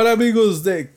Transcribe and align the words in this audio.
Hola 0.00 0.12
amigos 0.12 0.62
de 0.62 0.92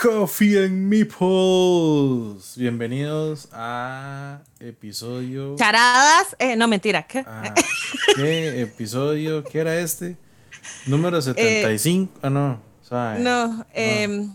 Coffee 0.00 0.64
and 0.64 0.86
Meeples. 0.86 2.56
Bienvenidos 2.56 3.48
a 3.50 4.42
episodio. 4.60 5.56
Charadas. 5.56 6.36
Eh, 6.38 6.54
no, 6.54 6.68
mentira. 6.68 7.04
¿Qué? 7.04 7.24
Ah, 7.26 7.52
¿Qué 8.14 8.60
episodio? 8.60 9.42
¿Qué 9.42 9.58
era 9.58 9.80
este? 9.80 10.16
Número 10.86 11.20
75. 11.20 12.20
ah, 12.22 12.30
no. 12.30 12.62
suave. 12.80 13.18
no, 13.18 13.66
em, 13.74 14.32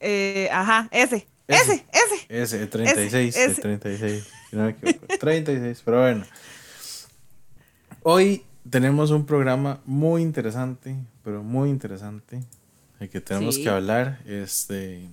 eh, 0.00 0.50
ajá, 0.52 0.90
ese. 0.90 1.26
Ese, 1.48 1.86
ese. 1.92 2.26
Ese, 2.28 2.60
el 2.60 2.68
36. 2.68 3.34
Ese, 3.34 3.44
El 3.46 3.56
36. 3.56 4.28
si 4.50 4.56
no 4.56 4.64
me 4.64 4.70
equivoco. 4.72 5.06
36, 5.18 5.82
pero 5.82 6.00
bueno. 6.02 6.26
Hoy 8.02 8.44
tenemos 8.68 9.10
un 9.12 9.24
programa 9.24 9.80
muy 9.86 10.20
interesante, 10.20 10.94
pero 11.22 11.42
muy 11.42 11.70
interesante, 11.70 12.42
que 13.08 13.20
tenemos 13.20 13.56
Sí. 13.56 13.62
que 13.62 13.68
hablar. 13.70 14.18
Este, 14.26 15.08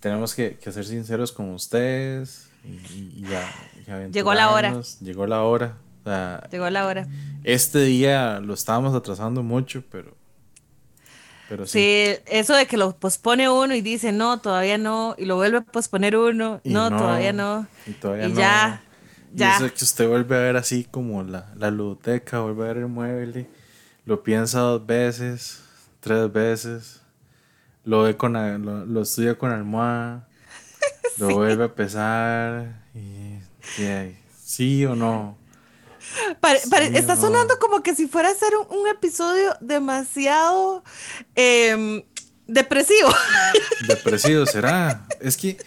tenemos 0.00 0.34
que, 0.34 0.56
que 0.56 0.72
ser 0.72 0.84
sinceros 0.84 1.32
con 1.32 1.50
ustedes 1.50 2.48
y, 2.64 3.24
y 3.24 3.24
Llegó 4.12 4.34
la 4.34 4.50
hora. 4.50 4.80
Llegó 5.00 5.26
la 5.26 5.42
hora. 5.42 5.76
O 6.02 6.04
sea, 6.04 6.48
Llegó 6.50 6.70
la 6.70 6.86
hora. 6.86 7.06
este 7.44 7.80
día 7.82 8.40
lo 8.40 8.54
estábamos 8.54 8.94
atrasando 8.94 9.42
mucho, 9.42 9.82
pero, 9.90 10.16
pero 11.48 11.66
sí. 11.66 11.78
Sí, 12.14 12.22
eso 12.26 12.54
de 12.54 12.66
que 12.66 12.76
lo 12.76 12.96
pospone 12.96 13.48
uno 13.50 13.74
y 13.74 13.80
dice, 13.82 14.12
no, 14.12 14.38
todavía 14.38 14.78
no, 14.78 15.14
y 15.18 15.24
lo 15.26 15.36
vuelve 15.36 15.58
a 15.58 15.60
posponer 15.62 16.16
uno, 16.16 16.60
no, 16.64 16.88
todavía 16.90 17.32
no. 17.32 17.66
Y 17.86 17.92
todavía 17.92 18.26
y 18.28 18.32
no. 18.32 18.38
ya, 18.38 18.82
Y 19.34 19.38
ya. 19.38 19.56
eso 19.56 19.66
es 19.66 19.72
que 19.72 19.84
usted 19.84 20.08
vuelve 20.08 20.36
a 20.36 20.40
ver 20.40 20.56
así 20.56 20.84
como 20.84 21.22
la, 21.24 21.52
la 21.56 21.70
ludoteca, 21.70 22.40
vuelve 22.40 22.64
a 22.64 22.68
ver 22.68 22.76
el 22.78 22.86
mueble, 22.88 23.46
lo 24.06 24.22
piensa 24.22 24.60
dos 24.60 24.86
veces, 24.86 25.60
tres 26.08 26.32
veces, 26.32 27.00
lo 27.84 28.02
ve 28.02 28.16
con 28.16 28.32
lo, 28.32 28.84
lo 28.86 29.02
estudia 29.02 29.36
con 29.38 29.50
almohada, 29.52 30.28
lo 31.18 31.28
vuelve 31.30 31.64
a 31.64 31.74
pesar 31.74 32.82
y, 32.94 33.38
sí 34.42 34.84
o 34.86 34.94
no. 34.94 35.36
Pare- 36.40 36.60
pare- 36.70 36.88
Sí, 36.88 36.96
está 36.96 37.14
no. 37.16 37.20
sonando 37.20 37.58
como 37.58 37.82
que 37.82 37.94
si 37.94 38.06
fuera 38.08 38.30
a 38.30 38.34
ser 38.34 38.50
un, 38.56 38.78
un 38.78 38.88
episodio 38.88 39.54
demasiado 39.60 40.82
em, 41.34 42.02
depresivo. 42.46 43.10
Depresivo 43.86 44.46
será. 44.46 45.06
Es 45.20 45.36
que 45.36 45.58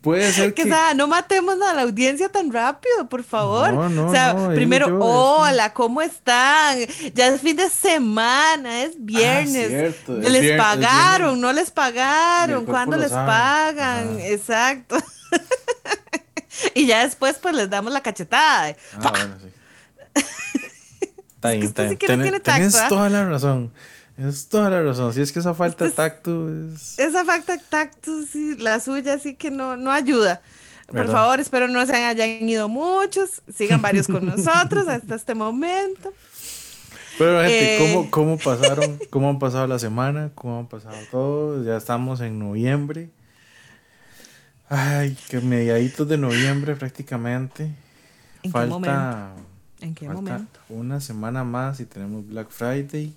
puede 0.00 0.32
ser 0.32 0.54
Que, 0.54 0.62
que 0.62 0.68
o 0.68 0.72
sea, 0.72 0.94
no 0.94 1.06
matemos 1.08 1.60
a 1.62 1.74
la 1.74 1.82
audiencia 1.82 2.28
tan 2.28 2.52
rápido, 2.52 3.08
por 3.08 3.22
favor. 3.24 3.72
No, 3.72 3.88
no, 3.88 4.08
o 4.08 4.12
sea, 4.12 4.34
no, 4.34 4.48
primero, 4.54 4.88
yo, 4.88 4.98
hola, 5.00 5.72
¿cómo 5.74 6.00
están? 6.02 6.78
Ya 7.14 7.28
es 7.28 7.40
fin 7.40 7.56
de 7.56 7.68
semana, 7.68 8.82
es 8.82 8.92
viernes. 8.98 9.66
Ah, 9.66 9.68
cierto, 9.68 10.18
es 10.20 10.30
les 10.30 10.42
vier- 10.42 10.56
pagaron, 10.58 11.40
no 11.40 11.52
les 11.52 11.70
pagaron, 11.70 12.64
¿cuándo 12.64 12.96
les 12.96 13.10
sabe. 13.10 13.26
pagan? 13.26 14.08
Ajá. 14.18 14.26
Exacto. 14.28 14.96
y 16.74 16.86
ya 16.86 17.04
después, 17.04 17.36
pues 17.40 17.54
les 17.54 17.68
damos 17.70 17.92
la 17.92 18.00
cachetada. 18.02 18.74
Ah, 19.02 19.10
bueno, 19.10 19.36
sí. 19.42 19.48
Está 21.38 21.50
bien, 21.52 21.62
está 21.62 21.82
bien. 21.84 21.96
que 21.98 22.06
no 22.08 22.12
Ten- 22.14 22.22
tiene 22.22 22.40
Tenés 22.40 22.72
tacto, 22.72 22.84
¿ah? 22.86 22.88
toda 22.88 23.08
la 23.10 23.24
razón. 23.28 23.72
Es 24.18 24.48
toda 24.48 24.68
la 24.68 24.82
razón. 24.82 25.14
Si 25.14 25.20
es 25.20 25.30
que 25.32 25.38
esa 25.38 25.54
falta 25.54 25.84
de 25.84 25.92
tacto 25.92 26.48
es. 26.48 26.98
Esa 26.98 27.24
falta 27.24 27.56
de 27.56 27.62
tacto, 27.62 28.10
sí, 28.30 28.56
la 28.58 28.80
suya 28.80 29.18
sí 29.18 29.34
que 29.36 29.50
no, 29.50 29.76
no 29.76 29.92
ayuda. 29.92 30.42
Por 30.88 31.06
favor, 31.08 31.38
espero 31.38 31.68
no 31.68 31.84
se 31.86 31.94
hayan 31.94 32.48
ido 32.48 32.68
muchos, 32.68 33.42
sigan 33.54 33.80
varios 33.82 34.06
con 34.08 34.24
nosotros 34.36 34.88
hasta 34.88 35.14
este 35.14 35.34
momento. 35.34 36.12
Pero, 37.18 37.40
gente, 37.42 37.76
Eh. 37.76 37.78
¿cómo, 37.94 38.10
¿cómo 38.10 38.38
pasaron? 38.44 38.98
¿Cómo 39.10 39.28
han 39.28 39.38
pasado 39.38 39.66
la 39.66 39.78
semana? 39.78 40.30
¿Cómo 40.34 40.58
han 40.60 40.66
pasado 40.66 40.96
todo? 41.10 41.62
Ya 41.62 41.76
estamos 41.76 42.20
en 42.20 42.38
noviembre. 42.38 43.10
Ay, 44.68 45.16
que 45.28 45.40
mediaditos 45.40 46.08
de 46.08 46.18
noviembre 46.18 46.74
prácticamente. 46.74 47.70
¿En 48.42 48.52
qué 48.52 48.58
momento? 48.66 48.86
falta 48.86 49.30
¿En 49.80 49.94
qué 49.94 50.06
falta 50.06 50.22
momento? 50.22 50.60
una 50.70 51.00
semana 51.00 51.44
más 51.44 51.80
y 51.80 51.84
tenemos 51.86 52.26
Black 52.26 52.48
Friday. 52.50 53.14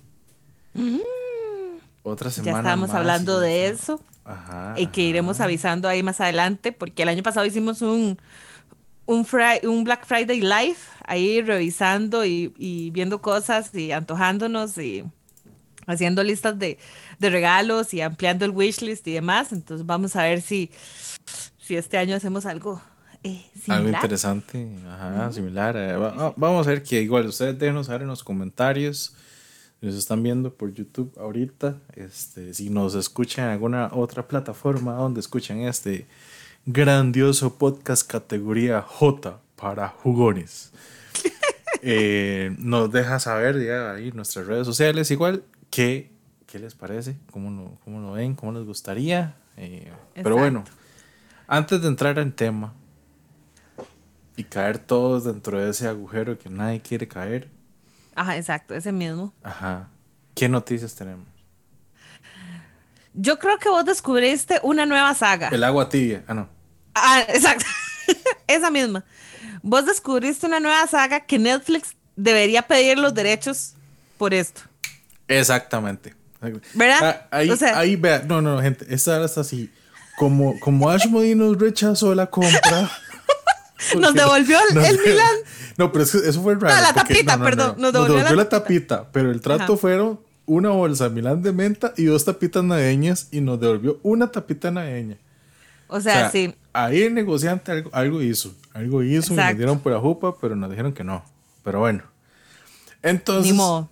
Otra 2.02 2.30
Ya 2.30 2.34
semana 2.34 2.58
estábamos 2.58 2.88
más 2.88 2.96
hablando 2.98 3.38
de 3.40 3.68
eso 3.68 4.00
Ajá. 4.24 4.74
y 4.76 4.86
que 4.88 5.02
ajá. 5.02 5.08
iremos 5.10 5.40
avisando 5.40 5.88
ahí 5.88 6.02
más 6.02 6.20
adelante, 6.20 6.72
porque 6.72 7.02
el 7.04 7.08
año 7.08 7.22
pasado 7.22 7.46
hicimos 7.46 7.80
un, 7.82 8.18
un, 9.06 9.24
Fri- 9.26 9.64
un 9.66 9.84
Black 9.84 10.04
Friday 10.06 10.40
Live, 10.40 10.76
ahí 11.06 11.42
revisando 11.42 12.24
y, 12.24 12.52
y 12.58 12.90
viendo 12.90 13.20
cosas 13.22 13.72
y 13.74 13.92
antojándonos 13.92 14.76
y 14.78 15.04
haciendo 15.86 16.22
listas 16.24 16.58
de, 16.58 16.78
de 17.18 17.30
regalos 17.30 17.94
y 17.94 18.00
ampliando 18.00 18.44
el 18.44 18.50
wishlist 18.50 19.06
y 19.06 19.12
demás. 19.12 19.52
Entonces 19.52 19.86
vamos 19.86 20.16
a 20.16 20.22
ver 20.24 20.40
si, 20.40 20.70
si 21.58 21.76
este 21.76 21.98
año 21.98 22.16
hacemos 22.16 22.46
algo 22.46 22.80
eh, 23.24 23.44
Algo 23.68 23.88
interesante, 23.90 24.66
ajá, 24.88 25.30
similar. 25.30 25.76
eh, 25.76 25.96
va- 25.96 26.10
va- 26.10 26.34
vamos 26.36 26.66
a 26.66 26.70
ver 26.70 26.82
que 26.82 27.00
igual 27.00 27.26
ustedes 27.26 27.56
déjenos 27.56 27.86
saber 27.86 28.02
en 28.02 28.08
los 28.08 28.24
comentarios. 28.24 29.14
Si 29.82 29.86
nos 29.86 29.96
están 29.96 30.22
viendo 30.22 30.54
por 30.54 30.72
YouTube 30.72 31.12
ahorita, 31.18 31.76
este, 31.96 32.54
si 32.54 32.70
nos 32.70 32.94
escuchan 32.94 33.46
en 33.46 33.50
alguna 33.50 33.90
otra 33.92 34.28
plataforma 34.28 34.92
donde 34.94 35.18
escuchan 35.18 35.58
este 35.62 36.06
grandioso 36.64 37.58
podcast 37.58 38.08
categoría 38.08 38.80
J 38.80 39.40
para 39.56 39.88
jugones. 39.88 40.70
Eh, 41.84 42.54
nos 42.58 42.92
deja 42.92 43.18
saber 43.18 43.60
ya 43.60 43.94
ahí 43.94 44.10
en 44.10 44.14
nuestras 44.14 44.46
redes 44.46 44.64
sociales 44.68 45.10
igual 45.10 45.42
qué, 45.68 46.12
qué 46.46 46.60
les 46.60 46.76
parece, 46.76 47.16
cómo 47.32 47.50
lo, 47.50 47.76
cómo 47.82 47.98
lo 47.98 48.12
ven, 48.12 48.36
cómo 48.36 48.52
les 48.52 48.64
gustaría. 48.64 49.34
eh, 49.56 49.90
pero 50.14 50.36
bueno, 50.36 50.62
antes 51.48 51.82
de 51.82 51.88
entrar 51.88 52.20
en 52.20 52.30
tema 52.30 52.72
y 54.36 54.44
caer 54.44 54.78
todos 54.78 55.24
dentro 55.24 55.60
de 55.60 55.70
ese 55.70 55.88
agujero 55.88 56.38
que 56.38 56.50
nadie 56.50 56.80
quiere 56.80 57.08
caer, 57.08 57.48
Ajá, 58.14 58.36
exacto, 58.36 58.74
ese 58.74 58.92
mismo. 58.92 59.32
ajá, 59.42 59.88
¿qué 60.34 60.48
noticias 60.48 60.94
tenemos? 60.94 61.26
Yo 63.14 63.38
creo 63.38 63.58
que 63.58 63.68
vos 63.68 63.84
descubriste 63.84 64.58
una 64.62 64.86
nueva 64.86 65.14
saga. 65.14 65.48
El 65.48 65.64
agua 65.64 65.88
tibia, 65.88 66.24
ah 66.26 66.34
no. 66.34 66.48
Ah, 66.94 67.22
exacto. 67.28 67.66
Esa 68.46 68.70
misma. 68.70 69.04
Vos 69.62 69.84
descubriste 69.86 70.46
una 70.46 70.60
nueva 70.60 70.86
saga 70.86 71.20
que 71.20 71.38
Netflix 71.38 71.94
debería 72.16 72.62
pedir 72.62 72.98
los 72.98 73.12
derechos 73.14 73.74
por 74.18 74.32
esto. 74.34 74.62
Exactamente. 75.28 76.14
¿Verdad? 76.74 77.26
Ah, 77.30 77.36
ahí, 77.38 77.50
O 77.50 77.56
sea- 77.56 77.78
ahí 77.78 77.96
vea, 77.96 78.22
no, 78.26 78.40
no, 78.42 78.60
gente, 78.60 78.86
esta 78.92 79.12
ahora 79.14 79.26
está 79.26 79.42
así. 79.42 79.70
Como, 80.18 80.58
como 80.60 80.90
Ashmody 80.90 81.34
nos 81.34 81.58
rechazó 81.58 82.14
la 82.14 82.26
compra. 82.26 82.90
Nos 83.98 84.14
devolvió 84.14 84.58
el, 84.70 84.98
Milan. 84.98 85.36
No, 85.78 85.90
pero 85.92 86.04
eso 86.04 86.42
fue 86.42 86.54
raro. 86.54 86.80
la 86.80 86.92
porque- 86.94 87.14
tapita, 87.14 87.38
perdón, 87.42 87.74
nos 87.78 87.92
devolvió 87.92 88.34
la 88.34 88.48
tapita, 88.48 89.10
pero 89.12 89.30
el 89.30 89.40
trato 89.40 89.64
Ajá. 89.74 89.76
fueron 89.76 90.20
una 90.46 90.70
bolsa 90.70 91.08
Milán 91.08 91.42
de 91.42 91.52
menta 91.52 91.94
y 91.96 92.04
dos 92.04 92.24
tapitas 92.24 92.62
navideñas 92.64 93.28
y 93.30 93.40
nos 93.40 93.60
devolvió 93.60 93.98
una 94.02 94.30
tapita 94.30 94.70
navideña. 94.70 95.16
O 95.88 95.96
O 95.96 96.00
sea, 96.00 96.30
sí. 96.30 96.54
ahí 96.72 97.02
el 97.02 97.14
negociante 97.14 97.70
algo, 97.72 97.90
algo 97.92 98.22
hizo. 98.22 98.54
Algo 98.72 99.02
hizo 99.02 99.32
y 99.32 99.36
nos 99.36 99.44
Exacto. 99.44 99.56
dieron 99.58 99.80
por 99.80 99.98
jupa, 100.00 100.34
pero 100.40 100.56
nos 100.56 100.70
dijeron 100.70 100.92
que 100.92 101.04
no. 101.04 101.24
Pero 101.62 101.80
bueno. 101.80 102.02
Entonces, 103.02 103.52
Ni 103.52 103.56
modo. 103.56 103.90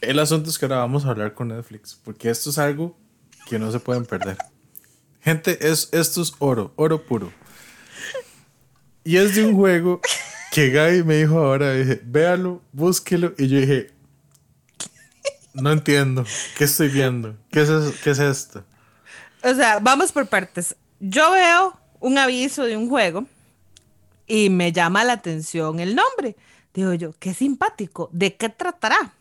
el 0.00 0.18
asunto 0.18 0.50
es 0.50 0.58
que 0.58 0.66
ahora 0.66 0.78
vamos 0.78 1.04
a 1.06 1.10
hablar 1.10 1.34
con 1.34 1.48
Netflix, 1.48 1.98
porque 2.04 2.28
esto 2.30 2.50
es 2.50 2.58
algo 2.58 2.96
que 3.48 3.58
no 3.58 3.70
se 3.72 3.80
pueden 3.80 4.04
perder. 4.04 4.36
Gente, 5.20 5.68
es, 5.68 5.88
esto 5.92 6.22
es 6.22 6.32
oro, 6.38 6.72
oro 6.76 7.02
puro. 7.02 7.32
Y 9.08 9.16
es 9.16 9.36
de 9.36 9.42
un 9.42 9.56
juego 9.56 10.02
que 10.52 10.68
Gaby 10.68 11.02
me 11.02 11.16
dijo 11.16 11.38
ahora, 11.38 11.72
dije, 11.72 11.98
véalo, 12.04 12.60
búsquelo, 12.72 13.32
y 13.38 13.48
yo 13.48 13.58
dije, 13.58 13.90
no 15.54 15.72
entiendo, 15.72 16.26
¿qué 16.58 16.64
estoy 16.64 16.88
viendo? 16.88 17.34
¿Qué 17.50 17.62
es, 17.62 17.70
qué 18.04 18.10
es 18.10 18.18
esto? 18.18 18.62
O 19.42 19.54
sea, 19.54 19.78
vamos 19.78 20.12
por 20.12 20.26
partes. 20.26 20.76
Yo 21.00 21.30
veo 21.30 21.80
un 22.00 22.18
aviso 22.18 22.64
de 22.64 22.76
un 22.76 22.90
juego 22.90 23.24
y 24.26 24.50
me 24.50 24.72
llama 24.72 25.04
la 25.04 25.14
atención 25.14 25.80
el 25.80 25.96
nombre. 25.96 26.36
Digo 26.74 26.92
yo, 26.92 27.14
qué 27.18 27.32
simpático. 27.32 28.10
¿De 28.12 28.36
qué 28.36 28.50
tratará? 28.50 29.14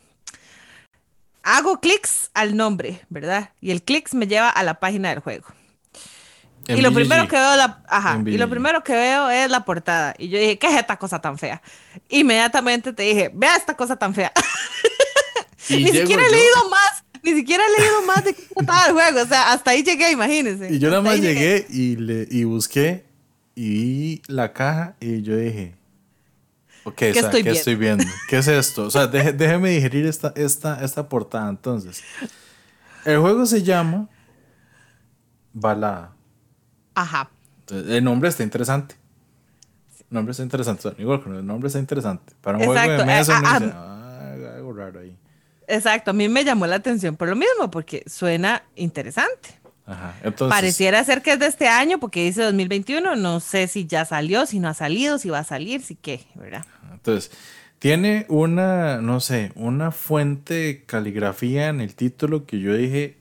Hago 1.44 1.80
clics 1.80 2.30
al 2.34 2.58
nombre, 2.58 3.06
¿verdad? 3.08 3.52
Y 3.62 3.72
el 3.72 3.82
clics 3.82 4.14
me 4.14 4.28
lleva 4.28 4.50
a 4.50 4.64
la 4.64 4.82
página 4.82 5.12
del 5.12 5.20
juego. 5.20 5.48
Y 6.68 6.82
lo 6.82 6.92
primero 6.92 7.28
que 7.28 7.36
veo 7.38 7.56
la, 7.56 7.82
ajá, 7.88 8.22
y 8.26 8.38
lo 8.38 8.50
primero 8.50 8.84
que 8.84 8.94
veo 8.94 9.30
es 9.30 9.50
la 9.50 9.64
portada. 9.64 10.14
Y 10.18 10.28
yo 10.30 10.38
dije, 10.38 10.58
¿qué 10.60 10.68
es 10.68 10.76
esta 10.80 10.98
cosa 10.98 11.20
tan 11.20 11.38
fea? 11.38 11.62
Inmediatamente 12.10 12.92
te 12.94 13.04
dije, 13.04 13.32
vea 13.34 13.56
esta 13.56 13.76
cosa 13.76 13.96
tan 13.96 14.14
fea. 14.14 14.32
Ni 15.70 15.86
siquiera 15.88 16.24
he 16.24 16.26
yo- 16.26 16.32
leído 16.32 16.70
más, 16.70 17.04
ni 17.24 17.34
siquiera 17.34 17.64
he 17.66 17.80
leído 17.82 18.02
más 18.04 18.24
de 18.24 18.34
qué 18.34 18.44
trataba 18.56 18.86
el 18.88 18.94
juego. 18.94 19.22
O 19.22 19.26
sea, 19.26 19.52
hasta 19.52 19.72
ahí 19.72 19.84
llegué, 19.84 20.12
imagínense. 20.12 20.72
Y 20.74 20.80
yo 20.80 20.90
nada 20.90 21.02
más 21.02 21.14
ahí 21.14 21.22
llegué 21.22 21.66
y, 21.70 21.96
le, 21.98 22.28
y 22.30 22.44
busqué 22.46 23.06
y 23.56 23.70
vi 23.70 24.22
la 24.28 24.54
caja 24.54 24.96
y 25.00 25.22
yo 25.24 25.36
dije, 25.36 25.76
ok, 26.84 26.96
¿Qué 26.96 27.10
o 27.12 27.14
sea, 27.14 27.22
estoy 27.24 27.44
¿qué 27.44 27.50
viendo? 27.52 27.58
estoy 27.60 27.76
viendo? 27.76 28.04
¿Qué 28.30 28.38
es 28.38 28.48
esto? 28.48 28.84
O 28.84 28.92
sea, 28.92 29.08
deje- 29.08 29.34
déjeme 29.34 29.70
digerir 29.72 30.06
esta, 30.06 30.32
esta, 30.36 30.84
esta 30.84 31.08
portada 31.10 31.50
entonces. 31.50 32.02
El 33.04 33.20
juego 33.20 33.46
se 33.46 33.64
llama 33.64 34.08
Balada. 35.54 36.14
Ajá. 36.98 37.30
el 37.70 38.04
nombre 38.04 38.28
está 38.30 38.44
interesante. 38.44 38.96
El 40.00 40.16
nombre 40.16 40.32
está 40.32 40.42
interesante. 40.42 40.90
Igual 40.98 41.22
el 41.28 41.46
nombre 41.46 41.68
está 41.68 41.80
interesante. 41.80 42.34
Para 42.42 42.58
un 42.58 42.66
juego 42.66 42.92
de 42.92 43.06
mesa, 43.06 43.38
eh, 43.38 43.44
ah, 43.46 43.60
ah, 43.74 44.56
algo 44.56 44.74
raro 44.74 45.02
ahí. 45.02 45.16
Exacto, 45.68 46.12
a 46.12 46.14
mí 46.14 46.28
me 46.28 46.44
llamó 46.44 46.66
la 46.66 46.78
atención 46.78 47.16
por 47.16 47.28
lo 47.28 47.36
mismo, 47.36 47.70
porque 47.70 48.04
suena 48.08 48.64
interesante. 48.76 49.50
Ajá. 49.86 50.16
Entonces, 50.24 50.56
Pareciera 50.56 51.04
ser 51.04 51.22
que 51.22 51.34
es 51.34 51.40
de 51.40 51.46
este 51.46 51.68
año, 51.68 52.00
porque 52.00 52.24
dice 52.24 52.42
2021. 52.42 53.16
No 53.16 53.40
sé 53.42 53.68
si 53.68 53.86
ya 53.86 54.06
salió, 54.06 54.48
si 54.48 54.60
no 54.60 54.70
ha 54.70 54.74
salido, 54.74 55.20
si 55.20 55.30
va 55.30 55.40
a 55.40 55.44
salir, 55.44 55.84
si 55.84 55.96
qué, 55.96 56.26
¿verdad? 56.36 56.66
Entonces, 56.94 57.32
tiene 57.80 58.26
una, 58.28 59.02
no 59.02 59.20
sé, 59.20 59.52
una 59.56 59.92
fuente 59.92 60.54
de 60.54 60.84
caligrafía 60.86 61.68
en 61.70 61.82
el 61.82 61.94
título 61.96 62.46
que 62.46 62.60
yo 62.60 62.74
dije, 62.74 63.18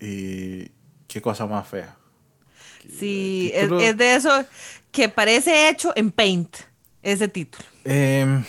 eh, 0.00 0.70
qué 1.06 1.22
cosa 1.22 1.46
más 1.46 1.68
fea. 1.68 1.95
Sí, 2.98 3.52
es, 3.54 3.96
de 3.96 4.14
eso 4.14 4.44
que 4.90 5.08
parece 5.08 5.68
hecho 5.68 5.92
en 5.94 6.10
Paint, 6.10 6.56
ese 7.02 7.28
título. 7.28 7.64
Em, 7.84 8.44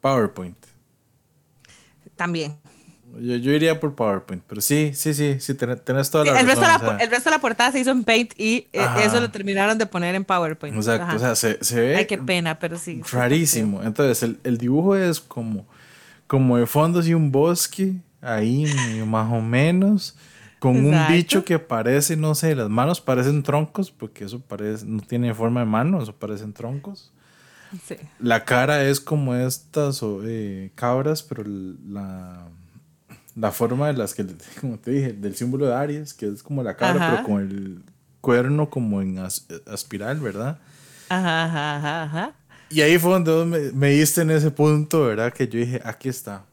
PowerPoint. 0.00 0.56
También. 2.16 2.56
Yo, 3.20 3.36
yo, 3.36 3.52
iría 3.52 3.78
por 3.78 3.94
PowerPoint, 3.94 4.42
pero 4.46 4.60
sí, 4.62 4.92
sí, 4.94 5.12
sí, 5.12 5.36
sí, 5.38 5.54
tenés, 5.54 6.10
toda 6.10 6.24
la 6.24 6.40
el 6.40 6.46
Resto 6.46 6.62
de 6.62 6.66
la, 6.66 6.96
El 6.98 7.10
resto 7.10 7.28
de 7.28 7.36
la 7.36 7.40
portada 7.40 7.70
se 7.70 7.80
hizo 7.80 7.90
en 7.90 8.04
Paint 8.04 8.32
y 8.38 8.68
eh, 8.72 8.86
eso 9.04 9.20
lo 9.20 9.30
terminaron 9.30 9.76
de 9.76 9.84
poner 9.84 10.14
en 10.14 10.24
PowerPoint. 10.24 10.74
Exacto, 10.74 11.16
o 11.16 11.18
sea, 11.18 11.34
se, 11.34 11.62
se, 11.62 11.80
ve... 11.80 11.96
Ay, 11.96 12.06
qué 12.06 12.16
pena, 12.16 12.58
pero 12.58 12.78
sí. 12.78 13.02
Rarísimo. 13.12 13.82
Entonces, 13.82 14.22
el, 14.22 14.38
el, 14.44 14.56
dibujo 14.56 14.96
es 14.96 15.20
como, 15.20 15.66
como 16.26 16.56
de 16.56 16.66
fondo 16.66 17.04
y 17.04 17.12
un 17.12 17.30
bosque, 17.30 17.96
ahí 18.22 18.72
más 19.06 19.30
o 19.30 19.42
menos, 19.42 20.16
con 20.62 20.76
un 20.76 20.96
bicho 21.08 21.44
que 21.44 21.58
parece, 21.58 22.16
no 22.16 22.36
sé, 22.36 22.54
las 22.54 22.68
manos 22.68 23.00
parecen 23.00 23.42
troncos, 23.42 23.90
porque 23.90 24.26
eso 24.26 24.38
parece, 24.38 24.86
no 24.86 25.02
tiene 25.02 25.34
forma 25.34 25.58
de 25.58 25.66
mano, 25.66 26.00
eso 26.00 26.14
parecen 26.14 26.52
troncos. 26.52 27.10
Sí. 27.84 27.96
La 28.20 28.44
cara 28.44 28.84
es 28.84 29.00
como 29.00 29.34
estas 29.34 30.04
eh, 30.24 30.70
cabras, 30.76 31.24
pero 31.24 31.42
la 31.44 32.46
la 33.34 33.50
forma 33.50 33.88
de 33.88 33.94
las 33.94 34.14
que, 34.14 34.24
como 34.60 34.78
te 34.78 34.92
dije, 34.92 35.12
del 35.14 35.34
símbolo 35.34 35.66
de 35.66 35.74
Aries, 35.74 36.14
que 36.14 36.28
es 36.28 36.44
como 36.44 36.62
la 36.62 36.76
cara, 36.76 37.10
pero 37.10 37.24
con 37.24 37.40
el 37.42 37.82
cuerno 38.20 38.70
como 38.70 39.02
en 39.02 39.18
espiral, 39.66 40.20
¿verdad? 40.20 40.60
Ajá, 41.08 41.44
ajá, 41.46 42.02
ajá. 42.04 42.34
Y 42.70 42.82
ahí 42.82 43.00
fue 43.00 43.10
donde 43.10 43.44
me, 43.44 43.72
me, 43.72 43.90
diste 43.90 44.20
en 44.20 44.30
ese 44.30 44.52
punto, 44.52 45.06
¿verdad? 45.06 45.32
Que 45.32 45.48
yo 45.48 45.58
dije, 45.58 45.82
aquí 45.84 46.08
está. 46.08 46.44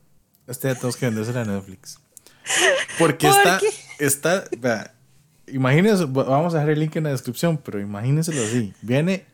Este 0.48 0.68
ya 0.68 0.74
tenemos 0.74 0.98
que 0.98 1.06
venderse 1.06 1.38
a 1.38 1.46
Netflix. 1.46 2.00
Porque 2.98 3.28
está, 3.30 3.60
está, 4.00 4.46
vea, 4.58 4.94
imagínense, 5.48 6.06
vamos 6.06 6.54
a 6.54 6.58
dejar 6.58 6.72
el 6.72 6.80
link 6.80 6.96
en 6.96 7.04
la 7.04 7.12
descripción, 7.12 7.58
pero 7.58 7.80
imagínenselo 7.80 8.42
así. 8.42 8.74
Viene 8.82 9.26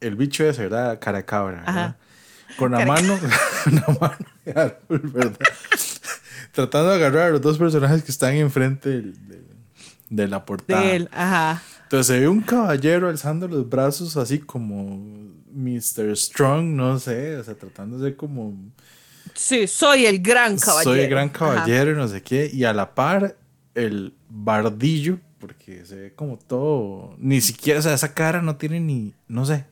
el 0.00 0.16
bicho 0.16 0.44
ese, 0.44 0.62
¿verdad? 0.62 0.98
Cara 1.00 1.24
cabra, 1.24 1.62
¿verdad? 1.66 1.96
Con 2.56 2.72
la 2.72 2.84
mano, 2.84 3.18
una 3.66 3.86
mano 4.00 4.26
de 4.44 4.52
árbol, 4.52 5.00
¿verdad? 5.12 5.38
tratando 6.52 6.90
de 6.90 6.96
agarrar 6.96 7.28
a 7.28 7.30
los 7.30 7.40
dos 7.40 7.58
personajes 7.58 8.02
que 8.02 8.10
están 8.10 8.34
enfrente 8.34 9.02
de, 10.08 10.28
la 10.28 10.44
portada. 10.44 10.82
De 10.82 10.96
él, 10.96 11.08
ajá. 11.12 11.62
Entonces 11.84 12.06
se 12.06 12.20
ve 12.20 12.28
un 12.28 12.40
caballero 12.40 13.08
alzando 13.08 13.48
los 13.48 13.68
brazos 13.68 14.16
así 14.16 14.38
como 14.38 14.98
Mr. 15.52 16.16
Strong, 16.16 16.64
no 16.64 16.98
sé, 16.98 17.36
o 17.36 17.44
sea, 17.44 17.54
tratando 17.54 17.98
de 17.98 18.16
como... 18.16 18.54
Sí, 19.34 19.66
soy 19.66 20.04
el 20.04 20.20
gran 20.20 20.58
caballero. 20.58 20.90
Soy 20.90 21.00
el 21.00 21.08
gran 21.08 21.28
caballero 21.30 21.92
y 21.92 21.94
no 21.94 22.06
sé 22.06 22.22
qué. 22.22 22.50
Y 22.52 22.64
a 22.64 22.74
la 22.74 22.94
par, 22.94 23.36
el 23.74 24.14
bardillo, 24.28 25.18
porque 25.38 25.84
se 25.84 25.96
ve 25.96 26.14
como 26.14 26.38
todo... 26.38 27.14
Ni 27.18 27.40
siquiera, 27.40 27.80
o 27.80 27.82
sea, 27.82 27.94
esa 27.94 28.14
cara 28.14 28.42
no 28.42 28.56
tiene 28.56 28.80
ni... 28.80 29.14
No 29.28 29.44
sé. 29.44 29.66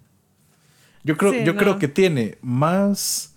Yo 1.02 1.16
creo, 1.16 1.32
yo 1.44 1.56
creo 1.56 1.78
que 1.78 1.88
tiene 1.88 2.38
más 2.42 3.30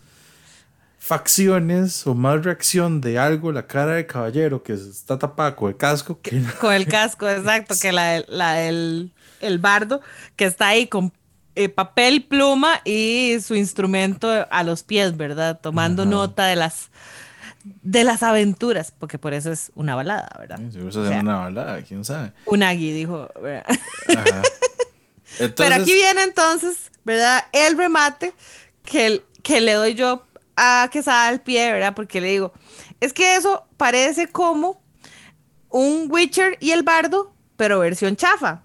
facciones 1.03 2.07
o 2.07 2.15
más 2.15 2.45
reacción 2.45 3.01
de 3.01 3.19
algo 3.19 3.51
la 3.51 3.67
cara 3.67 3.95
del 3.95 4.07
caballero 4.07 4.63
que 4.63 4.71
está 4.71 5.19
tapada 5.19 5.53
con 5.53 5.69
el 5.69 5.75
casco. 5.75 6.19
Que... 6.21 6.41
Con 6.61 6.73
el 6.73 6.87
casco, 6.87 7.29
exacto, 7.29 7.75
que 7.81 7.91
la, 7.91 8.17
el, 8.61 9.11
bardo 9.59 9.99
que 10.37 10.45
está 10.45 10.69
ahí 10.69 10.87
con 10.87 11.11
eh, 11.55 11.67
papel, 11.67 12.23
pluma 12.23 12.79
y 12.85 13.35
su 13.41 13.53
instrumento 13.55 14.47
a 14.49 14.63
los 14.63 14.83
pies, 14.83 15.17
¿verdad? 15.17 15.59
Tomando 15.61 16.05
nota 16.05 16.45
de 16.45 16.55
las 16.55 16.89
de 17.63 18.03
las 18.03 18.23
aventuras, 18.23 18.91
porque 18.91 19.17
por 19.17 19.33
eso 19.33 19.51
es 19.51 19.71
una 19.75 19.95
balada, 19.95 20.29
¿verdad? 20.39 20.59
Sí, 20.71 20.79
una 20.79 21.37
balada, 21.39 21.81
quién 21.81 22.03
sabe. 22.03 22.33
Un 22.45 22.63
agui, 22.63 22.91
dijo. 22.91 23.29
Pero 25.55 25.75
aquí 25.75 25.93
viene 25.93 26.23
entonces, 26.23 26.91
¿verdad? 27.03 27.45
El 27.51 27.77
remate 27.77 28.33
que, 28.83 29.23
que 29.41 29.61
le 29.61 29.73
doy 29.73 29.95
yo 29.95 30.25
a 30.55 30.89
Quesada 30.91 31.27
al 31.27 31.41
pie, 31.41 31.71
¿verdad? 31.71 31.93
Porque 31.95 32.21
le 32.21 32.27
digo, 32.27 32.53
es 32.99 33.13
que 33.13 33.35
eso 33.35 33.65
parece 33.77 34.27
como 34.27 34.83
un 35.69 36.07
Witcher 36.09 36.57
y 36.59 36.71
el 36.71 36.83
bardo, 36.83 37.33
pero 37.57 37.79
versión 37.79 38.15
chafa. 38.15 38.63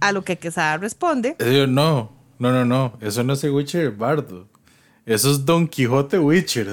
A 0.00 0.12
lo 0.12 0.24
que 0.24 0.38
Quesada 0.38 0.78
responde. 0.78 1.36
no, 1.68 2.10
no, 2.38 2.52
no, 2.52 2.64
no, 2.64 2.96
eso 3.02 3.22
no 3.22 3.34
es 3.34 3.44
el 3.44 3.50
Witcher 3.50 3.82
y 3.82 3.86
el 3.86 3.90
bardo. 3.90 4.48
Eso 5.04 5.30
es 5.30 5.44
Don 5.44 5.68
Quijote 5.68 6.18
Witcher. 6.18 6.68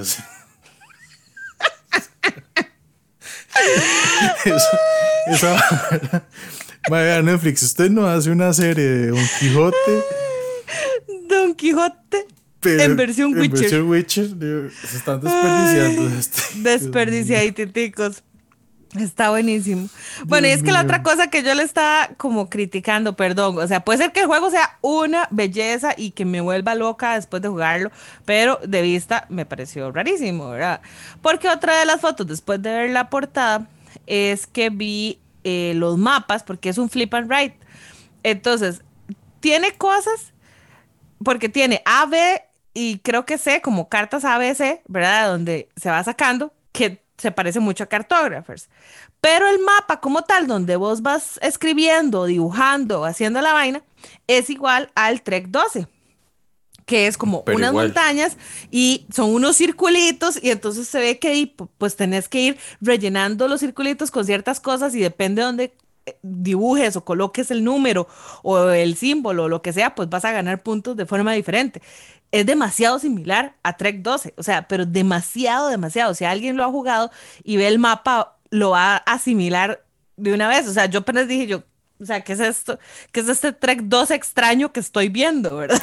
Eso, 4.46 4.78
eso, 5.28 5.56
vaya 6.90 7.22
Netflix, 7.22 7.64
usted 7.64 7.90
no 7.90 8.08
hace 8.08 8.30
una 8.32 8.54
serie 8.54 8.84
de 8.84 9.08
Don 9.08 9.28
Quijote. 9.40 10.04
Don 11.28 11.56
Quijote 11.56 12.28
en 12.64 12.96
versión 12.96 13.34
Witcher. 13.38 13.46
En 13.46 13.62
versión 13.62 13.90
Witcher, 13.90 14.72
se 14.86 14.98
están 14.98 15.22
desperdiciando. 15.22 16.10
Desperdiciaditicos. 16.64 18.24
Está 18.96 19.30
buenísimo. 19.30 19.90
Bueno, 20.26 20.48
y 20.48 20.52
es 20.52 20.64
que 20.64 20.72
la 20.72 20.82
otra 20.82 21.04
cosa 21.04 21.30
que 21.30 21.44
yo 21.44 21.54
le 21.54 21.64
estaba 21.64 22.10
como 22.18 22.50
criticando, 22.50 23.16
perdón, 23.16 23.58
o 23.58 23.68
sea, 23.68 23.84
puede 23.84 24.00
ser 24.00 24.12
que 24.12 24.22
el 24.22 24.28
juego 24.28 24.50
sea 24.50 24.78
una 24.82 25.28
belleza 25.30 25.94
y 25.98 26.12
que 26.12 26.26
me 26.26 26.42
vuelva 26.42 26.74
loca 26.74 27.16
después 27.16 27.42
de 27.42 27.50
jugarlo, 27.50 27.92
pero 28.26 28.60
de 28.66 28.82
vista 28.82 29.26
me 29.30 29.46
pareció 29.46 29.92
rarísimo, 29.92 30.50
¿verdad? 30.50 30.82
Porque 31.22 31.50
otra 31.50 31.80
de 31.80 31.86
las 31.86 32.02
fotos 32.02 32.28
después 32.28 32.62
de 32.62 32.72
ver 32.72 32.90
la 32.92 33.10
portada 33.10 33.68
es 34.06 34.48
que 34.48 34.70
vi 34.70 35.20
eh, 35.44 35.74
los 35.76 35.98
mapas, 35.98 36.44
porque 36.44 36.70
es 36.70 36.78
un 36.78 36.90
flip 36.90 37.14
and 37.14 37.30
write. 37.30 37.58
Entonces, 38.24 38.82
tiene 39.40 39.74
cosas, 39.74 40.34
porque 41.24 41.50
tiene 41.50 41.82
A, 41.86 42.06
B 42.06 42.42
y 42.74 43.00
creo 43.00 43.26
que 43.26 43.38
sé, 43.38 43.62
como 43.62 43.90
cartas 43.90 44.24
ABC, 44.24 44.82
¿verdad? 44.88 45.30
Donde 45.30 45.70
se 45.76 45.90
va 45.90 46.04
sacando, 46.04 46.54
que 46.72 47.02
se 47.18 47.32
parece 47.32 47.60
mucho 47.60 47.84
a 47.84 47.88
Cartographers. 47.88 48.70
Pero 49.22 49.48
el 49.48 49.60
mapa 49.60 50.00
como 50.00 50.24
tal, 50.24 50.48
donde 50.48 50.76
vos 50.76 51.02
vas 51.02 51.40
escribiendo, 51.42 52.26
dibujando, 52.26 53.06
haciendo 53.06 53.42
la 53.42 53.54
vaina, 53.54 53.82
es 54.28 54.50
igual 54.50 54.92
al 54.96 55.22
Trek 55.22 55.48
12 55.48 55.88
que 56.86 57.06
es 57.06 57.18
como 57.18 57.44
unas 57.54 57.74
montañas 57.74 58.38
y 58.72 59.08
son 59.14 59.34
unos 59.34 59.58
circulitos 59.58 60.42
y 60.42 60.52
entonces 60.52 60.88
se 60.88 61.00
ve 61.00 61.20
que 61.20 61.54
pues 61.78 61.98
tenés 61.98 62.30
que 62.30 62.40
ir 62.40 62.58
rellenando 62.80 63.50
los 63.50 63.60
circulitos 63.60 64.10
con 64.10 64.24
ciertas 64.24 64.62
cosas 64.62 64.96
y 64.96 65.02
depende 65.02 65.42
de 65.42 65.46
dónde 65.46 65.74
eh, 66.06 66.18
dibujes 66.22 66.96
o 66.96 67.04
coloques 67.04 67.52
el 67.52 67.66
número 67.66 68.08
o 68.42 68.70
el 68.70 68.96
símbolo 68.96 69.44
o 69.44 69.50
lo 69.50 69.62
que 69.62 69.74
sea, 69.74 69.96
pues 69.96 70.08
vas 70.08 70.24
a 70.24 70.32
ganar 70.32 70.64
puntos 70.64 70.96
de 70.96 71.06
forma 71.06 71.34
diferente 71.34 71.82
es 72.32 72.46
demasiado 72.46 73.00
similar 73.00 73.56
a 73.64 73.78
Trek 73.78 74.02
12, 74.02 74.34
o 74.38 74.44
sea, 74.44 74.68
pero 74.68 74.86
demasiado, 74.86 75.70
demasiado. 75.70 76.14
Si 76.14 76.26
alguien 76.26 76.58
lo 76.58 76.64
ha 76.64 76.72
jugado 76.72 77.12
y 77.44 77.58
ve 77.58 77.68
el 77.68 77.80
mapa, 77.80 78.38
lo 78.50 78.72
va 78.72 78.96
a 78.96 78.98
asimilar 78.98 79.84
de 80.18 80.34
una 80.34 80.48
vez. 80.48 80.68
O 80.68 80.74
sea, 80.74 80.88
yo 80.88 81.00
apenas 81.00 81.28
dije 81.28 81.48
yo, 81.48 81.64
o 82.00 82.06
sea, 82.06 82.22
¿qué 82.22 82.34
es 82.34 82.40
esto? 82.40 82.78
¿Qué 83.12 83.22
es 83.22 83.30
este 83.30 83.54
Trek 83.54 83.82
2 83.84 84.12
extraño 84.12 84.72
que 84.72 84.80
estoy 84.80 85.10
viendo, 85.10 85.58
verdad? 85.58 85.82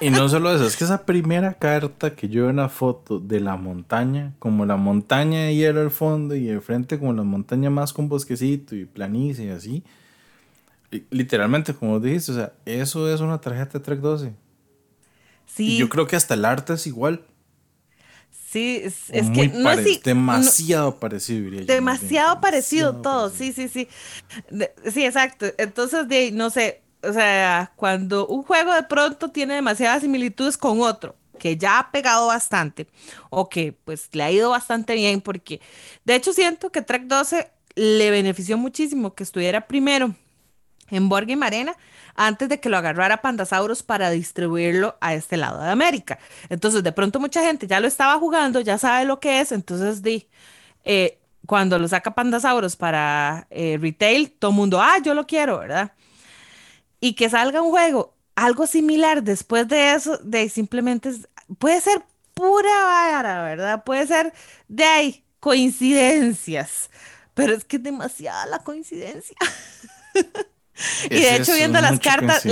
Y 0.00 0.10
no 0.10 0.28
solo 0.28 0.54
eso, 0.54 0.66
es 0.66 0.76
que 0.76 0.84
esa 0.84 1.04
primera 1.04 1.54
carta 1.54 2.14
que 2.14 2.28
yo 2.28 2.42
veo 2.42 2.50
una 2.50 2.68
foto 2.68 3.18
de 3.18 3.40
la 3.40 3.56
montaña, 3.56 4.34
como 4.38 4.64
la 4.66 4.76
montaña 4.76 5.44
de 5.44 5.56
hielo 5.56 5.80
al 5.80 5.90
fondo 5.90 6.36
y 6.36 6.44
de 6.44 6.60
frente 6.60 6.98
como 6.98 7.12
la 7.12 7.24
montaña 7.24 7.70
más 7.70 7.92
con 7.92 8.08
bosquecito 8.08 8.76
y 8.76 8.84
planicie 8.84 9.46
y 9.46 9.50
así. 9.50 9.82
Literalmente, 11.10 11.74
como 11.74 11.98
dijiste, 11.98 12.32
o 12.32 12.34
sea, 12.34 12.52
eso 12.64 13.12
es 13.12 13.20
una 13.20 13.40
tarjeta 13.40 13.78
de 13.78 13.84
Trek 13.84 13.98
12. 13.98 14.34
Y 15.58 15.78
yo 15.78 15.88
creo 15.88 16.06
que 16.06 16.16
hasta 16.16 16.34
el 16.34 16.44
arte 16.44 16.74
es 16.74 16.86
igual. 16.86 17.24
Sí, 18.52 18.82
es, 18.84 19.30
que 19.30 19.48
no 19.48 19.70
es 19.70 20.02
demasiado 20.02 20.96
parecido, 21.00 21.42
diría 21.44 21.64
Demasiado 21.64 22.38
parecido 22.42 23.00
todo, 23.00 23.30
sí, 23.30 23.54
sí, 23.54 23.66
sí. 23.68 23.88
sí, 24.92 25.06
exacto. 25.06 25.46
Entonces, 25.56 26.06
de, 26.06 26.32
no 26.32 26.50
sé, 26.50 26.82
o 27.02 27.14
sea, 27.14 27.72
cuando 27.76 28.26
un 28.26 28.42
juego 28.42 28.74
de 28.74 28.82
pronto 28.82 29.30
tiene 29.30 29.54
demasiadas 29.54 30.02
similitudes 30.02 30.58
con 30.58 30.82
otro, 30.82 31.16
que 31.38 31.56
ya 31.56 31.78
ha 31.78 31.90
pegado 31.90 32.26
bastante, 32.26 32.88
o 33.30 33.48
que 33.48 33.72
pues 33.72 34.10
le 34.12 34.22
ha 34.22 34.30
ido 34.30 34.50
bastante 34.50 34.94
bien, 34.94 35.22
porque 35.22 35.62
de 36.04 36.14
hecho 36.14 36.34
siento 36.34 36.70
que 36.70 36.82
Trek 36.82 37.04
12 37.04 37.50
le 37.74 38.10
benefició 38.10 38.58
muchísimo 38.58 39.14
que 39.14 39.22
estuviera 39.22 39.66
primero 39.66 40.14
en 40.92 41.08
Board 41.08 41.26
Game 41.26 41.44
Arena 41.44 41.76
antes 42.14 42.48
de 42.48 42.60
que 42.60 42.68
lo 42.68 42.76
agarrara 42.76 43.22
Pandasaurus 43.22 43.82
para 43.82 44.10
distribuirlo 44.10 44.96
a 45.00 45.14
este 45.14 45.36
lado 45.36 45.60
de 45.60 45.70
América. 45.70 46.18
Entonces, 46.48 46.82
de 46.82 46.92
pronto 46.92 47.18
mucha 47.18 47.42
gente 47.42 47.66
ya 47.66 47.80
lo 47.80 47.88
estaba 47.88 48.18
jugando, 48.18 48.60
ya 48.60 48.78
sabe 48.78 49.04
lo 49.04 49.18
que 49.18 49.40
es, 49.40 49.50
entonces 49.50 50.02
di, 50.02 50.28
eh, 50.84 51.18
cuando 51.46 51.78
lo 51.78 51.88
saca 51.88 52.14
Pandasaurus 52.14 52.76
para 52.76 53.46
eh, 53.50 53.78
retail, 53.80 54.30
todo 54.30 54.50
el 54.50 54.56
mundo, 54.56 54.80
ah, 54.80 54.98
yo 55.02 55.14
lo 55.14 55.26
quiero, 55.26 55.58
¿verdad? 55.58 55.92
Y 57.00 57.14
que 57.14 57.28
salga 57.28 57.62
un 57.62 57.70
juego 57.70 58.14
algo 58.36 58.66
similar 58.66 59.22
después 59.22 59.68
de 59.68 59.94
eso, 59.94 60.18
de 60.18 60.48
simplemente 60.48 61.10
puede 61.58 61.80
ser 61.80 62.02
pura 62.34 62.84
vara, 62.84 63.42
¿verdad? 63.42 63.84
Puede 63.84 64.06
ser 64.06 64.32
de 64.68 64.84
ahí 64.84 65.24
coincidencias, 65.40 66.90
pero 67.34 67.54
es 67.54 67.64
que 67.64 67.76
es 67.76 67.82
demasiada 67.82 68.46
la 68.46 68.60
coincidencia. 68.60 69.36
y 71.10 71.20
de 71.20 71.36
hecho, 71.36 71.54
viendo 71.54 71.80
las 71.80 72.00
cartas, 72.00 72.44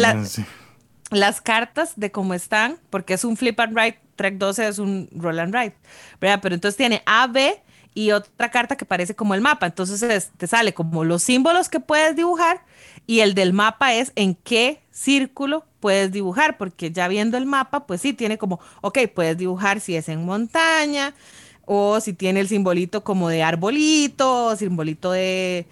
las 1.10 1.40
cartas 1.40 1.92
de 1.96 2.10
cómo 2.10 2.34
están, 2.34 2.78
porque 2.90 3.14
es 3.14 3.24
un 3.24 3.36
flip 3.36 3.58
and 3.60 3.76
write, 3.76 3.98
track 4.16 4.34
12 4.34 4.68
es 4.68 4.78
un 4.78 5.08
roll 5.12 5.38
and 5.38 5.54
write, 5.54 5.76
¿verdad? 6.20 6.40
Pero 6.42 6.54
entonces 6.54 6.76
tiene 6.76 7.02
A, 7.06 7.26
B 7.26 7.60
y 7.94 8.12
otra 8.12 8.50
carta 8.50 8.76
que 8.76 8.84
parece 8.84 9.14
como 9.14 9.34
el 9.34 9.40
mapa. 9.40 9.66
Entonces 9.66 10.30
te 10.36 10.46
sale 10.46 10.74
como 10.74 11.04
los 11.04 11.22
símbolos 11.22 11.68
que 11.68 11.80
puedes 11.80 12.14
dibujar 12.14 12.64
y 13.06 13.20
el 13.20 13.34
del 13.34 13.52
mapa 13.52 13.94
es 13.94 14.12
en 14.14 14.34
qué 14.34 14.80
círculo 14.90 15.64
puedes 15.80 16.12
dibujar, 16.12 16.58
porque 16.58 16.92
ya 16.92 17.08
viendo 17.08 17.38
el 17.38 17.46
mapa, 17.46 17.86
pues 17.86 18.02
sí, 18.02 18.12
tiene 18.12 18.38
como, 18.38 18.60
ok, 18.82 18.98
puedes 19.14 19.38
dibujar 19.38 19.80
si 19.80 19.96
es 19.96 20.08
en 20.08 20.24
montaña 20.24 21.14
o 21.64 22.00
si 22.00 22.12
tiene 22.12 22.40
el 22.40 22.48
simbolito 22.48 23.02
como 23.02 23.28
de 23.28 23.42
arbolito, 23.42 24.46
o 24.46 24.56
simbolito 24.56 25.12
de, 25.12 25.66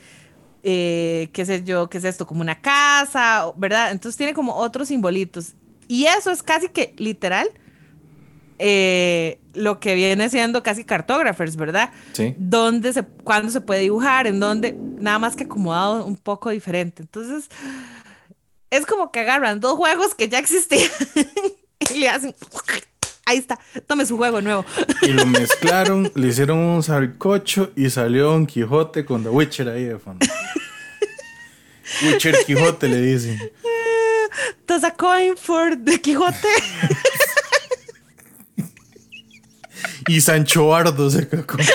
eh, 0.63 1.31
qué 1.33 1.45
sé 1.47 1.63
yo, 1.65 1.89
qué 1.89 1.99
es 1.99 2.05
esto, 2.05 2.27
como 2.27 2.41
una 2.41 2.61
casa, 2.61 3.53
¿verdad? 3.57 3.93
Entonces 3.93 4.17
tiene 4.17 4.35
como 4.35 4.55
otros 4.55 4.89
simbolitos. 4.89 5.55
Y 5.87 6.07
eso 6.07 6.31
es 6.31 6.43
casi 6.43 6.69
que 6.69 6.95
literal 6.99 7.49
eh, 8.59 9.41
lo 9.55 9.79
que 9.79 9.95
viene 9.95 10.29
siendo 10.29 10.63
casi 10.63 10.85
cartógrafos, 10.85 11.57
¿verdad? 11.57 11.91
Sí. 12.13 12.35
¿Dónde 12.39 12.93
se, 12.93 13.05
cuándo 13.05 13.51
se 13.51 13.61
puede 13.61 13.83
dibujar, 13.83 14.27
en 14.27 14.41
dónde, 14.41 14.77
nada 14.99 15.19
más 15.19 15.37
que 15.37 15.45
acomodado 15.45 16.05
un 16.05 16.17
poco 16.17 16.51
diferente. 16.51 17.03
Entonces, 17.03 17.49
es 18.71 18.85
como 18.85 19.13
que 19.13 19.21
agarran 19.21 19.61
dos 19.61 19.77
juegos 19.77 20.15
que 20.15 20.29
ya 20.29 20.39
existían 20.39 20.91
y 21.95 21.99
le 21.99 22.09
hacen, 22.09 22.35
ahí 23.29 23.39
está, 23.39 23.59
tome 23.87 24.07
su 24.07 24.17
juego 24.17 24.41
nuevo. 24.41 24.65
Y 25.03 25.09
lo 25.09 25.27
mezclaron, 25.27 26.11
le 26.15 26.29
hicieron 26.29 26.59
un 26.59 26.83
sarcocho 26.83 27.73
y 27.77 27.91
salió 27.91 28.35
un 28.35 28.47
Quijote 28.47 29.05
con 29.05 29.23
The 29.23 29.29
Witcher 29.29 29.69
ahí 29.69 29.85
de 29.85 29.99
fondo. 29.99 30.27
Witcher 32.03 32.37
Quijote 32.47 32.89
le 32.89 33.01
dicen. 33.01 33.53
Does 34.67 34.85
a 34.85 34.91
coin 34.91 35.37
for 35.37 35.77
the 35.85 36.01
Quijote? 36.01 36.49
Y 40.09 40.23
Sancho 40.23 40.75
Ardo 40.75 41.11
se 41.11 41.19
acompaña. 41.19 41.69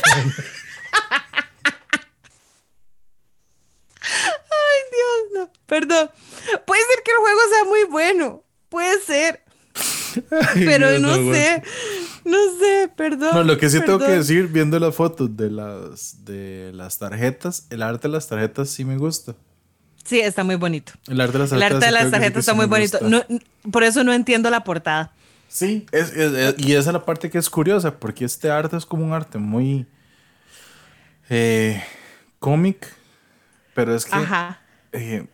Ay, 4.02 4.80
Dios, 4.92 5.22
no. 5.36 5.52
Perdón. 5.68 6.10
Puede 6.66 6.82
ser 6.82 7.04
que 7.06 7.12
el 7.12 7.18
juego 7.18 7.40
sea 7.52 7.64
muy 7.66 7.84
bueno. 7.84 8.44
Puede 8.70 9.00
ser. 9.02 9.43
Pero 10.54 11.00
no, 11.00 11.16
sé. 11.34 11.64
No 12.26 12.38
sé, 12.60 12.90
perdón. 12.96 13.32
No, 13.34 13.44
lo 13.44 13.58
que 13.58 13.70
sí 13.70 13.80
tengo 13.82 14.00
que 14.00 14.12
decir, 14.12 14.48
viendo 14.48 14.80
las 14.80 14.96
fotos 14.96 15.36
de 15.36 15.52
las, 15.52 16.24
de 16.26 16.72
las 16.74 16.98
tarjetas, 16.98 17.68
el 17.70 17.82
arte 17.82 18.08
de 18.08 18.14
las 18.14 18.28
tarjetas 18.28 18.70
sí 18.70 18.86
me 18.86 18.98
gusta. 18.98 19.36
Sí, 20.04 20.20
está 20.20 20.44
muy 20.44 20.56
bonito. 20.56 20.94
El 21.08 21.22
arte 21.22 21.34
de 21.34 21.40
las 21.40 21.50
tarjetas, 21.50 21.72
el 21.72 21.76
arte 21.76 21.86
de 21.86 21.92
las 21.92 22.12
tarjetas 22.12 22.40
está 22.40 22.54
muy 22.54 22.66
bonito. 22.66 23.00
por 23.72 23.84
eso 23.84 24.04
no 24.04 24.14
entiendo 24.14 24.50
la 24.50 24.64
portada. 24.64 25.14
Sí, 25.48 25.86
es, 25.92 26.14
y 26.58 26.74
esa 26.74 26.90
es 26.90 26.94
la 26.94 27.06
parte 27.06 27.30
que 27.30 27.38
es 27.38 27.50
curiosa, 27.50 28.00
porque 28.00 28.26
este 28.26 28.50
arte 28.50 28.76
es 28.76 28.86
como 28.86 29.06
un 29.06 29.14
arte 29.14 29.38
muy 29.38 29.86
eh, 31.30 31.84
cómic, 32.40 32.92
pero 33.76 33.96
es 33.96 34.06
que 34.06 34.18
eh, 34.94 35.28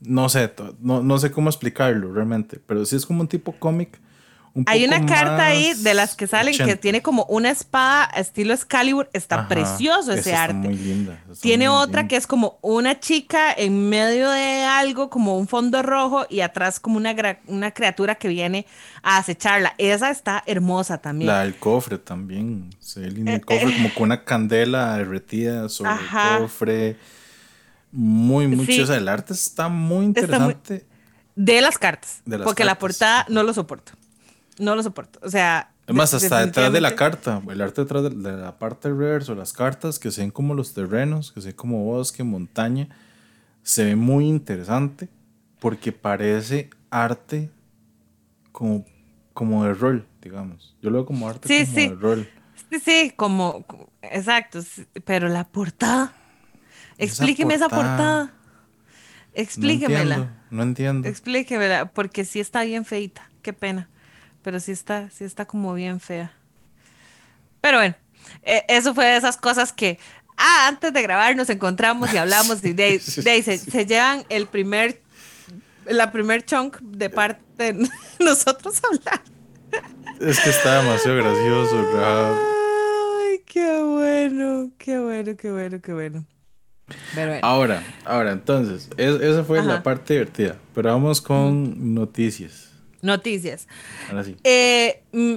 no 0.00 0.28
sé, 0.28 0.52
no, 0.80 1.02
no 1.02 1.18
sé 1.18 1.30
cómo 1.30 1.48
explicarlo 1.48 2.12
realmente, 2.12 2.60
pero 2.66 2.84
sí 2.84 2.96
es 2.96 3.06
como 3.06 3.20
un 3.20 3.28
tipo 3.28 3.52
cómic 3.58 4.00
hay 4.66 4.84
una 4.84 5.06
carta 5.06 5.46
ahí 5.46 5.72
de 5.74 5.94
las 5.94 6.14
que 6.14 6.26
salen 6.26 6.56
que 6.56 6.76
tiene 6.76 7.00
como 7.00 7.24
una 7.24 7.50
espada 7.50 8.04
estilo 8.16 8.52
Excalibur. 8.52 9.08
Está 9.12 9.48
precioso 9.48 10.12
ese 10.12 10.34
arte. 10.34 10.54
Muy 10.54 10.74
linda, 10.76 11.18
tiene 11.40 11.68
otra 11.68 12.06
que 12.06 12.16
es 12.16 12.26
como 12.26 12.58
una 12.60 13.00
chica 13.00 13.52
en 13.52 13.88
medio 13.88 14.30
de 14.30 14.64
algo, 14.64 15.08
como 15.08 15.38
un 15.38 15.48
fondo 15.48 15.82
rojo, 15.82 16.26
y 16.28 16.40
atrás 16.40 16.80
como 16.80 16.96
una, 16.96 17.14
una 17.46 17.70
criatura 17.70 18.16
que 18.16 18.28
viene 18.28 18.66
a 19.02 19.18
acecharla. 19.18 19.74
Esa 19.78 20.10
está 20.10 20.42
hermosa 20.46 20.98
también. 20.98 21.28
La 21.28 21.42
del 21.44 21.56
cofre 21.56 21.98
también. 21.98 22.70
Se 22.78 23.00
ve 23.00 23.10
lindo 23.10 23.30
el 23.30 23.38
eh, 23.38 23.40
cofre, 23.40 23.70
eh. 23.70 23.74
como 23.74 23.94
con 23.94 24.02
una 24.04 24.24
candela 24.24 24.96
derretida 24.98 25.68
sobre 25.68 25.92
el 25.92 26.38
cofre. 26.40 26.96
Muy, 27.90 28.48
mucho. 28.48 28.82
O 28.82 28.86
sea, 28.86 28.96
el 28.96 29.08
arte 29.08 29.32
está 29.32 29.68
muy 29.68 30.04
interesante. 30.04 30.86
De 31.34 31.60
las 31.62 31.78
cartas. 31.78 32.22
porque 32.44 32.64
la 32.64 32.78
portada 32.78 33.24
no 33.28 33.42
lo 33.42 33.54
soporto. 33.54 33.92
No 34.62 34.76
lo 34.76 34.82
soporto. 34.82 35.18
O 35.22 35.28
sea. 35.28 35.72
Además, 35.86 36.14
hasta 36.14 36.46
detrás 36.46 36.72
de 36.72 36.80
la 36.80 36.94
carta, 36.94 37.42
el 37.50 37.60
arte 37.60 37.82
detrás 37.82 38.04
de, 38.04 38.10
la 38.36 38.56
parte 38.58 38.88
reverse 38.88 39.32
o 39.32 39.34
las 39.34 39.52
cartas 39.52 39.98
que 39.98 40.12
se 40.12 40.20
ven 40.20 40.30
como 40.30 40.54
los 40.54 40.72
terrenos, 40.72 41.32
que 41.32 41.40
se 41.40 41.48
ven 41.48 41.56
como 41.56 41.84
bosque, 41.84 42.22
montaña, 42.22 42.88
se 43.64 43.84
ve 43.84 43.96
muy 43.96 44.28
interesante 44.28 45.08
porque 45.58 45.90
parece 45.90 46.70
arte 46.90 47.50
como, 48.52 48.86
como 49.34 49.64
de 49.64 49.74
rol, 49.74 50.06
digamos. 50.22 50.76
Yo 50.80 50.90
lo 50.90 50.98
veo 50.98 51.06
como 51.06 51.28
arte 51.28 51.48
como 51.66 51.76
de 51.76 51.94
rol. 51.96 52.28
Sí, 52.70 52.78
sí, 52.78 53.12
como, 53.16 53.66
exacto, 54.02 54.60
pero 55.04 55.28
la 55.28 55.48
portada. 55.48 56.14
Explíqueme 56.96 57.54
esa 57.54 57.68
portada. 57.68 58.32
Explíquemela. 59.34 60.16
No 60.16 60.22
entiendo, 60.22 60.46
no 60.50 60.62
entiendo. 60.62 61.08
Explíquemela, 61.08 61.86
porque 61.86 62.24
sí 62.24 62.38
está 62.38 62.62
bien 62.62 62.84
feita. 62.84 63.28
Qué 63.42 63.52
pena 63.52 63.88
pero 64.42 64.60
sí 64.60 64.72
está, 64.72 65.10
sí 65.10 65.24
está 65.24 65.46
como 65.46 65.74
bien 65.74 66.00
fea. 66.00 66.32
Pero 67.60 67.78
bueno, 67.78 67.94
e, 68.42 68.64
eso 68.68 68.94
fue 68.94 69.06
de 69.06 69.16
esas 69.16 69.36
cosas 69.36 69.72
que, 69.72 69.98
ah, 70.36 70.66
antes 70.68 70.92
de 70.92 71.02
grabar 71.02 71.34
nos 71.36 71.48
encontramos 71.50 72.12
y 72.12 72.16
hablamos 72.16 72.64
y 72.64 72.72
de, 72.72 72.98
se, 73.00 73.86
llevan 73.86 74.24
el 74.28 74.46
primer, 74.46 75.00
la 75.86 76.12
primer 76.12 76.44
chunk 76.44 76.78
de 76.80 77.10
parte 77.10 77.72
de 77.72 77.88
nosotros 78.20 78.80
hablar. 78.84 79.22
Es 80.20 80.40
que 80.40 80.50
está 80.50 80.82
demasiado 80.82 81.16
gracioso, 81.16 81.88
Ay, 81.98 83.40
qué 83.46 83.82
bueno, 83.82 84.70
qué 84.78 84.98
bueno, 84.98 85.36
qué 85.36 85.50
bueno, 85.50 85.80
qué 85.80 85.92
bueno. 85.92 86.26
Ahora, 87.42 87.82
ahora, 88.04 88.32
entonces, 88.32 88.90
esa 88.98 89.44
fue 89.44 89.62
la 89.62 89.82
parte 89.82 90.14
divertida, 90.14 90.56
pero 90.74 90.90
vamos 90.90 91.20
con 91.20 91.94
noticias. 91.94 92.71
Noticias. 93.02 93.66
Ahora 94.08 94.24
sí. 94.24 94.36
Eh, 94.44 95.02
mm, 95.12 95.36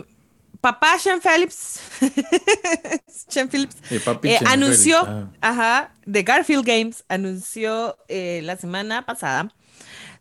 papá 0.62 0.98
Sean 1.00 1.20
Phillips, 1.20 1.80
Sean 3.28 3.50
Phillips 3.50 3.76
eh, 4.24 4.40
anunció, 4.46 5.00
ah. 5.00 5.30
ajá, 5.42 5.94
de 6.06 6.24
Garfield 6.24 6.66
Games, 6.66 7.04
anunció 7.10 7.98
eh, 8.08 8.42
la 8.44 8.56
semana 8.56 9.06
pasada 9.06 9.52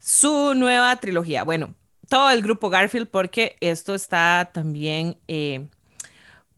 su 0.00 0.54
nueva 0.54 0.96
trilogía. 0.96 1.44
Bueno, 1.44 1.74
todo 2.08 2.30
el 2.30 2.42
grupo 2.42 2.70
Garfield, 2.70 3.08
porque 3.08 3.56
esto 3.60 3.94
está 3.94 4.50
también 4.52 5.18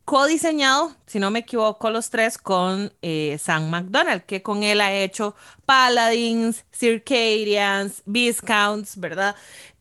co-diseñado, 0.04 0.96
si 1.06 1.18
no 1.18 1.32
me 1.32 1.40
equivoco, 1.40 1.90
los 1.90 2.10
tres 2.10 2.38
con 2.38 2.92
Sam 3.38 3.70
McDonald, 3.70 4.22
que 4.22 4.42
con 4.42 4.62
él 4.62 4.80
ha 4.80 4.92
hecho 4.92 5.36
Paladins, 5.64 6.64
Circadians, 6.72 8.02
Viscounts, 8.04 8.98
¿verdad? 8.98 9.36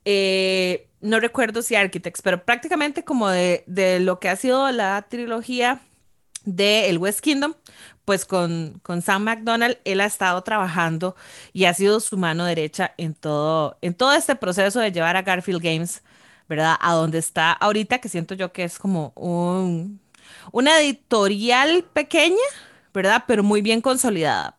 Eh, 0.06 0.88
no 1.02 1.20
recuerdo 1.20 1.62
si 1.62 1.76
Architects, 1.76 2.22
pero 2.22 2.44
prácticamente 2.46 3.04
como 3.04 3.30
de, 3.30 3.64
lo 4.02 4.20
que 4.20 4.30
ha 4.30 4.36
sido 4.36 4.72
la 4.72 5.06
trilogía 5.10 5.82
de 6.46 6.90
el 6.90 6.98
West 7.00 7.22
Kingdom, 7.22 7.56
pues 8.06 8.26
con, 8.26 8.80
con 8.84 9.02
Sam 9.02 9.24
McDonald, 9.24 9.78
él 9.84 10.02
ha 10.02 10.06
estado 10.06 10.42
trabajando 10.44 11.16
y 11.54 11.66
ha 11.66 11.74
sido 11.74 12.00
su 12.00 12.18
mano 12.18 12.46
derecha 12.46 12.94
en 12.98 13.16
todo, 13.16 13.78
en 13.82 13.96
todo 13.96 14.14
este 14.14 14.36
proceso 14.36 14.80
de 14.80 14.92
llevar 14.92 15.18
a 15.18 15.24
Garfield 15.24 15.62
Games, 15.62 16.04
¿verdad? 16.48 16.76
A 16.80 16.94
donde 16.94 17.18
está 17.18 17.52
ahorita, 17.52 18.00
que 18.00 18.10
siento 18.10 18.36
yo 18.36 18.52
que 18.54 18.64
es 18.64 18.78
como 18.80 19.12
un, 19.16 20.00
una 20.52 20.80
editorial 20.80 21.84
pequeña, 21.94 22.36
¿verdad? 22.94 23.24
Pero 23.28 23.44
muy 23.44 23.62
bien 23.62 23.82
consolidada. 23.82 24.58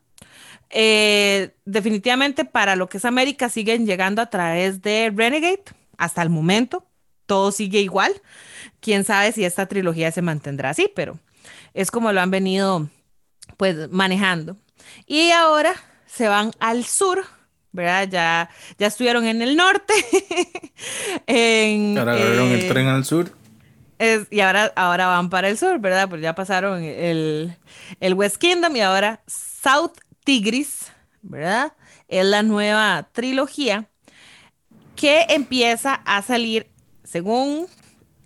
Eh, 0.70 1.54
definitivamente 1.64 2.44
para 2.44 2.76
lo 2.76 2.88
que 2.88 2.98
es 2.98 3.04
América 3.04 3.48
siguen 3.48 3.86
llegando 3.86 4.20
a 4.20 4.30
través 4.30 4.82
de 4.82 5.12
Renegade, 5.14 5.64
hasta 5.96 6.22
el 6.22 6.30
momento. 6.30 6.86
Todo 7.26 7.52
sigue 7.52 7.80
igual. 7.80 8.12
Quién 8.80 9.04
sabe 9.04 9.32
si 9.32 9.44
esta 9.44 9.66
trilogía 9.66 10.12
se 10.12 10.22
mantendrá 10.22 10.70
así, 10.70 10.90
pero 10.94 11.18
es 11.74 11.90
como 11.90 12.12
lo 12.12 12.20
han 12.20 12.30
venido 12.30 12.88
pues 13.56 13.90
manejando. 13.90 14.56
Y 15.06 15.30
ahora 15.30 15.74
se 16.06 16.28
van 16.28 16.52
al 16.60 16.84
sur, 16.84 17.24
¿verdad? 17.72 18.08
Ya, 18.08 18.50
ya 18.78 18.86
estuvieron 18.86 19.26
en 19.26 19.42
el 19.42 19.56
norte. 19.56 19.92
ahora 21.98 22.12
agarraron 22.12 22.48
el 22.48 22.68
tren 22.68 22.86
al 22.86 23.04
sur. 23.04 23.30
y 24.30 24.40
ahora, 24.40 24.72
ahora 24.76 25.06
van 25.08 25.30
para 25.30 25.48
el 25.48 25.58
sur, 25.58 25.78
¿verdad? 25.80 26.08
Pues 26.08 26.22
ya 26.22 26.34
pasaron 26.34 26.82
el, 26.82 27.56
el 28.00 28.14
West 28.14 28.36
Kingdom 28.36 28.74
y 28.76 28.80
ahora 28.80 29.20
South 29.26 29.98
Tigris, 30.26 30.90
¿verdad? 31.22 31.72
Es 32.08 32.26
la 32.26 32.42
nueva 32.42 33.08
trilogía 33.12 33.88
que 34.96 35.24
empieza 35.28 35.94
a 35.94 36.20
salir, 36.20 36.66
según 37.04 37.68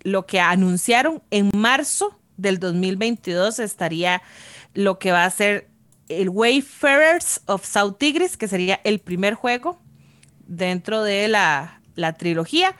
lo 0.02 0.24
que 0.24 0.40
anunciaron 0.40 1.22
en 1.30 1.50
marzo 1.54 2.18
del 2.38 2.58
2022, 2.58 3.58
estaría 3.58 4.22
lo 4.72 4.98
que 4.98 5.12
va 5.12 5.26
a 5.26 5.30
ser 5.30 5.68
el 6.08 6.30
Wayfarers 6.30 7.42
of 7.44 7.66
South 7.66 7.96
Tigris, 7.98 8.38
que 8.38 8.48
sería 8.48 8.80
el 8.82 9.00
primer 9.00 9.34
juego 9.34 9.78
dentro 10.46 11.02
de 11.02 11.28
la, 11.28 11.82
la 11.96 12.14
trilogía. 12.14 12.76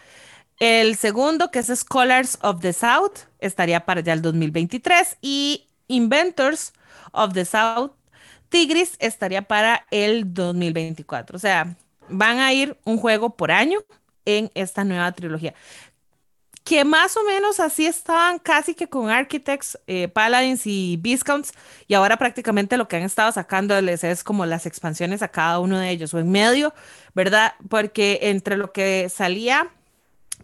El 0.59 0.97
segundo, 0.97 1.51
que 1.51 1.59
es 1.59 1.67
Scholars 1.67 2.39
of 2.41 2.61
the 2.63 2.73
South, 2.73 3.27
estaría 3.39 3.85
para 3.85 4.01
ya 4.01 4.15
el 4.15 4.23
2023. 4.23 5.19
Y 5.21 5.67
Inventors 5.89 6.73
of 7.13 7.35
the 7.35 7.45
South 7.45 7.93
Tigris 8.51 8.97
estaría 8.99 9.43
para 9.43 9.87
el 9.91 10.35
2024. 10.35 11.37
O 11.37 11.39
sea, 11.41 11.75
van 12.09 12.41
a 12.41 12.53
ir 12.53 12.77
un 12.85 12.99
juego 12.99 13.31
por 13.31 13.51
año 13.51 13.79
en 14.27 14.51
esta 14.55 14.85
nueva 14.85 15.11
trilogía. 15.13 15.55
Que 16.65 16.85
más 16.85 17.17
o 17.17 17.25
menos 17.25 17.59
así 17.59 17.87
estaban 17.87 18.39
casi 18.39 18.75
que 18.75 18.89
con 18.89 19.09
Architects, 19.09 19.79
eh, 19.87 20.09
Paladins 20.09 20.67
y 20.67 20.99
Viscounts, 21.01 21.53
y 21.89 21.95
ahora 21.95 22.19
prácticamente 22.19 22.77
lo 22.77 22.87
que 22.87 22.97
han 22.97 23.03
estado 23.03 23.33
sacándoles 23.33 24.05
es 24.05 24.23
como 24.23 24.45
las 24.45 24.67
expansiones 24.67 25.23
a 25.23 25.29
cada 25.29 25.59
uno 25.59 25.79
de 25.79 25.89
ellos, 25.91 26.13
o 26.13 26.19
en 26.19 26.31
medio, 26.31 26.75
¿verdad? 27.15 27.55
Porque 27.69 28.19
entre 28.23 28.57
lo 28.57 28.73
que 28.73 29.09
salía 29.09 29.69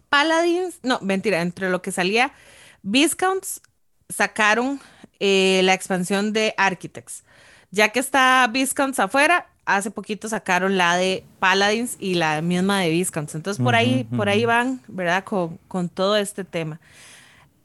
Paladins, 0.09 0.79
no, 0.81 0.99
mentira, 1.01 1.41
entre 1.41 1.69
lo 1.69 1.81
que 1.81 1.91
salía 1.91 2.33
Viscounts, 2.81 3.61
sacaron 4.09 4.79
eh, 5.19 5.61
la 5.63 5.73
expansión 5.73 6.33
de 6.33 6.53
Architects. 6.57 7.23
Ya 7.71 7.89
que 7.89 7.99
está 7.99 8.47
Viscounts 8.51 8.99
afuera, 8.99 9.47
hace 9.65 9.91
poquito 9.91 10.29
sacaron 10.29 10.77
la 10.77 10.95
de 10.95 11.25
Paladins 11.39 11.97
y 11.99 12.15
la 12.15 12.41
misma 12.41 12.79
de 12.79 12.89
Viscounts. 12.89 13.35
Entonces 13.35 13.61
por 13.61 13.75
ahí, 13.75 14.05
por 14.15 14.29
ahí 14.29 14.45
van, 14.45 14.81
¿verdad? 14.87 15.23
Con, 15.23 15.59
con 15.67 15.89
todo 15.89 16.15
este 16.17 16.43
tema. 16.43 16.79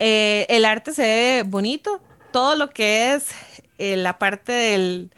Eh, 0.04 0.47
el 0.49 0.64
arte 0.64 0.92
se 0.92 1.02
ve 1.02 1.44
bonito. 1.47 2.00
Todo 2.32 2.56
lo 2.56 2.71
que 2.71 3.14
es 3.14 3.26
eh, 3.78 3.97
la 3.97 4.18
parte 4.18 4.52
de 4.52 5.09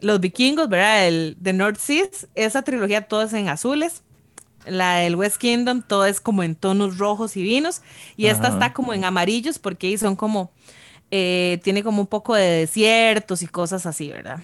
los 0.00 0.20
vikingos, 0.20 0.68
¿verdad? 0.68 1.06
El, 1.06 1.36
de 1.38 1.52
North 1.52 1.78
Seas, 1.78 2.26
esa 2.34 2.62
trilogía 2.62 3.02
todo 3.02 3.22
es 3.22 3.32
en 3.34 3.48
azules. 3.48 4.02
La 4.66 4.96
del 4.96 5.16
West 5.16 5.36
Kingdom, 5.36 5.82
todo 5.82 6.06
es 6.06 6.20
como 6.20 6.42
en 6.42 6.54
tonos 6.54 6.96
rojos 6.96 7.36
y 7.36 7.42
vinos. 7.42 7.82
Y 8.16 8.26
esta 8.26 8.48
está 8.48 8.72
como 8.72 8.94
en 8.94 9.04
amarillos 9.04 9.58
porque 9.58 9.88
ahí 9.88 9.98
son 9.98 10.16
como, 10.16 10.50
eh, 11.10 11.60
tiene 11.62 11.82
como 11.82 12.00
un 12.00 12.06
poco 12.06 12.34
de 12.34 12.44
desiertos 12.44 13.42
y 13.42 13.46
cosas 13.46 13.86
así, 13.86 14.10
¿verdad? 14.10 14.40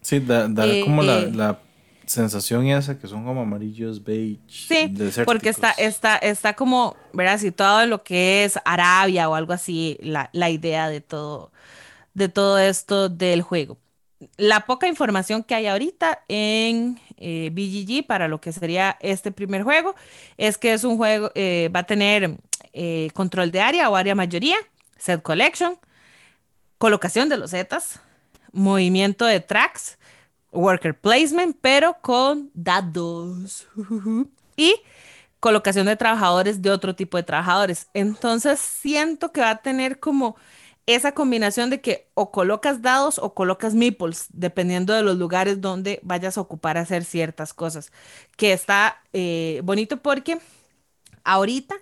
Sí, 0.00 0.20
da, 0.20 0.48
como 0.84 1.02
la, 1.02 1.18
eh, 1.20 1.32
la, 1.32 1.58
sensación 2.06 2.66
esa 2.66 2.98
que 2.98 3.06
son 3.06 3.24
como 3.24 3.42
amarillos, 3.42 4.02
beige. 4.02 4.40
Sí, 4.48 4.94
porque 5.24 5.48
está, 5.50 5.70
está, 5.72 6.16
está 6.16 6.54
como, 6.54 6.96
¿verdad? 7.12 7.38
Situado 7.38 7.82
en 7.82 7.90
lo 7.90 8.02
que 8.02 8.44
es 8.44 8.58
Arabia 8.64 9.28
o 9.28 9.34
algo 9.34 9.52
así, 9.52 9.96
la, 10.00 10.28
la 10.32 10.50
idea 10.50 10.88
de 10.88 11.00
todo, 11.00 11.52
de 12.14 12.28
todo 12.28 12.58
esto 12.58 13.08
del 13.08 13.42
juego. 13.42 13.78
La 14.36 14.66
poca 14.66 14.86
información 14.86 15.42
que 15.42 15.54
hay 15.54 15.66
ahorita 15.66 16.24
en 16.28 17.00
eh, 17.16 17.50
BGG 17.52 18.06
para 18.06 18.28
lo 18.28 18.40
que 18.40 18.52
sería 18.52 18.96
este 19.00 19.30
primer 19.30 19.62
juego 19.62 19.94
es 20.36 20.58
que 20.58 20.72
es 20.72 20.84
un 20.84 20.96
juego, 20.96 21.30
eh, 21.34 21.70
va 21.74 21.80
a 21.80 21.86
tener 21.86 22.36
eh, 22.72 23.10
control 23.14 23.50
de 23.50 23.60
área 23.60 23.88
o 23.88 23.96
área 23.96 24.14
mayoría, 24.14 24.56
set 25.00 25.22
collection, 25.22 25.78
colocación 26.78 27.28
de 27.28 27.38
los 27.38 27.50
zetas, 27.50 28.00
movimiento 28.52 29.24
de 29.24 29.40
tracks, 29.40 29.98
worker 30.52 30.98
placement, 30.98 31.56
pero 31.60 31.96
con 32.00 32.50
dados. 32.54 33.66
y 34.56 34.76
colocación 35.40 35.86
de 35.86 35.96
trabajadores 35.96 36.62
de 36.62 36.70
otro 36.70 36.94
tipo 36.94 37.16
de 37.16 37.22
trabajadores. 37.22 37.88
Entonces 37.94 38.60
siento 38.60 39.32
que 39.32 39.40
va 39.40 39.50
a 39.50 39.62
tener 39.62 39.98
como 39.98 40.36
esa 40.86 41.12
combinación 41.12 41.70
de 41.70 41.80
que 41.80 42.08
o 42.14 42.30
colocas 42.30 42.82
dados 42.82 43.18
o 43.18 43.34
colocas 43.34 43.74
meeples, 43.74 44.26
dependiendo 44.30 44.92
de 44.92 45.02
los 45.02 45.16
lugares 45.16 45.60
donde 45.60 46.00
vayas 46.02 46.36
a 46.36 46.40
ocupar 46.40 46.76
a 46.76 46.82
hacer 46.82 47.04
ciertas 47.04 47.54
cosas. 47.54 47.92
Que 48.36 48.52
está 48.52 49.02
eh, 49.12 49.60
bonito 49.64 49.98
porque 49.98 50.38
ahorita 51.24 51.76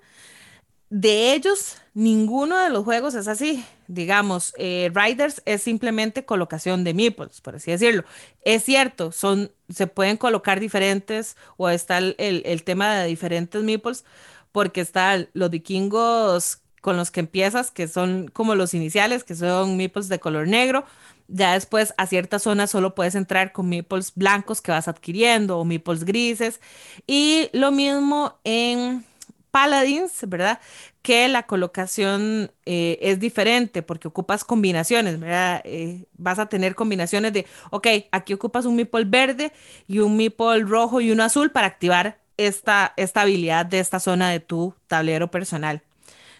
de 0.90 1.34
ellos, 1.34 1.76
ninguno 1.92 2.58
de 2.58 2.70
los 2.70 2.84
juegos 2.84 3.14
es 3.14 3.28
así. 3.28 3.64
Digamos, 3.88 4.54
eh, 4.58 4.90
Riders 4.94 5.42
es 5.44 5.62
simplemente 5.62 6.24
colocación 6.24 6.84
de 6.84 6.94
meeples, 6.94 7.40
por 7.40 7.56
así 7.56 7.70
decirlo. 7.70 8.04
Es 8.42 8.64
cierto, 8.64 9.12
son, 9.12 9.50
se 9.68 9.86
pueden 9.86 10.16
colocar 10.16 10.60
diferentes, 10.60 11.36
o 11.56 11.68
está 11.68 11.98
el, 11.98 12.62
tema 12.64 12.94
de 12.96 13.06
diferentes 13.06 13.62
meeples, 13.62 14.04
porque 14.52 14.80
están 14.80 15.28
los 15.34 15.50
vikingos 15.50 16.60
con 16.80 16.96
los 16.96 17.10
que 17.10 17.20
empiezas, 17.20 17.70
que 17.70 17.88
son 17.88 18.28
como 18.28 18.54
los 18.54 18.72
iniciales, 18.72 19.24
que 19.24 19.34
son 19.34 19.76
meeples 19.76 20.08
de 20.08 20.20
color 20.20 20.48
negro. 20.48 20.84
Ya 21.30 21.52
después 21.52 21.92
a 21.98 22.06
ciertas 22.06 22.42
zonas 22.42 22.70
solo 22.70 22.94
puedes 22.94 23.14
entrar 23.14 23.52
con 23.52 23.68
meeples 23.68 24.12
blancos 24.14 24.62
que 24.62 24.72
vas 24.72 24.88
adquiriendo 24.88 25.58
o 25.58 25.64
meeples 25.66 26.04
grises. 26.04 26.60
Y 27.06 27.50
lo 27.52 27.70
mismo 27.72 28.38
en 28.44 29.04
Paladins, 29.50 30.12
¿verdad? 30.26 30.60
Que 31.02 31.28
la 31.28 31.44
colocación 31.44 32.50
eh, 32.66 32.98
es 33.00 33.20
diferente 33.20 33.82
porque 33.82 34.08
ocupas 34.08 34.44
combinaciones, 34.44 35.18
¿verdad? 35.18 35.62
Eh, 35.64 36.06
vas 36.16 36.38
a 36.38 36.46
tener 36.46 36.74
combinaciones 36.74 37.32
de, 37.32 37.46
ok, 37.70 37.86
aquí 38.12 38.34
ocupas 38.34 38.66
un 38.66 38.76
meeple 38.76 39.04
verde 39.04 39.52
y 39.86 40.00
un 40.00 40.16
meeple 40.16 40.60
rojo 40.60 41.00
y 41.00 41.10
uno 41.10 41.24
azul 41.24 41.50
para 41.50 41.66
activar 41.66 42.18
esta, 42.36 42.94
esta 42.96 43.22
habilidad 43.22 43.66
de 43.66 43.80
esta 43.80 44.00
zona 44.00 44.30
de 44.30 44.40
tu 44.40 44.74
tablero 44.86 45.30
personal. 45.30 45.82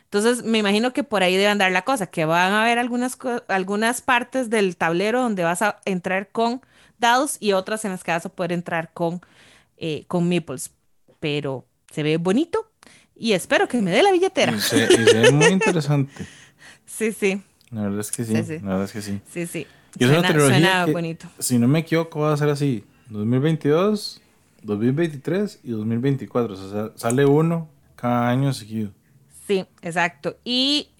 Entonces, 0.04 0.42
me 0.42 0.56
imagino 0.58 0.94
que 0.94 1.04
por 1.04 1.22
ahí 1.22 1.36
debe 1.36 1.48
andar 1.48 1.70
la 1.70 1.82
cosa, 1.82 2.06
que 2.06 2.24
van 2.24 2.52
a 2.52 2.62
haber 2.62 2.78
algunas, 2.78 3.18
algunas 3.48 4.00
partes 4.00 4.48
del 4.48 4.76
tablero 4.76 5.20
donde 5.20 5.44
vas 5.44 5.60
a 5.60 5.80
entrar 5.84 6.28
con 6.30 6.62
dados 6.98 7.36
y 7.40 7.52
otras 7.52 7.84
en 7.84 7.90
las 7.90 8.04
que 8.04 8.12
vas 8.12 8.24
a 8.24 8.30
poder 8.30 8.52
entrar 8.52 8.90
con, 8.94 9.20
eh, 9.76 10.04
con 10.08 10.26
meeples. 10.26 10.70
Pero 11.20 11.66
se 11.92 12.02
ve 12.02 12.16
bonito, 12.16 12.70
y 13.18 13.32
espero 13.32 13.68
que 13.68 13.80
me 13.80 13.90
dé 13.90 14.02
la 14.02 14.12
billetera. 14.12 14.52
Y 14.52 14.60
se, 14.60 14.86
ve 14.86 15.30
muy 15.32 15.46
interesante. 15.46 16.26
sí, 16.86 17.12
sí. 17.12 17.42
La 17.70 17.82
verdad 17.82 18.00
es 18.00 18.10
que 18.10 18.24
sí, 18.24 18.32
La 18.32 18.42
verdad 18.42 18.84
es 18.84 18.92
que 18.92 19.02
sí. 19.02 19.20
Sí, 19.32 19.46
sí. 19.46 19.66
Y 19.98 20.04
es 20.04 20.10
suena, 20.10 20.30
una 20.30 20.40
suena 20.40 20.86
bonito. 20.86 21.26
Si 21.38 21.58
no 21.58 21.68
me 21.68 21.80
equivoco, 21.80 22.20
va 22.20 22.32
a 22.32 22.36
ser 22.36 22.48
así: 22.48 22.84
2022, 23.08 24.20
2023 24.62 25.60
y 25.64 25.70
2024. 25.70 26.54
O 26.54 26.70
sea, 26.70 26.92
sale 26.96 27.26
uno 27.26 27.68
cada 27.96 28.28
año 28.28 28.52
seguido. 28.52 28.90
Sí, 29.46 29.66
exacto. 29.82 30.36
Y 30.44 30.90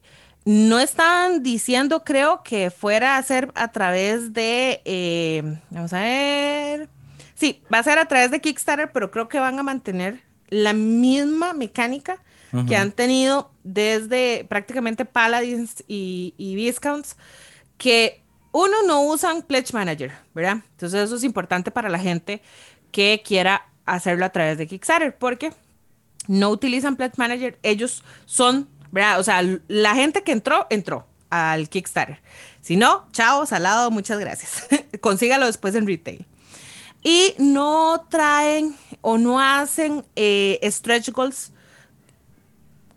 no 0.45 0.81
están 0.81 1.43
diciendo, 1.43 2.05
creo, 2.05 2.43
que 2.43 2.71
fuera 2.71 3.17
a 3.17 3.23
ser 3.23 3.53
a 3.55 3.71
través 3.73 4.33
de. 4.33 4.83
Eh, 4.85 5.61
vamos 5.71 5.93
a 5.93 6.01
ver. 6.01 6.89
Sí, 7.35 7.63
va 7.73 7.79
a 7.79 7.83
ser 7.83 7.99
a 7.99 8.07
través 8.07 8.31
de 8.31 8.41
Kickstarter, 8.41 8.91
pero 8.93 9.11
creo 9.11 9.29
que 9.29 9.39
van 9.39 9.59
a 9.59 9.63
mantener 9.63 10.28
la 10.51 10.73
misma 10.73 11.53
mecánica 11.53 12.21
que 12.67 12.77
han 12.77 12.93
tenido 12.93 13.51
desde 13.63 14.47
prácticamente 14.49 15.05
Paladins 15.05 15.85
y, 15.87 16.33
Viscounts, 16.39 17.17
que 17.77 18.23
uno 18.53 18.83
no 18.87 19.03
usan 19.03 19.43
Pledge 19.43 19.75
Manager, 19.75 20.13
¿verdad? 20.35 20.63
Entonces 20.71 21.03
eso 21.03 21.17
es 21.17 21.25
importante 21.25 21.71
para 21.71 21.91
la 21.91 21.99
gente 21.99 22.41
que 22.91 23.23
quiera 23.23 23.67
hacerlo 23.85 24.25
a 24.25 24.31
través 24.31 24.57
de 24.57 24.67
Kickstarter, 24.67 25.15
porque 25.17 25.53
no 26.27 26.49
utilizan 26.49 26.97
Pledge 26.97 27.19
Manager, 27.19 27.59
ellos 27.63 28.03
son, 28.25 28.67
¿verdad? 28.91 29.21
O 29.21 29.23
sea, 29.23 29.43
la 29.69 29.95
gente 29.95 30.23
que 30.23 30.33
entró, 30.33 30.67
entró 30.71 31.07
al 31.29 31.69
Kickstarter. 31.69 32.21
Si 32.63 32.77
no, 32.77 33.07
chao, 33.13 33.45
salado, 33.45 33.91
muchas 33.91 34.19
gracias. 34.19 34.67
Consígalo 35.03 35.45
después 35.45 35.75
en 35.75 35.87
retail 35.87 36.25
y 37.03 37.35
no 37.39 38.07
traen 38.09 38.75
o 39.01 39.19
no 39.19 39.41
hacen 39.41 40.05
eh, 40.17 40.59
stretch 40.65 41.11
goals 41.11 41.53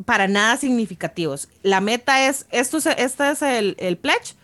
para 0.05 0.27
nada 0.27 0.57
significativos. 0.57 1.47
La 1.61 1.81
meta 1.81 2.27
es, 2.27 2.47
esto, 2.51 2.77
este 2.77 3.31
es 3.31 3.41
el, 3.41 3.75
el 3.79 3.97
pledge 3.97 4.35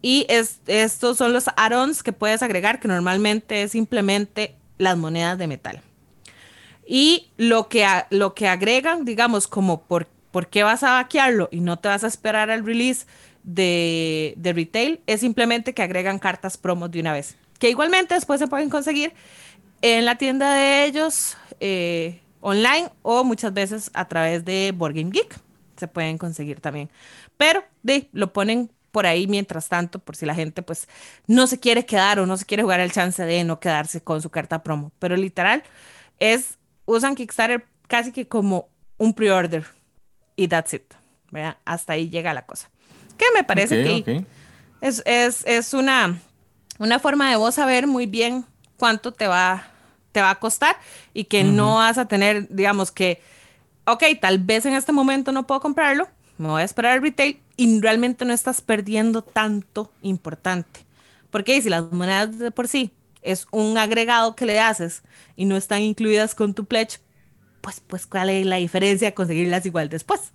y 0.00 0.26
es, 0.28 0.60
estos 0.66 1.18
son 1.18 1.32
los 1.32 1.46
add-ons 1.56 2.02
que 2.02 2.12
puedes 2.12 2.42
agregar, 2.42 2.80
que 2.80 2.88
normalmente 2.88 3.62
es 3.62 3.72
simplemente 3.72 4.54
las 4.78 4.96
monedas 4.96 5.38
de 5.38 5.46
metal. 5.46 5.80
Y 6.86 7.28
lo 7.36 7.68
que, 7.68 7.86
lo 8.10 8.34
que 8.34 8.48
agregan, 8.48 9.04
digamos, 9.04 9.46
como 9.46 9.82
por, 9.82 10.06
por 10.30 10.48
qué 10.48 10.62
vas 10.62 10.82
a 10.82 10.92
vaquearlo 10.92 11.48
y 11.52 11.60
no 11.60 11.78
te 11.78 11.88
vas 11.88 12.04
a 12.04 12.08
esperar 12.08 12.50
al 12.50 12.64
release 12.64 13.06
de, 13.44 14.34
de 14.36 14.52
retail, 14.52 15.00
es 15.06 15.20
simplemente 15.20 15.74
que 15.74 15.82
agregan 15.82 16.18
cartas 16.18 16.56
promos 16.56 16.90
de 16.90 17.00
una 17.00 17.12
vez 17.12 17.36
que 17.62 17.70
igualmente 17.70 18.14
después 18.14 18.40
se 18.40 18.48
pueden 18.48 18.68
conseguir 18.68 19.14
en 19.82 20.04
la 20.04 20.16
tienda 20.16 20.52
de 20.52 20.84
ellos 20.84 21.36
eh, 21.60 22.20
online 22.40 22.90
o 23.02 23.22
muchas 23.22 23.54
veces 23.54 23.88
a 23.94 24.08
través 24.08 24.44
de 24.44 24.72
Board 24.76 24.94
Game 24.94 25.12
Geek. 25.12 25.38
Se 25.76 25.86
pueden 25.86 26.18
conseguir 26.18 26.58
también. 26.58 26.90
Pero 27.36 27.62
de, 27.84 28.08
lo 28.10 28.32
ponen 28.32 28.68
por 28.90 29.06
ahí 29.06 29.28
mientras 29.28 29.68
tanto, 29.68 30.00
por 30.00 30.16
si 30.16 30.26
la 30.26 30.34
gente 30.34 30.62
pues 30.62 30.88
no 31.28 31.46
se 31.46 31.60
quiere 31.60 31.86
quedar 31.86 32.18
o 32.18 32.26
no 32.26 32.36
se 32.36 32.46
quiere 32.46 32.64
jugar 32.64 32.80
el 32.80 32.90
chance 32.90 33.24
de 33.24 33.44
no 33.44 33.60
quedarse 33.60 34.00
con 34.00 34.20
su 34.20 34.28
carta 34.28 34.64
promo. 34.64 34.90
Pero 34.98 35.14
literal 35.14 35.62
es, 36.18 36.58
usan 36.84 37.14
Kickstarter 37.14 37.64
casi 37.86 38.10
que 38.10 38.26
como 38.26 38.70
un 38.98 39.14
pre-order 39.14 39.66
y 40.34 40.48
that's 40.48 40.74
it. 40.74 40.94
Hasta 41.64 41.92
ahí 41.92 42.10
llega 42.10 42.34
la 42.34 42.44
cosa. 42.44 42.68
Que 43.16 43.26
me 43.32 43.44
parece 43.44 43.84
que 43.84 44.24
Es, 44.80 45.00
es, 45.06 45.46
es, 45.46 45.74
una, 45.74 46.18
una 46.82 46.98
forma 46.98 47.30
de 47.30 47.36
vos 47.36 47.54
saber 47.54 47.86
muy 47.86 48.06
bien 48.06 48.44
cuánto 48.76 49.12
te 49.12 49.28
va, 49.28 49.68
te 50.10 50.20
va 50.20 50.30
a 50.30 50.40
costar 50.40 50.76
y 51.14 51.24
que 51.24 51.44
no 51.44 51.76
vas 51.76 51.96
a 51.96 52.06
tener, 52.06 52.48
digamos 52.50 52.90
que, 52.90 53.22
ok, 53.86 54.02
tal 54.20 54.40
vez 54.40 54.66
en 54.66 54.74
este 54.74 54.90
momento 54.90 55.30
no 55.30 55.46
puedo 55.46 55.60
comprarlo, 55.60 56.08
me 56.38 56.48
voy 56.48 56.62
a 56.62 56.64
esperar 56.64 56.96
el 56.96 57.02
retail 57.02 57.38
y 57.56 57.80
realmente 57.80 58.24
no 58.24 58.32
estás 58.32 58.60
perdiendo 58.60 59.22
tanto 59.22 59.92
importante. 60.02 60.80
Porque 61.30 61.62
si 61.62 61.68
las 61.68 61.92
monedas 61.92 62.36
de 62.40 62.50
por 62.50 62.66
sí 62.66 62.90
es 63.22 63.46
un 63.52 63.78
agregado 63.78 64.34
que 64.34 64.44
le 64.44 64.58
haces 64.58 65.04
y 65.36 65.44
no 65.44 65.56
están 65.56 65.82
incluidas 65.82 66.34
con 66.34 66.52
tu 66.52 66.64
pledge, 66.64 66.98
pues, 67.60 67.78
pues 67.78 68.06
cuál 68.06 68.28
es 68.28 68.44
la 68.44 68.56
diferencia 68.56 69.14
conseguirlas 69.14 69.64
igual 69.66 69.88
después. 69.88 70.32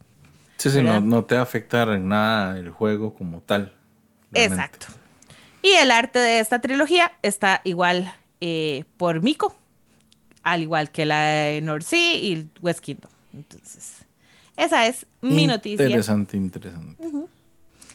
Sí, 0.56 0.70
sí, 0.70 0.82
no, 0.82 1.02
no, 1.02 1.26
te 1.26 1.36
va 1.36 1.42
a 1.42 1.44
afectar 1.44 1.90
en 1.90 2.08
nada 2.08 2.58
el 2.58 2.70
juego 2.70 3.14
como 3.14 3.42
tal. 3.42 3.74
Exacto. 4.34 4.88
Y 5.62 5.72
el 5.72 5.92
arte 5.92 6.20
de 6.20 6.40
esta 6.40 6.60
trilogía 6.60 7.12
está 7.22 7.62
igual 7.64 8.14
eh, 8.42 8.86
por 8.98 9.22
Miko, 9.22 9.56
al 10.44 10.62
igual 10.62 10.92
que 10.92 11.06
la 11.06 11.22
de 11.22 11.62
North 11.62 11.84
Sea 11.84 12.16
y 12.16 12.50
West 12.62 12.80
Kingdom. 12.80 13.12
Entonces, 13.34 14.06
esa 14.56 14.88
es 14.88 15.06
mi 15.22 15.48
noticia. 15.48 15.86
Interesante, 15.86 16.38
interesante. 16.38 17.04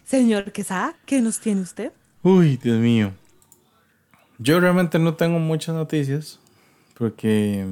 Señor 0.05 0.53
Quesada, 0.53 0.95
¿qué 1.07 1.21
nos 1.21 1.41
tiene 1.41 1.63
usted? 1.63 1.93
Uy, 2.23 2.57
Dios 2.57 2.79
mío. 2.79 3.13
Yo 4.39 4.61
realmente 4.61 4.99
no 4.99 5.15
tengo 5.15 5.39
muchas 5.39 5.75
noticias 5.75 6.39
porque 6.99 7.67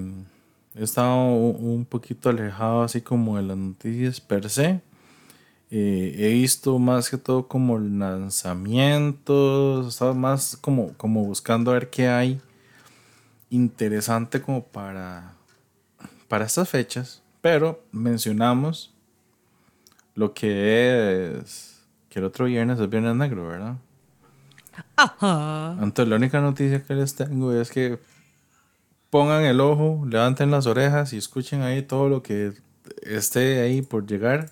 he 0.75 0.83
estado 0.83 1.25
un 1.25 1.85
poquito 1.85 2.31
alejado 2.31 2.83
así 2.83 3.01
como 3.01 3.37
de 3.37 3.43
las 3.43 3.57
noticias 3.57 4.21
per 4.21 4.49
se. 4.49 4.81
Eh, 5.71 6.17
he 6.19 6.31
visto 6.31 6.79
más 6.79 7.11
que 7.11 7.17
todo 7.17 7.47
como 7.47 7.79
lanzamientos, 7.79 9.87
he 9.87 9.89
estado 9.89 10.15
más 10.15 10.59
como, 10.61 10.93
como 10.95 11.25
buscando 11.25 11.71
a 11.71 11.75
ver 11.75 11.91
qué 11.91 12.09
hay 12.09 12.41
interesante 13.51 14.43
como 14.43 14.65
para, 14.65 15.35
para 16.29 16.47
estas 16.47 16.69
fechas. 16.69 17.23
Pero 17.41 17.83
mencionamos 17.93 18.93
lo 20.15 20.35
que 20.35 21.39
es 21.39 21.85
que 22.09 22.19
el 22.19 22.25
otro 22.25 22.47
viernes 22.47 22.81
es 22.81 22.91
Viernes 22.91 23.15
Negro, 23.15 23.47
¿verdad? 23.47 23.77
Ajá. 24.97 25.77
Entonces 25.81 26.09
la 26.09 26.17
única 26.17 26.41
noticia 26.41 26.83
que 26.83 26.95
les 26.95 27.15
tengo 27.15 27.53
es 27.53 27.71
que 27.71 27.99
pongan 29.11 29.45
el 29.45 29.61
ojo, 29.61 30.05
levanten 30.09 30.51
las 30.51 30.67
orejas 30.67 31.13
y 31.13 31.19
escuchen 31.19 31.63
ahí 31.63 31.83
todo 31.83 32.09
lo 32.09 32.23
que 32.23 32.53
esté 33.03 33.61
ahí 33.61 33.83
por 33.83 34.07
llegar. 34.07 34.51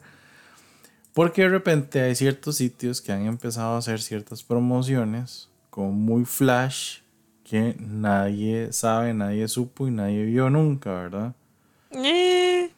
Porque 1.19 1.43
de 1.43 1.49
repente 1.49 2.01
hay 2.01 2.15
ciertos 2.15 2.59
sitios 2.59 3.01
que 3.01 3.11
han 3.11 3.27
empezado 3.27 3.75
a 3.75 3.79
hacer 3.79 4.01
ciertas 4.01 4.45
promociones 4.45 5.49
como 5.69 5.91
muy 5.91 6.25
flash 6.25 6.99
que 7.43 7.75
nadie 7.81 8.73
sabe, 8.73 9.13
nadie 9.13 9.49
supo 9.49 9.89
y 9.89 9.91
nadie 9.91 10.23
vio 10.23 10.49
nunca, 10.49 10.93
¿verdad? 10.93 11.35
Eh. 11.91 12.71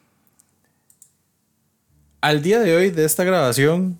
Al 2.23 2.41
día 2.41 2.61
de 2.61 2.75
hoy 2.75 2.89
de 2.89 3.05
esta 3.05 3.25
grabación, 3.25 3.99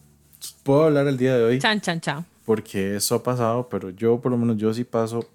puedo 0.63 0.85
hablar 0.85 1.07
el 1.09 1.19
día 1.19 1.37
de 1.37 1.45
hoy. 1.45 1.59
Chan, 1.59 1.83
chan, 1.83 2.01
chan. 2.01 2.25
Porque 2.47 2.97
eso 2.97 3.17
ha 3.17 3.23
pasado, 3.23 3.69
pero 3.69 3.91
yo 3.91 4.23
por 4.23 4.33
lo 4.33 4.39
menos 4.39 4.57
yo 4.57 4.73
sí 4.73 4.85
paso 4.85 5.29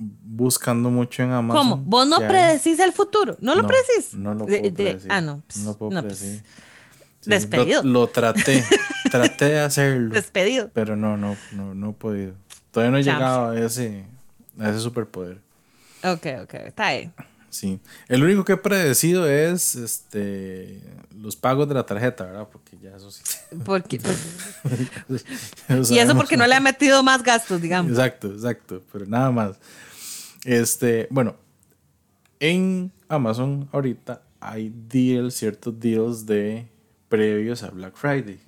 buscando 0.00 0.90
mucho 0.90 1.22
en 1.22 1.30
Amazon. 1.30 1.62
¿Cómo? 1.62 1.82
¿Vos 1.84 2.08
no 2.08 2.18
predecís 2.18 2.80
el 2.80 2.90
futuro? 2.90 3.36
¿No 3.40 3.54
lo 3.54 3.64
predecís? 3.64 4.14
No 4.14 4.34
lo 4.34 4.46
puedo 4.46 4.74
predecir. 4.74 5.12
ah, 5.12 5.20
no. 5.20 5.44
No 5.62 5.76
puedo 5.76 5.90
predecir. 6.00 6.42
Despedido. 7.24 7.82
Lo, 7.82 8.08
traté. 8.08 8.64
traté 9.10 9.46
de 9.46 9.60
hacerlo. 9.60 10.10
Despedido. 10.14 10.70
Pero 10.72 10.96
no, 10.96 11.16
no, 11.16 11.36
no, 11.52 11.74
no 11.74 11.90
he 11.90 11.92
podido. 11.94 12.34
Todavía 12.70 12.90
no 12.90 12.98
he 12.98 13.02
llegado 13.02 13.50
a 13.50 13.60
ese, 13.60 14.04
a 14.58 14.70
ese 14.70 14.80
superpoder. 14.80 15.38
Ok, 16.02 16.26
ok. 16.42 16.54
Está 16.54 16.86
ahí. 16.86 17.12
Sí. 17.52 17.80
El 18.08 18.24
único 18.24 18.44
que 18.44 18.54
he 18.54 18.56
predecido 18.56 19.28
es 19.28 19.74
este 19.74 20.80
los 21.14 21.36
pagos 21.36 21.68
de 21.68 21.74
la 21.74 21.84
tarjeta, 21.84 22.24
¿verdad? 22.24 22.48
Porque 22.50 22.78
ya 22.82 22.96
eso 22.96 23.10
sí. 23.10 23.22
Porque, 23.64 24.00
y 25.90 25.98
eso 25.98 26.16
porque 26.16 26.38
no 26.38 26.46
le 26.46 26.54
ha 26.54 26.60
metido 26.60 27.02
más 27.02 27.22
gastos, 27.22 27.60
digamos. 27.60 27.92
Exacto, 27.92 28.28
exacto. 28.28 28.82
Pero 28.90 29.04
nada 29.04 29.30
más. 29.30 29.56
Este, 30.44 31.06
bueno, 31.10 31.36
en 32.40 32.90
Amazon 33.08 33.68
ahorita 33.70 34.22
hay 34.40 34.72
deals, 34.88 35.34
ciertos 35.34 35.78
deals 35.78 36.24
de 36.24 36.66
previos 37.12 37.62
a 37.62 37.68
Black 37.68 37.94
Friday. 37.94 38.40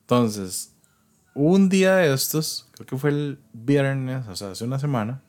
Entonces, 0.00 0.74
un 1.34 1.68
día 1.68 1.94
de 1.94 2.12
estos, 2.12 2.66
creo 2.72 2.84
que 2.84 2.96
fue 2.96 3.10
el 3.10 3.38
viernes, 3.52 4.26
o 4.26 4.34
sea, 4.34 4.50
hace 4.50 4.64
una 4.64 4.80
semana, 4.80 5.22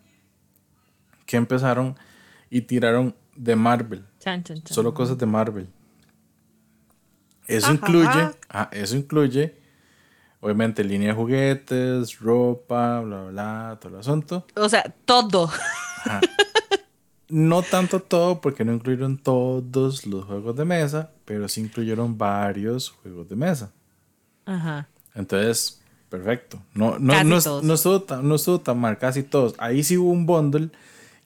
que 1.27 1.37
empezaron 1.37 1.95
y 2.49 2.61
tiraron 2.61 3.15
de 3.35 3.55
Marvel. 3.55 4.03
Solo 4.65 4.95
cosas 4.95 5.19
de 5.19 5.27
Marvel. 5.27 5.69
Eso 7.45 7.71
incluye, 7.71 8.31
ah, 8.49 8.69
eso 8.71 8.97
incluye, 8.97 9.55
obviamente, 10.39 10.83
línea 10.83 11.09
de 11.09 11.13
juguetes, 11.13 12.17
ropa, 12.17 13.01
bla, 13.01 13.21
bla, 13.21 13.29
bla, 13.29 13.77
todo 13.79 13.93
el 13.93 13.99
asunto. 13.99 14.47
O 14.55 14.67
sea, 14.67 14.81
todo. 15.05 15.51
No 17.29 17.61
tanto 17.61 17.99
todo, 18.01 18.41
porque 18.41 18.65
no 18.65 18.73
incluyeron 18.73 19.17
todos 19.17 20.05
los 20.05 20.25
juegos 20.25 20.55
de 20.55 20.65
mesa, 20.65 21.11
pero 21.25 21.47
sí 21.47 21.61
incluyeron 21.61 22.17
varios 22.17 22.89
juegos 22.89 23.29
de 23.29 23.35
mesa. 23.35 23.71
Ajá. 24.45 24.87
Entonces, 25.13 25.81
perfecto. 26.09 26.59
No, 26.73 26.97
no, 26.97 27.23
no, 27.23 27.39
no, 27.61 27.73
estuvo 27.73 28.01
tan, 28.01 28.27
no 28.27 28.35
estuvo 28.35 28.59
tan 28.59 28.79
mal, 28.79 28.97
casi 28.97 29.23
todos. 29.23 29.53
Ahí 29.59 29.83
sí 29.83 29.97
hubo 29.97 30.11
un 30.11 30.25
bundle 30.25 30.71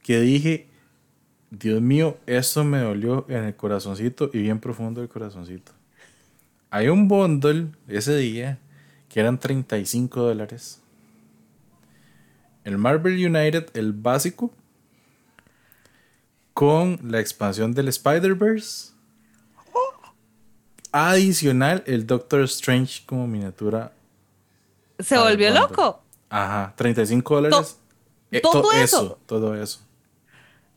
que 0.02 0.20
dije, 0.20 0.68
Dios 1.50 1.82
mío, 1.82 2.18
esto 2.26 2.64
me 2.64 2.80
dolió 2.80 3.26
en 3.30 3.46
el 3.46 3.56
corazoncito 3.56 4.30
y 4.34 4.40
bien 4.40 4.60
profundo 4.60 5.02
el 5.02 5.08
corazoncito. 5.08 5.72
Hay 6.70 6.90
un 6.90 7.08
bundle 7.08 7.68
ese 7.88 8.18
día 8.18 8.60
que 9.08 9.20
eran 9.20 9.40
35 9.40 10.20
dólares. 10.20 10.82
El 12.64 12.78
Marvel 12.78 13.14
United, 13.14 13.68
el 13.76 13.94
básico, 13.94 14.52
con 16.54 17.00
la 17.04 17.20
expansión 17.20 17.74
del 17.74 17.88
Spider-Verse. 17.88 18.94
Adicional, 20.92 21.84
el 21.88 22.06
Doctor 22.06 22.42
Strange 22.42 23.02
como 23.06 23.26
miniatura. 23.28 23.92
¿Se 25.00 25.18
volvió 25.18 25.50
loco? 25.52 26.04
Ajá, 26.30 26.74
35 26.76 27.36
dólares. 27.36 27.80
Eh, 28.30 28.42
¿Todo 28.42 28.72
eso? 28.72 29.20
Todo 29.26 29.56
eso. 29.56 29.80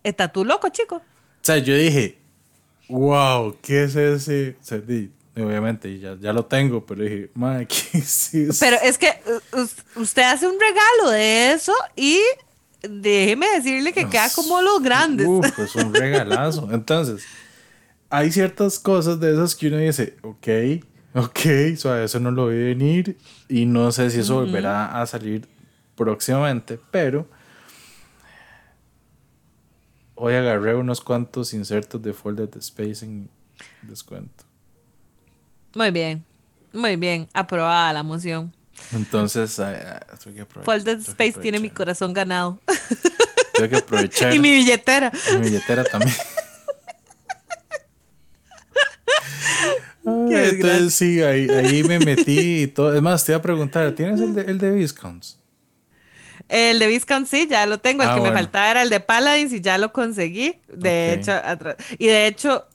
¿Estás 0.03 0.33
tú 0.33 0.45
loco, 0.45 0.69
chico? 0.71 0.97
O 0.97 1.03
sea, 1.43 1.59
yo 1.59 1.75
dije, 1.75 2.19
wow, 2.89 3.57
¿qué 3.61 3.85
es 3.85 3.97
ese? 3.97 4.57
obviamente 5.37 5.99
ya, 5.99 6.17
ya 6.19 6.33
lo 6.33 6.47
tengo, 6.47 6.85
pero 6.87 7.03
dije, 7.03 7.31
madre, 7.35 7.67
¿qué 7.67 7.99
es 7.99 8.35
eso? 8.35 8.59
Pero 8.59 8.79
es 8.83 8.97
que 8.97 9.21
usted 9.97 10.23
hace 10.23 10.47
un 10.47 10.59
regalo 10.59 11.11
de 11.11 11.53
eso 11.53 11.75
y 11.95 12.21
déjeme 12.88 13.46
decirle 13.57 13.92
que 13.92 14.09
queda 14.09 14.29
como 14.35 14.61
los 14.61 14.83
grandes. 14.83 15.27
Uf, 15.27 15.46
pues 15.55 15.75
un 15.77 15.94
regalazo. 15.94 16.68
Entonces, 16.72 17.25
hay 18.11 18.31
ciertas 18.33 18.79
cosas 18.79 19.20
de 19.20 19.33
esas 19.33 19.55
que 19.55 19.68
uno 19.68 19.79
dice, 19.79 20.16
ok, 20.22 20.49
ok, 21.14 21.46
eso 21.46 22.20
no 22.20 22.31
lo 22.31 22.44
voy 22.44 22.55
a 22.55 22.64
venir 22.66 23.18
y 23.49 23.66
no 23.66 23.92
sé 23.92 24.11
si 24.11 24.20
eso 24.20 24.35
volverá 24.37 25.01
a 25.01 25.07
salir 25.07 25.46
próximamente, 25.96 26.79
pero 26.90 27.29
Hoy 30.18 30.33
agarré 30.33 30.75
unos 30.75 31.03
cuantos 31.03 31.53
insertos 31.53 32.01
de 32.01 32.14
Folded 32.14 32.49
Space 32.57 33.05
en 33.05 33.29
descuento. 33.83 34.44
Muy 35.75 35.90
bien, 35.90 36.25
muy 36.72 36.96
bien, 36.96 37.29
aprobada 37.35 37.92
la 37.92 38.03
moción. 38.03 38.51
Entonces, 38.93 39.61
Folded 40.62 41.01
Space 41.01 41.41
tiene 41.41 41.59
mi 41.59 41.71
corazón 41.71 42.12
ganado. 42.12 42.61
Tengo 43.55 43.69
que 43.69 43.77
aprovechar. 43.77 44.35
y 44.35 44.39
mi 44.39 44.51
billetera. 44.53 45.11
Y 45.33 45.37
mi 45.37 45.47
billetera 45.47 45.85
también. 45.85 46.15
entonces 50.05 50.95
sí, 50.95 51.21
ahí, 51.23 51.49
ahí, 51.49 51.83
me 51.83 51.99
metí 51.99 52.62
y 52.62 52.67
todo. 52.69 52.95
Es 52.95 53.03
más, 53.03 53.25
te 53.25 53.33
iba 53.33 53.39
a 53.39 53.43
preguntar, 53.43 53.93
¿tienes 53.93 54.21
el 54.21 54.35
de, 54.35 54.43
el 54.43 54.59
de 54.59 54.71
Viscounts? 54.71 55.39
El 56.49 56.79
de 56.79 56.87
Viscount 56.87 57.27
sí, 57.27 57.49
ya 57.51 57.67
lo 57.67 57.79
tengo. 57.79 58.03
El 58.05 58.11
Ah, 58.11 58.15
que 58.15 58.21
me 58.21 58.33
faltaba 58.33 58.71
era 58.71 58.83
el 58.83 58.91
de 58.91 59.01
Paladins 59.01 59.53
y 59.53 59.61
ya 59.61 59.79
lo 59.79 59.93
conseguí. 59.93 60.61
De 60.69 61.15
hecho, 61.15 61.33
y 61.99 62.07
de 62.07 62.29
hecho, 62.29 62.69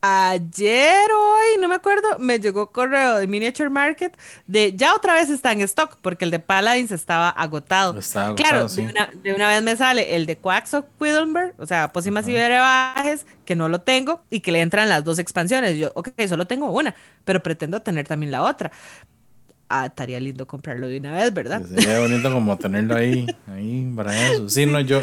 ayer 0.00 1.10
hoy, 1.10 1.60
no 1.60 1.68
me 1.68 1.74
acuerdo, 1.74 2.18
me 2.18 2.38
llegó 2.38 2.70
correo 2.70 3.18
de 3.18 3.26
Miniature 3.26 3.70
Market 3.70 4.16
de 4.46 4.72
ya 4.74 4.94
otra 4.94 5.14
vez 5.14 5.30
está 5.30 5.52
en 5.52 5.60
stock 5.62 5.98
porque 6.00 6.24
el 6.24 6.30
de 6.30 6.38
Paladins 6.38 6.92
estaba 6.92 7.28
agotado. 7.28 7.98
Estaba 7.98 8.34
claro, 8.34 8.68
sí. 8.68 8.82
de, 8.82 8.90
una, 8.90 9.10
de 9.22 9.34
una 9.34 9.48
vez 9.48 9.62
me 9.62 9.76
sale 9.76 10.16
el 10.16 10.26
de 10.26 10.36
Quacks 10.36 10.74
of 10.74 10.84
Quedlinburg, 10.98 11.54
o 11.58 11.66
sea, 11.66 11.92
pócimas 11.92 12.28
y 12.28 12.32
brebajes, 12.32 13.26
que 13.44 13.56
no 13.56 13.68
lo 13.68 13.80
tengo 13.80 14.22
y 14.30 14.40
que 14.40 14.52
le 14.52 14.60
entran 14.60 14.88
las 14.88 15.04
dos 15.04 15.18
expansiones. 15.18 15.76
Yo, 15.76 15.90
ok, 15.94 16.10
solo 16.28 16.46
tengo 16.46 16.70
una, 16.70 16.94
pero 17.24 17.42
pretendo 17.42 17.82
tener 17.82 18.06
también 18.06 18.30
la 18.32 18.42
otra. 18.42 18.70
Ah, 19.68 19.86
estaría 19.86 20.18
lindo 20.18 20.46
comprarlo 20.46 20.88
de 20.88 20.98
una 20.98 21.12
vez, 21.12 21.32
¿verdad? 21.34 21.62
Sería 21.62 22.00
bonito 22.00 22.32
como 22.32 22.56
tenerlo 22.56 22.96
ahí, 22.96 23.26
ahí 23.52 23.92
para 23.94 24.30
eso. 24.30 24.48
Sí, 24.48 24.64
no, 24.64 24.80
yo, 24.80 25.02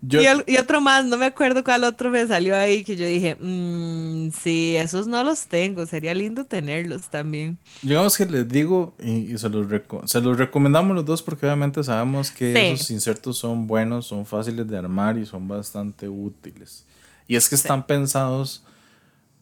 yo, 0.00 0.22
Y, 0.22 0.26
el- 0.26 0.44
y 0.46 0.56
otro 0.58 0.80
más, 0.80 1.04
no 1.04 1.16
me 1.16 1.26
acuerdo 1.26 1.64
cuál 1.64 1.82
otro 1.84 2.10
me 2.10 2.24
salió 2.26 2.54
ahí 2.56 2.84
que 2.84 2.94
yo 2.96 3.04
dije, 3.04 3.34
"Mm, 3.40 4.30
sí, 4.30 4.76
esos 4.76 5.06
no 5.08 5.24
los 5.24 5.46
tengo, 5.46 5.84
sería 5.86 6.14
lindo 6.14 6.44
tenerlos 6.44 7.08
también. 7.08 7.58
digamos 7.82 8.16
que 8.16 8.24
les 8.26 8.48
digo 8.48 8.94
y, 9.02 9.32
y 9.34 9.38
se, 9.38 9.48
los 9.48 9.66
se 10.06 10.20
los 10.20 10.38
recomendamos 10.38 10.94
los 10.94 11.04
dos 11.04 11.22
porque 11.22 11.46
obviamente 11.46 11.82
sabemos 11.82 12.30
que 12.30 12.52
Sí. 12.54 12.60
esos 12.74 12.90
insertos 12.92 13.38
son 13.38 13.66
buenos, 13.66 14.06
son 14.06 14.24
fáciles 14.24 14.68
de 14.68 14.78
armar 14.78 15.18
y 15.18 15.26
son 15.26 15.48
bastante 15.48 16.08
útiles. 16.08 16.84
Y 17.26 17.34
es 17.36 17.48
que 17.48 17.56
están 17.56 17.84
pensados 17.86 18.62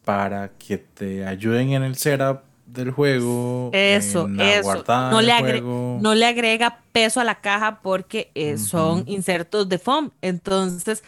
para 0.04 0.50
que 0.58 0.78
te 0.78 1.26
ayuden 1.26 1.70
en 1.72 1.82
el 1.82 1.96
setup 1.96 2.40
del 2.66 2.90
juego, 2.90 3.70
Eso, 3.72 4.28
eso. 4.38 4.84
No 5.10 5.20
le, 5.22 5.32
agre- 5.32 5.60
juego. 5.60 5.98
no 6.00 6.14
le 6.14 6.26
agrega 6.26 6.80
peso 6.92 7.20
a 7.20 7.24
la 7.24 7.40
caja 7.40 7.80
porque 7.80 8.30
eh, 8.34 8.58
son 8.58 9.04
insertos 9.06 9.68
de 9.68 9.78
foam. 9.78 10.10
Entonces, 10.20 11.02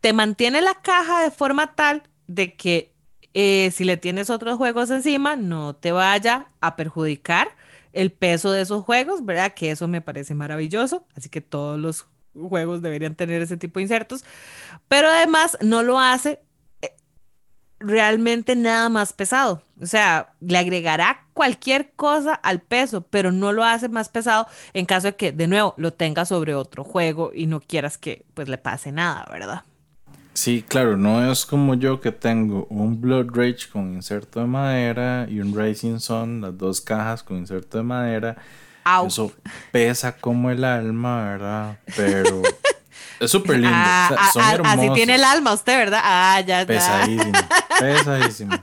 te 0.00 0.12
mantiene 0.12 0.60
la 0.60 0.74
caja 0.74 1.22
de 1.22 1.30
forma 1.30 1.74
tal 1.74 2.02
de 2.26 2.54
que 2.54 2.92
eh, 3.34 3.70
si 3.74 3.84
le 3.84 3.96
tienes 3.96 4.30
otros 4.30 4.56
juegos 4.58 4.90
encima, 4.90 5.34
no 5.36 5.74
te 5.74 5.92
vaya 5.92 6.48
a 6.60 6.76
perjudicar 6.76 7.48
el 7.92 8.12
peso 8.12 8.52
de 8.52 8.60
esos 8.62 8.84
juegos, 8.84 9.24
¿verdad? 9.24 9.54
Que 9.54 9.70
eso 9.70 9.88
me 9.88 10.00
parece 10.00 10.34
maravilloso. 10.34 11.04
Así 11.16 11.28
que 11.28 11.40
todos 11.40 11.80
los 11.80 12.06
juegos 12.34 12.82
deberían 12.82 13.14
tener 13.16 13.42
ese 13.42 13.56
tipo 13.56 13.78
de 13.78 13.84
insertos. 13.84 14.24
Pero 14.88 15.08
además 15.08 15.56
no 15.62 15.82
lo 15.82 15.98
hace 15.98 16.40
realmente 17.80 18.56
nada 18.56 18.88
más 18.88 19.12
pesado. 19.12 19.62
O 19.80 19.86
sea, 19.86 20.32
le 20.40 20.58
agregará 20.58 21.24
cualquier 21.32 21.92
cosa 21.92 22.34
al 22.34 22.60
peso, 22.60 23.02
pero 23.02 23.30
no 23.32 23.52
lo 23.52 23.64
hace 23.64 23.88
más 23.88 24.08
pesado 24.08 24.46
en 24.72 24.86
caso 24.86 25.08
de 25.08 25.16
que, 25.16 25.32
de 25.32 25.46
nuevo, 25.46 25.74
lo 25.76 25.92
tenga 25.92 26.24
sobre 26.24 26.54
otro 26.54 26.84
juego 26.84 27.30
y 27.34 27.46
no 27.46 27.60
quieras 27.60 27.98
que 27.98 28.24
pues 28.34 28.48
le 28.48 28.58
pase 28.58 28.92
nada, 28.92 29.26
¿verdad? 29.30 29.62
Sí, 30.38 30.64
claro, 30.66 30.96
no 30.96 31.30
es 31.32 31.44
como 31.46 31.74
yo 31.74 32.00
que 32.00 32.12
tengo 32.12 32.66
un 32.70 33.00
Blood 33.00 33.30
Rage 33.32 33.68
con 33.72 33.94
inserto 33.94 34.38
de 34.38 34.46
madera 34.46 35.26
y 35.28 35.40
un 35.40 35.52
Rising 35.52 35.98
Sun, 35.98 36.40
las 36.40 36.56
dos 36.56 36.80
cajas 36.80 37.24
con 37.24 37.38
inserto 37.38 37.78
de 37.78 37.84
madera. 37.84 38.36
Au. 38.84 39.06
Eso 39.08 39.32
pesa 39.72 40.16
como 40.16 40.50
el 40.50 40.62
alma, 40.62 41.24
¿verdad? 41.24 41.78
Pero 41.96 42.42
es 43.20 43.30
súper 43.30 43.58
lindo. 43.58 43.70
Ah, 43.72 44.08
o 44.10 44.14
sea, 44.14 44.32
son 44.32 44.42
ah, 44.42 44.48
ah, 44.48 44.54
hermosos. 44.54 44.78
así 44.78 44.90
tiene 44.94 45.14
el 45.14 45.24
alma 45.24 45.52
usted, 45.52 45.76
¿verdad? 45.76 46.00
Ah, 46.02 46.40
ya, 46.40 46.60
ya. 46.60 46.66
Pesadísimo, 46.66 47.32
pesadísimo. 47.80 48.58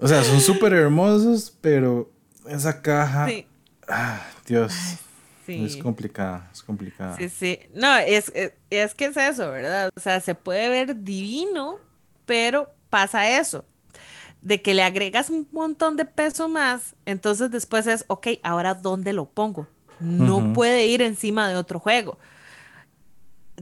O 0.00 0.06
sea, 0.06 0.22
son 0.22 0.40
súper 0.40 0.72
hermosos, 0.72 1.52
pero 1.60 2.10
esa 2.48 2.80
caja, 2.80 3.26
Sí, 3.26 3.46
ah, 3.88 4.20
Dios, 4.46 4.72
sí. 5.44 5.64
es 5.64 5.76
complicada, 5.76 6.48
es 6.52 6.62
complicada. 6.62 7.16
Sí, 7.16 7.28
sí. 7.28 7.58
No, 7.74 7.96
es, 7.96 8.30
es, 8.34 8.52
es 8.70 8.94
que 8.94 9.06
es 9.06 9.16
eso, 9.16 9.50
¿verdad? 9.50 9.90
O 9.96 10.00
sea, 10.00 10.20
se 10.20 10.34
puede 10.34 10.68
ver 10.68 11.02
divino, 11.02 11.78
pero 12.26 12.72
pasa 12.90 13.38
eso, 13.38 13.64
de 14.40 14.62
que 14.62 14.74
le 14.74 14.82
agregas 14.82 15.30
un 15.30 15.48
montón 15.50 15.96
de 15.96 16.04
peso 16.04 16.48
más, 16.48 16.94
entonces 17.04 17.50
después 17.50 17.86
es, 17.86 18.04
ok, 18.06 18.28
ahora 18.42 18.74
¿dónde 18.74 19.12
lo 19.12 19.26
pongo? 19.26 19.66
No 20.00 20.52
puede 20.52 20.86
ir 20.86 21.02
encima 21.02 21.48
de 21.48 21.56
otro 21.56 21.80
juego. 21.80 22.18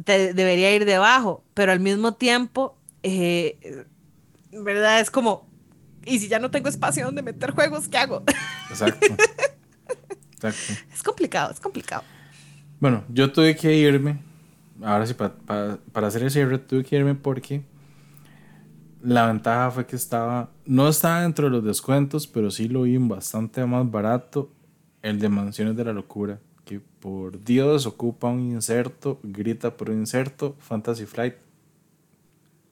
Te- 0.05 0.35
debería 0.35 0.75
ir 0.75 0.85
debajo, 0.85 1.43
pero 1.55 1.73
al 1.73 1.81
mismo 1.81 2.15
tiempo, 2.15 2.77
eh, 3.03 3.85
¿verdad? 4.53 5.01
Es 5.01 5.11
como, 5.11 5.47
¿y 6.05 6.19
si 6.19 6.29
ya 6.29 6.39
no 6.39 6.51
tengo 6.51 6.69
espacio 6.69 7.05
donde 7.05 7.23
meter 7.23 7.53
juegos, 7.53 7.89
qué 7.89 7.99
hago? 7.99 8.23
Exacto. 8.71 9.07
Exacto. 10.33 10.73
es 10.93 11.03
complicado, 11.03 11.53
es 11.53 11.61
complicado. 11.61 12.03
Bueno, 12.81 13.05
yo 13.09 13.33
tuve 13.33 13.57
que 13.57 13.75
irme. 13.75 14.19
Ahora 14.83 15.07
sí, 15.07 15.15
pa- 15.15 15.33
pa- 15.35 15.79
para 15.93 16.09
hacer 16.09 16.23
el 16.23 16.31
cierre, 16.31 16.59
tuve 16.59 16.85
que 16.85 16.97
irme 16.97 17.15
porque 17.15 17.63
la 19.03 19.27
ventaja 19.27 19.71
fue 19.71 19.87
que 19.87 19.97
estaba, 19.97 20.51
no 20.67 20.89
estaba 20.89 21.23
dentro 21.23 21.47
de 21.47 21.53
los 21.53 21.65
descuentos, 21.65 22.27
pero 22.27 22.51
sí 22.51 22.69
lo 22.69 22.83
vi 22.83 22.97
bastante 22.99 23.65
más 23.65 23.91
barato. 23.91 24.51
El 25.03 25.21
de 25.21 25.29
Mansiones 25.29 25.77
de 25.77 25.85
la 25.85 25.93
Locura, 25.93 26.41
que 26.67 26.81
por 27.01 27.43
Dios 27.43 27.87
ocupa 27.87 28.29
un 28.29 28.41
inserto, 28.41 29.19
grita 29.23 29.75
por 29.79 29.89
un 29.89 30.01
inserto. 30.01 30.55
Fantasy 30.59 31.07
Flight. 31.07 31.37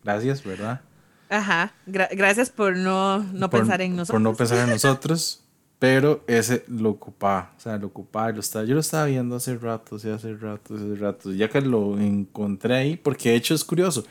Gracias, 0.02 0.44
¿verdad? 0.44 0.82
Ajá, 1.30 1.72
gra- 1.86 2.10
gracias 2.14 2.50
por 2.50 2.76
no, 2.76 3.20
no 3.20 3.48
por- 3.48 3.60
pensar 3.60 3.80
en 3.80 3.96
nosotros. 3.96 4.14
Por 4.14 4.20
no 4.20 4.34
pensar 4.36 4.58
en 4.58 4.70
nosotros. 4.74 5.40
Pero 5.78 6.22
ese 6.28 6.64
lo 6.68 6.90
ocupaba, 6.90 7.52
o 7.56 7.60
sea, 7.60 7.76
lo 7.76 7.88
ocupaba, 7.88 8.30
lo 8.30 8.40
estaba, 8.40 8.64
yo 8.64 8.74
lo 8.74 8.80
estaba 8.80 9.04
viendo 9.06 9.36
hace 9.36 9.56
rato, 9.58 9.98
sí, 9.98 10.08
hace 10.08 10.32
rato, 10.34 10.74
hace 10.76 10.94
rato, 10.94 11.32
ya 11.32 11.48
que 11.50 11.60
lo 11.60 11.98
encontré 11.98 12.74
ahí, 12.76 12.96
porque 12.96 13.30
de 13.30 13.34
hecho 13.36 13.54
es 13.54 13.64
curioso, 13.64 14.04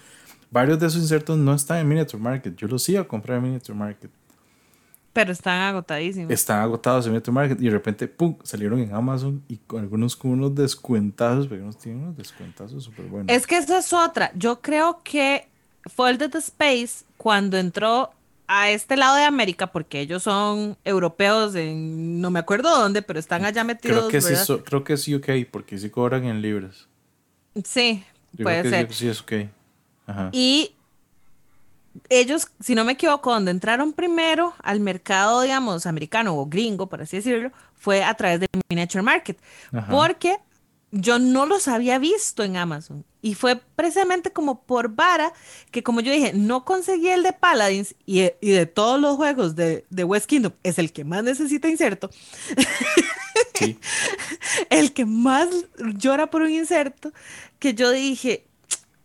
varios 0.52 0.78
de 0.80 0.88
esos 0.88 1.02
insertos 1.02 1.38
no 1.38 1.54
están 1.56 1.80
en 1.80 1.88
Miniature 1.88 2.22
Market, 2.22 2.56
yo 2.58 2.68
los 2.68 2.88
iba 2.90 3.02
a 3.02 3.08
comprar 3.08 3.38
en 3.38 3.46
Miniature 3.46 3.76
Market, 3.76 4.12
Pero 5.14 5.32
están 5.32 5.62
agotadísimos. 5.62 6.32
están 6.32 6.60
agotados 6.62 7.06
en 7.06 7.12
Miniature 7.12 7.34
Market 7.34 7.62
y 7.62 7.66
de 7.66 7.70
repente, 7.72 8.08
pum, 8.08 8.36
salieron 8.44 8.80
en 8.80 8.94
Amazon 8.96 9.44
y 9.48 9.58
con 9.58 9.82
algunos 9.82 10.16
con 10.16 10.32
unos 10.32 10.56
descuentazos, 10.56 11.48
porque 11.48 11.62
unos 11.62 11.78
tienen 11.78 12.02
unos 12.04 12.18
descuentazos 12.18 12.84
súper 12.84 13.06
buenos. 13.06 13.32
Es 13.32 13.46
que 13.46 13.58
esa 13.58 13.78
es 13.78 13.94
otra. 13.94 14.32
Yo 14.36 14.60
creo 14.62 15.02
que 15.04 15.48
Folded 15.86 16.34
Space, 16.36 17.06
cuando 17.18 17.58
entró 17.58 18.10
a 18.48 18.72
este 18.72 18.98
lado 18.98 19.16
de 19.16 19.24
América, 19.24 19.68
porque 19.68 20.00
ellos 20.02 20.24
son 20.24 20.78
europeos, 20.84 21.54
en, 21.56 22.20
no 22.20 22.30
me 22.32 22.40
acuerdo 22.40 22.70
dónde, 22.78 23.02
pero 23.04 23.20
están 23.20 23.46
allá 23.46 23.64
metidos. 23.64 23.98
creo 24.00 24.10
que, 24.10 24.22
sí, 24.22 24.30
¿verdad? 24.30 24.44
so- 24.46 24.64
creo 24.64 24.84
que 24.84 24.94
es 24.94 25.08
UK, 25.08 25.30
porque 25.52 25.78
sí 25.78 25.90
cobran 25.92 26.26
en 26.26 26.42
libras. 26.42 26.88
Sí, 27.64 28.04
Yo 28.34 28.44
puede 28.44 28.62
creo 28.62 28.72
ser. 28.72 28.88
que 28.88 28.94
sí, 28.94 29.00
sí 29.00 29.08
es 29.10 29.22
UK. 29.22 29.50
Ajá. 30.08 30.30
Y 30.34 30.74
ellos, 32.10 32.48
si 32.60 32.76
no 32.76 32.86
me 32.86 32.94
equivoco, 32.94 33.32
donde 33.32 33.52
entraron 33.52 33.94
primero 33.94 34.54
al 34.64 34.80
mercado, 34.80 35.42
digamos, 35.42 35.86
americano 35.86 36.36
o 36.38 36.46
gringo, 36.46 36.88
por 36.88 37.02
así 37.02 37.18
decirlo, 37.18 37.52
fue 37.76 38.04
a 38.04 38.14
través 38.16 38.40
de 38.40 38.48
Miniature 38.70 39.02
Market. 39.02 39.38
Ajá. 39.72 39.92
Porque 39.92 40.38
yo 40.92 41.18
no 41.18 41.46
los 41.46 41.68
había 41.68 41.98
visto 41.98 42.44
en 42.44 42.56
Amazon. 42.56 43.04
Y 43.22 43.36
fue 43.36 43.56
precisamente 43.76 44.32
como 44.32 44.64
por 44.64 44.90
vara 44.90 45.34
que, 45.72 45.82
como 45.82 46.02
yo 46.02 46.12
dije, 46.12 46.34
no 46.34 46.66
conseguí 46.66 47.08
el 47.08 47.24
de 47.24 47.34
Paladins 47.34 47.96
y, 48.06 48.22
y 48.42 48.52
de 48.52 48.66
todos 48.66 49.00
los 49.00 49.16
juegos 49.16 49.56
de, 49.56 49.86
de 49.90 50.04
West 50.04 50.28
Kingdom, 50.28 50.52
es 50.62 50.78
el 50.78 50.92
que 50.92 51.04
más 51.04 51.24
necesita 51.24 51.68
inserto. 51.68 52.10
Sí. 53.56 53.80
el 54.70 54.94
que 54.94 55.06
más 55.06 55.48
llora 55.78 56.28
por 56.28 56.42
un 56.42 56.50
inserto, 56.50 57.14
que 57.60 57.74
yo 57.76 57.92
dije, 57.92 58.46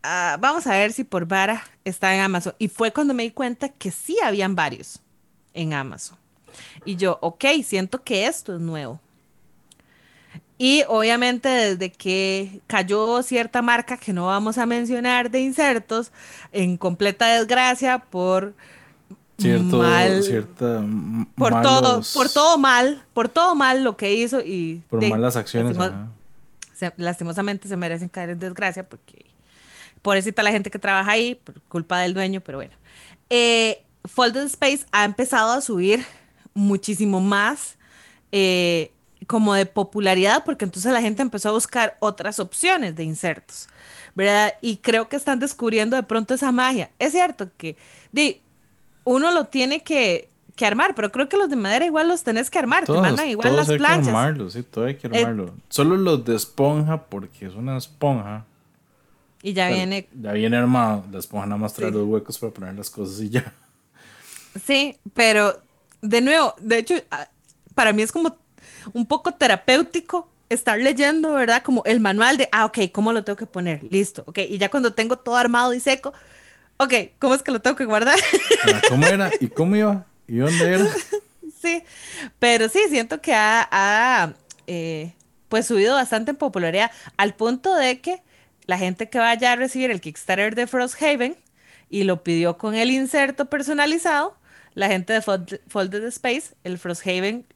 "Ah, 0.03 0.37
vamos 0.41 0.67
a 0.67 0.73
ver 0.73 0.93
si 0.93 1.05
por 1.05 1.27
vara 1.27 1.63
está 1.89 2.15
en 2.15 2.21
Amazon. 2.23 2.55
Y 2.59 2.69
fue 2.69 2.93
cuando 2.93 3.15
me 3.15 3.23
di 3.25 3.31
cuenta 3.31 3.69
que 3.69 3.91
sí 3.91 4.17
habían 4.23 4.55
varios 4.55 5.01
en 5.55 5.73
Amazon. 5.75 6.17
Y 6.85 6.97
yo, 6.97 7.19
ok, 7.21 7.45
siento 7.65 8.03
que 8.03 8.27
esto 8.27 8.55
es 8.55 8.61
nuevo. 8.61 9.01
Y 10.61 10.83
obviamente 10.89 11.49
desde 11.49 11.93
que 11.93 12.61
cayó 12.67 13.23
cierta 13.23 13.63
marca 13.63 13.97
que 13.97 14.13
no 14.13 14.27
vamos 14.27 14.59
a 14.59 14.67
mencionar 14.67 15.31
de 15.31 15.41
insertos, 15.41 16.11
en 16.53 16.77
completa 16.77 17.27
desgracia 17.29 17.99
por 18.01 18.55
Cierto, 19.39 19.79
mal, 19.79 20.21
cierta, 20.25 20.85
por 21.37 21.63
todo, 21.63 22.03
por 22.13 22.29
todo 22.29 22.59
mal, 22.59 23.05
por 23.15 23.29
todo 23.29 23.55
mal 23.55 23.85
lo 23.85 23.97
que 23.97 24.13
hizo 24.15 24.41
y 24.41 24.83
Por 24.91 24.99
de- 24.99 25.11
malas 25.11 25.37
acciones. 25.37 25.77
lastimosamente 26.97 27.69
se 27.69 27.77
merecen 27.77 28.09
caer 28.09 28.31
en 28.31 28.41
desgracia 28.41 28.89
porque 28.89 29.27
pobrecita 30.03 30.43
la 30.43 30.51
gente 30.51 30.71
que 30.71 30.79
trabaja 30.79 31.11
ahí 31.11 31.35
por 31.37 31.61
culpa 31.63 32.01
del 32.01 32.15
dueño, 32.15 32.41
pero 32.41 32.59
bueno. 32.59 32.73
Eh, 33.31 33.83
Folded 34.05 34.45
Space 34.45 34.87
ha 34.93 35.05
empezado 35.05 35.53
a 35.53 35.61
subir 35.61 36.05
muchísimo 36.55 37.21
más 37.21 37.77
eh, 38.33 38.91
como 39.27 39.55
de 39.55 39.67
popularidad 39.67 40.45
porque 40.45 40.65
entonces 40.65 40.93
la 40.93 41.01
gente 41.01 41.23
empezó 41.23 41.51
a 41.51 41.53
buscar 41.53 41.97
otras 42.01 42.39
opciones 42.39 42.97
de 42.97 43.05
insertos, 43.05 43.69
¿verdad? 44.15 44.55
Y 44.61 44.79
creo 44.79 45.09
que 45.09 45.17
están 45.17 45.39
descubriendo 45.39 45.97
de 45.97 46.03
pronto 46.03 46.35
esa 46.35 46.53
magia. 46.53 46.91
Es 46.99 47.13
cierto 47.13 47.49
que 47.57 47.77
di, 48.13 48.41
uno 49.05 49.31
lo 49.33 49.47
tiene 49.47 49.83
que, 49.83 50.29
que 50.57 50.67
armar, 50.67 50.95
pero 50.95 51.13
creo 51.13 51.29
que 51.29 51.37
los 51.37 51.49
de 51.49 51.57
madera 51.57 51.85
igual 51.87 52.09
los 52.09 52.23
tenés 52.23 52.51
que 52.51 52.59
armar, 52.59 52.85
Todos, 52.85 53.01
te 53.01 53.09
mandan 53.09 53.29
igual 53.29 53.49
todos 53.49 53.61
las 53.61 53.69
hay 53.69 53.79
planchas. 53.79 54.05
que 54.05 54.11
armarlo, 54.11 54.51
sí, 54.51 54.63
todo 54.63 54.87
hay 54.87 54.97
que 54.97 55.07
Eh. 55.07 55.53
Solo 55.69 55.97
los 55.97 56.25
de 56.25 56.35
esponja, 56.35 57.05
porque 57.05 57.47
es 57.47 57.55
una 57.55 57.77
esponja. 57.77 58.45
Y 59.43 59.53
ya 59.53 59.65
pero 59.67 59.77
viene, 59.77 60.09
Ya 60.21 60.33
viene 60.33 60.57
armado. 60.57 61.05
La 61.13 61.19
esponja 61.19 61.47
nada 61.47 61.59
más 61.59 61.75
trae 61.75 61.91
Sí. 61.91 61.95
los 61.97 62.07
huecos 62.07 62.39
para 62.39 62.53
poner 62.53 62.75
las 62.75 62.91
cosas 62.91 63.21
y 63.21 63.31
ya. 63.31 63.53
sí, 64.65 64.97
pero 65.15 65.61
de 66.03 66.21
nuevo, 66.21 66.55
de 66.61 66.79
hecho, 66.79 66.95
ah, 67.11 67.29
para 67.75 67.93
mí 67.93 68.03
es 68.03 68.13
como 68.13 68.37
un 68.93 69.07
poco 69.07 69.33
terapéutico 69.33 70.29
estar 70.49 70.79
leyendo, 70.79 71.35
¿verdad? 71.35 71.63
Como 71.63 71.83
el 71.85 72.01
manual 72.01 72.37
de, 72.39 72.49
ah, 72.53 72.65
ok, 72.67 72.79
¿cómo 72.93 73.13
lo 73.13 73.23
tengo 73.25 73.37
que 73.37 73.47
poner? 73.47 73.83
Listo, 73.91 74.25
ok, 74.27 74.39
y 74.49 74.59
ya 74.59 74.71
cuando 74.71 74.95
tengo 74.95 75.17
todo 75.19 75.37
armado 75.37 75.75
y 75.75 75.81
seco, 75.81 76.13
ok, 76.79 76.95
¿cómo 77.19 77.35
es 77.35 77.43
que 77.43 77.51
lo 77.51 77.61
tengo 77.61 77.77
que 77.77 77.85
guardar? 77.85 78.19
Ah, 78.65 78.81
¿Cómo 78.89 79.07
era? 79.07 79.31
¿Y 79.41 79.49
cómo 79.49 79.77
iba? 79.77 80.07
¿Y 80.27 80.37
dónde 80.39 80.73
era? 80.75 80.87
Sí, 81.61 81.83
pero 82.39 82.69
sí, 82.69 82.79
siento 82.89 83.21
que 83.21 83.35
ha, 83.35 83.67
ha, 83.73 84.33
eh, 84.69 85.13
pues 85.49 85.67
subido 85.67 85.95
bastante 85.97 86.31
en 86.31 86.37
popularidad 86.37 86.93
al 87.17 87.35
punto 87.35 87.75
de 87.75 88.01
que 88.01 88.23
la 88.69 88.79
gente 88.79 89.09
que 89.09 89.19
vaya 89.19 89.53
a 89.53 89.57
recibir 89.57 89.91
el 89.91 90.01
Kickstarter 90.01 90.55
de 90.55 90.67
Frosthaven 90.67 91.37
y 91.89 92.05
lo 92.05 92.23
pidió 92.23 92.59
con 92.59 92.75
el 92.75 92.91
inserto 92.91 93.47
personalizado, 93.47 94.37
la 94.75 94.89
gente 94.89 95.15
de 95.15 95.23
Fold- 95.23 95.61
Folded 95.69 96.05
Space, 96.05 96.55
el 96.65 96.77
Frosthaven, 96.79 97.47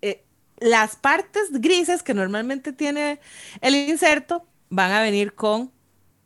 eh, 0.00 0.24
las 0.58 0.96
partes 0.96 1.50
grises 1.52 2.02
que 2.02 2.14
normalmente 2.14 2.72
tiene 2.72 3.20
el 3.60 3.74
inserto 3.74 4.46
van 4.70 4.90
a 4.90 5.02
venir 5.02 5.34
con 5.34 5.70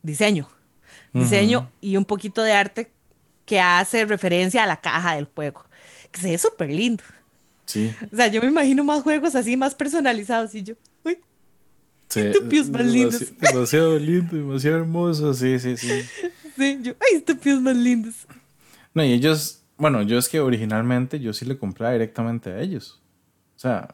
diseño, 0.03 0.49
diseño 1.11 1.69
y 1.81 1.97
un 1.97 2.05
poquito 2.05 2.41
de 2.41 2.53
arte 2.53 2.91
que 3.45 3.59
hace 3.59 4.05
referencia 4.05 4.63
a 4.63 4.67
la 4.67 4.79
caja 4.79 5.15
del 5.15 5.25
juego, 5.25 5.65
que 6.11 6.21
se 6.21 6.31
ve 6.31 6.37
súper 6.37 6.69
lindo. 6.69 7.03
Sí. 7.65 7.93
O 8.11 8.15
sea, 8.15 8.27
yo 8.27 8.41
me 8.41 8.47
imagino 8.47 8.83
más 8.85 9.03
juegos 9.03 9.35
así, 9.35 9.57
más 9.57 9.75
personalizados. 9.75 10.55
Y 10.55 10.63
yo, 10.63 10.75
estúpidos 12.15 12.69
más 12.69 12.85
lindos. 12.85 13.21
demasi- 13.21 13.37
Demasiado 13.53 13.99
lindo, 13.99 14.35
demasiado 14.35 14.77
hermoso. 14.77 15.33
Sí, 15.33 15.59
sí, 15.59 15.77
sí. 15.77 16.01
sí, 16.57 16.79
yo, 16.81 16.93
ay, 16.99 17.17
estúpidos 17.17 17.61
más 17.61 17.75
lindos. 17.75 18.15
No, 18.93 19.03
y 19.03 19.13
ellos, 19.13 19.61
bueno, 19.77 20.01
yo 20.01 20.17
es 20.17 20.27
que 20.29 20.39
originalmente 20.39 21.19
yo 21.19 21.33
sí 21.33 21.45
le 21.45 21.57
compraba 21.57 21.93
directamente 21.93 22.51
a 22.51 22.59
ellos. 22.61 22.99
O 23.55 23.59
sea, 23.59 23.93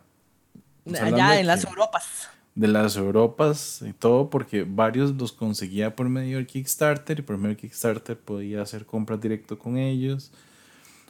Allá 1.01 1.39
en 1.39 1.47
las 1.47 1.63
Europas. 1.65 2.30
de 2.54 2.67
las 2.67 2.95
Europas 2.95 3.82
y 3.86 3.91
todo, 3.93 4.30
porque 4.30 4.63
varios 4.67 5.12
los 5.15 5.32
conseguía 5.34 5.95
por 5.95 6.08
medio 6.08 6.38
del 6.38 6.47
Kickstarter 6.47 7.19
y 7.19 7.21
por 7.23 7.38
medio 7.38 7.49
del 7.49 7.58
Kickstarter 7.58 8.17
podía 8.17 8.62
hacer 8.62 8.86
compras 8.86 9.19
directo 9.19 9.60
con 9.60 9.78
ellos. 9.78 10.32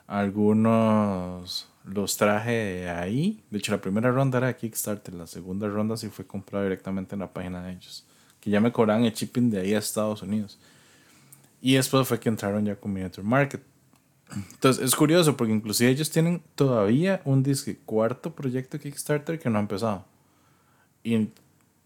Algunos 0.08 1.68
los 1.86 2.18
traje 2.18 2.52
de 2.52 2.90
ahí. 2.90 3.44
De 3.50 3.58
hecho, 3.58 3.72
la 3.72 3.82
primera 3.82 4.12
ronda 4.12 4.40
era 4.40 4.48
de 4.48 4.56
Kickstarter, 4.56 5.14
la 5.14 5.28
segunda 5.28 5.68
ronda 5.68 5.98
sí 5.98 6.10
fue 6.10 6.26
comprada 6.26 6.64
directamente 6.64 7.16
en 7.16 7.20
la 7.20 7.32
página 7.32 7.64
de 7.64 7.74
ellos, 7.74 8.06
que 8.40 8.50
ya 8.50 8.60
me 8.60 8.72
cobraban 8.72 9.06
el 9.06 9.14
shipping 9.14 9.50
de 9.50 9.60
ahí 9.60 9.74
a 9.74 9.80
Estados 9.80 10.22
Unidos. 10.22 10.60
Y 11.62 11.76
después 11.76 12.08
fue 12.08 12.20
que 12.20 12.30
entraron 12.30 12.66
ya 12.66 12.76
con 12.76 12.94
Miniature 12.94 13.28
Market. 13.28 13.62
Entonces 14.52 14.84
es 14.84 14.96
curioso 14.96 15.38
porque 15.38 15.54
inclusive 15.54 15.90
ellos 15.90 16.10
tienen 16.10 16.42
todavía 16.56 17.22
un 17.26 17.44
disque 17.44 17.78
cuarto 17.86 18.34
proyecto 18.34 18.80
Kickstarter 18.80 19.40
que 19.40 19.50
no 19.50 19.58
ha 19.58 19.62
empezado. 19.62 20.06
Y 21.04 21.30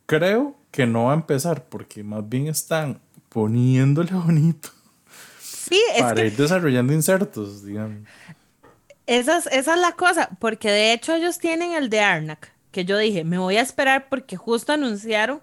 creo 0.05 0.55
que 0.71 0.87
no 0.87 1.05
va 1.05 1.11
a 1.11 1.15
empezar 1.15 1.65
porque 1.67 2.03
más 2.03 2.27
bien 2.27 2.47
están 2.47 3.01
poniéndole 3.29 4.11
bonito 4.13 4.69
Sí, 5.69 5.79
es 5.95 6.01
para 6.01 6.15
que 6.15 6.27
ir 6.27 6.35
desarrollando 6.35 6.93
insertos, 6.93 7.63
digamos. 7.63 8.07
Esa 9.09 9.37
es, 9.37 9.65
la 9.65 9.93
cosa, 9.93 10.29
porque 10.39 10.69
de 10.69 10.93
hecho 10.93 11.15
ellos 11.15 11.39
tienen 11.39 11.73
el 11.73 11.89
de 11.89 11.99
Arnak, 11.99 12.53
que 12.71 12.85
yo 12.85 12.95
dije, 12.95 13.23
me 13.23 13.39
voy 13.39 13.57
a 13.57 13.61
esperar 13.61 14.07
porque 14.07 14.37
justo 14.37 14.71
anunciaron 14.71 15.41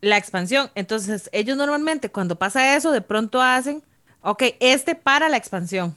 la 0.00 0.16
expansión. 0.16 0.70
Entonces, 0.74 1.30
ellos 1.32 1.56
normalmente 1.56 2.10
cuando 2.10 2.36
pasa 2.36 2.74
eso, 2.76 2.90
de 2.90 3.00
pronto 3.00 3.40
hacen, 3.40 3.84
ok, 4.22 4.42
este 4.58 4.96
para 4.96 5.28
la 5.28 5.36
expansión, 5.36 5.96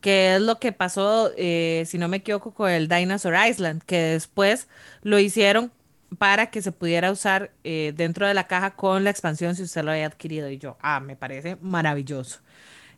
que 0.00 0.36
es 0.36 0.40
lo 0.40 0.60
que 0.60 0.70
pasó, 0.70 1.32
eh, 1.36 1.82
si 1.86 1.98
no 1.98 2.06
me 2.06 2.18
equivoco, 2.18 2.52
con 2.54 2.70
el 2.70 2.88
Dinosaur 2.88 3.34
Island, 3.48 3.82
que 3.82 3.98
después 3.98 4.68
lo 5.02 5.18
hicieron 5.18 5.72
para 6.18 6.50
que 6.50 6.62
se 6.62 6.70
pudiera 6.70 7.10
usar 7.10 7.50
eh, 7.64 7.92
dentro 7.96 8.28
de 8.28 8.34
la 8.34 8.46
caja 8.46 8.76
con 8.76 9.02
la 9.02 9.10
expansión 9.10 9.56
si 9.56 9.64
usted 9.64 9.82
lo 9.82 9.90
había 9.90 10.06
adquirido. 10.06 10.48
Y 10.50 10.58
yo, 10.58 10.76
ah, 10.82 11.00
me 11.00 11.16
parece 11.16 11.56
maravilloso. 11.60 12.38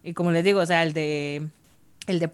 Y 0.03 0.13
como 0.13 0.31
les 0.31 0.45
digo, 0.45 0.61
o 0.61 0.67
sea, 0.67 0.83
el 0.83 0.93
de, 0.93 1.49
el 2.07 2.19
de 2.19 2.29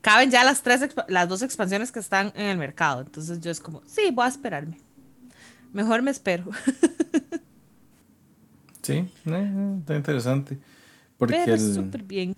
caben 0.00 0.30
ya 0.30 0.44
las, 0.44 0.62
tres, 0.62 0.88
las 1.08 1.28
dos 1.28 1.42
expansiones 1.42 1.92
que 1.92 2.00
están 2.00 2.32
en 2.34 2.46
el 2.46 2.58
mercado. 2.58 3.00
Entonces 3.02 3.40
yo 3.40 3.50
es 3.50 3.60
como, 3.60 3.82
sí, 3.86 4.10
voy 4.12 4.24
a 4.26 4.28
esperarme. 4.28 4.78
Mejor 5.72 6.02
me 6.02 6.10
espero. 6.10 6.44
Sí, 8.82 8.94
eh, 8.94 9.08
eh, 9.26 9.76
está 9.80 9.96
interesante. 9.96 10.56
Porque, 11.18 11.34
Pero 11.44 11.54
el- 11.56 11.74
súper 11.74 12.02
bien. 12.04 12.34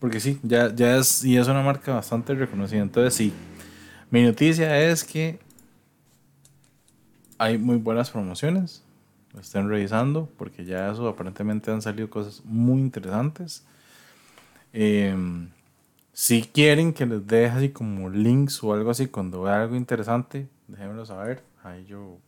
porque 0.00 0.18
sí, 0.18 0.40
ya, 0.42 0.74
ya 0.74 0.96
es, 0.96 1.22
y 1.24 1.36
es 1.36 1.46
una 1.46 1.62
marca 1.62 1.94
bastante 1.94 2.34
reconocida. 2.34 2.80
Entonces 2.80 3.14
sí, 3.14 3.32
mi 4.10 4.24
noticia 4.24 4.76
es 4.80 5.04
que 5.04 5.38
hay 7.38 7.56
muy 7.58 7.76
buenas 7.76 8.10
promociones. 8.10 8.82
Lo 9.32 9.40
estén 9.40 9.68
revisando 9.68 10.28
porque 10.36 10.64
ya 10.64 10.90
eso 10.90 11.06
aparentemente 11.08 11.70
han 11.70 11.82
salido 11.82 12.10
cosas 12.10 12.42
muy 12.44 12.80
interesantes. 12.80 13.64
Em, 14.72 15.50
si 16.20 16.42
quieren 16.42 16.92
que 16.92 17.06
les 17.06 17.26
deje 17.26 17.46
así 17.46 17.68
como 17.70 18.10
links 18.10 18.62
o 18.62 18.74
algo 18.74 18.90
así 18.90 19.06
cuando 19.06 19.40
vea 19.40 19.62
algo 19.62 19.74
interesante, 19.74 20.48
déjenmelo 20.68 21.06
saber. 21.06 21.42
Ahí 21.62 21.86
yo 21.86 22.18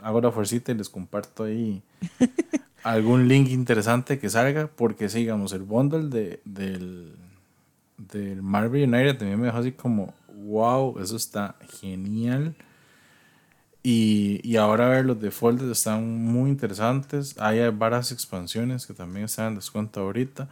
hago 0.00 0.20
la 0.20 0.30
fuercita 0.30 0.70
y 0.70 0.76
les 0.76 0.88
comparto 0.88 1.42
ahí 1.42 1.82
algún 2.84 3.26
link 3.26 3.48
interesante 3.48 4.20
que 4.20 4.30
salga. 4.30 4.68
Porque 4.68 5.08
sigamos, 5.08 5.52
el 5.54 5.64
bundle 5.64 6.08
de, 6.08 6.40
del, 6.44 7.16
del 7.98 8.42
Marvel 8.42 8.84
United 8.84 9.18
también 9.18 9.40
me 9.40 9.46
dejó 9.46 9.58
así 9.58 9.72
como, 9.72 10.14
wow, 10.28 11.00
eso 11.00 11.16
está 11.16 11.56
genial. 11.80 12.54
Y, 13.82 14.40
y 14.48 14.54
ahora 14.54 14.88
ver 14.88 15.04
los 15.04 15.20
de 15.20 15.32
Folded 15.32 15.68
están 15.68 16.16
muy 16.16 16.48
interesantes. 16.48 17.36
Hay 17.40 17.68
varias 17.70 18.12
expansiones 18.12 18.86
que 18.86 18.94
también 18.94 19.24
están 19.24 19.48
en 19.48 19.54
descuento 19.56 20.00
ahorita. 20.00 20.48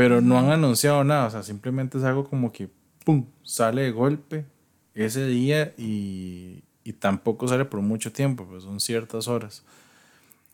Pero 0.00 0.22
no 0.22 0.38
han 0.38 0.50
anunciado 0.50 1.04
nada. 1.04 1.26
O 1.26 1.30
sea, 1.30 1.42
simplemente 1.42 1.98
es 1.98 2.04
algo 2.04 2.24
como 2.26 2.50
que, 2.52 2.70
¡pum!, 3.04 3.26
sale 3.42 3.82
de 3.82 3.90
golpe 3.90 4.46
ese 4.94 5.26
día 5.26 5.74
y, 5.76 6.62
y 6.84 6.94
tampoco 6.94 7.46
sale 7.46 7.66
por 7.66 7.82
mucho 7.82 8.10
tiempo, 8.10 8.46
pues 8.46 8.62
son 8.62 8.80
ciertas 8.80 9.28
horas. 9.28 9.62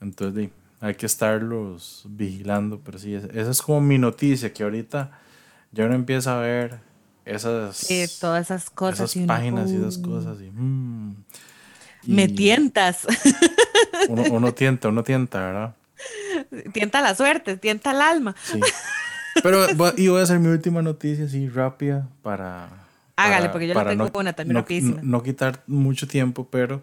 Entonces, 0.00 0.50
hay 0.80 0.96
que 0.96 1.06
estarlos 1.06 2.06
vigilando. 2.08 2.80
Pero 2.84 2.98
sí, 2.98 3.14
esa 3.14 3.48
es 3.48 3.62
como 3.62 3.80
mi 3.80 3.98
noticia, 3.98 4.52
que 4.52 4.64
ahorita 4.64 5.16
ya 5.70 5.84
uno 5.84 5.94
empieza 5.94 6.36
a 6.36 6.40
ver 6.40 6.80
esas, 7.24 7.76
Sí, 7.76 8.04
todas 8.20 8.46
esas 8.46 8.68
cosas. 8.68 8.98
esas 8.98 9.14
y 9.14 9.18
uno, 9.20 9.28
páginas 9.28 9.70
y 9.70 9.76
esas 9.76 9.98
uh, 9.98 10.02
cosas. 10.02 10.38
Y, 10.40 10.50
mm, 10.50 11.24
Me 12.08 12.24
y 12.24 12.34
tientas. 12.34 13.06
Uno, 14.08 14.24
uno 14.28 14.52
tienta, 14.52 14.88
uno 14.88 15.04
tienta, 15.04 15.38
¿verdad? 15.38 15.76
tienta 16.72 17.00
la 17.00 17.14
suerte, 17.14 17.56
tienta 17.56 17.92
el 17.92 18.00
alma. 18.00 18.34
Sí. 18.42 18.60
Pero 19.42 19.66
y 19.96 20.08
voy 20.08 20.20
a 20.20 20.22
hacer 20.24 20.38
mi 20.38 20.48
última 20.48 20.82
noticia 20.82 21.24
así 21.26 21.48
rápida 21.48 22.08
para... 22.22 22.68
Hágale, 23.16 23.42
para- 23.46 23.52
porque 23.52 23.68
yo 23.68 23.74
para 23.74 23.90
tengo 23.90 24.10
una 24.14 24.32
también 24.34 24.54
no, 24.54 24.64
no- 24.96 25.02
no 25.02 25.22
quitar 25.22 25.62
mucho 25.66 26.06
tiempo, 26.06 26.48
pero 26.50 26.82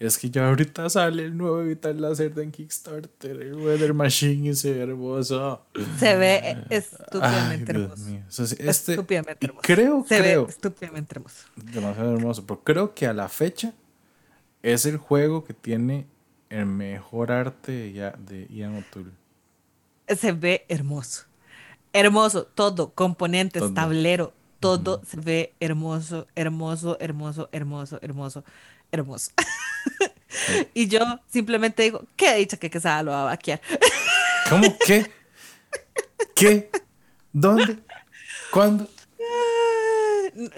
es 0.00 0.18
que 0.18 0.28
ya 0.30 0.48
ahorita 0.48 0.88
sale 0.90 1.24
el 1.24 1.36
nuevo 1.36 1.62
Vital 1.62 2.00
Lacerda 2.00 2.42
en 2.42 2.50
Kickstarter, 2.50 3.40
el 3.42 3.54
Weather 3.54 3.94
Machine 3.94 4.48
y 4.50 4.54
se 4.54 4.72
ve 4.72 4.82
hermoso. 4.82 5.64
Se 5.98 6.16
ve 6.16 6.40
Ay, 6.44 6.64
estúpidamente 6.70 7.72
hermoso. 7.72 8.04
mío. 8.04 8.22
Eso 8.28 8.46
sí, 8.46 8.56
este, 8.58 8.92
Estúpidamente 8.92 9.46
hermoso. 9.46 9.62
creo, 9.64 10.04
Se 10.08 10.18
creo, 10.18 10.44
ve 10.46 10.50
estúpidamente 10.50 11.14
hermoso. 11.14 11.44
demasiado 11.56 12.14
hermoso, 12.16 12.44
pero 12.46 12.60
creo 12.64 12.94
que 12.94 13.06
a 13.06 13.12
la 13.12 13.28
fecha 13.28 13.72
es 14.62 14.84
el 14.86 14.96
juego 14.96 15.44
que 15.44 15.54
tiene 15.54 16.06
el 16.50 16.66
mejor 16.66 17.30
arte 17.30 17.70
de, 17.72 17.92
ya- 17.92 18.16
de 18.18 18.46
Ian 18.50 18.74
O'Toole. 18.76 19.10
Se 20.08 20.32
ve 20.32 20.64
hermoso. 20.68 21.24
Hermoso, 21.92 22.44
todo, 22.44 22.92
componentes, 22.94 23.60
Todo. 23.62 23.74
tablero, 23.74 24.34
todo 24.60 25.02
se 25.06 25.16
ve 25.18 25.54
hermoso, 25.60 26.26
hermoso, 26.34 26.96
hermoso, 27.00 27.48
hermoso, 27.52 27.98
hermoso, 28.02 28.44
hermoso. 28.92 29.30
y 30.74 30.88
yo 30.88 31.00
simplemente 31.28 31.82
digo, 31.82 32.04
qué 32.16 32.34
dicha 32.36 32.56
que 32.56 32.70
Quesada 32.70 33.02
lo 33.02 33.10
va 33.12 33.22
a 33.22 33.24
vaquear. 33.26 33.60
¿Cómo? 34.50 34.76
¿Qué? 34.86 35.10
¿Qué? 36.34 36.70
¿Dónde? 37.32 37.78
¿Cuándo? 38.50 38.86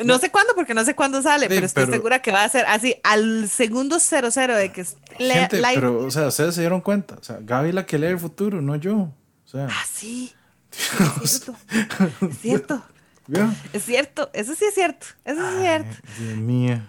No 0.05 0.19
sé 0.19 0.31
cuándo, 0.31 0.55
porque 0.55 0.75
no 0.75 0.85
sé 0.85 0.95
cuándo 0.95 1.23
sale, 1.23 1.47
Sí, 1.47 1.55
pero 1.55 1.67
estoy 1.67 1.85
pero- 1.85 1.97
segura 1.97 2.21
que 2.23 2.33
va 2.33 2.45
a 2.45 2.49
ser 2.49 2.67
así 2.67 2.97
al 3.03 3.49
segundo 3.49 3.99
00 3.99 4.55
de 4.57 4.73
que 4.73 4.85
Gente, 5.17 5.63
pero, 5.75 5.99
o 6.05 6.11
sea, 6.11 6.27
ustedes 6.29 6.55
se 6.55 6.61
dieron 6.63 6.81
cuenta. 6.81 7.17
O 7.19 7.23
sea, 7.23 7.39
Gaby 7.41 7.73
la 7.73 7.87
que 7.87 7.99
lee 7.99 8.07
el 8.09 8.19
futuro, 8.19 8.61
no 8.61 8.77
yo. 8.77 8.97
O 8.97 9.49
sea, 9.49 9.69
Ah, 9.71 9.85
sí. 9.91 10.33
Es 11.23 11.31
cierto. 11.31 11.57
Es 12.29 12.39
cierto. 12.39 12.83
Es 13.73 13.85
cierto, 13.85 14.31
eso 14.33 14.55
sí 14.55 14.65
es 14.65 14.75
cierto, 14.75 15.07
eso 15.25 15.49
es 15.49 15.61
cierto. 15.61 15.97
Dios 16.19 16.37
mío. 16.37 16.83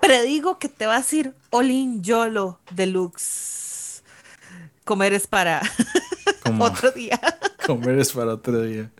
predigo 0.00 0.58
que 0.58 0.68
te 0.68 0.86
vas 0.86 1.12
a 1.12 1.16
ir 1.16 1.34
Olin 1.50 2.02
Yolo 2.02 2.60
Deluxe. 2.70 4.02
Comer 4.84 5.14
es 5.14 5.26
para 5.26 5.62
otro 6.58 6.90
día. 6.90 7.18
Comer 7.66 7.98
es 7.98 8.12
para 8.12 8.34
otro 8.34 8.62
día. 8.62 8.90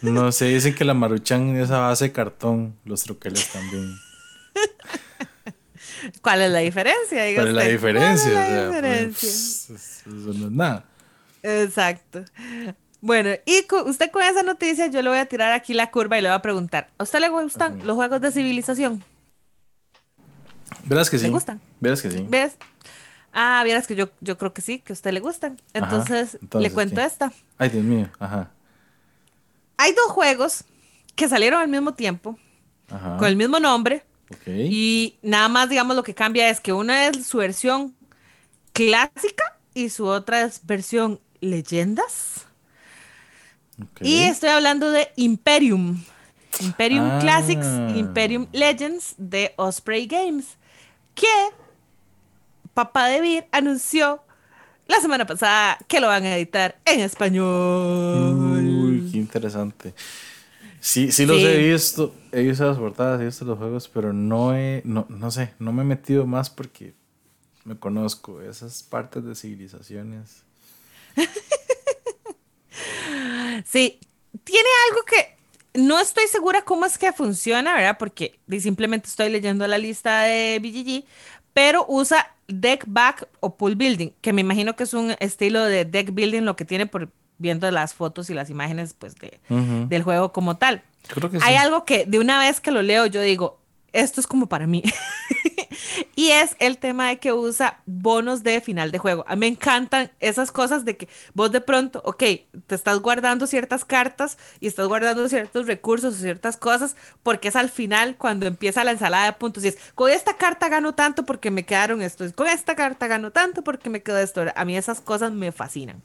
No 0.00 0.32
sé, 0.32 0.46
dicen 0.46 0.74
que 0.74 0.84
la 0.84 0.94
maruchan 0.94 1.56
es 1.56 1.70
a 1.70 1.80
base 1.80 2.06
de 2.06 2.12
cartón, 2.12 2.76
los 2.84 3.02
troqueles 3.02 3.48
también. 3.48 3.94
¿Cuál 6.22 6.42
es 6.42 6.50
la 6.50 6.58
diferencia? 6.60 7.34
¿Cuál 7.34 7.48
es 7.48 7.54
la 7.54 7.62
diferencia? 7.64 8.32
¿Cuál 8.32 8.44
es 8.44 8.52
la 8.52 8.66
diferencia? 8.66 9.28
Pues, 9.68 9.70
eso 9.70 10.32
no 10.34 10.46
es 10.46 10.52
nada. 10.52 10.84
Exacto. 11.44 12.24
Bueno, 13.00 13.30
y 13.44 13.66
usted 13.86 14.10
con 14.10 14.22
esa 14.22 14.42
noticia 14.42 14.86
yo 14.86 15.02
le 15.02 15.10
voy 15.10 15.18
a 15.18 15.26
tirar 15.26 15.52
aquí 15.52 15.74
la 15.74 15.90
curva 15.90 16.18
y 16.18 16.22
le 16.22 16.28
voy 16.28 16.36
a 16.36 16.42
preguntar, 16.42 16.88
¿a 16.96 17.02
usted 17.02 17.20
le 17.20 17.28
gustan 17.28 17.86
los 17.86 17.96
juegos 17.96 18.20
de 18.22 18.32
civilización? 18.32 19.04
Verás 20.86 21.10
que 21.10 21.18
sí. 21.18 21.26
¿Le 21.26 21.30
gustan? 21.30 21.60
Verás 21.80 22.00
que 22.00 22.10
sí. 22.10 22.24
¿Ves? 22.28 22.56
Ah, 23.32 23.62
verás 23.62 23.86
que 23.86 23.94
yo, 23.94 24.08
yo 24.20 24.38
creo 24.38 24.54
que 24.54 24.62
sí, 24.62 24.78
que 24.78 24.92
a 24.92 24.94
usted 24.94 25.12
le 25.12 25.20
gustan. 25.20 25.60
Entonces, 25.74 26.38
le 26.58 26.70
cuento 26.72 27.00
esta. 27.00 27.30
Ay, 27.58 27.68
Dios 27.68 27.84
mío, 27.84 28.08
ajá. 28.18 28.50
Hay 29.76 29.92
dos 29.92 30.06
juegos 30.12 30.64
que 31.14 31.28
salieron 31.28 31.60
al 31.60 31.68
mismo 31.68 31.92
tiempo, 31.94 32.38
con 32.88 33.24
el 33.24 33.36
mismo 33.36 33.60
nombre, 33.60 34.02
y 34.46 35.18
nada 35.20 35.48
más, 35.48 35.68
digamos, 35.68 35.94
lo 35.94 36.02
que 36.02 36.14
cambia 36.14 36.48
es 36.48 36.60
que 36.60 36.72
una 36.72 37.06
es 37.06 37.26
su 37.26 37.38
versión 37.38 37.94
clásica 38.72 39.58
y 39.74 39.90
su 39.90 40.06
otra 40.06 40.42
es 40.42 40.64
versión 40.64 41.20
leyendas. 41.44 42.46
Y 44.00 44.22
estoy 44.22 44.50
hablando 44.50 44.90
de 44.90 45.08
Imperium. 45.16 46.02
Imperium 46.60 47.08
ah. 47.10 47.18
Classics, 47.20 47.66
Imperium 47.96 48.46
Legends 48.52 49.14
de 49.18 49.52
Osprey 49.56 50.06
Games. 50.06 50.56
Que 51.14 51.26
Papá 52.72 53.06
de 53.06 53.20
Vir 53.20 53.46
anunció 53.52 54.22
la 54.86 55.00
semana 55.00 55.26
pasada 55.26 55.78
que 55.88 56.00
lo 56.00 56.08
van 56.08 56.24
a 56.24 56.36
editar 56.36 56.78
en 56.84 57.00
español. 57.00 58.34
Uy, 58.34 59.10
qué 59.10 59.18
interesante. 59.18 59.94
Sí, 60.80 61.12
sí 61.12 61.24
los 61.24 61.38
he 61.38 61.56
visto, 61.56 62.14
he 62.30 62.42
visto 62.42 62.66
las 62.66 62.76
portadas, 62.76 63.20
he 63.20 63.24
visto 63.24 63.46
los 63.46 63.56
juegos, 63.56 63.88
pero 63.88 64.12
no 64.12 64.54
he, 64.54 64.82
no, 64.84 65.06
no 65.08 65.30
sé, 65.30 65.54
no 65.58 65.72
me 65.72 65.82
he 65.82 65.86
metido 65.86 66.26
más 66.26 66.50
porque 66.50 66.94
me 67.64 67.74
conozco 67.76 68.42
esas 68.42 68.82
partes 68.82 69.24
de 69.24 69.34
civilizaciones. 69.34 70.43
sí, 73.64 73.98
tiene 74.44 74.68
algo 74.90 75.04
que 75.04 75.34
no 75.74 75.98
estoy 75.98 76.26
segura 76.28 76.62
cómo 76.62 76.86
es 76.86 76.98
que 76.98 77.12
funciona, 77.12 77.74
¿verdad? 77.74 77.96
Porque 77.98 78.38
simplemente 78.60 79.08
estoy 79.08 79.30
leyendo 79.30 79.66
la 79.66 79.78
lista 79.78 80.22
de 80.22 80.60
BGG, 80.60 81.04
pero 81.52 81.84
usa 81.88 82.34
deck 82.46 82.84
back 82.86 83.28
o 83.40 83.56
pool 83.56 83.74
building, 83.74 84.10
que 84.20 84.32
me 84.32 84.40
imagino 84.40 84.76
que 84.76 84.84
es 84.84 84.94
un 84.94 85.16
estilo 85.18 85.64
de 85.64 85.84
deck 85.84 86.12
building 86.12 86.42
lo 86.42 86.56
que 86.56 86.64
tiene 86.64 86.86
por 86.86 87.10
viendo 87.38 87.70
las 87.70 87.94
fotos 87.94 88.30
y 88.30 88.34
las 88.34 88.50
imágenes 88.50 88.94
pues 88.94 89.16
de, 89.16 89.40
del 89.48 90.02
juego 90.02 90.32
como 90.32 90.56
tal. 90.56 90.82
Hay 91.42 91.56
algo 91.56 91.84
que 91.84 92.06
de 92.06 92.18
una 92.18 92.38
vez 92.38 92.60
que 92.60 92.70
lo 92.70 92.82
leo 92.82 93.06
yo 93.06 93.20
digo, 93.20 93.60
esto 93.94 94.20
es 94.20 94.26
como 94.26 94.48
para 94.48 94.66
mí. 94.66 94.82
y 96.16 96.30
es 96.30 96.56
el 96.58 96.78
tema 96.78 97.08
de 97.08 97.18
que 97.18 97.32
usa 97.32 97.80
bonos 97.86 98.42
de 98.42 98.60
final 98.60 98.90
de 98.90 98.98
juego. 98.98 99.24
A 99.28 99.36
mí 99.36 99.40
me 99.40 99.46
encantan 99.46 100.10
esas 100.20 100.50
cosas 100.50 100.84
de 100.84 100.96
que 100.96 101.08
vos 101.32 101.52
de 101.52 101.60
pronto, 101.60 102.02
ok, 102.04 102.22
te 102.66 102.74
estás 102.74 102.98
guardando 102.98 103.46
ciertas 103.46 103.84
cartas 103.84 104.36
y 104.60 104.66
estás 104.66 104.88
guardando 104.88 105.28
ciertos 105.28 105.66
recursos 105.66 106.14
o 106.14 106.18
ciertas 106.18 106.56
cosas 106.56 106.96
porque 107.22 107.48
es 107.48 107.56
al 107.56 107.70
final 107.70 108.16
cuando 108.16 108.46
empieza 108.46 108.84
la 108.84 108.90
ensalada 108.90 109.26
de 109.26 109.32
puntos 109.32 109.64
y 109.64 109.68
es, 109.68 109.78
con 109.94 110.10
esta 110.10 110.36
carta 110.36 110.68
gano 110.68 110.94
tanto 110.94 111.24
porque 111.24 111.50
me 111.50 111.64
quedaron 111.64 112.02
esto, 112.02 112.24
con 112.34 112.48
esta 112.48 112.74
carta 112.74 113.06
gano 113.06 113.30
tanto 113.30 113.62
porque 113.62 113.90
me 113.90 114.02
quedó 114.02 114.18
esto. 114.18 114.44
A 114.54 114.64
mí 114.64 114.76
esas 114.76 115.00
cosas 115.00 115.32
me 115.32 115.52
fascinan. 115.52 116.02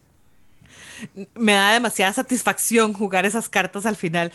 Me 1.33 1.53
da 1.53 1.73
demasiada 1.73 2.13
satisfacción 2.13 2.93
jugar 2.93 3.25
esas 3.25 3.49
cartas 3.49 3.85
al 3.85 3.95
final. 3.95 4.31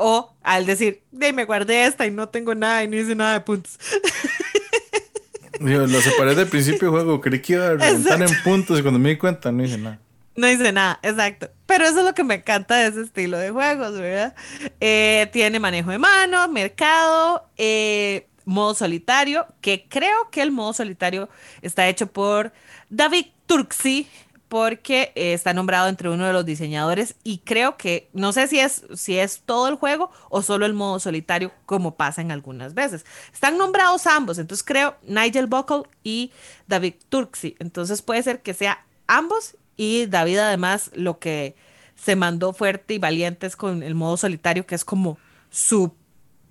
O 0.00 0.32
al 0.42 0.64
decir, 0.64 1.02
de 1.10 1.32
me 1.32 1.44
guardé 1.44 1.84
esta 1.84 2.06
y 2.06 2.10
no 2.10 2.28
tengo 2.28 2.54
nada 2.54 2.84
y 2.84 2.88
no 2.88 2.96
hice 2.96 3.14
nada 3.14 3.34
de 3.34 3.40
puntos. 3.40 3.78
Digo, 5.60 5.86
lo 5.86 6.00
separé 6.00 6.36
del 6.36 6.46
principio 6.46 6.90
del 6.92 7.02
juego, 7.02 7.20
creí 7.20 7.42
que 7.42 7.54
iba 7.54 7.66
a 7.66 7.70
reventar 7.74 8.22
en 8.22 8.42
puntos 8.44 8.78
y 8.78 8.82
cuando 8.82 9.00
me 9.00 9.10
di 9.10 9.18
cuenta 9.18 9.50
no 9.50 9.64
hice 9.64 9.76
nada. 9.76 9.98
No 10.36 10.48
hice 10.48 10.70
nada, 10.70 11.00
exacto. 11.02 11.50
Pero 11.66 11.84
eso 11.84 11.98
es 11.98 12.04
lo 12.04 12.14
que 12.14 12.22
me 12.22 12.36
encanta 12.36 12.76
de 12.76 12.86
ese 12.86 13.00
estilo 13.02 13.38
de 13.38 13.50
juegos, 13.50 13.98
¿verdad? 13.98 14.36
Eh, 14.80 15.28
tiene 15.32 15.58
manejo 15.58 15.90
de 15.90 15.98
mano, 15.98 16.46
mercado, 16.46 17.50
eh, 17.56 18.28
modo 18.44 18.74
solitario, 18.74 19.46
que 19.60 19.86
creo 19.88 20.30
que 20.30 20.42
el 20.42 20.52
modo 20.52 20.74
solitario 20.74 21.28
está 21.60 21.88
hecho 21.88 22.06
por 22.06 22.52
David 22.88 23.26
Turksi, 23.46 24.08
porque 24.48 25.12
eh, 25.14 25.34
está 25.34 25.52
nombrado 25.52 25.88
entre 25.88 26.08
uno 26.08 26.26
de 26.26 26.32
los 26.32 26.44
diseñadores 26.44 27.16
y 27.22 27.38
creo 27.38 27.76
que, 27.76 28.08
no 28.12 28.32
sé 28.32 28.48
si 28.48 28.58
es, 28.58 28.84
si 28.94 29.18
es 29.18 29.42
todo 29.44 29.68
el 29.68 29.74
juego 29.74 30.10
o 30.30 30.42
solo 30.42 30.66
el 30.66 30.74
modo 30.74 30.98
solitario, 31.00 31.52
como 31.66 31.96
pasa 31.96 32.22
en 32.22 32.32
algunas 32.32 32.74
veces. 32.74 33.04
Están 33.32 33.58
nombrados 33.58 34.06
ambos, 34.06 34.38
entonces 34.38 34.64
creo 34.64 34.96
Nigel 35.02 35.46
Buckle 35.46 35.82
y 36.02 36.32
David 36.66 36.94
Turksi. 37.08 37.56
Entonces 37.58 38.02
puede 38.02 38.22
ser 38.22 38.40
que 38.40 38.54
sea 38.54 38.84
ambos 39.06 39.56
y 39.76 40.06
David 40.06 40.38
además 40.38 40.90
lo 40.94 41.18
que 41.18 41.54
se 41.94 42.16
mandó 42.16 42.52
fuerte 42.52 42.94
y 42.94 42.98
valiente 42.98 43.46
es 43.46 43.56
con 43.56 43.82
el 43.82 43.94
modo 43.94 44.16
solitario, 44.16 44.66
que 44.66 44.74
es 44.74 44.84
como 44.84 45.18
su 45.50 45.94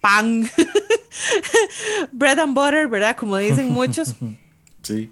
pan, 0.01 0.49
bread 2.11 2.39
and 2.39 2.53
butter, 2.53 2.87
¿verdad? 2.87 3.15
Como 3.15 3.37
dicen 3.37 3.71
muchos. 3.71 4.15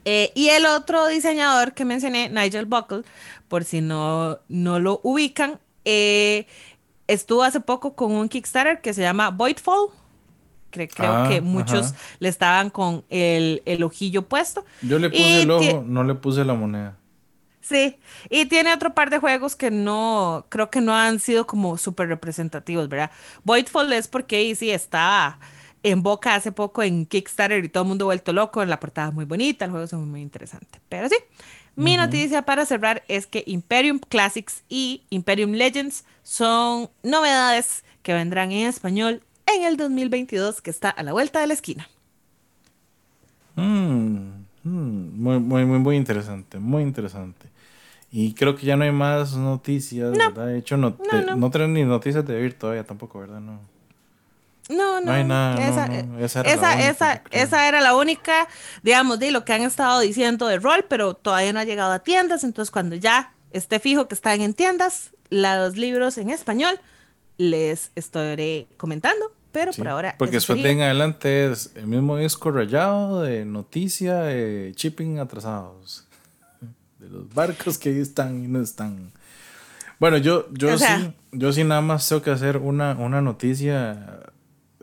Eh, 0.05 0.31
y 0.35 0.49
el 0.49 0.65
otro 0.65 1.07
diseñador 1.07 1.73
que 1.73 1.85
mencioné, 1.85 2.29
Nigel 2.29 2.65
Buckle, 2.65 3.03
por 3.47 3.63
si 3.63 3.81
no, 3.81 4.39
no 4.47 4.79
lo 4.79 4.99
ubican, 5.03 5.59
eh, 5.83 6.47
estuvo 7.07 7.43
hace 7.43 7.59
poco 7.59 7.95
con 7.95 8.11
un 8.11 8.29
Kickstarter 8.29 8.81
que 8.81 8.93
se 8.93 9.01
llama 9.01 9.29
Voidfall. 9.29 9.89
Creo, 10.71 10.89
creo 10.89 11.29
que 11.29 11.37
ah, 11.37 11.41
muchos 11.41 11.93
le 12.19 12.27
estaban 12.27 12.69
con 12.69 13.05
el, 13.09 13.61
ojillo 13.83 14.23
puesto. 14.23 14.65
Yo 14.81 14.99
le 14.99 15.09
puse 15.09 15.41
el 15.43 15.51
ojo, 15.51 15.83
no 15.87 16.03
le 16.03 16.15
puse 16.15 16.43
la 16.43 16.53
moneda. 16.53 16.97
Sí, 17.61 17.97
y 18.29 18.45
tiene 18.45 18.73
otro 18.73 18.93
par 18.93 19.09
de 19.09 19.17
juegos 19.17 19.55
que 19.55 19.71
no, 19.71 20.45
creo 20.49 20.69
que 20.69 20.81
no 20.81 20.93
han 20.93 21.19
sido 21.19 21.47
como 21.47 21.77
súper 21.77 22.09
representativos, 22.09 22.89
¿verdad? 22.89 23.09
Voidfall 23.43 23.91
es 23.93 24.07
porque 24.07 24.53
sí 24.55 24.69
está 24.69 25.39
en 25.85 26.01
boca 26.01 26.33
hace 26.33 26.51
poco 26.51 26.81
en 26.81 27.05
Kickstarter 27.05 27.63
y 27.63 27.69
todo 27.69 27.83
el 27.83 27.89
mundo 27.89 28.05
vuelto 28.05 28.33
loco. 28.33 28.65
La 28.65 28.79
portada 28.79 29.09
es 29.09 29.13
muy 29.13 29.25
bonita, 29.25 29.65
el 29.65 29.71
juego 29.71 29.85
es 29.85 29.93
muy, 29.93 30.19
interesante. 30.19 30.79
Pero 30.89 31.07
sí, 31.07 31.15
mi 31.75 31.95
noticia 31.95 32.41
para 32.41 32.65
cerrar 32.65 33.03
es 33.07 33.27
que 33.27 33.43
Imperium 33.45 33.99
Classics 33.99 34.63
y 34.67 35.03
Imperium 35.11 35.51
Legends 35.51 36.03
son 36.23 36.89
novedades 37.03 37.85
que 38.01 38.13
vendrán 38.13 38.51
en 38.51 38.67
español 38.67 39.21
en 39.45 39.63
el 39.63 39.77
2022, 39.77 40.59
que 40.61 40.71
está 40.71 40.89
a 40.89 41.03
la 41.03 41.13
vuelta 41.13 41.39
de 41.39 41.47
la 41.47 41.53
esquina. 41.53 41.87
Mm, 43.55 44.45
mm, 44.63 45.21
muy, 45.21 45.39
muy, 45.39 45.65
muy, 45.65 45.79
muy 45.79 45.95
interesante, 45.97 46.57
muy 46.57 46.81
interesante. 46.81 47.45
Y 48.11 48.33
creo 48.33 48.55
que 48.55 48.65
ya 48.65 48.75
no 48.75 48.85
hay 48.85 48.91
más 48.91 49.35
noticias, 49.35 50.17
¿verdad? 50.17 50.47
De 50.47 50.57
hecho, 50.57 50.77
no, 50.77 50.97
no, 51.11 51.35
no. 51.35 51.51
tenemos 51.51 51.75
ni 51.75 51.83
noticias 51.83 52.25
de 52.25 52.41
Vir 52.41 52.55
todavía 52.55 52.83
tampoco, 52.83 53.19
¿verdad? 53.19 53.39
No. 53.39 53.74
No, 54.69 54.99
no. 54.99 55.15
esa, 55.15 57.21
esa, 57.31 57.67
era 57.67 57.81
la 57.81 57.95
única, 57.95 58.47
digamos, 58.81 59.19
de 59.19 59.31
lo 59.31 59.45
que 59.45 59.53
han 59.53 59.61
estado 59.61 59.99
diciendo 59.99 60.47
de 60.47 60.57
rol, 60.57 60.85
pero 60.89 61.13
todavía 61.13 61.53
no 61.53 61.59
ha 61.59 61.65
llegado 61.65 61.91
a 61.91 61.99
tiendas. 61.99 62.43
Entonces, 62.43 62.71
cuando 62.71 62.95
ya 62.95 63.33
esté 63.51 63.79
fijo 63.79 64.07
que 64.07 64.15
están 64.15 64.41
en 64.41 64.53
tiendas, 64.53 65.11
los 65.29 65.77
libros 65.77 66.17
en 66.17 66.31
español, 66.31 66.79
les 67.37 67.91
estaré 67.95 68.67
comentando. 68.77 69.31
Pero 69.51 69.71
por 69.71 69.87
ahora. 69.87 70.15
Porque 70.17 70.35
después 70.35 70.61
de 70.61 70.69
en 70.69 70.81
adelante 70.81 71.49
es 71.49 71.71
el 71.75 71.87
mismo 71.87 72.17
disco 72.17 72.51
rayado 72.51 73.21
de 73.21 73.45
noticia 73.45 74.23
de 74.23 74.73
shipping 74.75 75.19
atrasados. 75.19 76.05
De 76.99 77.09
los 77.09 77.33
barcos 77.33 77.77
que 77.77 77.89
ahí 77.89 77.99
están 77.99 78.43
y 78.43 78.47
no 78.47 78.61
están. 78.61 79.11
Bueno, 79.99 80.17
yo, 80.17 80.47
yo 80.51 80.77
sí, 80.77 80.85
yo 81.31 81.53
sí 81.53 81.63
nada 81.63 81.81
más 81.81 82.09
tengo 82.09 82.21
que 82.21 82.31
hacer 82.31 82.57
una, 82.57 82.93
una 82.93 83.21
noticia 83.21 84.23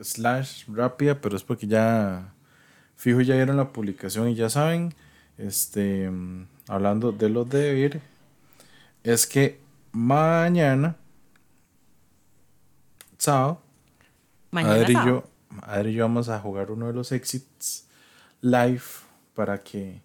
slash 0.02 0.64
rápida, 0.68 1.20
pero 1.20 1.36
es 1.36 1.42
porque 1.42 1.66
ya 1.66 2.32
fijo 2.96 3.20
ya 3.20 3.34
vieron 3.34 3.56
la 3.56 3.72
publicación 3.72 4.28
y 4.28 4.34
ya 4.34 4.48
saben, 4.48 4.94
este, 5.38 6.10
hablando 6.68 7.12
de 7.12 7.28
los 7.28 7.48
de 7.48 7.78
ir, 7.78 8.00
es 9.02 9.26
que 9.26 9.58
mañana, 9.90 10.96
sábado, 13.18 13.60
Adri, 14.52 14.92
Y 14.92 15.06
yo, 15.06 15.24
y 15.84 15.92
yo 15.92 16.04
vamos 16.04 16.28
a 16.28 16.38
jugar 16.38 16.70
uno 16.70 16.86
de 16.86 16.92
los 16.92 17.10
exits 17.12 17.86
live 18.40 18.82
para 19.34 19.58
que 19.58 20.00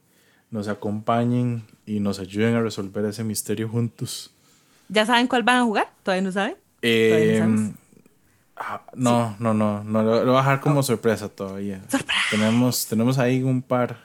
nos 0.50 0.68
acompañen 0.68 1.66
y 1.86 2.00
nos 2.00 2.20
ayuden 2.20 2.56
a 2.56 2.62
resolver 2.62 3.06
ese 3.06 3.24
misterio 3.24 3.68
juntos. 3.68 4.34
¿Ya 4.90 5.06
saben 5.06 5.28
cuál 5.28 5.44
van 5.44 5.58
a 5.58 5.64
jugar? 5.64 5.92
¿Todavía 6.04 6.24
no 6.24 6.32
saben? 6.32 6.56
Eh, 6.82 7.74
ah, 8.60 8.82
no, 8.94 9.36
no, 9.40 9.54
no, 9.54 9.84
no, 9.84 10.04
lo, 10.04 10.26
voy 10.26 10.36
a 10.36 10.38
dejar 10.40 10.62
como 10.62 10.84
sorpresa 10.84 11.30
todavía. 11.30 11.82
Tenemos, 12.32 12.88
tenemos 12.88 13.18
ahí 13.18 13.44
un 13.44 13.62
par, 13.62 13.98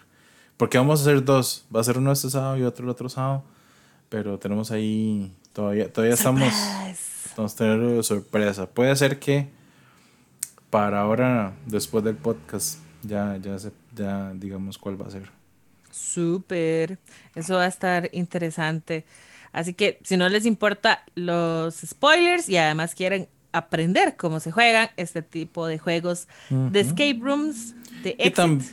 porque 0.56 0.78
vamos 0.78 1.00
a 1.00 1.02
hacer 1.02 1.24
dos, 1.24 1.64
va 1.74 1.80
a 1.80 1.84
ser 1.84 1.98
uno 1.98 2.12
este 2.12 2.30
sábado 2.30 2.56
y 2.56 2.62
otro 2.62 2.84
el 2.84 2.90
otro 2.90 3.08
sábado, 3.08 3.44
pero 4.08 4.38
tenemos 4.38 4.70
ahí, 4.70 5.34
todavía, 5.52 5.92
todavía 5.92 6.14
estamos, 6.14 6.52
vamos 7.36 7.54
a 7.54 7.56
tener 7.56 8.04
sorpresa. 8.04 8.66
Puede 8.66 8.94
ser 8.96 9.18
que 9.18 9.50
para 10.70 11.00
ahora, 11.00 11.52
después 11.66 12.02
del 12.04 12.16
podcast, 12.16 12.78
ya, 13.02 13.36
ya, 13.36 13.58
se, 13.58 13.72
ya 13.94 14.32
digamos 14.34 14.78
cuál 14.78 15.00
va 15.00 15.06
a 15.06 15.10
ser. 15.10 15.30
Súper, 15.90 16.98
eso 17.34 17.56
va 17.56 17.64
a 17.64 17.68
estar 17.68 18.08
interesante. 18.12 19.04
Así 19.52 19.74
que 19.74 19.98
si 20.02 20.16
no 20.16 20.28
les 20.30 20.46
importa 20.46 21.04
los 21.14 21.74
spoilers 21.74 22.48
y 22.48 22.56
además 22.56 22.94
quieren 22.94 23.28
aprender 23.52 24.16
cómo 24.16 24.40
se 24.40 24.50
juegan 24.50 24.90
este 24.96 25.22
tipo 25.22 25.66
de 25.66 25.78
juegos 25.78 26.28
de 26.50 26.80
escape 26.80 27.18
rooms, 27.20 27.74
y 28.04 28.30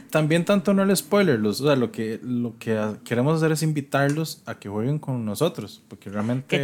también 0.09 0.45
tanto 0.45 0.73
no 0.73 0.83
el 0.83 0.95
spoiler, 0.95 1.39
o 1.45 1.53
sea, 1.53 1.75
lo 1.75 1.91
que, 1.91 2.19
lo 2.23 2.57
que 2.57 2.79
queremos 3.03 3.37
hacer 3.37 3.51
es 3.51 3.61
invitarlos 3.61 4.41
a 4.45 4.55
que 4.55 4.69
jueguen 4.69 4.99
con 4.99 5.25
nosotros, 5.25 5.81
porque 5.87 6.09
realmente 6.09 6.63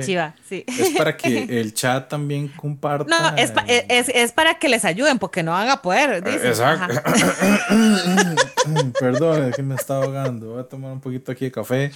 es 0.50 0.90
para 0.98 1.16
que 1.16 1.44
el 1.62 1.74
chat 1.74 2.10
también 2.10 2.48
comparta. 2.48 3.06
No, 3.08 3.38
es, 3.38 3.54
es, 3.68 4.10
es, 4.10 4.32
para 4.32 4.58
que 4.58 4.70
les 4.70 4.86
ayuden, 4.86 5.20
porque 5.20 5.44
no 5.44 5.52
van 5.52 5.70
a 5.70 5.82
poder. 5.82 6.28
Exacto. 6.28 6.96
Perdón, 9.00 9.50
es 9.50 9.56
que 9.56 9.64
me 9.64 9.76
está 9.76 9.98
ahogando. 9.98 10.52
Voy 10.52 10.62
a 10.62 10.64
tomar 10.64 10.92
un 10.92 11.02
poquito 11.02 11.32
aquí 11.32 11.46
de 11.46 11.52
café. 11.52 11.92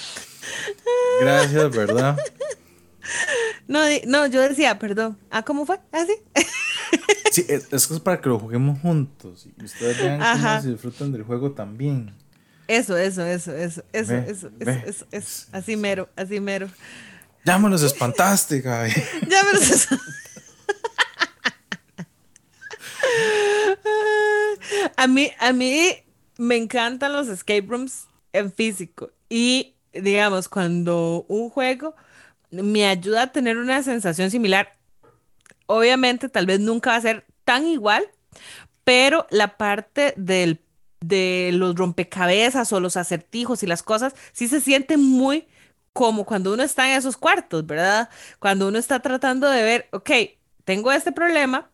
Gracias, 1.22 1.76
¿verdad? 1.76 2.18
No, 3.70 3.82
no, 4.08 4.26
yo 4.26 4.42
decía, 4.42 4.80
perdón. 4.80 5.20
Ah, 5.30 5.44
¿cómo 5.44 5.64
fue? 5.64 5.80
¿Ah, 5.92 6.04
sí, 7.32 7.46
es, 7.48 7.72
es 7.72 8.00
para 8.00 8.20
que 8.20 8.28
lo 8.28 8.40
juguemos 8.40 8.80
juntos 8.80 9.46
y 9.46 9.64
ustedes 9.64 10.02
vean 10.02 10.20
cómo 10.20 10.62
se 10.62 10.70
disfrutan 10.70 11.12
del 11.12 11.22
juego 11.22 11.52
también. 11.52 12.16
Eso, 12.68 12.98
eso, 12.98 13.24
eso, 13.24 13.56
eso, 13.56 13.84
eso, 13.94 14.16
eso, 14.16 14.50
eso, 14.60 15.06
eso, 15.12 15.48
así 15.52 15.76
mero, 15.78 16.10
así 16.16 16.40
mero. 16.40 16.68
Llámanos 17.46 17.84
espantástica. 17.84 18.88
Llámanos 19.28 19.88
A 24.98 25.06
mí, 25.06 25.32
a 25.40 25.54
mí 25.54 25.92
me 26.40 26.58
encantan 26.58 27.14
los 27.14 27.28
escape 27.28 27.68
rooms 27.68 28.08
en 28.34 28.52
físico 28.52 29.12
y 29.30 29.76
digamos, 29.94 30.50
cuando 30.50 31.26
un 31.28 31.52
juego 31.52 31.96
me 32.52 32.88
ayuda 32.88 33.24
a 33.24 33.32
tener 33.32 33.58
una 33.58 33.84
sensación 33.84 34.32
similar. 34.32 34.78
Obviamente, 35.66 36.30
tal 36.30 36.46
vez 36.46 36.60
nunca 36.60 36.92
va 36.92 36.96
a 36.98 37.02
ser 37.02 37.26
tan 37.44 37.68
igual, 37.68 38.06
pero 38.84 39.28
la 39.30 39.58
parte 39.58 40.14
del, 40.18 40.62
de 41.00 41.52
los 41.54 41.76
rompecabezas 41.76 42.74
o 42.74 42.80
los 42.80 42.98
acertijos 42.98 43.64
y 43.64 43.68
las 43.68 43.84
cosas 43.84 44.16
sí 44.34 44.48
se 44.48 44.62
siente 44.62 44.98
muy 44.98 45.48
como 45.94 46.26
cuando 46.26 46.54
uno 46.54 46.64
está 46.64 46.90
en 46.90 46.98
esos 46.98 47.18
cuartos, 47.18 47.66
¿verdad? 47.66 48.10
Cuando 48.40 48.68
uno 48.68 48.78
está 48.78 49.00
tratando 49.00 49.50
de 49.50 49.64
ver, 49.64 49.90
ok, 49.92 50.12
tengo 50.64 50.92
este 50.92 51.12
problema, 51.12 51.70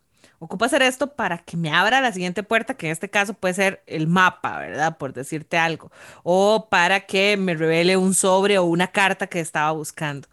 ocupa 0.45 0.65
hacer 0.67 0.81
esto 0.81 1.15
para 1.15 1.39
que 1.39 1.57
me 1.57 1.71
abra 1.71 2.01
la 2.01 2.11
siguiente 2.11 2.43
puerta, 2.43 2.75
que 2.75 2.87
en 2.87 2.91
este 2.91 3.09
caso 3.09 3.33
puede 3.33 3.53
ser 3.53 3.83
el 3.87 4.07
mapa, 4.07 4.59
¿verdad? 4.59 4.97
Por 4.97 5.13
decirte 5.13 5.57
algo. 5.57 5.91
O 6.23 6.69
para 6.69 7.01
que 7.01 7.37
me 7.37 7.53
revele 7.55 7.97
un 7.97 8.13
sobre 8.13 8.57
o 8.57 8.63
una 8.63 8.87
carta 8.87 9.27
que 9.27 9.39
estaba 9.39 9.71
buscando. 9.71 10.27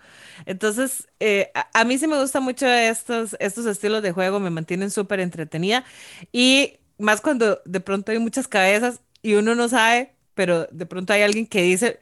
Entonces, 0.46 1.08
eh, 1.20 1.50
a, 1.74 1.84
mí 1.84 1.98
sí 1.98 2.06
me 2.06 2.18
gustan 2.20 2.42
mucho 2.42 2.66
estos, 2.66 3.36
estos 3.40 3.66
estilos 3.66 4.02
de 4.02 4.12
juego, 4.12 4.40
me 4.40 4.50
mantienen 4.50 4.90
súper 4.90 5.20
entretenida. 5.20 5.84
Y 6.32 6.78
más 6.98 7.20
cuando 7.20 7.60
de 7.64 7.80
pronto 7.80 8.12
hay 8.12 8.18
muchas 8.18 8.48
cabezas 8.48 9.00
y 9.22 9.34
uno 9.34 9.54
no 9.54 9.68
sabe, 9.68 10.14
pero 10.34 10.66
de 10.70 10.86
pronto 10.86 11.12
hay 11.12 11.22
alguien 11.22 11.46
que 11.46 11.62
dice 11.62 12.00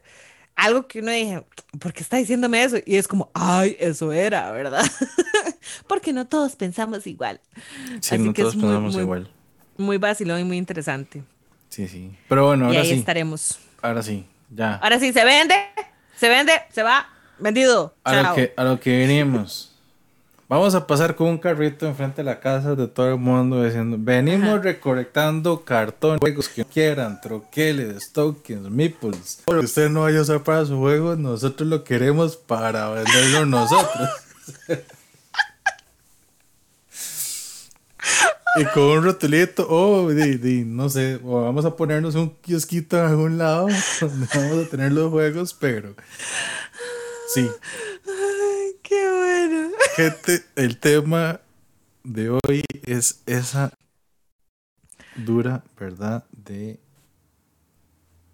algo 0.55 0.87
que 0.87 0.99
uno 0.99 1.11
dice, 1.11 1.43
¿por 1.79 1.93
qué 1.93 2.03
está 2.03 2.17
diciéndome 2.17 2.63
eso? 2.63 2.77
Y 2.85 2.97
es 2.97 3.07
como, 3.07 3.29
ay, 3.33 3.75
eso 3.79 4.11
era, 4.11 4.51
¿verdad? 4.51 4.85
Porque 5.87 6.13
no 6.13 6.27
todos 6.27 6.55
pensamos 6.55 7.07
igual. 7.07 7.39
Sí, 7.99 8.17
no 8.17 8.33
todos 8.33 8.55
pensamos 8.55 8.95
igual. 8.95 9.29
Muy 9.77 9.97
vacilón 9.97 10.39
y 10.39 10.43
muy 10.43 10.57
interesante. 10.57 11.23
Sí, 11.69 11.87
sí. 11.87 12.11
Pero 12.27 12.47
bueno, 12.47 12.65
ahora 12.67 12.77
y 12.79 12.81
ahí 12.81 12.91
estaremos. 12.91 13.59
Ahora 13.81 14.03
sí, 14.03 14.25
ya. 14.49 14.75
Ahora 14.75 14.99
sí, 14.99 15.13
se 15.13 15.23
vende, 15.23 15.55
se 16.15 16.29
vende, 16.29 16.53
se 16.71 16.83
va, 16.83 17.09
vendido. 17.39 17.95
A, 18.03 18.21
Lo, 18.21 18.35
que, 18.35 18.53
a 18.55 18.63
lo 18.63 18.79
que 18.79 18.97
venimos. 18.97 19.70
Vamos 20.51 20.75
a 20.75 20.85
pasar 20.85 21.15
con 21.15 21.29
un 21.29 21.37
carrito 21.37 21.87
enfrente 21.87 22.17
de 22.17 22.25
la 22.25 22.41
casa 22.41 22.75
de 22.75 22.89
todo 22.89 23.07
el 23.07 23.17
mundo 23.17 23.63
diciendo, 23.63 23.95
venimos 23.97 24.61
recolectando 24.61 25.63
cartón, 25.63 26.19
juegos 26.19 26.49
que 26.49 26.65
quieran, 26.65 27.21
troqueles, 27.21 28.11
tokens, 28.11 28.69
meeples. 28.69 29.43
Lo 29.47 29.59
que 29.59 29.65
usted 29.65 29.89
no 29.89 30.01
vaya 30.01 30.19
a 30.19 30.23
usar 30.23 30.43
para 30.43 30.65
su 30.65 30.77
juego, 30.77 31.15
nosotros 31.15 31.69
lo 31.69 31.85
queremos 31.85 32.35
para 32.35 32.89
venderlo 32.89 33.45
nosotros. 33.45 34.09
y 38.57 38.65
con 38.73 38.83
un 38.83 39.05
rotulito, 39.05 39.65
oh, 39.69 40.09
no 40.11 40.89
sé, 40.89 41.17
vamos 41.23 41.63
a 41.63 41.77
ponernos 41.77 42.15
un 42.15 42.35
kiosquito 42.41 42.97
en 42.97 43.05
algún 43.05 43.37
lado 43.37 43.69
donde 44.01 44.27
vamos 44.35 44.67
a 44.67 44.69
tener 44.69 44.91
los 44.91 45.11
juegos, 45.11 45.53
pero 45.53 45.95
sí. 47.33 47.49
Gente, 50.01 50.43
el 50.55 50.79
tema 50.79 51.41
de 52.03 52.31
hoy 52.31 52.63
es 52.87 53.21
esa 53.27 53.71
dura 55.15 55.63
verdad 55.79 56.25
de... 56.31 56.79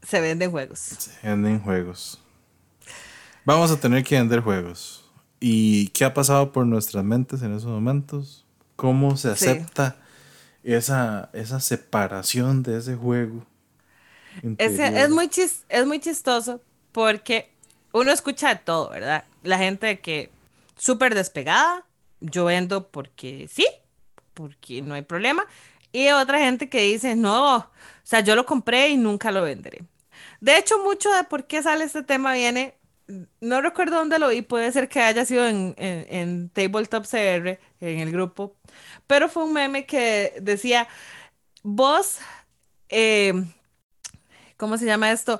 Se 0.01 0.22
venden 0.22 0.49
juegos. 0.49 0.80
Se 0.80 1.28
venden 1.28 1.59
juegos. 1.59 2.22
Vamos 3.43 3.70
a 3.70 3.78
tener 3.78 4.05
que 4.05 4.15
vender 4.15 4.39
juegos. 4.39 5.11
¿Y 5.41 5.89
qué 5.89 6.05
ha 6.05 6.13
pasado 6.13 6.53
por 6.53 6.65
nuestras 6.65 7.03
mentes 7.03 7.41
en 7.41 7.53
esos 7.53 7.70
momentos? 7.70 8.45
¿Cómo 8.78 9.18
se 9.18 9.30
acepta 9.32 9.97
esa, 10.63 11.30
esa 11.34 11.59
separación 11.59 12.63
de 12.63 12.78
ese 12.78 12.95
juego? 12.95 13.45
Es, 14.57 14.80
es, 14.80 15.09
muy 15.09 15.30
es 15.68 15.86
muy 15.86 15.99
chistoso 15.99 16.61
porque 16.93 17.51
uno 17.91 18.09
escucha 18.13 18.55
de 18.55 18.55
todo, 18.55 18.89
¿verdad? 18.91 19.26
La 19.43 19.57
gente 19.57 19.99
que 19.99 20.32
súper 20.78 21.15
despegada, 21.15 21.86
yo 22.19 22.45
vendo 22.45 22.89
porque 22.89 23.47
sí, 23.51 23.67
porque 24.34 24.82
no 24.82 24.95
hay 24.95 25.01
problema. 25.01 25.45
Y 25.91 26.09
otra 26.09 26.39
gente 26.39 26.69
que 26.69 26.82
dice, 26.82 27.15
no, 27.15 27.57
o 27.57 27.69
sea, 28.03 28.21
yo 28.21 28.36
lo 28.36 28.45
compré 28.45 28.89
y 28.89 28.97
nunca 28.97 29.32
lo 29.32 29.41
venderé. 29.41 29.84
De 30.39 30.57
hecho, 30.57 30.78
mucho 30.84 31.11
de 31.11 31.23
por 31.23 31.47
qué 31.47 31.63
sale 31.63 31.86
este 31.86 32.03
tema 32.03 32.34
viene, 32.34 32.75
no 33.41 33.61
recuerdo 33.61 33.97
dónde 33.97 34.19
lo 34.19 34.30
vi, 34.30 34.41
puede 34.41 34.71
ser 34.71 34.89
que 34.89 35.01
haya 35.01 35.25
sido 35.25 35.47
en, 35.47 35.73
en, 35.78 36.49
Tabletop 36.49 37.05
CR, 37.05 37.59
en 37.80 37.99
el 37.99 38.11
grupo, 38.11 38.55
pero 39.07 39.30
fue 39.30 39.43
un 39.45 39.53
meme 39.53 39.86
que 39.86 40.34
decía, 40.41 40.88
vos, 41.63 42.19
eh, 42.89 43.34
¿cómo 44.57 44.78
se 44.78 44.86
llama 44.86 45.11
esto? 45.11 45.39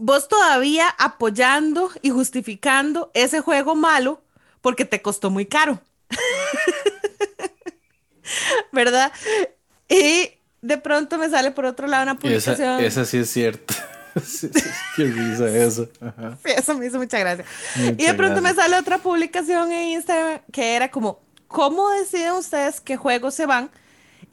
Vos 0.00 0.28
todavía 0.28 0.88
apoyando 0.98 1.90
y 2.02 2.10
justificando 2.10 3.10
ese 3.14 3.40
juego 3.40 3.76
malo 3.76 4.22
porque 4.62 4.84
te 4.84 5.02
costó 5.02 5.30
muy 5.30 5.46
caro. 5.46 5.80
¿Verdad? 8.72 9.12
Y 9.88 10.30
de 10.62 10.78
pronto 10.78 11.18
me 11.18 11.28
sale 11.28 11.50
por 11.50 11.66
otro 11.66 11.86
lado 11.86 12.04
una 12.04 12.18
publicación. 12.18 12.80
Esa, 12.80 13.04
sí 13.04 13.18
es 13.18 13.30
cierta. 13.30 13.74
Qué 14.96 15.04
risa 15.04 15.48
eso. 15.56 15.88
Sí, 16.44 16.52
eso 16.56 16.78
me 16.78 16.86
hizo 16.86 16.98
mucha 16.98 17.18
gracia. 17.18 17.44
y 17.76 18.06
de 18.06 18.14
pronto 18.14 18.40
me 18.40 18.54
sale 18.54 18.76
otra 18.76 18.98
publicación 18.98 19.70
en 19.70 19.90
Instagram 19.90 20.40
que 20.50 20.76
era 20.76 20.90
como, 20.90 21.20
¿cómo 21.46 21.90
deciden 21.90 22.32
ustedes 22.32 22.80
qué 22.80 22.96
juegos 22.96 23.34
se 23.34 23.46
van? 23.46 23.70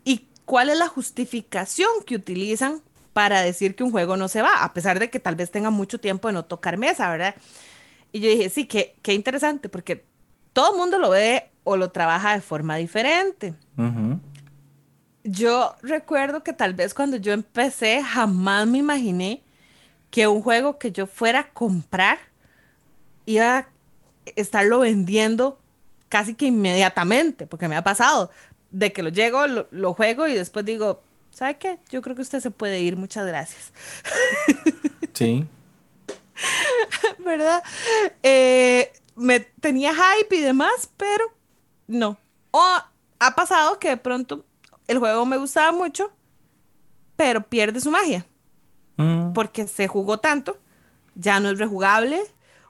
¿Y 0.05 0.27
cuál 0.45 0.69
es 0.69 0.77
la 0.77 0.87
justificación 0.87 1.89
que 2.05 2.15
utilizan 2.15 2.81
para 3.17 3.41
decir 3.41 3.75
que 3.75 3.83
un 3.83 3.89
juego 3.89 4.15
no 4.15 4.27
se 4.27 4.43
va, 4.43 4.63
a 4.63 4.73
pesar 4.73 4.99
de 4.99 5.09
que 5.09 5.19
tal 5.19 5.35
vez 5.35 5.49
tenga 5.49 5.71
mucho 5.71 5.99
tiempo 5.99 6.27
de 6.27 6.35
no 6.35 6.45
tocar 6.45 6.77
mesa, 6.77 7.09
¿verdad? 7.09 7.33
Y 8.11 8.19
yo 8.19 8.29
dije, 8.29 8.47
sí, 8.51 8.67
qué, 8.67 8.95
qué 9.01 9.15
interesante, 9.15 9.69
porque 9.69 10.05
todo 10.53 10.73
el 10.73 10.77
mundo 10.77 10.99
lo 10.99 11.09
ve 11.09 11.49
o 11.63 11.77
lo 11.77 11.89
trabaja 11.89 12.35
de 12.35 12.41
forma 12.41 12.75
diferente. 12.75 13.55
Yo 15.23 15.73
recuerdo 15.81 16.43
que 16.43 16.53
tal 16.53 16.75
vez 16.75 16.93
cuando 16.93 17.17
yo 17.17 17.33
empecé, 17.33 18.03
jamás 18.03 18.67
me 18.67 18.77
imaginé 18.77 19.41
que 20.11 20.27
un 20.27 20.43
juego 20.43 20.77
que 20.77 20.91
yo 20.91 21.07
fuera 21.07 21.39
a 21.39 21.49
comprar 21.49 22.19
iba 23.25 23.57
a 23.57 23.67
estarlo 24.35 24.81
vendiendo 24.81 25.59
casi 26.07 26.35
que 26.35 26.45
inmediatamente, 26.45 27.47
porque 27.47 27.67
me 27.67 27.77
ha 27.77 27.83
pasado 27.83 28.29
de 28.69 28.93
que 28.93 29.01
lo 29.01 29.09
llego, 29.09 29.47
lo 29.71 29.93
juego 29.95 30.27
y 30.27 30.35
después 30.35 30.65
digo, 30.65 31.01
¿sabe 31.37 31.59
qué? 31.59 31.77
Yo 31.91 32.01
creo 32.01 32.15
que 32.15 32.23
usted 32.23 32.39
se 32.39 32.49
puede 32.49 32.79
ir, 32.79 32.97
muchas 32.97 33.27
gracias. 33.27 33.71
Sí. 35.13 35.45
¿Verdad? 37.19 37.63
Eh, 38.23 38.91
me 39.15 39.41
tenía 39.41 39.93
hype 39.93 40.35
y 40.35 40.41
demás, 40.41 40.89
pero 40.97 41.25
no. 41.85 42.17
O 42.49 42.61
ha 43.19 43.35
pasado 43.35 43.77
que 43.77 43.89
de 43.89 43.97
pronto 43.97 44.45
el 44.87 44.97
juego 44.97 45.27
me 45.27 45.37
gustaba 45.37 45.71
mucho, 45.71 46.11
pero 47.15 47.41
pierde 47.41 47.81
su 47.81 47.91
magia. 47.91 48.25
Mm. 48.95 49.33
Porque 49.33 49.67
se 49.67 49.87
jugó 49.87 50.19
tanto, 50.19 50.57
ya 51.13 51.39
no 51.39 51.51
es 51.51 51.59
rejugable, 51.59 52.19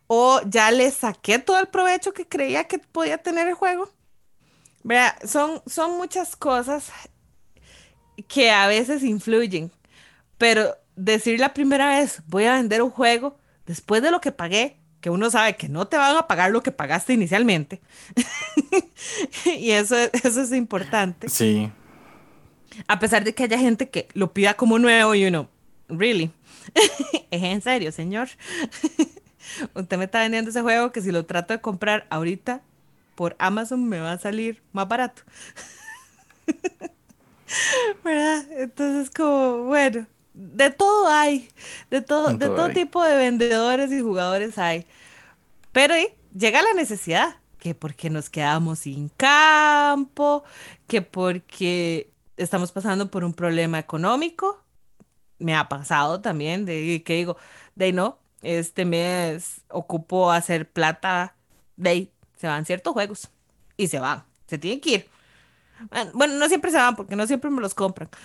o 0.07 0.41
ya 0.45 0.72
le 0.72 0.91
saqué 0.91 1.39
todo 1.39 1.57
el 1.59 1.68
provecho 1.68 2.13
que 2.13 2.28
creía 2.28 2.65
que 2.65 2.80
podía 2.80 3.18
tener 3.18 3.47
el 3.47 3.53
juego. 3.53 3.89
Vea, 4.84 5.18
son, 5.26 5.61
son 5.65 5.95
muchas 5.97 6.36
cosas 6.36 6.91
que 8.24 8.51
a 8.51 8.68
veces 8.68 9.03
influyen, 9.03 9.72
pero 10.38 10.76
decir 10.95 11.39
la 11.39 11.53
primera 11.53 11.97
vez, 11.97 12.22
voy 12.28 12.45
a 12.45 12.53
vender 12.53 12.82
un 12.82 12.89
juego 12.89 13.38
después 13.65 14.01
de 14.01 14.11
lo 14.11 14.22
que 14.22 14.32
pagué, 14.32 14.78
que 15.01 15.09
uno 15.09 15.30
sabe 15.30 15.55
que 15.55 15.70
no 15.70 15.88
te 15.88 15.97
van 15.97 16.18
a 16.18 16.28
pagar 16.28 16.51
lo 16.51 16.63
que 16.63 16.72
pagaste 16.72 17.13
inicialmente. 17.13 17.82
y 19.45 19.72
eso, 19.72 19.95
eso 19.95 20.41
es 20.41 20.51
importante. 20.51 21.30
Sí. 21.30 21.72
A 22.88 22.99
pesar 22.99 23.24
de 23.24 23.34
que 23.34 23.43
haya 23.43 23.59
gente 23.59 23.89
que 23.89 24.07
lo 24.13 24.34
pida 24.34 24.55
como 24.55 24.80
nuevo 24.80 25.15
y 25.15 25.26
uno, 25.26 25.49
really, 25.88 26.32
es 27.32 27.43
en 27.43 27.61
serio, 27.61 27.91
señor. 27.91 28.30
Usted 29.74 29.97
me 29.97 30.05
está 30.05 30.22
vendiendo 30.22 30.49
ese 30.49 30.61
juego 30.61 30.91
que 30.91 31.01
si 31.01 31.11
lo 31.11 31.26
trato 31.26 31.53
de 31.53 31.61
comprar 31.61 32.05
ahorita 32.09 32.61
por 33.15 33.36
Amazon 33.39 33.88
me 33.88 33.99
va 33.99 34.11
a 34.11 34.20
salir 34.20 34.61
más 34.74 34.88
barato. 34.88 35.24
¿Verdad? 38.03 38.45
Entonces 38.51 39.09
como, 39.09 39.63
bueno, 39.63 40.07
de 40.33 40.69
todo 40.69 41.07
hay, 41.07 41.49
de 41.89 42.01
todo, 42.01 42.33
de 42.33 42.47
todo 42.47 42.69
tipo 42.69 43.03
de 43.03 43.15
vendedores 43.15 43.91
y 43.91 44.01
jugadores 44.01 44.57
hay. 44.57 44.85
Pero 45.71 45.95
¿eh? 45.95 46.15
llega 46.35 46.61
la 46.61 46.73
necesidad, 46.73 47.37
que 47.59 47.73
porque 47.73 48.09
nos 48.09 48.29
quedamos 48.29 48.79
sin 48.79 49.09
campo, 49.09 50.43
que 50.87 51.01
porque 51.01 52.11
estamos 52.37 52.71
pasando 52.71 53.09
por 53.09 53.23
un 53.23 53.33
problema 53.33 53.79
económico. 53.79 54.63
Me 55.39 55.55
ha 55.55 55.67
pasado 55.69 56.21
también 56.21 56.65
de 56.65 57.03
que 57.03 57.15
digo, 57.15 57.37
de 57.75 57.93
no, 57.93 58.19
este 58.41 58.85
mes 58.85 59.61
ocupo 59.69 60.31
hacer 60.31 60.69
plata, 60.69 61.35
de 61.75 61.89
ahí 61.89 62.11
se 62.37 62.47
van 62.47 62.65
ciertos 62.65 62.93
juegos 62.93 63.29
y 63.75 63.87
se 63.87 63.99
van, 63.99 64.23
se 64.47 64.57
tienen 64.57 64.81
que 64.81 64.89
ir. 64.91 65.16
Bueno, 66.13 66.36
no 66.36 66.47
siempre 66.47 66.71
se 66.71 66.78
van 66.78 66.95
porque 66.95 67.15
no 67.15 67.28
siempre 67.28 67.49
me 67.49 67.61
los 67.61 67.73
compran. 67.73 68.09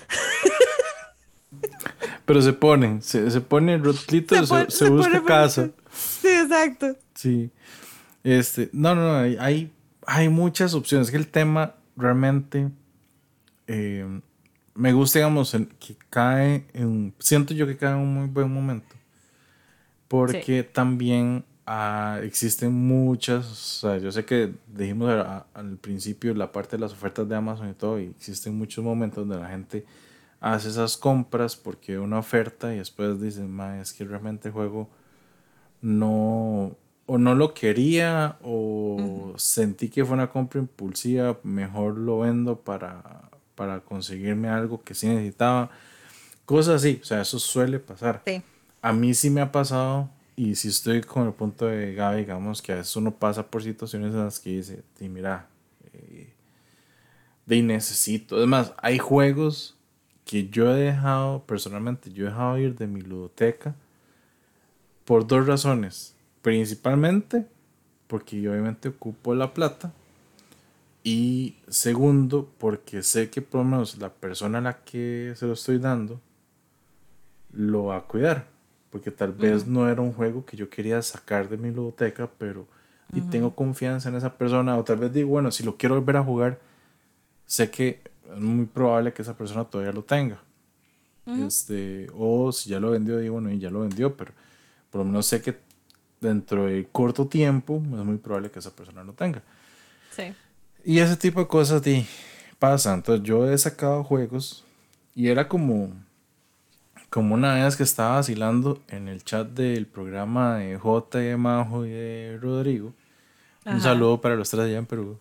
Pero 2.24 2.42
se 2.42 2.53
ponen, 2.53 3.03
se, 3.03 3.30
se 3.30 3.40
pone 3.40 3.74
el 3.74 3.84
rotlito, 3.84 4.34
se, 4.46 4.70
se, 4.70 4.88
busca 4.88 5.22
casa. 5.22 5.70
Sí, 5.92 6.28
exacto. 6.28 6.96
Sí. 7.14 7.50
Este, 8.24 8.70
no, 8.72 8.94
no, 8.94 9.03
no, 9.03 9.40
hay, 9.40 9.72
hay 10.07 10.28
muchas 10.28 10.74
opciones. 10.74 11.11
Que 11.11 11.16
el 11.16 11.28
tema 11.28 11.74
realmente 11.96 12.70
eh, 13.66 14.20
me 14.74 14.92
gusta, 14.92 15.18
digamos, 15.18 15.57
que 15.78 15.96
cae 16.09 16.66
en. 16.72 17.14
Siento 17.18 17.55
yo 17.55 17.66
que 17.66 17.76
cae 17.76 17.92
en 17.92 17.98
un 17.98 18.14
muy 18.14 18.28
buen 18.28 18.53
momento. 18.53 18.94
Porque 20.09 20.62
también 20.62 21.44
ah, 21.66 22.20
existen 22.22 22.72
muchas. 22.72 23.46
O 23.46 23.88
sea, 23.88 23.98
yo 23.98 24.12
sé 24.12 24.24
que 24.24 24.52
dijimos 24.66 25.10
al 25.54 25.76
principio 25.78 26.34
la 26.34 26.52
parte 26.52 26.76
de 26.76 26.80
las 26.80 26.92
ofertas 26.92 27.28
de 27.28 27.36
Amazon 27.36 27.70
y 27.70 27.74
todo, 27.74 28.00
y 28.00 28.06
existen 28.06 28.56
muchos 28.56 28.84
momentos 28.84 29.26
donde 29.26 29.42
la 29.42 29.48
gente 29.48 29.84
hace 30.40 30.68
esas 30.68 30.96
compras 30.96 31.54
porque 31.54 31.98
una 31.98 32.18
oferta 32.18 32.74
y 32.74 32.78
después 32.78 33.20
dicen, 33.20 33.58
es 33.80 33.92
que 33.92 34.04
realmente 34.04 34.48
el 34.48 34.54
juego 34.54 34.90
no, 35.80 36.76
o 37.06 37.18
no 37.18 37.34
lo 37.36 37.54
quería 37.54 38.38
o 38.42 39.34
sentí 39.36 39.88
que 39.88 40.04
fue 40.04 40.14
una 40.14 40.30
compra 40.30 40.60
impulsiva, 40.60 41.38
mejor 41.44 41.96
lo 41.96 42.20
vendo 42.20 42.58
para, 42.58 43.30
para 43.54 43.80
conseguirme 43.80 44.48
algo 44.48 44.82
que 44.82 44.94
sí 44.94 45.06
necesitaba. 45.06 45.70
Cosas 46.44 46.76
así, 46.76 46.98
o 47.00 47.04
sea, 47.04 47.20
eso 47.20 47.38
suele 47.38 47.78
pasar. 47.78 48.22
A 48.82 48.92
mí 48.92 49.14
sí 49.14 49.30
me 49.30 49.40
ha 49.40 49.52
pasado 49.52 50.10
y 50.37 50.55
si 50.55 50.68
estoy 50.68 51.03
con 51.03 51.26
el 51.26 51.33
punto 51.33 51.66
de 51.66 51.95
Gaby, 51.95 52.20
digamos 52.20 52.62
que 52.62 52.72
a 52.72 52.76
veces 52.76 52.97
uno 52.97 53.14
pasa 53.14 53.47
por 53.47 53.62
situaciones 53.62 54.14
en 54.14 54.24
las 54.24 54.41
que 54.41 54.51
dice, 54.51 54.83
mira, 55.01 55.49
eh, 55.93 56.33
de 57.47 57.62
necesito. 57.62 58.37
Además, 58.37 58.72
hay 58.78 58.99
juegos 58.99 59.76
que 60.24 60.49
yo 60.49 60.74
he 60.74 60.78
dejado, 60.78 61.45
personalmente, 61.45 62.12
yo 62.12 62.26
he 62.26 62.30
dejado 62.30 62.59
ir 62.59 62.76
de 62.76 62.87
mi 62.87 63.01
ludoteca 63.03 63.74
por 65.05 65.26
dos 65.26 65.47
razones. 65.47 66.14
Principalmente 66.41 67.47
porque 68.12 68.41
yo 68.41 68.53
obviamente 68.53 68.91
ocupo 68.91 69.35
la 69.35 69.55
plata. 69.55 69.93
Y 71.03 71.57
segundo, 71.68 72.49
porque 72.59 73.03
sé 73.03 73.30
que 73.30 73.41
por 73.41 73.62
lo 73.62 73.64
menos 73.64 73.97
la 73.97 74.12
persona 74.12 74.59
a 74.59 74.61
la 74.61 74.85
que 74.85 75.33
se 75.35 75.47
lo 75.47 75.55
estoy 75.55 75.78
dando 75.78 76.20
lo 77.53 77.85
va 77.85 77.97
a 77.97 78.03
cuidar. 78.03 78.51
Porque 78.93 79.11
tal 79.11 79.32
vez 79.32 79.66
no 79.66 79.88
era 79.88 80.03
un 80.03 80.12
juego 80.12 80.45
que 80.45 80.57
yo 80.57 80.68
quería 80.68 81.01
sacar 81.03 81.49
de 81.49 81.57
mi 81.57 81.70
ludoteca, 81.70 82.30
pero 82.38 82.68
y 83.14 83.20
tengo 83.22 83.55
confianza 83.55 84.11
en 84.11 84.16
esa 84.16 84.36
persona. 84.36 84.76
O 84.76 84.84
tal 84.84 84.99
vez 84.99 85.12
digo, 85.12 85.30
bueno, 85.30 85.51
si 85.51 85.64
lo 85.64 85.76
quiero 85.76 85.95
volver 85.97 86.18
a 86.18 86.22
jugar, 86.22 86.61
sé 87.47 87.70
que 87.70 88.03
es 88.30 88.38
muy 88.38 88.66
probable 88.66 89.12
que 89.12 89.22
esa 89.22 89.36
persona 89.36 89.64
todavía 89.64 89.93
lo 89.93 90.05
tenga. 90.05 90.38
este, 91.26 92.09
o 92.14 92.53
si 92.53 92.70
ya 92.70 92.78
lo 92.78 92.90
vendió, 92.90 93.18
digo, 93.18 93.34
bueno, 93.34 93.51
y 93.51 93.59
ya 93.59 93.70
lo 93.70 93.80
vendió, 93.80 94.16
pero 94.16 94.32
por 94.90 95.01
lo 95.01 95.05
menos 95.07 95.26
sé 95.26 95.40
que 95.40 95.57
dentro 96.20 96.66
de 96.66 96.86
corto 96.93 97.26
tiempo 97.26 97.76
es 97.76 98.05
muy 98.05 98.18
probable 98.18 98.51
que 98.51 98.59
esa 98.59 98.70
persona 98.70 99.03
lo 99.03 99.14
tenga. 99.14 99.43
Sí. 100.14 100.34
Y 100.84 100.99
ese 100.99 101.16
tipo 101.16 101.40
de 101.40 101.47
cosas 101.47 101.82
pasan. 102.59 102.97
Entonces 102.97 103.26
yo 103.26 103.51
he 103.51 103.57
sacado 103.59 104.05
juegos 104.05 104.64
y 105.14 105.28
era 105.28 105.49
como, 105.49 105.93
como 107.12 107.34
una 107.34 107.54
vez 107.54 107.76
que 107.76 107.84
estaba 107.84 108.16
vacilando 108.16 108.82
en 108.88 109.06
el 109.06 109.22
chat 109.22 109.46
del 109.48 109.86
programa 109.86 110.56
de 110.56 110.76
J, 110.76 111.18
de 111.18 111.36
Majo 111.36 111.86
y 111.86 111.90
de 111.90 112.38
Rodrigo 112.40 112.92
un 113.64 113.80
saludo 113.80 114.20
para 114.20 114.34
los 114.34 114.50
tres 114.50 114.64
allá 114.64 114.78
en 114.78 114.86
Perú. 114.86 115.18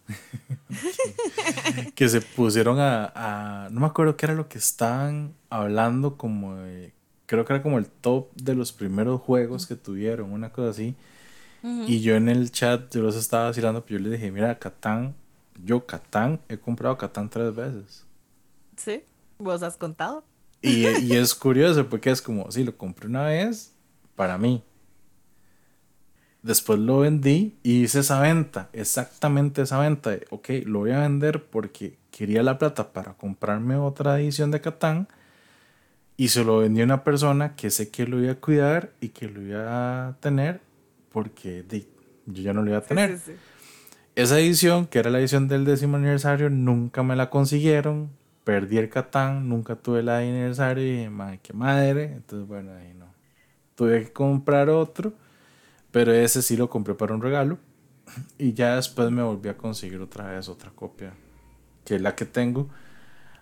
que 1.96 2.10
se 2.10 2.22
pusieron 2.22 2.78
a, 2.80 3.68
No 3.72 3.82
me 3.82 3.86
acuerdo 3.86 4.18
qué 4.18 4.26
era 4.26 4.36
lo 4.36 4.48
que 4.48 4.58
estaban 4.58 5.34
hablando, 5.50 6.18
como. 6.18 6.58
creo 7.28 7.46
que 7.46 7.54
era 7.54 7.62
como 7.62 7.78
el 7.78 7.86
top 7.86 8.34
de 8.36 8.56
los 8.56 8.72
primeros 8.72 9.22
juegos 9.22 9.68
que 9.68 9.76
tuvieron, 9.76 10.32
una 10.32 10.52
cosa 10.52 10.70
así. 10.70 10.96
Y 11.64 12.02
yo 12.02 12.16
en 12.16 12.28
el 12.28 12.52
chat, 12.52 12.92
yo 12.92 13.04
los 13.04 13.16
estaba 13.16 13.46
vacilando, 13.46 13.86
pero 13.86 14.00
yo 14.00 14.10
les 14.10 14.14
dije: 14.14 14.32
Mira, 14.32 14.58
Catán, 14.58 15.14
yo 15.64 15.86
Catán, 15.86 16.40
he 16.50 16.58
comprado 16.58 16.98
Catán 16.98 17.30
tres 17.30 17.54
veces. 17.54 18.06
Sí, 18.76 19.04
vos 19.38 19.62
has 19.62 19.78
contado. 19.78 20.24
Y, 20.62 20.88
y 20.88 21.14
es 21.14 21.34
curioso 21.36 21.88
porque 21.90 22.12
es 22.12 22.22
como: 22.22 22.52
Sí, 22.52 22.64
lo 22.64 22.78
compré 22.78 23.08
una 23.08 23.24
vez 23.26 23.74
para 24.16 24.38
mí 24.38 24.64
Después 26.44 26.80
lo 26.80 27.00
vendí 27.00 27.56
y 27.62 27.84
hice 27.84 28.00
esa 28.00 28.20
venta, 28.20 28.70
exactamente 28.74 29.62
esa 29.62 29.80
venta. 29.80 30.18
ok, 30.32 30.50
lo 30.66 30.80
voy 30.80 30.92
a 30.92 31.02
vender 31.02 31.46
porque 31.46 31.98
quería 32.10 32.42
la 32.42 32.58
plata 32.58 32.94
para 32.94 33.14
comprarme 33.14 33.76
otra 33.76 34.20
edición 34.20 34.50
de 34.50 34.60
Catán. 34.60 35.08
Y 36.18 36.30
se 36.30 36.44
lo 36.44 36.60
vendí 36.60 36.82
a 36.82 36.86
una 36.86 37.04
persona 37.04 37.56
que 37.56 37.70
sé 37.70 37.90
que 37.90 38.08
lo 38.08 38.22
iba 38.22 38.34
a 38.34 38.36
cuidar 38.36 38.92
y 39.02 39.10
que 39.10 39.28
lo 39.28 39.42
iba 39.42 40.08
a 40.08 40.18
tener 40.20 40.62
porque 41.12 41.64
yo 42.26 42.42
ya 42.44 42.54
no 42.54 42.64
lo 42.64 42.70
iba 42.70 42.80
a 42.80 42.84
tener. 42.84 43.20
Esa 44.16 44.40
edición, 44.40 44.88
que 44.88 45.00
era 45.00 45.10
la 45.10 45.20
edición 45.20 45.48
del 45.48 45.64
décimo 45.64 45.98
aniversario, 45.98 46.50
nunca 46.50 47.04
me 47.04 47.16
la 47.16 47.30
consiguieron. 47.30 48.10
Perdí 48.52 48.78
el 48.78 48.90
Catán, 48.90 49.48
nunca 49.48 49.76
tuve 49.76 50.04
la 50.04 50.18
aniversario 50.18 50.84
y 50.84 50.92
dije, 50.92 51.10
madre, 51.10 51.40
qué 51.42 51.54
madre. 51.54 52.04
Entonces, 52.04 52.48
bueno, 52.48 52.74
ahí 52.74 52.94
no. 52.94 53.06
Tuve 53.76 54.04
que 54.04 54.12
comprar 54.12 54.70
otro 54.70 55.14
pero 55.92 56.14
ese 56.14 56.42
sí 56.42 56.58
lo 56.58 56.70
compré 56.70 56.96
para 56.96 57.14
un 57.14 57.22
regalo. 57.22 57.58
Y 58.38 58.54
ya 58.54 58.76
después 58.76 59.10
me 59.12 59.22
volví 59.22 59.50
a 59.50 59.58
conseguir 59.58 60.00
otra 60.02 60.32
vez 60.32 60.50
otra 60.50 60.72
copia, 60.72 61.14
que 61.86 61.96
es 61.96 62.02
la 62.02 62.16
que 62.16 62.26
tengo 62.26 62.70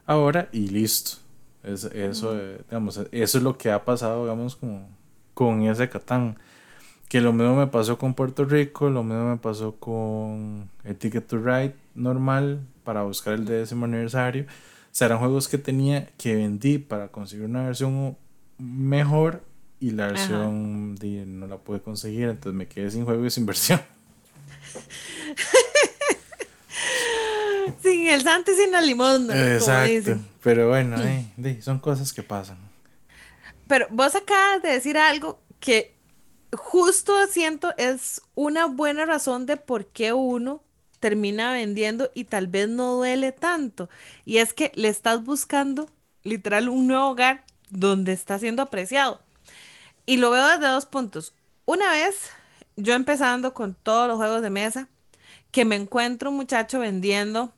ahora, 0.06 0.50
y 0.52 0.68
listo. 0.68 1.18
Es, 1.64 1.86
eso, 1.86 2.38
eh, 2.38 2.62
digamos, 2.70 2.98
eso 3.12 3.38
es 3.38 3.44
lo 3.44 3.58
que 3.58 3.72
ha 3.72 3.84
pasado, 3.84 4.24
digamos, 4.24 4.56
como 4.56 4.88
con 5.34 5.62
ese 5.64 5.90
Catán. 5.90 6.38
Que 7.08 7.22
lo 7.22 7.34
mismo 7.34 7.56
me 7.56 7.66
pasó 7.66 7.98
con 7.98 8.14
Puerto 8.14 8.46
Rico, 8.46 8.92
lo 8.92 9.04
mismo 9.04 9.32
me 9.32 9.38
pasó 9.38 9.76
con 9.78 10.70
el 10.84 10.96
Ticket 10.96 11.26
to 11.26 11.38
Ride 11.38 11.76
normal 11.96 12.62
para 12.84 13.02
buscar 13.02 13.34
el 13.34 13.46
décimo 13.46 13.86
aniversario. 13.86 14.46
O 14.92 14.96
sea, 15.00 15.06
eran 15.08 15.20
juegos 15.20 15.48
que 15.48 15.58
tenía 15.58 16.08
que 16.18 16.36
vendí 16.36 16.80
para 16.80 17.08
conseguir 17.10 17.46
una 17.46 17.64
versión 17.64 18.18
mejor 18.58 19.44
y 19.80 19.92
la 19.92 20.08
versión 20.08 20.96
no 20.96 21.48
la 21.48 21.58
pude 21.58 21.82
conseguir, 21.82 22.28
entonces 22.30 22.54
me 22.54 22.68
quedé 22.68 22.92
sin 22.92 23.06
juego 23.06 23.26
y 23.26 23.32
sin 23.32 23.46
versión. 23.46 23.80
sin 27.82 28.08
el 28.08 28.22
santo 28.24 28.52
y 28.52 28.56
sin 28.56 28.72
la 28.72 28.82
limón. 28.82 29.32
Exacto. 29.32 30.18
Pero 30.44 30.68
bueno, 30.70 30.98
eh, 31.02 31.60
son 31.62 31.80
cosas 31.80 32.12
que 32.12 32.24
pasan. 32.24 32.58
Pero 33.68 33.88
vos 33.92 34.16
acabas 34.16 34.64
de 34.64 34.70
decir 34.70 34.98
algo 34.98 35.40
que 35.60 35.96
justo 36.52 37.14
siento 37.28 37.74
es 37.78 38.22
una 38.36 38.66
buena 38.66 39.06
razón 39.06 39.46
de 39.46 39.58
por 39.58 39.88
qué 39.88 40.14
uno 40.14 40.64
termina 41.00 41.52
vendiendo 41.52 42.12
y 42.14 42.26
tal 42.26 42.48
vez 42.48 42.70
no 42.70 42.96
duele 42.96 43.32
tanto. 43.32 43.90
Y 44.26 44.38
es 44.38 44.54
que 44.54 44.72
le 44.76 44.88
estás 44.88 45.24
buscando 45.24 45.90
literal 46.24 46.70
un 46.70 46.88
nuevo 46.88 47.10
hogar 47.10 47.44
donde 47.70 48.14
está 48.14 48.40
siendo 48.40 48.62
apreciado. 48.62 49.22
Y 50.06 50.18
lo 50.18 50.32
veo 50.32 50.48
desde 50.48 50.68
dos 50.68 50.86
puntos. 50.86 51.34
Una 51.66 51.92
vez, 51.92 52.32
yo 52.76 52.94
empezando 52.94 53.54
con 53.54 53.76
todos 53.76 54.08
los 54.08 54.18
juegos 54.18 54.42
de 54.42 54.50
mesa, 54.50 54.88
que 55.52 55.66
me 55.66 55.76
encuentro 55.76 56.30
un 56.30 56.38
muchacho 56.38 56.80
vendiendo 56.80 57.54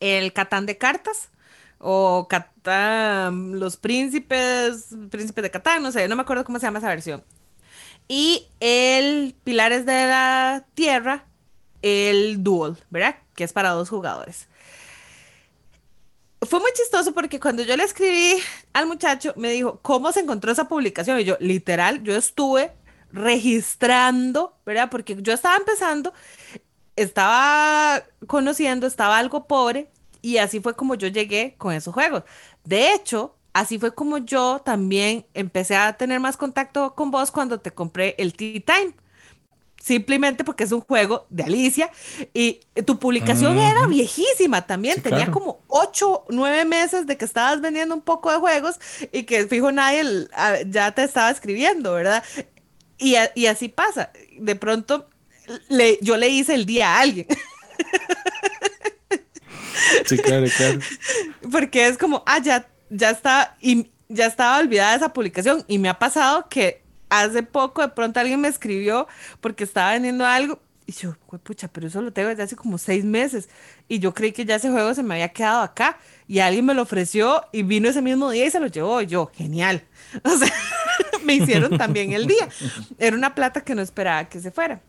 el 0.00 0.32
Catán 0.32 0.66
de 0.66 0.78
cartas 0.78 1.30
o 1.78 2.26
Catán, 2.28 3.58
los 3.58 3.76
príncipes, 3.76 4.88
príncipes 5.10 5.42
de 5.42 5.50
Catán, 5.50 5.82
no 5.82 5.92
sé, 5.92 6.08
no 6.08 6.16
me 6.16 6.22
acuerdo 6.22 6.44
cómo 6.44 6.58
se 6.58 6.66
llama 6.66 6.78
esa 6.78 6.88
versión. 6.88 7.22
Y 8.08 8.46
el 8.60 9.34
Pilares 9.44 9.86
de 9.86 10.06
la 10.06 10.66
Tierra, 10.74 11.24
el 11.84 12.42
Duel, 12.42 12.78
¿verdad? 12.88 13.16
Que 13.34 13.44
es 13.44 13.52
para 13.52 13.70
dos 13.70 13.90
jugadores. 13.90 14.48
Fue 16.40 16.58
muy 16.58 16.72
chistoso 16.72 17.12
porque 17.12 17.38
cuando 17.38 17.62
yo 17.62 17.76
le 17.76 17.84
escribí 17.84 18.42
al 18.72 18.86
muchacho, 18.86 19.34
me 19.36 19.50
dijo, 19.50 19.80
¿cómo 19.82 20.10
se 20.10 20.20
encontró 20.20 20.50
esa 20.50 20.66
publicación? 20.66 21.20
Y 21.20 21.24
yo, 21.24 21.36
literal, 21.40 22.02
yo 22.02 22.16
estuve 22.16 22.72
registrando, 23.12 24.56
¿verdad? 24.64 24.88
Porque 24.90 25.16
yo 25.20 25.34
estaba 25.34 25.56
empezando, 25.56 26.14
estaba 26.96 28.02
conociendo, 28.26 28.86
estaba 28.86 29.18
algo 29.18 29.46
pobre 29.46 29.90
y 30.22 30.38
así 30.38 30.60
fue 30.60 30.74
como 30.74 30.94
yo 30.94 31.08
llegué 31.08 31.54
con 31.58 31.74
esos 31.74 31.92
juegos. 31.92 32.24
De 32.64 32.94
hecho, 32.94 33.36
así 33.52 33.78
fue 33.78 33.94
como 33.94 34.18
yo 34.18 34.62
también 34.64 35.26
empecé 35.34 35.76
a 35.76 35.98
tener 35.98 36.18
más 36.18 36.38
contacto 36.38 36.94
con 36.94 37.10
vos 37.10 37.30
cuando 37.30 37.60
te 37.60 37.72
compré 37.72 38.14
el 38.18 38.32
Tea 38.32 38.62
Time. 38.64 38.94
Simplemente 39.84 40.44
porque 40.44 40.64
es 40.64 40.72
un 40.72 40.80
juego 40.80 41.26
de 41.28 41.42
Alicia 41.42 41.90
y 42.32 42.60
tu 42.86 42.98
publicación 42.98 43.58
era 43.58 43.86
viejísima 43.86 44.66
también, 44.66 45.02
tenía 45.02 45.30
como 45.30 45.60
8, 45.68 46.24
9 46.30 46.64
meses 46.64 47.06
de 47.06 47.18
que 47.18 47.26
estabas 47.26 47.60
vendiendo 47.60 47.94
un 47.94 48.00
poco 48.00 48.32
de 48.32 48.38
juegos 48.38 48.80
y 49.12 49.24
que 49.24 49.46
fijo 49.46 49.72
nadie 49.72 50.26
ya 50.68 50.92
te 50.92 51.04
estaba 51.04 51.30
escribiendo, 51.30 51.92
¿verdad? 51.92 52.24
Y, 52.96 53.16
y 53.34 53.44
así 53.44 53.68
pasa, 53.68 54.10
de 54.38 54.56
pronto 54.56 55.10
le, 55.68 55.98
yo 56.00 56.16
le 56.16 56.30
hice 56.30 56.54
el 56.54 56.64
día 56.64 56.94
a 56.94 57.00
alguien. 57.00 57.26
Sí, 60.06 60.16
claro, 60.18 60.46
claro. 60.56 60.78
Porque 61.50 61.86
es 61.86 61.98
como, 61.98 62.22
ah, 62.26 62.38
ya, 62.38 62.68
ya 62.88 63.10
está, 63.10 63.56
y 63.60 63.90
ya 64.08 64.26
estaba 64.26 64.58
olvidada 64.58 64.96
esa 64.96 65.12
publicación. 65.12 65.64
Y 65.68 65.78
me 65.78 65.88
ha 65.88 65.98
pasado 65.98 66.48
que 66.48 66.83
hace 67.20 67.42
poco 67.42 67.82
de 67.82 67.88
pronto 67.88 68.20
alguien 68.20 68.40
me 68.40 68.48
escribió 68.48 69.06
porque 69.40 69.64
estaba 69.64 69.92
vendiendo 69.92 70.26
algo. 70.26 70.60
Y 70.86 70.92
yo, 70.92 71.16
pucha, 71.42 71.68
pero 71.68 71.86
eso 71.86 72.02
lo 72.02 72.12
tengo 72.12 72.28
desde 72.28 72.42
hace 72.42 72.56
como 72.56 72.76
seis 72.76 73.04
meses. 73.04 73.48
Y 73.88 74.00
yo 74.00 74.12
creí 74.12 74.32
que 74.32 74.44
ya 74.44 74.56
ese 74.56 74.70
juego 74.70 74.92
se 74.94 75.02
me 75.02 75.14
había 75.14 75.30
quedado 75.30 75.62
acá. 75.62 75.98
Y 76.28 76.40
alguien 76.40 76.66
me 76.66 76.74
lo 76.74 76.82
ofreció 76.82 77.42
y 77.52 77.62
vino 77.62 77.88
ese 77.88 78.02
mismo 78.02 78.30
día 78.30 78.46
y 78.46 78.50
se 78.50 78.60
lo 78.60 78.66
llevó. 78.66 79.00
Y 79.00 79.06
yo, 79.06 79.30
genial. 79.34 79.84
O 80.22 80.30
sea, 80.30 80.52
me 81.24 81.34
hicieron 81.34 81.76
también 81.76 82.12
el 82.12 82.26
día. 82.26 82.48
Era 82.98 83.16
una 83.16 83.34
plata 83.34 83.62
que 83.62 83.74
no 83.74 83.82
esperaba 83.82 84.28
que 84.28 84.40
se 84.40 84.50
fuera. 84.50 84.80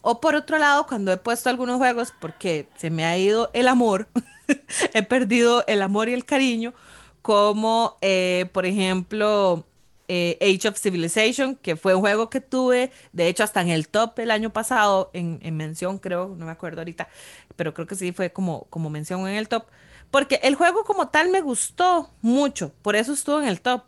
O 0.00 0.20
por 0.20 0.34
otro 0.34 0.58
lado, 0.58 0.86
cuando 0.86 1.12
he 1.12 1.16
puesto 1.16 1.50
algunos 1.50 1.78
juegos 1.78 2.12
porque 2.20 2.68
se 2.76 2.90
me 2.90 3.04
ha 3.04 3.18
ido 3.18 3.50
el 3.52 3.68
amor, 3.68 4.08
he 4.94 5.02
perdido 5.02 5.64
el 5.66 5.82
amor 5.82 6.08
y 6.08 6.14
el 6.14 6.24
cariño, 6.24 6.74
como 7.22 7.96
eh, 8.00 8.48
por 8.52 8.66
ejemplo 8.66 9.66
eh, 10.08 10.38
Age 10.40 10.68
of 10.68 10.78
Civilization, 10.78 11.56
que 11.56 11.76
fue 11.76 11.94
un 11.94 12.00
juego 12.00 12.30
que 12.30 12.40
tuve, 12.40 12.92
de 13.12 13.28
hecho 13.28 13.42
hasta 13.44 13.60
en 13.60 13.68
el 13.68 13.88
top 13.88 14.18
el 14.18 14.30
año 14.30 14.52
pasado, 14.52 15.10
en, 15.12 15.38
mención 15.56 15.98
creo, 15.98 16.34
no 16.36 16.46
me 16.46 16.52
acuerdo 16.52 16.80
ahorita, 16.80 17.08
pero 17.56 17.74
creo 17.74 17.86
que 17.86 17.94
sí 17.94 18.12
fue 18.12 18.32
como, 18.32 18.64
como 18.70 18.90
mención 18.90 19.26
en 19.28 19.34
el 19.36 19.48
top, 19.48 19.66
porque 20.10 20.40
el 20.42 20.54
juego 20.54 20.84
como 20.84 21.08
tal 21.08 21.30
me 21.30 21.40
gustó 21.40 22.10
mucho, 22.22 22.72
por 22.82 22.96
eso 22.96 23.12
estuvo 23.12 23.40
en 23.40 23.48
el 23.48 23.60
top, 23.60 23.82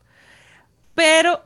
pero 0.95 1.43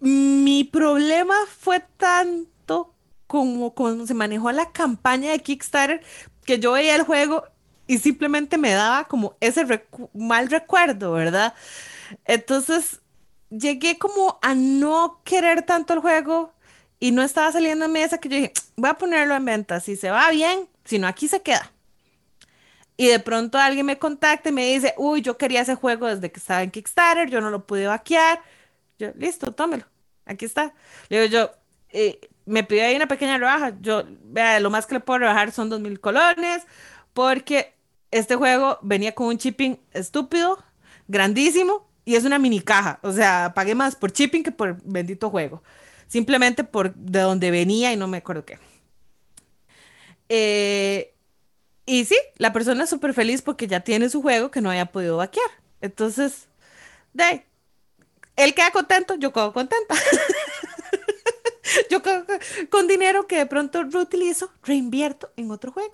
mi 0.00 0.64
problema 0.64 1.34
fue 1.48 1.80
tanto 1.96 2.94
como 3.26 3.74
cuando 3.74 4.06
se 4.06 4.14
manejó 4.14 4.50
la 4.52 4.72
campaña 4.72 5.30
de 5.30 5.38
Kickstarter, 5.38 6.02
que 6.44 6.58
yo 6.58 6.72
veía 6.72 6.96
el 6.96 7.02
juego 7.02 7.44
y 7.86 7.98
simplemente 7.98 8.58
me 8.58 8.72
daba 8.72 9.04
como 9.08 9.36
ese 9.40 9.66
mal 10.14 10.50
recuerdo, 10.50 11.12
¿verdad? 11.12 11.54
Entonces 12.24 13.00
llegué 13.50 13.98
como 13.98 14.38
a 14.42 14.54
no 14.54 15.20
querer 15.24 15.62
tanto 15.62 15.94
el 15.94 16.00
juego 16.00 16.54
y 16.98 17.12
no 17.12 17.22
estaba 17.22 17.52
saliendo 17.52 17.86
en 17.86 17.92
mesa 17.92 18.18
que 18.18 18.28
yo 18.28 18.36
dije, 18.36 18.52
voy 18.76 18.90
a 18.90 18.94
ponerlo 18.94 19.34
en 19.34 19.44
venta, 19.44 19.80
si 19.80 19.96
se 19.96 20.10
va 20.10 20.30
bien, 20.30 20.68
si 20.84 20.98
no, 20.98 21.06
aquí 21.06 21.28
se 21.28 21.42
queda. 21.42 21.72
Y 22.96 23.08
de 23.08 23.18
pronto 23.18 23.58
alguien 23.58 23.86
me 23.86 23.98
contacta 23.98 24.50
y 24.50 24.52
me 24.52 24.66
dice, 24.66 24.94
uy, 24.98 25.22
yo 25.22 25.38
quería 25.38 25.62
ese 25.62 25.74
juego 25.74 26.06
desde 26.06 26.30
que 26.30 26.38
estaba 26.38 26.62
en 26.62 26.70
Kickstarter, 26.70 27.30
yo 27.30 27.40
no 27.40 27.50
lo 27.50 27.66
pude 27.66 27.86
vaquear. 27.86 28.42
Yo, 28.98 29.12
listo, 29.16 29.52
tómelo, 29.52 29.86
aquí 30.26 30.44
está. 30.44 30.74
Le 31.08 31.22
digo 31.22 31.32
yo, 31.32 31.50
eh, 31.88 32.20
me 32.44 32.62
pidió 32.64 32.84
ahí 32.84 32.96
una 32.96 33.08
pequeña 33.08 33.38
rebaja. 33.38 33.72
Yo, 33.80 34.04
vea, 34.24 34.60
lo 34.60 34.68
más 34.68 34.86
que 34.86 34.94
le 34.96 35.00
puedo 35.00 35.20
rebajar 35.20 35.52
son 35.52 35.70
dos 35.70 35.80
mil 35.80 35.98
colones, 36.00 36.66
porque 37.14 37.74
este 38.10 38.36
juego 38.36 38.78
venía 38.82 39.14
con 39.14 39.28
un 39.28 39.36
shipping 39.36 39.78
estúpido, 39.92 40.62
grandísimo, 41.08 41.89
y 42.10 42.16
es 42.16 42.24
una 42.24 42.40
mini 42.40 42.60
caja. 42.60 42.98
O 43.02 43.12
sea, 43.12 43.52
pagué 43.54 43.76
más 43.76 43.94
por 43.94 44.10
shipping 44.10 44.42
que 44.42 44.50
por 44.50 44.82
bendito 44.82 45.30
juego. 45.30 45.62
Simplemente 46.08 46.64
por 46.64 46.92
de 46.92 47.20
donde 47.20 47.52
venía 47.52 47.92
y 47.92 47.96
no 47.96 48.08
me 48.08 48.16
acuerdo 48.16 48.44
qué. 48.44 48.58
Eh, 50.28 51.14
y 51.86 52.04
sí, 52.04 52.16
la 52.36 52.52
persona 52.52 52.82
es 52.82 52.90
súper 52.90 53.14
feliz 53.14 53.42
porque 53.42 53.68
ya 53.68 53.78
tiene 53.78 54.08
su 54.08 54.22
juego 54.22 54.50
que 54.50 54.60
no 54.60 54.70
haya 54.70 54.86
podido 54.86 55.18
vaquear. 55.18 55.46
Entonces, 55.80 56.48
de 57.12 57.46
él 58.34 58.54
queda 58.54 58.72
contento, 58.72 59.14
yo 59.14 59.32
quedo 59.32 59.52
contenta. 59.52 59.94
Yo 61.88 62.02
con, 62.68 62.88
dinero 62.88 63.28
que 63.28 63.36
de 63.36 63.46
pronto 63.46 63.84
reutilizo, 63.84 64.50
reinvierto 64.64 65.30
en 65.36 65.52
otro 65.52 65.70
juego. 65.70 65.92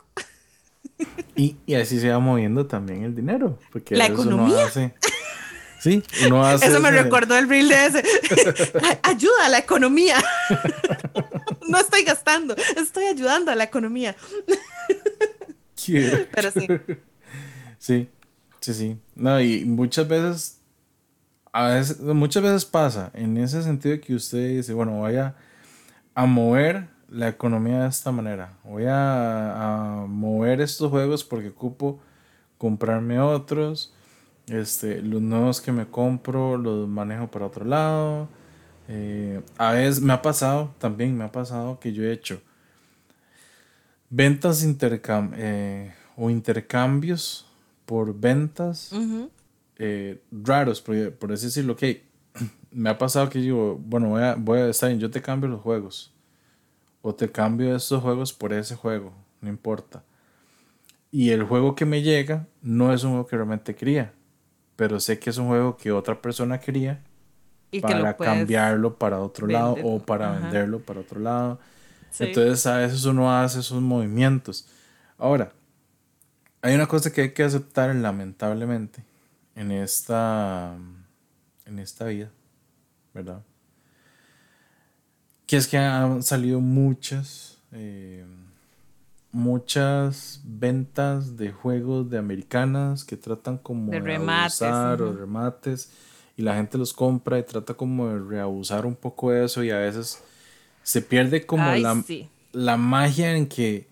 Y, 1.34 1.58
y, 1.66 1.74
así 1.74 2.00
se 2.00 2.08
va 2.08 2.18
moviendo 2.18 2.66
también 2.66 3.04
el 3.04 3.14
dinero. 3.14 3.58
Porque 3.70 3.94
la 3.94 4.06
economía. 4.06 4.70
Sí, 5.80 6.02
uno 6.26 6.44
hace. 6.44 6.66
Eso 6.66 6.80
me 6.80 6.90
recordó 6.90 7.36
el 7.36 7.48
reel 7.48 7.68
de 7.68 7.86
ese. 7.86 8.02
Ayuda 9.02 9.46
a 9.46 9.48
la 9.48 9.58
economía. 9.58 10.16
No 11.68 11.80
estoy 11.80 12.04
gastando, 12.04 12.54
estoy 12.76 13.06
ayudando 13.06 13.50
a 13.50 13.56
la 13.56 13.64
economía. 13.64 14.14
Pero 15.84 16.50
sí. 16.52 16.68
Sí, 17.78 18.08
sí, 18.60 18.74
sí. 18.74 18.96
No, 19.16 19.40
y 19.40 19.64
muchas 19.64 20.06
veces, 20.06 20.60
a 21.52 21.68
veces, 21.70 21.98
muchas 22.00 22.42
veces 22.42 22.64
pasa 22.64 23.10
en 23.14 23.36
ese 23.36 23.64
sentido 23.64 24.00
que 24.00 24.14
usted 24.14 24.58
dice, 24.58 24.72
bueno, 24.74 25.00
vaya 25.00 25.34
a 26.14 26.24
mover 26.26 26.88
la 27.08 27.28
economía 27.28 27.82
de 27.82 27.88
esta 27.88 28.10
manera. 28.12 28.54
Voy 28.64 28.84
a, 28.88 30.04
mover 30.08 30.60
estos 30.60 30.90
juegos 30.90 31.24
porque 31.24 31.48
ocupo 31.48 32.00
comprarme 32.58 33.20
otros. 33.20 33.94
Este, 34.48 35.02
los 35.02 35.20
nuevos 35.20 35.60
que 35.60 35.72
me 35.72 35.86
compro 35.86 36.56
los 36.56 36.88
manejo 36.88 37.28
para 37.30 37.46
otro 37.46 37.64
lado. 37.64 38.28
Eh, 38.88 39.40
a 39.58 39.72
veces 39.72 40.00
me 40.00 40.12
ha 40.12 40.22
pasado, 40.22 40.74
también 40.78 41.16
me 41.16 41.24
ha 41.24 41.32
pasado 41.32 41.80
que 41.80 41.92
yo 41.92 42.04
he 42.04 42.12
hecho 42.12 42.40
ventas 44.10 44.62
intercam 44.62 45.32
eh, 45.36 45.92
o 46.16 46.30
intercambios 46.30 47.46
por 47.84 48.18
ventas 48.18 48.92
eh, 49.78 50.20
raros, 50.30 50.80
por, 50.80 51.12
por 51.14 51.32
así 51.32 51.46
decirlo. 51.46 51.76
que 51.76 52.04
me 52.70 52.90
ha 52.90 52.98
pasado 52.98 53.28
que 53.28 53.38
digo, 53.38 53.78
bueno, 53.82 54.10
voy 54.10 54.22
a, 54.22 54.34
voy 54.34 54.58
a 54.60 54.68
estar 54.68 54.88
bien, 54.88 55.00
yo 55.00 55.10
te 55.10 55.22
cambio 55.22 55.48
los 55.48 55.60
juegos. 55.60 56.12
O 57.02 57.14
te 57.14 57.30
cambio 57.30 57.76
estos 57.76 58.02
juegos 58.02 58.32
por 58.32 58.52
ese 58.52 58.74
juego, 58.74 59.12
no 59.40 59.48
importa. 59.48 60.02
Y 61.12 61.30
el 61.30 61.44
juego 61.44 61.76
que 61.76 61.84
me 61.84 62.02
llega 62.02 62.48
no 62.62 62.92
es 62.92 63.04
un 63.04 63.10
juego 63.10 63.26
que 63.26 63.36
realmente 63.36 63.76
quería, 63.76 64.12
pero 64.76 65.00
sé 65.00 65.18
que 65.18 65.30
es 65.30 65.38
un 65.38 65.48
juego 65.48 65.76
que 65.76 65.92
otra 65.92 66.20
persona 66.20 66.60
quería 66.60 67.02
para 67.82 68.16
cambiarlo 68.16 68.96
para 68.96 69.20
otro 69.20 69.46
lado 69.46 69.76
o 69.82 69.98
para 69.98 70.30
venderlo 70.38 70.80
para 70.80 71.00
otro 71.00 71.20
lado. 71.20 71.58
Entonces 72.18 72.66
a 72.66 72.78
veces 72.78 73.04
uno 73.04 73.36
hace 73.36 73.60
esos 73.60 73.82
movimientos. 73.82 74.68
Ahora, 75.18 75.52
hay 76.62 76.74
una 76.74 76.86
cosa 76.86 77.12
que 77.12 77.22
hay 77.22 77.32
que 77.32 77.42
aceptar 77.42 77.94
lamentablemente 77.94 79.04
en 79.54 79.70
esta, 79.72 80.76
en 81.64 81.78
esta 81.78 82.04
vida 82.06 82.30
¿verdad? 83.16 83.42
Que 85.46 85.56
es 85.56 85.66
que 85.66 85.78
han 85.78 86.22
salido 86.22 86.60
muchas, 86.60 87.58
eh, 87.72 88.26
muchas 89.36 90.40
ventas 90.44 91.36
de 91.36 91.52
juegos 91.52 92.08
de 92.08 92.16
americanas 92.16 93.04
que 93.04 93.18
tratan 93.18 93.58
como 93.58 93.92
de, 93.92 94.00
remates, 94.00 94.62
o 94.62 95.12
remates 95.12 95.92
y 96.38 96.42
la 96.42 96.54
gente 96.54 96.78
los 96.78 96.94
compra 96.94 97.38
y 97.38 97.42
trata 97.42 97.74
como 97.74 98.08
de 98.08 98.18
reabusar 98.18 98.86
un 98.86 98.96
poco 98.96 99.30
de 99.30 99.44
eso 99.44 99.62
y 99.62 99.70
a 99.70 99.76
veces 99.76 100.24
se 100.82 101.02
pierde 101.02 101.44
como 101.44 101.70
la, 101.76 102.02
la 102.52 102.76
magia 102.78 103.36
en 103.36 103.46
que 103.46 103.86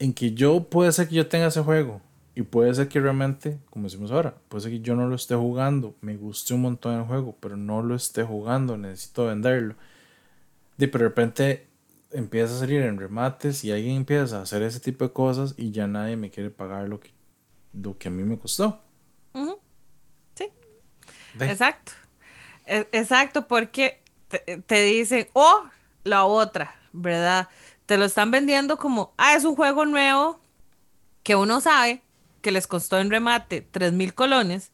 en 0.00 0.12
que 0.12 0.32
yo 0.32 0.64
puede 0.64 0.90
ser 0.90 1.08
que 1.08 1.14
yo 1.14 1.28
tenga 1.28 1.46
ese 1.46 1.62
juego 1.62 2.00
y 2.34 2.42
puede 2.42 2.74
ser 2.74 2.88
que 2.88 2.98
realmente, 2.98 3.60
como 3.70 3.84
decimos 3.84 4.10
ahora, 4.10 4.34
puede 4.48 4.62
ser 4.62 4.72
que 4.72 4.80
yo 4.80 4.96
no 4.96 5.06
lo 5.06 5.14
esté 5.14 5.36
jugando, 5.36 5.94
me 6.00 6.16
guste 6.16 6.52
un 6.52 6.62
montón 6.62 6.98
el 6.98 7.04
juego, 7.04 7.36
pero 7.38 7.56
no 7.56 7.80
lo 7.80 7.94
esté 7.94 8.24
jugando, 8.24 8.76
necesito 8.76 9.26
venderlo. 9.26 9.76
De 10.78 10.88
pero 10.88 11.04
de 11.04 11.08
repente 11.10 11.71
empieza 12.12 12.54
a 12.54 12.58
salir 12.58 12.82
en 12.82 12.98
remates 12.98 13.64
y 13.64 13.72
alguien 13.72 13.96
empieza 13.96 14.38
a 14.38 14.42
hacer 14.42 14.62
ese 14.62 14.80
tipo 14.80 15.04
de 15.04 15.12
cosas 15.12 15.54
y 15.56 15.70
ya 15.70 15.86
nadie 15.86 16.16
me 16.16 16.30
quiere 16.30 16.50
pagar 16.50 16.88
lo 16.88 17.00
que, 17.00 17.10
lo 17.72 17.98
que 17.98 18.08
a 18.08 18.10
mí 18.10 18.22
me 18.22 18.38
costó. 18.38 18.80
Sí. 20.34 20.48
Exacto. 21.40 21.92
E, 22.66 22.88
exacto, 22.92 23.48
porque 23.48 24.02
te, 24.28 24.62
te 24.66 24.82
dicen, 24.82 25.28
oh, 25.32 25.64
la 26.04 26.24
otra, 26.24 26.74
¿verdad? 26.92 27.48
Te 27.86 27.96
lo 27.96 28.04
están 28.04 28.30
vendiendo 28.30 28.76
como, 28.76 29.12
ah, 29.16 29.34
es 29.34 29.44
un 29.44 29.56
juego 29.56 29.84
nuevo 29.84 30.40
que 31.22 31.36
uno 31.36 31.60
sabe 31.60 32.02
que 32.40 32.50
les 32.50 32.66
costó 32.66 32.98
en 32.98 33.10
remate 33.10 33.62
3 33.62 33.92
mil 33.92 34.14
colones 34.14 34.72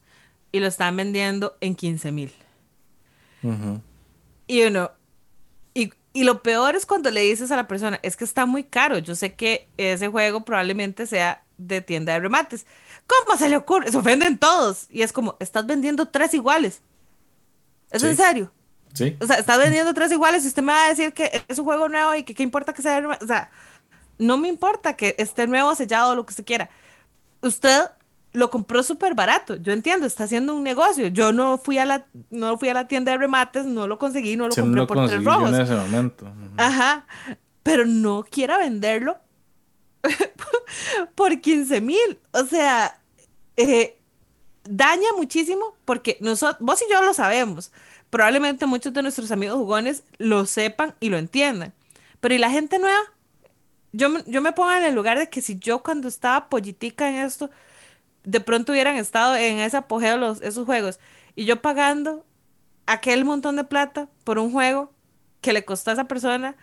y 0.51 0.59
lo 0.59 0.67
están 0.67 0.97
vendiendo 0.97 1.55
en 1.61 1.75
15 1.75 2.11
mil. 2.11 2.33
Y 4.47 4.63
uno, 4.63 4.91
y, 6.13 6.23
lo 6.23 6.41
peor 6.41 6.75
es 6.75 6.85
cuando 6.85 7.11
le 7.11 7.21
dices 7.21 7.51
a 7.51 7.55
la 7.55 7.67
persona, 7.67 7.99
es 8.03 8.15
que 8.15 8.23
está 8.23 8.45
muy 8.45 8.63
caro, 8.63 8.97
yo 8.97 9.15
sé 9.15 9.33
que 9.33 9.67
ese 9.77 10.07
juego 10.07 10.43
probablemente 10.43 11.05
sea 11.05 11.43
de 11.57 11.81
tienda 11.81 12.13
de 12.13 12.19
remates. 12.19 12.65
¿Cómo 13.05 13.37
se 13.37 13.49
le 13.49 13.57
ocurre? 13.57 13.91
Se 13.91 13.97
ofenden 13.97 14.37
todos. 14.37 14.87
Y 14.89 15.01
es 15.01 15.11
como, 15.11 15.35
estás 15.39 15.65
vendiendo 15.65 16.07
tres 16.07 16.33
iguales. 16.33 16.81
¿Es 17.91 18.03
en 18.03 18.15
serio? 18.15 18.51
Sí. 18.93 19.17
O 19.19 19.25
sea, 19.25 19.37
estás 19.37 19.57
vendiendo 19.57 19.93
tres 19.93 20.11
iguales 20.11 20.43
y 20.43 20.47
usted 20.47 20.61
me 20.63 20.73
va 20.73 20.85
a 20.85 20.89
decir 20.89 21.13
que 21.13 21.43
es 21.47 21.59
un 21.59 21.65
juego 21.65 21.89
nuevo 21.89 22.15
y 22.15 22.23
que 22.23 22.33
qué 22.33 22.43
importa 22.43 22.73
que 22.73 22.81
sea. 22.81 23.19
O 23.21 23.25
sea, 23.25 23.49
no 24.17 24.37
me 24.37 24.47
importa 24.47 24.95
que 24.95 25.15
esté 25.17 25.47
nuevo, 25.47 25.73
sellado, 25.75 26.15
lo 26.15 26.25
que 26.25 26.33
se 26.33 26.43
quiera. 26.43 26.69
Usted 27.41 27.89
lo 28.31 28.49
compró 28.49 28.83
súper 28.83 29.15
barato. 29.15 29.55
Yo 29.55 29.73
entiendo, 29.73 30.05
está 30.05 30.25
haciendo 30.25 30.55
un 30.55 30.63
negocio. 30.63 31.07
Yo 31.07 31.31
no 31.31 31.57
fui 31.57 31.77
a 31.77 31.85
la, 31.85 32.05
no 32.29 32.57
fui 32.57 32.69
a 32.69 32.73
la 32.73 32.87
tienda 32.87 33.11
de 33.11 33.17
remates, 33.17 33.65
no 33.65 33.87
lo 33.87 33.97
conseguí, 33.97 34.35
no 34.35 34.47
lo 34.47 34.55
compré 34.55 34.85
por 34.85 35.07
tres 35.07 35.23
rojos. 35.23 35.53
en 35.53 35.61
ese 35.61 35.75
momento. 35.75 36.31
Ajá. 36.57 37.05
Pero 37.63 37.85
no 37.85 38.25
quiera 38.29 38.57
venderlo 38.57 39.17
por 41.15 41.39
15 41.39 41.81
mil. 41.81 42.19
O 42.31 42.45
sea, 42.45 42.99
eh, 43.57 43.97
daña 44.63 45.07
muchísimo 45.17 45.75
porque 45.85 46.17
nosotros, 46.21 46.57
vos 46.59 46.81
y 46.81 46.91
yo 46.91 47.01
lo 47.01 47.13
sabemos 47.13 47.71
probablemente 48.09 48.65
muchos 48.65 48.93
de 48.93 49.01
nuestros 49.01 49.31
amigos 49.31 49.57
jugones 49.57 50.03
lo 50.17 50.45
sepan 50.45 50.95
y 50.99 51.09
lo 51.09 51.17
entiendan. 51.17 51.73
Pero 52.19 52.35
¿y 52.35 52.37
la 52.37 52.49
gente 52.49 52.79
nueva? 52.79 52.99
Yo, 53.91 54.09
yo 54.25 54.41
me 54.41 54.51
pongo 54.51 54.71
en 54.71 54.83
el 54.83 54.95
lugar 54.95 55.17
de 55.17 55.29
que 55.29 55.41
si 55.41 55.57
yo 55.57 55.81
cuando 55.81 56.07
estaba 56.07 56.49
pollitica 56.49 57.09
en 57.09 57.15
esto, 57.15 57.49
de 58.23 58.39
pronto 58.39 58.71
hubieran 58.71 58.95
estado 58.97 59.35
en 59.35 59.59
ese 59.59 59.77
apogeo 59.77 60.17
los, 60.17 60.41
esos 60.41 60.65
juegos 60.65 60.99
y 61.35 61.45
yo 61.45 61.61
pagando 61.61 62.25
aquel 62.85 63.25
montón 63.25 63.55
de 63.55 63.63
plata 63.63 64.09
por 64.23 64.39
un 64.39 64.51
juego 64.51 64.91
que 65.41 65.53
le 65.53 65.65
costó 65.65 65.91
a 65.91 65.93
esa 65.93 66.07
persona 66.07 66.55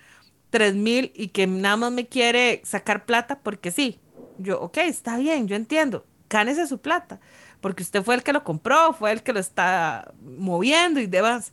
tres 0.51 0.75
mil 0.75 1.13
y 1.15 1.29
que 1.29 1.47
nada 1.47 1.77
más 1.77 1.93
me 1.93 2.07
quiere 2.07 2.61
sacar 2.65 3.05
plata 3.05 3.41
porque 3.43 3.71
sí. 3.71 4.01
Yo, 4.39 4.61
ok, 4.61 4.79
está 4.79 5.17
bien, 5.17 5.49
yo 5.49 5.57
entiendo, 5.57 6.05
cánese 6.29 6.67
su 6.67 6.79
plata 6.79 7.21
porque 7.61 7.83
usted 7.83 8.03
fue 8.03 8.15
el 8.15 8.23
que 8.23 8.33
lo 8.33 8.45
compró, 8.45 8.93
fue 8.93 9.13
el 9.13 9.23
que 9.23 9.33
lo 9.33 9.41
está 9.41 10.13
moviendo 10.23 11.01
y 11.01 11.07
demás. 11.07 11.53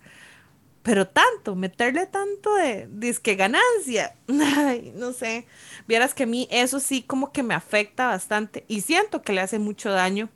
Pero 0.83 1.07
tanto, 1.07 1.55
meterle 1.55 2.05
tanto 2.05 2.55
de 2.55 2.87
disque 2.91 3.35
ganancia, 3.35 4.15
ay, 4.57 4.93
no 4.95 5.13
sé. 5.13 5.47
Vieras 5.87 6.13
que 6.13 6.23
a 6.23 6.27
mí 6.27 6.47
eso 6.51 6.79
sí 6.79 7.01
como 7.01 7.31
que 7.31 7.41
me 7.41 7.53
afecta 7.53 8.07
bastante 8.07 8.65
y 8.67 8.81
siento 8.81 9.21
que 9.21 9.33
le 9.33 9.41
hace 9.41 9.59
mucho 9.59 9.91
daño 9.91 10.29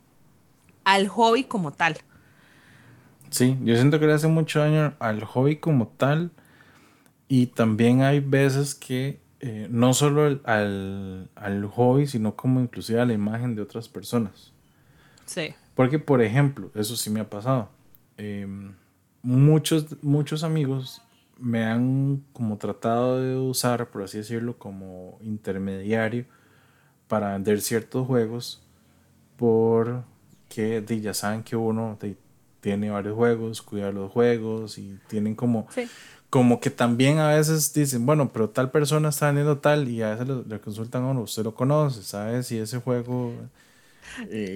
al 0.86 1.10
hobby 1.10 1.44
como 1.44 1.74
tal. 1.74 1.98
Sí, 3.30 3.58
yo 3.62 3.76
siento 3.76 4.00
que 4.00 4.08
le 4.08 4.14
hace 4.14 4.28
mucho 4.28 4.60
daño 4.60 4.96
al 5.00 5.24
hobby 5.26 5.58
como 5.58 5.90
tal 5.90 6.32
y 7.28 7.48
también 7.48 8.02
hay 8.02 8.22
veces 8.22 8.74
que 8.74 9.20
eh, 9.40 9.68
no 9.70 9.94
solo 9.94 10.40
al, 10.46 11.30
al 11.36 11.66
hobby, 11.66 12.08
sino 12.08 12.36
como 12.36 12.62
inclusive 12.62 13.02
a 13.02 13.06
la 13.06 13.14
imagen 13.14 13.54
de 13.56 13.62
otras 13.62 13.90
personas. 13.90 14.54
Sí. 15.26 15.54
Porque, 15.76 16.00
por 16.00 16.22
ejemplo, 16.22 16.72
eso 16.74 16.96
sí 16.96 17.10
me 17.10 17.20
ha 17.20 17.30
pasado. 17.30 17.70
Em, 18.18 18.74
muchos, 19.28 20.02
muchos 20.02 20.44
amigos 20.44 21.02
me 21.38 21.66
han 21.66 22.24
como 22.32 22.58
tratado 22.58 23.22
de 23.22 23.36
usar, 23.36 23.90
por 23.90 24.04
así 24.04 24.20
decirlo, 24.20 24.58
como 24.58 25.20
intermediario 25.22 26.26
para 27.10 27.34
vender 27.34 27.62
ciertos 27.62 28.08
juegos 28.08 28.64
porque 29.36 30.84
ya 31.02 31.14
saben 31.14 31.44
que 31.44 31.58
uno 31.58 31.98
tiene 32.62 32.90
varios 32.90 33.16
juegos, 33.16 33.62
cuida 33.62 33.92
los 33.92 34.12
juegos 34.12 34.78
y 34.78 34.98
tienen 35.08 35.36
como, 35.36 35.68
como 36.30 36.62
que 36.62 36.70
también 36.70 37.20
a 37.20 37.36
veces 37.36 37.74
dicen, 37.74 38.06
bueno, 38.06 38.32
pero 38.32 38.50
tal 38.50 38.72
persona 38.72 39.10
está 39.10 39.28
vendiendo 39.28 39.58
tal 39.58 39.90
y 39.90 40.02
a 40.02 40.16
veces 40.16 40.48
le, 40.48 40.60
consultan 40.62 41.04
a 41.04 41.08
uno, 41.08 41.22
usted 41.22 41.44
lo 41.44 41.54
conoce, 41.54 42.02
sabe 42.02 42.44
si 42.44 42.58
ese 42.58 42.80
juego 42.80 43.34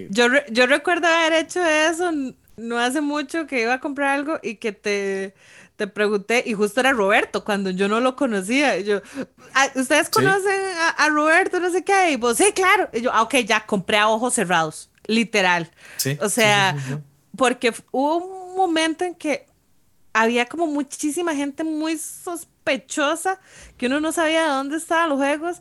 yo, 0.10 0.28
yo 0.50 0.66
recuerdo 0.66 1.08
haber 1.08 1.34
hecho 1.34 1.64
eso 1.64 2.10
no 2.62 2.80
hace 2.80 3.02
mucho 3.02 3.48
que 3.48 3.62
iba 3.62 3.74
a 3.74 3.80
comprar 3.80 4.10
algo 4.10 4.40
y 4.42 4.56
que 4.56 4.72
te, 4.72 5.34
te 5.76 5.88
pregunté, 5.88 6.44
y 6.46 6.54
justo 6.54 6.80
era 6.80 6.94
Roberto, 6.94 7.44
cuando 7.44 7.70
yo 7.72 7.88
no 7.88 8.00
lo 8.00 8.16
conocía. 8.16 8.80
yo, 8.80 9.02
ah, 9.54 9.68
¿ustedes 9.76 10.10
conocen 10.10 10.62
a, 10.98 11.10
Roberto? 11.10 11.60
No 11.60 11.72
sé 11.72 11.84
qué. 11.84 12.12
Y 12.12 12.16
vos, 12.18 12.38
sí, 12.38 12.52
claro. 12.54 12.90
Y 12.94 13.02
yo, 13.02 13.12
ah, 13.12 13.24
ok, 13.24 13.38
ya 13.38 13.66
compré 13.66 13.98
a 13.98 14.08
ojos 14.08 14.34
cerrados, 14.34 14.90
literal. 15.08 15.70
O 16.22 16.30
sea, 16.30 16.76
porque 17.36 17.74
hubo 17.92 18.18
un 18.18 18.56
momento 18.56 19.04
en 19.04 19.16
que 19.16 19.48
había 20.14 20.46
como 20.46 20.68
muchísima 20.68 21.34
gente 21.36 21.64
muy 21.64 21.98
sospechosa 21.98 23.40
que 23.78 23.88
uno 23.88 24.00
no 24.00 24.12
sabía 24.12 24.44
de 24.44 24.50
dónde 24.50 24.78
estaban 24.78 25.10
los 25.10 25.18
juegos. 25.18 25.58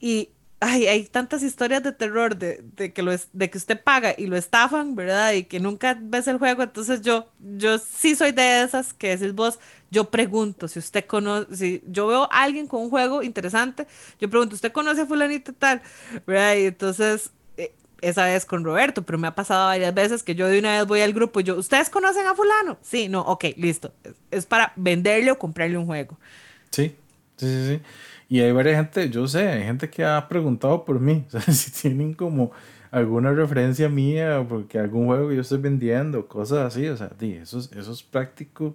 Y 0.00 0.30
ay, 0.62 0.86
hay 0.86 1.04
tantas 1.06 1.42
historias 1.42 1.82
de 1.82 1.90
terror 1.90 2.36
de, 2.36 2.62
de, 2.76 2.92
que 2.92 3.02
lo 3.02 3.10
es, 3.10 3.28
de 3.32 3.50
que 3.50 3.58
usted 3.58 3.82
paga 3.82 4.14
y 4.16 4.26
lo 4.26 4.36
estafan, 4.36 4.94
¿verdad? 4.94 5.32
Y 5.32 5.44
que 5.44 5.58
nunca 5.58 5.98
ves 6.00 6.28
el 6.28 6.38
juego. 6.38 6.62
Entonces 6.62 7.02
yo, 7.02 7.28
yo 7.40 7.78
sí 7.78 8.14
soy 8.14 8.30
de 8.30 8.62
esas 8.62 8.94
que 8.94 9.16
decís 9.16 9.34
vos, 9.34 9.58
yo 9.90 10.08
pregunto 10.10 10.68
si 10.68 10.78
usted 10.78 11.04
conoce, 11.04 11.56
si 11.56 11.82
yo 11.86 12.06
veo 12.06 12.22
a 12.30 12.42
alguien 12.44 12.68
con 12.68 12.82
un 12.82 12.90
juego 12.90 13.22
interesante, 13.22 13.88
yo 14.20 14.30
pregunto, 14.30 14.54
¿usted 14.54 14.70
conoce 14.70 15.02
a 15.02 15.06
fulanito 15.06 15.52
tal? 15.52 15.82
¿Verdad? 16.26 16.54
Y 16.54 16.66
entonces, 16.66 17.30
eh, 17.56 17.74
esa 18.00 18.26
vez 18.26 18.46
con 18.46 18.64
Roberto, 18.64 19.02
pero 19.02 19.18
me 19.18 19.26
ha 19.26 19.34
pasado 19.34 19.66
varias 19.66 19.92
veces 19.92 20.22
que 20.22 20.36
yo 20.36 20.46
de 20.46 20.60
una 20.60 20.78
vez 20.78 20.86
voy 20.86 21.00
al 21.00 21.12
grupo 21.12 21.40
y 21.40 21.42
yo, 21.42 21.56
¿ustedes 21.56 21.90
conocen 21.90 22.26
a 22.26 22.36
fulano? 22.36 22.78
Sí, 22.82 23.08
no, 23.08 23.22
ok, 23.22 23.46
listo. 23.56 23.92
Es, 24.04 24.14
es 24.30 24.46
para 24.46 24.72
venderle 24.76 25.32
o 25.32 25.38
comprarle 25.38 25.76
un 25.76 25.86
juego. 25.86 26.16
Sí, 26.70 26.94
sí, 27.36 27.46
sí, 27.46 27.66
sí. 27.66 27.80
Y 28.32 28.40
hay 28.40 28.50
varias 28.50 28.76
gente, 28.76 29.10
yo 29.10 29.28
sé, 29.28 29.46
hay 29.46 29.62
gente 29.62 29.90
que 29.90 30.02
ha 30.02 30.26
preguntado 30.26 30.86
por 30.86 30.98
mí, 30.98 31.22
o 31.34 31.38
sea, 31.38 31.42
si 31.52 31.70
tienen 31.70 32.14
como 32.14 32.50
alguna 32.90 33.30
referencia 33.30 33.90
mía, 33.90 34.42
porque 34.48 34.78
algún 34.78 35.04
juego 35.04 35.28
que 35.28 35.34
yo 35.34 35.42
estoy 35.42 35.58
vendiendo, 35.58 36.26
cosas 36.26 36.60
así, 36.60 36.88
o 36.88 36.96
sea, 36.96 37.10
eso, 37.20 37.58
es, 37.58 37.70
eso 37.72 37.92
es 37.92 38.02
práctico. 38.02 38.74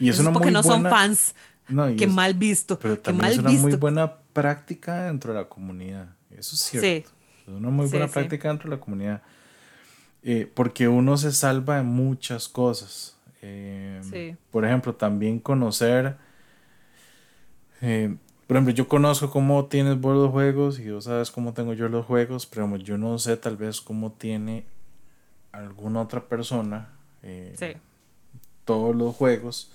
Y 0.00 0.08
eso, 0.08 0.22
es 0.22 0.28
porque 0.30 0.50
no 0.50 0.64
son 0.64 0.82
fans. 0.82 1.36
No, 1.68 1.94
Qué 1.94 2.08
mal 2.08 2.34
visto. 2.34 2.76
Pero 2.76 2.98
también 2.98 3.30
es 3.30 3.38
una 3.38 3.50
muy 3.50 3.76
buena 3.76 4.16
práctica 4.32 5.04
dentro 5.04 5.32
de 5.32 5.42
la 5.42 5.48
comunidad. 5.48 6.08
Eso 6.32 6.56
es 6.56 6.60
cierto. 6.62 7.10
Sí. 7.10 7.14
Es 7.46 7.54
una 7.54 7.70
muy 7.70 7.86
buena 7.86 8.08
práctica 8.08 8.48
dentro 8.48 8.68
de 8.68 8.76
la 8.78 8.80
comunidad. 8.80 9.22
Eh, 10.24 10.50
porque 10.52 10.88
uno 10.88 11.16
se 11.16 11.30
salva 11.30 11.76
de 11.76 11.84
muchas 11.84 12.48
cosas. 12.48 13.16
Eh, 13.42 14.00
sí. 14.10 14.36
Por 14.50 14.64
ejemplo, 14.64 14.92
también 14.92 15.38
conocer 15.38 16.16
eh, 17.80 18.16
por 18.48 18.56
ejemplo, 18.56 18.72
yo 18.72 18.88
conozco 18.88 19.28
cómo 19.28 19.66
tienes 19.66 20.00
vos 20.00 20.16
los 20.16 20.30
juegos 20.30 20.80
y 20.80 20.90
vos 20.90 21.04
sabes 21.04 21.30
cómo 21.30 21.52
tengo 21.52 21.74
yo 21.74 21.90
los 21.90 22.06
juegos, 22.06 22.46
pero 22.46 22.74
yo 22.78 22.96
no 22.96 23.18
sé 23.18 23.36
tal 23.36 23.58
vez 23.58 23.82
cómo 23.82 24.12
tiene 24.12 24.64
alguna 25.52 26.00
otra 26.00 26.26
persona 26.26 26.88
eh, 27.22 27.78
todos 28.64 28.96
los 28.96 29.14
juegos. 29.14 29.70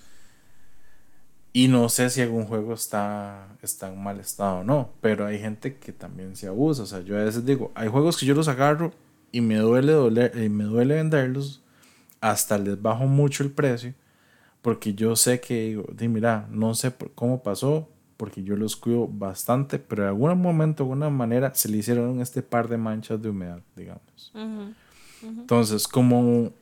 Y 1.53 1.67
no 1.67 1.88
sé 1.88 2.09
si 2.09 2.24
algún 2.24 2.47
juego 2.47 2.74
está, 2.74 3.47
está 3.61 3.93
en 3.93 4.01
mal 4.01 4.19
estado 4.19 4.61
o 4.61 4.63
no, 4.63 4.89
pero 5.01 5.28
hay 5.28 5.38
gente 5.38 5.78
que 5.78 5.91
también 5.91 6.36
se 6.36 6.47
abusa. 6.47 6.82
O 6.82 6.88
sea, 6.88 7.01
yo 7.01 7.15
a 7.15 7.24
veces 7.24 7.45
digo, 7.45 7.71
hay 7.76 7.89
juegos 7.89 8.17
que 8.17 8.26
yo 8.26 8.34
los 8.34 8.47
agarro 8.47 8.91
y 9.32 9.41
me 9.41 9.57
duele, 9.57 10.32
y 10.43 10.49
me 10.49 10.63
duele 10.63 10.95
venderlos, 10.95 11.61
hasta 12.21 12.57
les 12.57 12.82
bajo 12.82 13.05
mucho 13.05 13.43
el 13.43 13.51
precio, 13.51 13.93
porque 14.63 14.95
yo 14.95 15.15
sé 15.15 15.39
que 15.41 15.61
digo, 15.67 15.86
mira, 16.09 16.47
no 16.49 16.74
sé 16.74 16.91
cómo 17.13 17.43
pasó, 17.43 17.88
porque 18.24 18.41
yo 18.41 18.55
los 18.55 18.78
cuido 18.78 19.05
bastante, 19.05 19.80
pero 19.80 20.03
en 20.03 20.07
algún 20.07 20.41
momento, 20.41 20.86
de 20.86 20.88
alguna 20.88 21.09
manera, 21.09 21.53
se 21.53 21.67
le 21.67 21.76
hicieron 21.76 22.21
este 22.21 22.41
par 22.41 22.69
de 22.69 22.78
manchas 22.78 23.21
de 23.21 23.28
humedad, 23.28 23.59
digamos. 23.76 24.32
Entonces, 25.21 25.89
como 25.89 26.53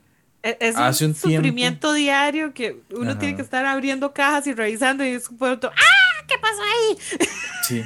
e-, 0.41 0.57
es, 0.59 0.76
hace 0.76 1.05
un, 1.05 1.14
sufrimiento 1.14 1.93
diario 1.93 2.51
que 2.51 2.82
uno 2.95 3.16
tiene 3.20 3.36
que 3.36 3.43
estar 3.43 3.64
abriendo 3.64 4.12
cajas 4.12 4.47
y 4.47 4.55
revisando 4.55 5.05
y 5.05 5.09
es 5.09 5.30
un 5.30 5.38
¡ah! 5.39 6.26
¿Qué 6.28 6.36
pasó 6.41 6.62
ahí? 6.64 6.97
Sí. 7.68 7.84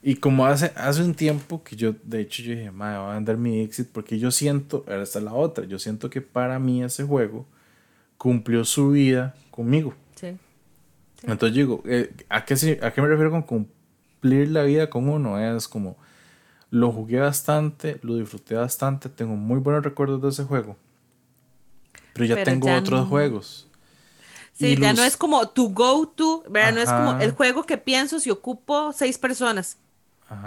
Y 0.00 0.14
como 0.14 0.46
hace, 0.46 0.70
hace 0.76 1.02
un 1.02 1.14
tiempo 1.14 1.64
que 1.64 1.74
yo, 1.74 1.96
de 2.04 2.20
hecho, 2.20 2.44
yo 2.44 2.52
dije, 2.52 2.70
madre, 2.70 3.00
voy 3.00 3.10
a 3.10 3.14
vender 3.14 3.36
mi 3.36 3.62
Exit 3.62 3.88
porque 3.90 4.20
yo 4.20 4.30
siento, 4.30 4.84
ahora 4.86 5.02
está 5.02 5.20
la 5.20 5.34
otra, 5.34 5.64
yo 5.64 5.80
siento 5.80 6.08
que 6.08 6.20
para 6.20 6.60
mí 6.60 6.84
ese 6.84 7.02
juego 7.02 7.46
cumplió 8.16 8.64
su 8.64 8.90
vida 8.90 9.34
conmigo. 9.50 9.92
Entonces 11.24 11.54
digo, 11.54 11.82
eh, 11.86 12.12
¿a, 12.28 12.44
qué, 12.44 12.80
¿a 12.82 12.92
qué 12.92 13.02
me 13.02 13.08
refiero 13.08 13.30
con 13.30 13.42
cumplir 13.42 14.50
la 14.50 14.62
vida 14.62 14.90
con 14.90 15.08
uno? 15.08 15.38
Es 15.38 15.68
como, 15.68 15.96
lo 16.70 16.90
jugué 16.90 17.20
bastante, 17.20 17.98
lo 18.02 18.16
disfruté 18.16 18.54
bastante, 18.54 19.08
tengo 19.08 19.36
muy 19.36 19.58
buenos 19.58 19.84
recuerdos 19.84 20.20
de 20.22 20.28
ese 20.30 20.44
juego. 20.44 20.76
Pero 22.14 22.26
ya 22.26 22.42
tengo 22.42 22.72
otros 22.74 23.08
juegos. 23.08 23.66
Sí, 24.54 24.76
ya 24.76 24.92
no 24.92 25.02
es 25.02 25.16
como 25.16 25.48
tu 25.48 25.72
go-to, 25.72 26.44
¿verdad? 26.48 26.72
No 26.74 26.80
es 26.80 26.90
como 26.90 27.20
el 27.20 27.32
juego 27.32 27.64
que 27.64 27.78
pienso 27.78 28.20
si 28.20 28.30
ocupo 28.30 28.92
seis 28.92 29.18
personas. 29.18 29.78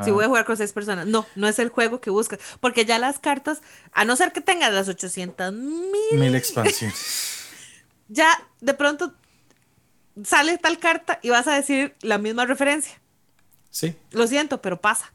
Si 0.04 0.10
voy 0.10 0.26
a 0.26 0.28
jugar 0.28 0.46
con 0.46 0.58
seis 0.58 0.74
personas. 0.74 1.06
No, 1.06 1.28
no 1.36 1.48
es 1.48 1.60
el 1.60 1.70
juego 1.70 2.02
que 2.02 2.10
buscas. 2.10 2.40
Porque 2.60 2.86
ya 2.86 2.98
las 2.98 3.20
cartas, 3.20 3.62
a 3.92 4.04
no 4.04 4.16
ser 4.16 4.32
que 4.32 4.42
tengas 4.42 4.74
las 4.74 4.88
800 4.88 5.54
mil. 5.54 6.20
Mil 6.20 6.34
expansiones. 6.34 7.46
ya 8.08 8.30
de 8.62 8.74
pronto 8.74 9.14
sale 10.24 10.58
tal 10.58 10.80
carta 10.80 11.20
y 11.22 11.30
vas 11.30 11.48
a 11.48 11.56
decir 11.56 11.96
la 12.02 12.18
misma 12.18 12.46
referencia. 12.46 13.00
Sí. 13.70 13.96
Lo 14.12 14.28
siento, 14.28 14.62
pero 14.62 14.80
pasa. 14.80 15.12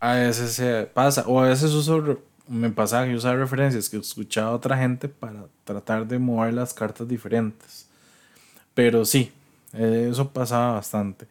A 0.00 0.14
veces 0.14 0.52
se 0.52 0.84
pasa. 0.92 1.24
O 1.26 1.40
a 1.40 1.48
veces 1.48 1.72
uso, 1.72 2.20
me 2.48 2.70
pasa 2.70 3.06
que 3.06 3.14
usar 3.14 3.38
referencias 3.38 3.88
que 3.88 3.96
escuchaba 3.96 4.50
a 4.50 4.54
otra 4.54 4.76
gente 4.76 5.08
para 5.08 5.46
tratar 5.64 6.06
de 6.06 6.18
mover 6.18 6.54
las 6.54 6.74
cartas 6.74 7.08
diferentes. 7.08 7.88
Pero 8.74 9.04
sí, 9.04 9.32
eh, 9.72 10.08
eso 10.10 10.28
pasaba 10.28 10.74
bastante. 10.74 11.26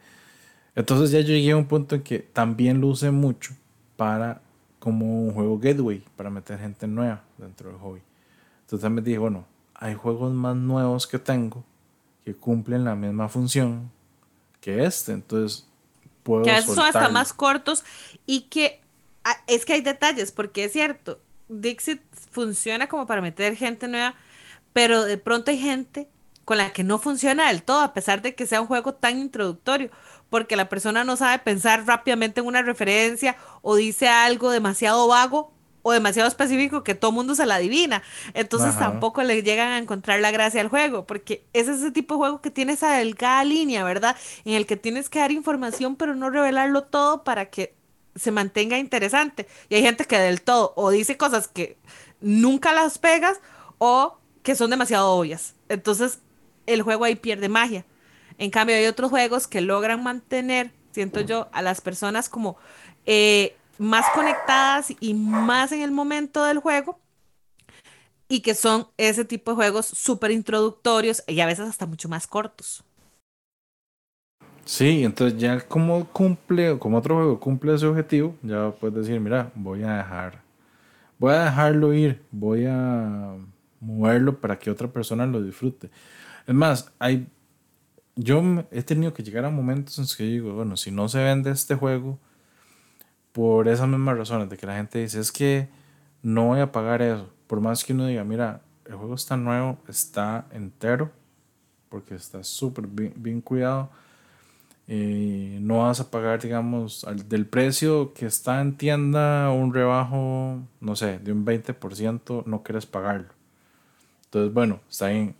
Entonces 0.74 1.10
ya 1.10 1.20
llegué 1.20 1.52
a 1.52 1.56
un 1.56 1.66
punto 1.66 1.94
en 1.94 2.02
que 2.02 2.18
también 2.18 2.80
lo 2.80 2.88
usé 2.88 3.10
mucho 3.10 3.54
para 3.96 4.40
como 4.78 5.26
un 5.26 5.32
juego 5.32 5.58
gateway, 5.58 6.02
para 6.16 6.30
meter 6.30 6.58
gente 6.58 6.86
nueva 6.86 7.22
dentro 7.38 7.70
del 7.70 7.78
hobby. 7.78 8.00
Entonces 8.62 8.82
también 8.82 9.04
dije, 9.04 9.18
bueno, 9.18 9.44
hay 9.74 9.94
juegos 9.94 10.32
más 10.32 10.56
nuevos 10.56 11.06
que 11.06 11.18
tengo 11.18 11.64
que 12.24 12.34
cumplen 12.34 12.84
la 12.84 12.94
misma 12.94 13.28
función 13.28 13.90
que 14.60 14.84
este. 14.84 15.12
Entonces 15.12 15.66
puedo... 16.22 16.44
Que 16.44 16.62
son 16.62 16.80
hasta 16.80 17.08
más 17.08 17.32
cortos 17.32 17.84
y 18.26 18.42
que 18.42 18.80
ah, 19.24 19.36
es 19.46 19.64
que 19.64 19.74
hay 19.74 19.80
detalles, 19.80 20.32
porque 20.32 20.64
es 20.64 20.72
cierto, 20.72 21.20
Dixit 21.48 22.00
funciona 22.30 22.88
como 22.88 23.06
para 23.06 23.20
meter 23.20 23.56
gente 23.56 23.88
nueva, 23.88 24.14
pero 24.72 25.04
de 25.04 25.18
pronto 25.18 25.50
hay 25.50 25.58
gente 25.58 26.08
con 26.44 26.58
la 26.58 26.72
que 26.72 26.82
no 26.82 26.98
funciona 26.98 27.48
del 27.48 27.62
todo, 27.62 27.80
a 27.80 27.92
pesar 27.92 28.22
de 28.22 28.34
que 28.34 28.46
sea 28.46 28.60
un 28.60 28.66
juego 28.66 28.94
tan 28.94 29.18
introductorio, 29.18 29.90
porque 30.28 30.56
la 30.56 30.68
persona 30.68 31.04
no 31.04 31.16
sabe 31.16 31.38
pensar 31.38 31.86
rápidamente 31.86 32.40
en 32.40 32.46
una 32.46 32.62
referencia 32.62 33.36
o 33.60 33.76
dice 33.76 34.08
algo 34.08 34.50
demasiado 34.50 35.06
vago 35.06 35.52
o 35.82 35.92
demasiado 35.92 36.28
específico 36.28 36.84
que 36.84 36.94
todo 36.94 37.12
mundo 37.12 37.34
se 37.34 37.46
la 37.46 37.56
adivina. 37.56 38.02
Entonces 38.34 38.78
tampoco 38.78 39.22
le 39.22 39.42
llegan 39.42 39.68
a 39.68 39.78
encontrar 39.78 40.20
la 40.20 40.30
gracia 40.30 40.60
al 40.60 40.68
juego, 40.68 41.06
porque 41.06 41.44
es 41.52 41.68
ese 41.68 41.90
tipo 41.90 42.14
de 42.14 42.18
juego 42.18 42.40
que 42.40 42.50
tiene 42.50 42.72
esa 42.72 42.96
delgada 42.96 43.44
línea, 43.44 43.84
¿verdad? 43.84 44.16
En 44.44 44.54
el 44.54 44.66
que 44.66 44.76
tienes 44.76 45.08
que 45.08 45.18
dar 45.18 45.32
información, 45.32 45.96
pero 45.96 46.14
no 46.14 46.30
revelarlo 46.30 46.84
todo 46.84 47.24
para 47.24 47.50
que 47.50 47.74
se 48.14 48.30
mantenga 48.30 48.78
interesante. 48.78 49.48
Y 49.68 49.74
hay 49.74 49.82
gente 49.82 50.04
que 50.04 50.18
del 50.18 50.42
todo 50.42 50.72
o 50.76 50.90
dice 50.90 51.16
cosas 51.16 51.48
que 51.48 51.76
nunca 52.20 52.72
las 52.72 52.98
pegas 52.98 53.40
o 53.78 54.18
que 54.42 54.54
son 54.54 54.70
demasiado 54.70 55.10
obvias. 55.12 55.54
Entonces 55.68 56.18
el 56.66 56.82
juego 56.82 57.04
ahí 57.04 57.16
pierde 57.16 57.48
magia. 57.48 57.84
En 58.38 58.50
cambio, 58.50 58.76
hay 58.76 58.86
otros 58.86 59.10
juegos 59.10 59.46
que 59.46 59.60
logran 59.60 60.02
mantener, 60.02 60.72
siento 60.92 61.20
yo, 61.20 61.48
a 61.52 61.62
las 61.62 61.80
personas 61.80 62.28
como 62.28 62.56
eh, 63.06 63.56
más 63.82 64.06
conectadas 64.14 64.92
y 65.00 65.14
más 65.14 65.72
en 65.72 65.82
el 65.82 65.90
momento 65.90 66.44
del 66.44 66.58
juego. 66.58 66.98
Y 68.28 68.40
que 68.40 68.54
son 68.54 68.88
ese 68.96 69.24
tipo 69.24 69.50
de 69.50 69.56
juegos 69.56 69.86
súper 69.86 70.30
introductorios 70.30 71.22
y 71.26 71.40
a 71.40 71.46
veces 71.46 71.68
hasta 71.68 71.84
mucho 71.84 72.08
más 72.08 72.26
cortos. 72.26 72.82
Sí, 74.64 75.04
entonces 75.04 75.38
ya 75.38 75.60
como 75.60 76.06
cumple, 76.06 76.78
como 76.78 76.98
otro 76.98 77.16
juego 77.16 77.40
cumple 77.40 77.74
ese 77.74 77.86
objetivo, 77.86 78.36
ya 78.42 78.70
puedes 78.70 78.96
decir, 78.96 79.20
mira, 79.20 79.50
voy 79.54 79.82
a 79.82 79.96
dejar, 79.96 80.40
voy 81.18 81.34
a 81.34 81.44
dejarlo 81.44 81.92
ir, 81.92 82.22
voy 82.30 82.66
a 82.66 83.34
moverlo 83.80 84.40
para 84.40 84.58
que 84.58 84.70
otra 84.70 84.88
persona 84.88 85.26
lo 85.26 85.42
disfrute. 85.42 85.90
Es 86.46 86.54
más, 86.54 86.92
hay, 87.00 87.26
yo 88.16 88.42
he 88.70 88.82
tenido 88.82 89.12
que 89.12 89.22
llegar 89.24 89.44
a 89.44 89.50
momentos 89.50 89.98
en 89.98 90.02
los 90.04 90.16
que 90.16 90.24
digo, 90.24 90.54
bueno, 90.54 90.76
si 90.76 90.90
no 90.90 91.08
se 91.08 91.22
vende 91.22 91.50
este 91.50 91.74
juego, 91.74 92.18
por 93.32 93.68
esas 93.68 93.88
mismas 93.88 94.16
razones, 94.16 94.48
de 94.48 94.56
que 94.56 94.66
la 94.66 94.76
gente 94.76 94.98
dice, 94.98 95.20
es 95.20 95.32
que 95.32 95.68
no 96.22 96.46
voy 96.48 96.60
a 96.60 96.72
pagar 96.72 97.02
eso. 97.02 97.28
Por 97.46 97.60
más 97.60 97.84
que 97.84 97.92
uno 97.92 98.06
diga, 98.06 98.24
mira, 98.24 98.60
el 98.86 98.94
juego 98.94 99.14
está 99.14 99.36
nuevo, 99.36 99.78
está 99.88 100.46
entero, 100.52 101.10
porque 101.88 102.14
está 102.14 102.44
súper 102.44 102.86
bien, 102.86 103.40
cuidado. 103.40 103.90
Eh, 104.88 105.58
no 105.62 105.78
vas 105.78 106.00
a 106.00 106.10
pagar, 106.10 106.40
digamos, 106.42 107.06
del 107.26 107.46
precio 107.46 108.12
que 108.14 108.26
está 108.26 108.60
en 108.60 108.76
tienda 108.76 109.50
un 109.50 109.72
rebajo, 109.72 110.60
no 110.80 110.96
sé, 110.96 111.18
de 111.18 111.32
un 111.32 111.44
20%, 111.44 112.44
no 112.46 112.62
quieres 112.62 112.86
pagarlo. 112.86 113.28
Entonces, 114.24 114.52
bueno, 114.52 114.80
está 114.88 115.08
bien 115.08 115.34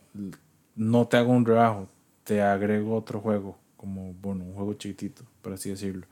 no 0.74 1.07
te 1.07 1.16
hago 1.16 1.32
un 1.32 1.45
rebajo, 1.45 1.88
te 2.24 2.43
agrego 2.43 2.97
otro 2.97 3.20
juego, 3.20 3.59
como, 3.76 4.14
bueno, 4.14 4.45
un 4.45 4.55
juego 4.55 4.74
chiquitito, 4.74 5.22
por 5.40 5.53
así 5.53 5.70
decirlo. 5.70 6.07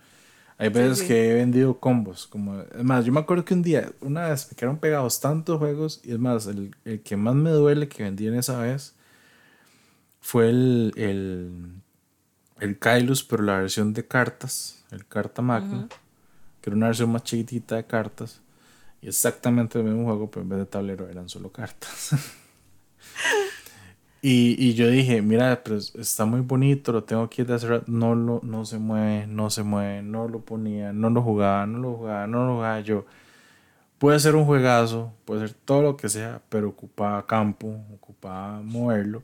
Hay 0.61 0.69
veces 0.69 1.03
que 1.03 1.31
he 1.31 1.35
vendido 1.35 1.81
combos, 1.81 2.27
como, 2.27 2.61
es 2.61 2.85
más, 2.85 3.07
yo 3.07 3.13
me 3.13 3.21
acuerdo 3.21 3.47
que 3.47 3.55
un 3.55 3.63
día, 3.63 3.93
una 4.03 4.29
vez 4.29 4.47
me 4.51 4.57
quedaron 4.57 4.77
pegados 4.77 5.19
tantos 5.19 5.59
juegos, 5.59 6.03
y 6.05 6.13
es 6.13 6.19
más, 6.19 6.47
el, 6.47 6.75
que 7.03 7.17
más 7.17 7.35
me 7.35 7.49
duele 7.49 7.89
que 7.89 8.03
vendí 8.03 8.27
en 8.27 8.35
esa 8.35 8.59
vez 8.59 8.95
fue 10.21 10.51
el, 10.51 10.93
el, 10.97 11.73
el 12.61 12.77
pero 12.77 13.43
la 13.43 13.57
versión 13.57 13.95
de 13.95 14.07
cartas, 14.07 14.85
el 14.91 15.07
Carta 15.07 15.41
Magna, 15.41 15.89
que 16.61 16.69
era 16.69 16.77
una 16.77 16.89
versión 16.89 17.11
más 17.11 17.25
chiquitita 17.25 17.77
de 17.77 17.87
cartas, 17.87 18.43
y 19.01 19.09
exactamente 19.09 19.79
el 19.79 19.87
mismo 19.87 20.05
juego, 20.05 20.31
pero 20.31 20.43
en 20.43 20.51
vez 20.51 20.59
de 20.59 20.67
tablero 20.67 21.09
eran 21.09 21.31
solo 21.31 21.51
cartas. 21.51 22.11
Y, 24.23 24.57
y, 24.59 24.75
yo 24.75 24.89
dije, 24.89 25.23
mira, 25.23 25.63
pero 25.65 25.77
está 25.79 26.27
muy 26.27 26.41
bonito, 26.41 26.93
lo 26.93 27.05
tengo 27.05 27.23
aquí 27.23 27.43
de 27.43 27.55
hacer, 27.55 27.85
no, 27.89 28.15
lo, 28.15 28.41
no 28.43 28.67
se 28.67 28.79
mueve, 28.79 29.27
no 29.27 29.49
se 29.49 29.63
mueve, 29.63 30.03
no 30.03 30.29
lo 30.29 30.41
ponía, 30.45 30.93
no 30.93 31.09
lo 31.09 31.23
jugaba, 31.23 31.67
no 31.67 31.79
lo 31.79 31.95
jugaba, 31.95 32.27
no 32.27 32.47
lo 32.47 32.55
jugaba 32.57 32.81
yo. 32.81 33.07
Puede 33.99 34.19
ser 34.21 34.35
un 34.37 34.47
juegazo, 34.47 35.13
puede 35.25 35.49
ser 35.49 35.57
todo 35.65 35.83
lo 35.83 35.97
que 35.97 36.09
sea, 36.09 36.43
pero 36.49 36.69
ocupaba 36.71 37.27
campo, 37.27 37.69
ocupaba 37.95 38.61
moverlo. 38.63 39.23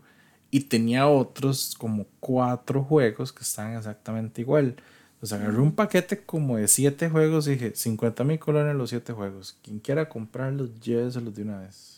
Y 0.50 0.60
tenía 0.60 1.08
otros 1.08 1.74
como 1.78 2.06
cuatro 2.20 2.82
juegos 2.84 3.32
que 3.32 3.42
estaban 3.42 3.76
exactamente 3.76 4.42
igual. 4.42 4.76
Entonces 5.14 5.38
agarré 5.38 5.60
un 5.60 5.72
paquete 5.72 6.22
como 6.24 6.58
de 6.58 6.68
siete 6.68 7.08
juegos 7.08 7.48
y 7.48 7.52
dije, 7.52 7.72
50 7.74 8.24
mil 8.24 8.38
colones 8.38 8.76
los 8.76 8.90
siete 8.90 9.12
juegos. 9.14 9.58
Quien 9.62 9.78
quiera 9.80 10.08
comprarlos, 10.08 10.78
lléveselos 10.80 11.34
de 11.34 11.42
una 11.42 11.58
vez. 11.60 11.95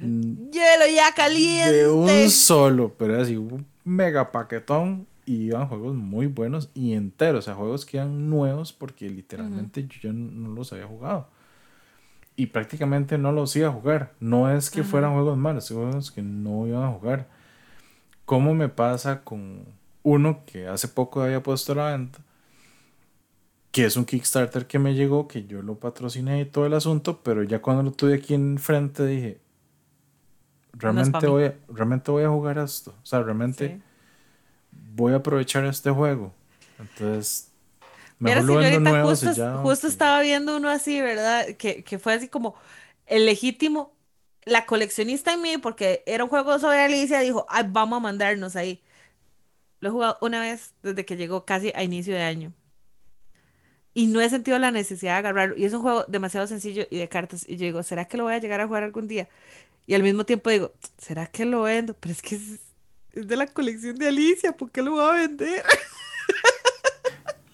Mm. 0.00 0.50
Hielo 0.50 0.86
ya 0.94 1.12
caliente. 1.14 1.72
De 1.72 1.88
un 1.88 2.30
solo, 2.30 2.94
pero 2.96 3.20
así 3.20 3.36
un 3.36 3.66
mega 3.84 4.30
paquetón 4.30 5.06
y 5.24 5.46
iban 5.46 5.68
juegos 5.68 5.94
muy 5.94 6.26
buenos 6.26 6.70
y 6.74 6.94
enteros, 6.94 7.40
o 7.40 7.42
sea, 7.42 7.54
juegos 7.54 7.86
que 7.86 7.98
eran 7.98 8.28
nuevos 8.28 8.72
porque 8.72 9.08
literalmente 9.08 9.86
yo 10.00 10.12
no 10.12 10.48
los 10.48 10.72
había 10.72 10.86
jugado. 10.86 11.28
Y 12.34 12.46
prácticamente 12.46 13.18
no 13.18 13.30
los 13.30 13.54
iba 13.56 13.68
a 13.68 13.72
jugar. 13.72 14.14
No 14.18 14.50
es 14.50 14.70
que 14.70 14.82
fueran 14.82 15.12
juegos 15.12 15.36
malos, 15.36 15.66
son 15.66 15.84
juegos 15.84 16.10
que 16.10 16.22
no 16.22 16.66
iban 16.66 16.82
a 16.82 16.90
jugar. 16.90 17.28
¿Cómo 18.24 18.54
me 18.54 18.68
pasa 18.68 19.22
con 19.22 19.66
uno 20.02 20.44
que 20.46 20.66
hace 20.66 20.88
poco 20.88 21.20
había 21.20 21.42
puesto 21.42 21.72
a 21.72 21.76
la 21.76 21.90
venta? 21.90 22.20
Que 23.70 23.84
es 23.84 23.96
un 23.96 24.06
Kickstarter 24.06 24.66
que 24.66 24.78
me 24.78 24.94
llegó, 24.94 25.28
que 25.28 25.44
yo 25.44 25.62
lo 25.62 25.76
patrociné 25.76 26.40
y 26.40 26.44
todo 26.46 26.66
el 26.66 26.74
asunto, 26.74 27.20
pero 27.22 27.42
ya 27.42 27.60
cuando 27.60 27.82
lo 27.82 27.92
tuve 27.92 28.14
aquí 28.14 28.34
enfrente 28.34 29.06
dije, 29.06 29.41
realmente, 30.72 31.26
voy 31.26 31.44
a, 31.44 31.54
realmente 31.68 32.10
voy 32.10 32.24
a 32.24 32.28
jugar 32.28 32.58
esto. 32.58 32.94
O 33.02 33.06
sea, 33.06 33.22
realmente 33.22 33.80
voy 34.70 35.12
a 35.12 35.16
aprovechar 35.16 35.64
este 35.64 35.90
juego. 35.90 36.32
Entonces, 36.78 37.52
me 38.18 38.34
lo 38.34 38.42
nuevo 38.80 39.08
justo, 39.10 39.32
justo 39.62 39.86
estaba 39.86 40.20
viendo 40.20 40.56
uno 40.56 40.68
así, 40.68 41.00
¿verdad? 41.00 41.46
Que, 41.58 41.82
que 41.82 41.98
fue 41.98 42.14
así 42.14 42.28
como 42.28 42.54
el 43.06 43.26
legítimo, 43.26 43.92
la 44.44 44.66
coleccionista 44.66 45.32
en 45.32 45.42
mí, 45.42 45.58
porque 45.58 46.02
era 46.06 46.24
un 46.24 46.30
juego 46.30 46.58
sobre 46.58 46.80
Alicia, 46.80 47.20
dijo, 47.20 47.46
Ay, 47.48 47.64
vamos 47.68 47.98
a 47.98 48.00
mandarnos 48.00 48.56
ahí. 48.56 48.82
Lo 49.80 49.88
he 49.88 49.92
jugado 49.92 50.18
una 50.20 50.40
vez 50.40 50.74
desde 50.82 51.04
que 51.04 51.16
llegó 51.16 51.44
casi 51.44 51.72
a 51.74 51.82
inicio 51.82 52.14
de 52.14 52.22
año. 52.22 52.52
Y 53.94 54.06
no 54.06 54.20
he 54.20 54.30
sentido 54.30 54.58
la 54.58 54.70
necesidad 54.70 55.14
de 55.14 55.18
agarrarlo. 55.18 55.56
Y 55.56 55.64
es 55.64 55.72
un 55.74 55.82
juego 55.82 56.04
demasiado 56.08 56.46
sencillo 56.46 56.86
y 56.90 56.98
de 56.98 57.08
cartas. 57.08 57.46
Y 57.46 57.56
yo 57.56 57.66
digo, 57.66 57.82
¿será 57.82 58.06
que 58.06 58.16
lo 58.16 58.24
voy 58.24 58.34
a 58.34 58.38
llegar 58.38 58.60
a 58.60 58.66
jugar 58.66 58.84
algún 58.84 59.06
día? 59.08 59.28
Y 59.86 59.94
al 59.94 60.02
mismo 60.02 60.24
tiempo 60.24 60.50
digo, 60.50 60.72
¿será 60.98 61.26
que 61.26 61.44
lo 61.44 61.62
vendo? 61.62 61.94
Pero 61.94 62.12
es 62.12 62.22
que 62.22 62.36
es, 62.36 62.60
de 63.14 63.36
la 63.36 63.46
colección 63.46 63.96
de 63.96 64.08
Alicia, 64.08 64.52
¿por 64.52 64.70
qué 64.70 64.82
lo 64.82 64.92
voy 64.92 65.04
a 65.04 65.12
vender? 65.12 65.62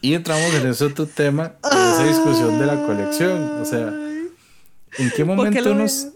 Y 0.00 0.14
entramos 0.14 0.54
en 0.54 0.68
ese 0.68 0.84
otro 0.84 1.06
tema, 1.06 1.56
en 1.64 1.78
esa 1.78 2.04
discusión 2.06 2.58
de 2.60 2.66
la 2.66 2.86
colección. 2.86 3.60
O 3.60 3.64
sea, 3.64 3.88
¿en 3.88 5.10
qué 5.10 5.24
momento 5.24 5.74
nos, 5.74 6.08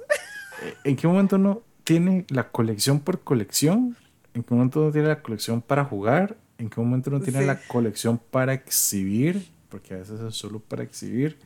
¿en 0.85 0.95
qué 0.95 1.09
momento 1.09 1.35
uno 1.35 1.63
tiene 1.83 2.25
la 2.29 2.49
colección 2.51 3.01
por 3.01 3.23
colección? 3.23 3.97
¿En 4.35 4.45
qué 4.45 4.55
momento 4.55 4.83
uno 4.83 4.93
tiene 4.93 5.09
la 5.09 5.21
colección 5.21 5.61
para 5.63 5.85
jugar? 5.85 6.37
¿En 6.59 6.71
qué 6.71 6.81
momento 6.81 7.11
uno 7.11 7.21
tiene 7.21 7.45
la 7.45 7.59
colección 7.67 8.19
para 8.19 8.53
exhibir? 8.53 9.51
Porque 9.69 9.95
a 9.95 9.97
veces 9.99 10.21
es 10.21 10.37
solo 10.37 10.61
para 10.61 10.85
exhibir. 10.85 11.37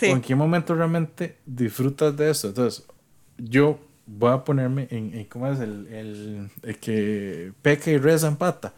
Sí. 0.00 0.06
¿O 0.06 0.12
en 0.16 0.22
qué 0.22 0.34
momento 0.34 0.74
realmente 0.74 1.36
disfrutas 1.44 2.16
de 2.16 2.30
eso? 2.30 2.48
Entonces, 2.48 2.86
yo 3.36 3.78
voy 4.06 4.32
a 4.32 4.42
ponerme 4.42 4.88
en, 4.90 5.24
¿cómo 5.26 5.46
es? 5.46 5.60
El, 5.60 6.50
el, 6.62 6.78
que 6.78 7.52
peca 7.60 7.90
y 7.90 7.98
reza 7.98 8.28
en 8.28 8.36
pata. 8.36 8.72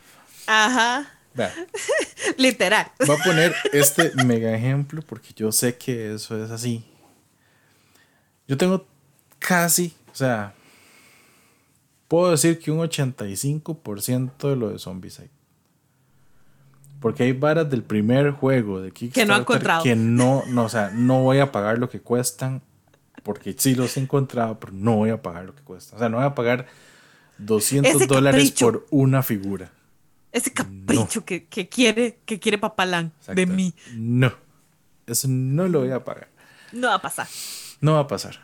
Ajá. 0.46 1.08
Literal. 2.36 2.90
Voy 3.06 3.16
a 3.18 3.24
poner 3.24 3.54
este 3.72 4.12
mega 4.24 4.52
ejemplo 4.52 5.00
porque 5.02 5.28
yo 5.34 5.50
sé 5.52 5.76
que 5.76 6.14
eso 6.14 6.42
es 6.44 6.50
así. 6.50 6.84
Yo 8.46 8.56
tengo 8.56 8.86
casi, 9.38 9.94
o 10.10 10.14
sea, 10.14 10.54
puedo 12.08 12.32
decir 12.32 12.58
que 12.58 12.70
un 12.70 12.80
85% 12.80 14.50
de 14.50 14.56
lo 14.56 14.70
de 14.70 14.78
Zombicide. 14.78 15.30
Porque 17.02 17.24
hay 17.24 17.32
varas 17.32 17.68
del 17.68 17.82
primer 17.82 18.30
juego 18.30 18.80
de 18.80 18.92
Kickstarter 18.92 19.26
que 19.26 19.32
no, 19.34 19.38
encontrado. 19.38 19.82
que 19.82 19.96
no, 19.96 20.44
no, 20.48 20.64
o 20.64 20.68
sea, 20.70 20.90
no 20.94 21.22
voy 21.22 21.40
a 21.40 21.52
pagar 21.52 21.78
lo 21.78 21.90
que 21.90 22.00
cuestan 22.00 22.62
porque 23.22 23.54
sí 23.56 23.74
los 23.74 23.96
he 23.96 24.00
encontrado, 24.00 24.58
pero 24.58 24.72
no 24.72 24.96
voy 24.96 25.10
a 25.10 25.22
pagar 25.22 25.44
lo 25.44 25.54
que 25.54 25.62
cuesta. 25.62 25.96
O 25.96 25.98
sea, 25.98 26.08
no 26.08 26.16
voy 26.16 26.26
a 26.26 26.34
pagar 26.34 26.66
200 27.38 28.06
dólares 28.08 28.52
por 28.52 28.86
una 28.90 29.22
figura. 29.22 29.70
Ese 30.32 30.52
capricho 30.52 31.24
que, 31.24 31.46
quiere, 31.46 32.18
que 32.24 32.40
quiere 32.40 32.58
Papalán 32.58 33.12
de 33.28 33.46
mí. 33.46 33.74
No, 33.94 34.32
eso 35.06 35.28
no 35.28 35.68
lo 35.68 35.80
voy 35.80 35.90
a 35.90 36.02
pagar. 36.02 36.28
No 36.72 36.88
va 36.88 36.94
a 36.94 37.02
pasar. 37.02 37.28
No 37.80 37.94
va 37.94 38.00
a 38.00 38.06
pasar. 38.06 38.40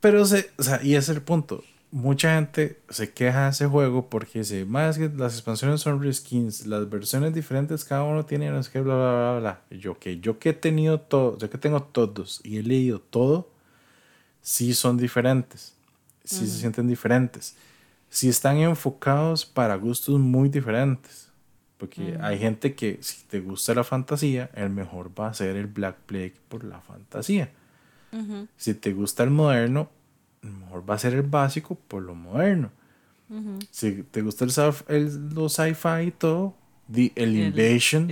Pero, 0.00 0.24
se, 0.24 0.50
o 0.56 0.62
sea, 0.62 0.80
y 0.82 0.94
ese 0.94 1.12
es 1.12 1.16
el 1.16 1.22
punto. 1.22 1.62
Mucha 1.92 2.36
gente 2.36 2.80
se 2.88 3.12
queja 3.12 3.44
de 3.44 3.50
ese 3.50 3.66
juego 3.66 4.08
porque 4.08 4.38
dice, 4.38 4.64
más 4.64 4.96
que 4.96 5.10
las 5.10 5.34
expansiones 5.34 5.82
son 5.82 6.02
reskins, 6.02 6.66
las 6.66 6.88
versiones 6.88 7.34
diferentes, 7.34 7.84
cada 7.84 8.02
uno 8.02 8.24
tiene, 8.24 8.50
no 8.50 8.62
sé 8.62 8.70
qué, 8.72 8.80
bla, 8.80 8.94
bla, 8.94 9.12
bla, 9.12 9.38
bla. 9.68 9.78
Yo 9.78 9.98
que, 9.98 10.18
yo 10.18 10.38
que 10.38 10.48
he 10.48 10.52
tenido 10.54 10.98
todo, 11.00 11.36
yo 11.36 11.50
que 11.50 11.58
tengo 11.58 11.82
todos 11.82 12.40
y 12.42 12.56
he 12.56 12.62
leído 12.62 12.98
todo, 12.98 13.50
sí 14.40 14.72
son 14.72 14.96
diferentes, 14.96 15.74
sí 16.24 16.46
se 16.46 16.58
sienten 16.60 16.88
diferentes, 16.88 17.56
sí 18.08 18.30
están 18.30 18.56
enfocados 18.56 19.44
para 19.44 19.76
gustos 19.76 20.18
muy 20.18 20.48
diferentes. 20.48 21.28
Porque 21.76 22.16
hay 22.20 22.38
gente 22.38 22.76
que 22.76 22.98
si 23.02 23.24
te 23.26 23.40
gusta 23.40 23.74
la 23.74 23.82
fantasía, 23.82 24.50
el 24.54 24.70
mejor 24.70 25.10
va 25.18 25.26
a 25.26 25.34
ser 25.34 25.56
el 25.56 25.66
Black 25.66 25.96
Plague 26.06 26.36
por 26.48 26.62
la 26.62 26.80
fantasía. 26.80 27.50
Si 28.56 28.74
te 28.74 28.92
gusta 28.92 29.24
el 29.24 29.30
moderno, 29.30 29.90
mejor 30.50 30.88
va 30.88 30.94
a 30.94 30.98
ser 30.98 31.14
el 31.14 31.22
básico 31.22 31.74
por 31.74 32.02
lo 32.02 32.14
moderno. 32.14 32.70
Si 33.70 34.02
te 34.10 34.20
gusta 34.20 34.44
el, 34.44 34.52
el 34.88 35.30
lo 35.30 35.48
sci-fi 35.48 36.08
y 36.08 36.10
todo, 36.10 36.54
el, 36.94 37.36
Invasion, 37.36 38.08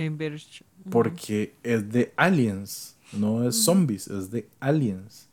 porque 0.89 1.53
es 1.61 1.91
de 1.91 2.11
aliens, 2.15 2.97
no 3.13 3.47
es 3.47 3.63
zombies, 3.63 4.07
es 4.07 4.31
de 4.31 4.49
aliens. 4.59 5.29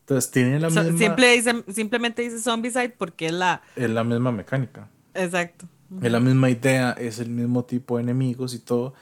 Entonces 0.00 0.30
tiene 0.30 0.58
la 0.58 0.70
misma. 0.70 1.62
simplemente 1.72 2.22
dice 2.22 2.40
Zombicide 2.40 2.88
porque 2.88 3.26
es 3.26 3.32
la. 3.32 3.62
Es 3.76 3.88
la 3.90 4.02
misma 4.02 4.32
mecánica. 4.32 4.88
Exacto. 5.14 5.68
Es 6.02 6.10
la 6.10 6.20
misma 6.20 6.50
idea, 6.50 6.92
es 6.92 7.18
el 7.18 7.30
mismo 7.30 7.64
tipo 7.64 7.96
de 7.96 8.04
enemigos 8.04 8.54
y 8.54 8.58
todo. 8.60 8.94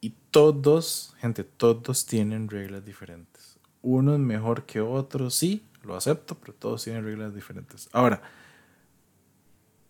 Y 0.00 0.14
todos, 0.30 1.14
gente, 1.18 1.44
todos 1.44 2.06
tienen 2.06 2.48
reglas 2.48 2.84
diferentes. 2.84 3.58
Uno 3.82 4.14
es 4.14 4.20
mejor 4.20 4.64
que 4.64 4.80
otro, 4.80 5.30
sí, 5.30 5.64
lo 5.82 5.96
acepto, 5.96 6.36
pero 6.38 6.52
todos 6.54 6.84
tienen 6.84 7.04
reglas 7.04 7.34
diferentes. 7.34 7.88
Ahora, 7.92 8.22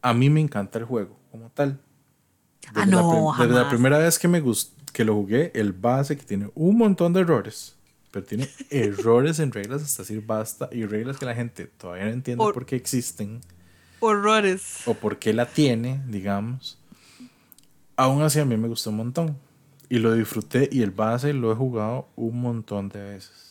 a 0.03 0.14
mí 0.14 0.30
me 0.30 0.41
encanta 0.41 0.78
el 0.78 0.84
juego 0.84 1.18
como 1.30 1.51
tal. 1.51 1.80
ah, 2.74 2.86
no, 2.86 3.34
desde 3.39 3.55
la 3.55 3.68
primera 3.68 3.99
vez 3.99 4.18
que 4.18 4.28
me 4.28 4.43
que 4.93 5.05
lo 5.05 5.14
jugué, 5.14 5.53
el 5.55 5.72
base 5.72 6.16
que 6.16 6.24
tiene 6.24 6.51
un 6.55 6.78
montón 6.78 7.12
de 7.12 7.20
errores 7.20 7.78
pero 8.11 8.24
tiene 8.24 8.49
errores 8.70 9.39
en 9.39 9.53
reglas 9.53 9.82
hasta 9.82 10.03
decir 10.03 10.24
basta 10.24 10.68
y 10.72 10.84
reglas 10.84 11.18
que 11.18 11.26
la 11.26 11.34
gente 11.34 11.66
todavía 11.66 12.07
no 12.07 12.12
entiende 12.12 12.45
por, 12.45 12.66
qué 12.66 12.76
existen. 12.76 13.41
Horrores. 14.01 14.86
O 14.86 14.95
por 14.95 15.18
qué 15.18 15.32
la 15.32 15.47
tiene, 15.47 16.03
digamos. 16.07 16.78
Aún 17.97 18.22
así 18.22 18.39
a 18.39 18.45
mí 18.45 18.57
me 18.57 18.68
gustó 18.68 18.91
un 18.91 18.97
montón. 18.97 19.36
Y 19.89 19.99
lo 19.99 20.12
disfruté 20.12 20.68
y 20.70 20.82
el 20.82 20.91
base 20.91 21.32
lo 21.32 21.51
he 21.51 21.55
jugado 21.55 22.09
un 22.14 22.41
montón 22.41 22.89
de 22.91 23.03
veces. 23.03 23.48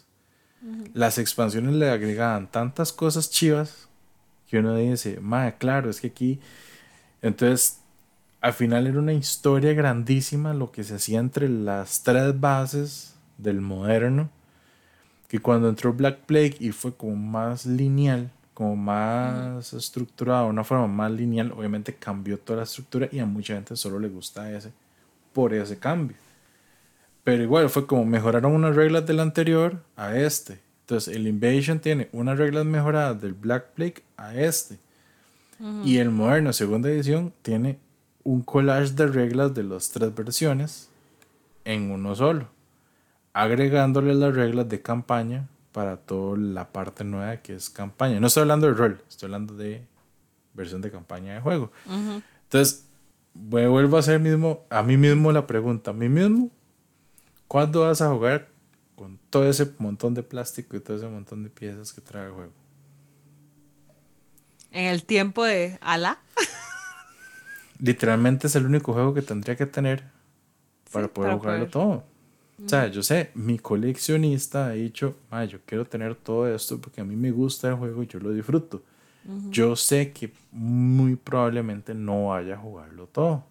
Las 0.93 1.17
expansiones 1.17 1.75
le 1.75 1.89
agregaban 1.89 2.47
tantas 2.47 2.91
cosas 2.91 3.29
chivas 3.29 3.87
que 4.49 4.59
uno 4.59 4.75
dice, 4.75 5.19
madre, 5.19 5.55
claro, 5.57 5.89
es 5.89 6.01
que 6.01 6.07
aquí... 6.07 6.39
Entonces, 7.21 7.79
al 8.41 8.53
final 8.53 8.87
era 8.87 8.99
una 8.99 9.13
historia 9.13 9.73
grandísima 9.73 10.53
lo 10.53 10.71
que 10.71 10.83
se 10.83 10.95
hacía 10.95 11.19
entre 11.19 11.49
las 11.49 12.03
tres 12.03 12.39
bases 12.39 13.15
del 13.37 13.61
moderno 13.61 14.29
que 15.27 15.39
cuando 15.39 15.67
entró 15.69 15.93
Black 15.93 16.19
Plague 16.19 16.55
y 16.59 16.71
fue 16.71 16.95
como 16.95 17.15
más 17.15 17.65
lineal, 17.65 18.31
como 18.53 18.75
más 18.75 19.73
estructurado, 19.73 20.47
una 20.47 20.63
forma 20.63 20.87
más 20.87 21.11
lineal, 21.11 21.51
obviamente 21.51 21.93
cambió 21.95 22.39
toda 22.39 22.57
la 22.57 22.63
estructura 22.63 23.09
y 23.11 23.19
a 23.19 23.25
mucha 23.25 23.55
gente 23.55 23.75
solo 23.75 23.99
le 23.99 24.07
gusta 24.07 24.51
ese 24.51 24.71
por 25.33 25.53
ese 25.53 25.77
cambio. 25.77 26.15
Pero 27.27 27.43
igual 27.43 27.69
fue 27.69 27.85
como 27.85 28.05
mejoraron 28.05 28.53
unas 28.53 28.73
reglas 28.73 29.05
del 29.05 29.19
anterior 29.19 29.81
a 29.97 30.15
este. 30.15 30.61
Entonces 30.81 31.13
el 31.13 31.27
Invasion 31.27 31.79
tiene 31.79 32.07
unas 32.13 32.37
reglas 32.37 32.65
mejoradas 32.65 33.21
del 33.21 33.33
Black 33.33 33.71
Plague 33.73 34.03
a 34.15 34.33
este. 34.33 34.79
Y 35.83 35.97
el 35.97 36.11
moderno, 36.11 36.53
segunda 36.53 36.89
edición, 36.89 37.33
tiene 37.41 37.79
un 38.23 38.43
collage 38.43 38.93
de 38.93 39.07
reglas 39.07 39.53
de 39.53 39.63
las 39.63 39.89
tres 39.89 40.15
versiones 40.15 40.89
en 41.65 41.91
uno 41.91 42.15
solo 42.15 42.47
agregándole 43.37 44.15
las 44.15 44.33
reglas 44.33 44.67
de 44.67 44.81
campaña 44.81 45.47
para 45.71 45.97
toda 45.97 46.37
la 46.39 46.71
parte 46.71 47.03
nueva 47.03 47.37
que 47.37 47.53
es 47.53 47.69
campaña. 47.69 48.19
No 48.19 48.27
estoy 48.27 48.41
hablando 48.41 48.65
de 48.65 48.73
rol, 48.73 49.03
estoy 49.07 49.27
hablando 49.27 49.53
de 49.53 49.85
versión 50.55 50.81
de 50.81 50.89
campaña 50.89 51.35
de 51.35 51.41
juego. 51.41 51.71
Entonces, 52.45 52.87
vuelvo 53.35 53.97
a 53.97 53.99
hacer 53.99 54.19
mismo, 54.19 54.65
a 54.71 54.81
mí 54.81 54.97
mismo 54.97 55.31
la 55.31 55.45
pregunta, 55.45 55.91
a 55.91 55.93
mí 55.93 56.09
mismo, 56.09 56.49
¿cuándo 57.47 57.81
vas 57.81 58.01
a 58.01 58.09
jugar 58.09 58.49
con 58.95 59.19
todo 59.29 59.49
ese 59.49 59.71
montón 59.77 60.13
de 60.13 60.23
plástico 60.23 60.75
y 60.75 60.79
todo 60.79 60.97
ese 60.97 61.07
montón 61.07 61.43
de 61.43 61.49
piezas 61.49 61.93
que 61.93 62.01
trae 62.01 62.27
el 62.27 62.31
juego? 62.31 62.51
En 64.71 64.85
el 64.85 65.03
tiempo 65.03 65.43
de 65.43 65.77
Ala. 65.81 66.19
Literalmente 67.79 68.47
es 68.47 68.55
el 68.55 68.65
único 68.65 68.93
juego 68.93 69.13
que 69.13 69.21
tendría 69.21 69.55
que 69.55 69.65
tener 69.65 70.03
para 70.91 71.07
poder 71.07 71.33
jugarlo 71.33 71.67
todo. 71.67 72.03
O 72.63 72.67
sea, 72.67 72.87
yo 72.87 73.03
sé, 73.03 73.29
mi 73.35 73.59
coleccionista 73.59 74.67
ha 74.67 74.71
dicho, 74.71 75.15
ah, 75.29 75.45
yo 75.45 75.59
quiero 75.63 75.85
tener 75.85 76.15
todo 76.15 76.47
esto 76.53 76.81
porque 76.81 77.01
a 77.01 77.03
mí 77.03 77.15
me 77.15 77.29
gusta 77.29 77.69
el 77.69 77.75
juego 77.75 78.01
y 78.01 78.07
yo 78.07 78.19
lo 78.19 78.31
disfruto. 78.31 78.81
Yo 79.49 79.75
sé 79.75 80.13
que 80.13 80.31
muy 80.51 81.17
probablemente 81.17 81.93
no 81.93 82.27
vaya 82.27 82.55
a 82.55 82.57
jugarlo 82.57 83.07
todo. 83.07 83.43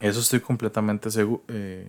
Eso 0.00 0.20
estoy 0.20 0.40
completamente 0.40 1.08
eh, 1.48 1.88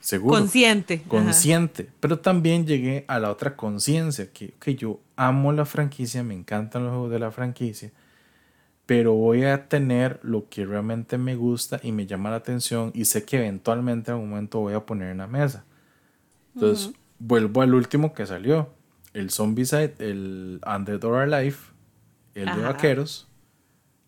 seguro. 0.00 0.38
Consciente. 0.38 1.02
Consciente. 1.02 1.88
Pero 2.00 2.18
también 2.18 2.66
llegué 2.66 3.04
a 3.08 3.18
la 3.18 3.30
otra 3.30 3.56
conciencia, 3.56 4.30
que, 4.32 4.54
que 4.60 4.74
yo 4.74 5.00
amo 5.16 5.52
la 5.52 5.64
franquicia, 5.64 6.22
me 6.22 6.34
encantan 6.34 6.84
los 6.84 6.92
juegos 6.92 7.10
de 7.10 7.18
la 7.18 7.30
franquicia 7.30 7.92
pero 8.88 9.12
voy 9.12 9.44
a 9.44 9.68
tener 9.68 10.18
lo 10.22 10.48
que 10.48 10.64
realmente 10.64 11.18
me 11.18 11.36
gusta 11.36 11.78
y 11.82 11.92
me 11.92 12.06
llama 12.06 12.30
la 12.30 12.36
atención 12.36 12.90
y 12.94 13.04
sé 13.04 13.26
que 13.26 13.36
eventualmente 13.36 14.10
en 14.10 14.14
algún 14.14 14.30
momento 14.30 14.60
voy 14.60 14.72
a 14.72 14.86
poner 14.86 15.10
en 15.10 15.18
la 15.18 15.26
mesa. 15.26 15.66
Entonces, 16.54 16.94
vuelvo 17.18 17.60
al 17.60 17.74
último 17.74 18.14
que 18.14 18.24
salió, 18.24 18.72
el 19.12 19.30
Zombicide, 19.30 19.94
el 19.98 20.62
Underdog 20.66 21.16
Alive, 21.16 21.58
el 22.34 22.46
de 22.46 22.62
vaqueros. 22.62 23.28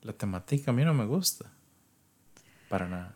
La 0.01 0.15
temática 0.15 0.71
a 0.71 0.75
mí 0.75 0.83
no 0.83 0.95
me 0.95 1.05
gusta. 1.05 1.53
Para 2.71 2.89
nada. 2.89 3.15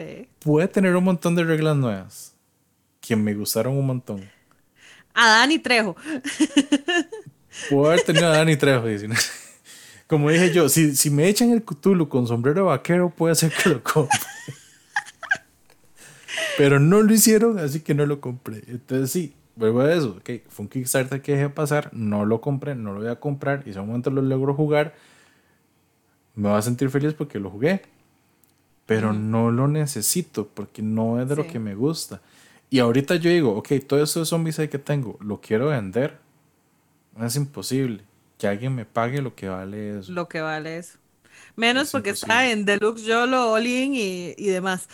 Sí. 0.00 0.28
Puede 0.40 0.68
tener 0.68 0.96
un 0.96 1.04
montón 1.04 1.34
de 1.34 1.44
reglas 1.44 1.76
nuevas 1.76 2.34
que 3.00 3.16
me 3.16 3.34
gustaron 3.34 3.76
un 3.76 3.86
montón. 3.86 4.28
A 5.14 5.28
Dani 5.38 5.58
Trejo. 5.58 5.96
Puedo 7.68 7.86
haber 7.86 8.02
tenido 8.02 8.26
a 8.26 8.36
Dani 8.36 8.56
Trejo. 8.56 8.86
Como 10.06 10.30
dije 10.30 10.52
yo, 10.52 10.68
si, 10.68 10.96
si 10.96 11.10
me 11.10 11.28
echan 11.28 11.50
el 11.50 11.62
Cthulhu 11.62 12.08
con 12.08 12.26
sombrero 12.26 12.66
vaquero, 12.66 13.10
puede 13.10 13.34
ser 13.34 13.52
que 13.52 13.68
lo 13.68 13.82
compre. 13.82 14.18
Pero 16.56 16.80
no 16.80 17.02
lo 17.02 17.12
hicieron, 17.12 17.58
así 17.58 17.80
que 17.80 17.94
no 17.94 18.06
lo 18.06 18.20
compré. 18.20 18.62
Entonces 18.66 19.10
sí, 19.10 19.34
vuelvo 19.56 19.80
a 19.82 19.94
eso. 19.94 20.16
Okay, 20.18 20.42
fue 20.48 20.64
un 20.64 20.68
Kickstarter 20.68 21.22
que 21.22 21.32
dejé 21.32 21.48
pasar, 21.48 21.90
no 21.92 22.24
lo 22.24 22.40
compré, 22.40 22.74
no 22.74 22.92
lo 22.92 23.00
voy 23.00 23.08
a 23.08 23.20
comprar 23.20 23.62
y 23.66 23.72
si 23.72 23.78
un 23.78 23.86
momento 23.86 24.10
lo 24.10 24.22
logro 24.22 24.54
jugar, 24.54 24.94
me 26.34 26.48
voy 26.48 26.58
a 26.58 26.62
sentir 26.62 26.90
feliz 26.90 27.14
porque 27.14 27.38
lo 27.38 27.50
jugué, 27.50 27.82
pero 28.90 29.12
no 29.12 29.52
lo 29.52 29.68
necesito 29.68 30.48
porque 30.48 30.82
no 30.82 31.22
es 31.22 31.28
de 31.28 31.36
lo 31.36 31.46
que 31.46 31.60
me 31.60 31.76
gusta. 31.76 32.20
Y 32.70 32.80
ahorita 32.80 33.14
yo 33.14 33.30
digo, 33.30 33.56
ok, 33.56 33.68
todo 33.86 34.02
eso 34.02 34.18
de 34.18 34.26
zombies 34.26 34.56
que 34.56 34.80
tengo, 34.80 35.16
lo 35.20 35.40
quiero 35.40 35.68
vender. 35.68 36.18
Es 37.20 37.36
imposible 37.36 38.02
que 38.36 38.48
alguien 38.48 38.74
me 38.74 38.84
pague 38.84 39.22
lo 39.22 39.36
que 39.36 39.48
vale 39.48 40.00
eso. 40.00 40.10
Lo 40.10 40.28
que 40.28 40.40
vale 40.40 40.78
eso. 40.78 40.98
Menos 41.54 41.92
porque 41.92 42.10
está 42.10 42.50
en 42.50 42.64
Deluxe 42.64 43.04
Yolo, 43.04 43.52
All 43.52 43.64
In 43.64 43.94
y, 43.94 44.34
y 44.36 44.46
demás. 44.46 44.88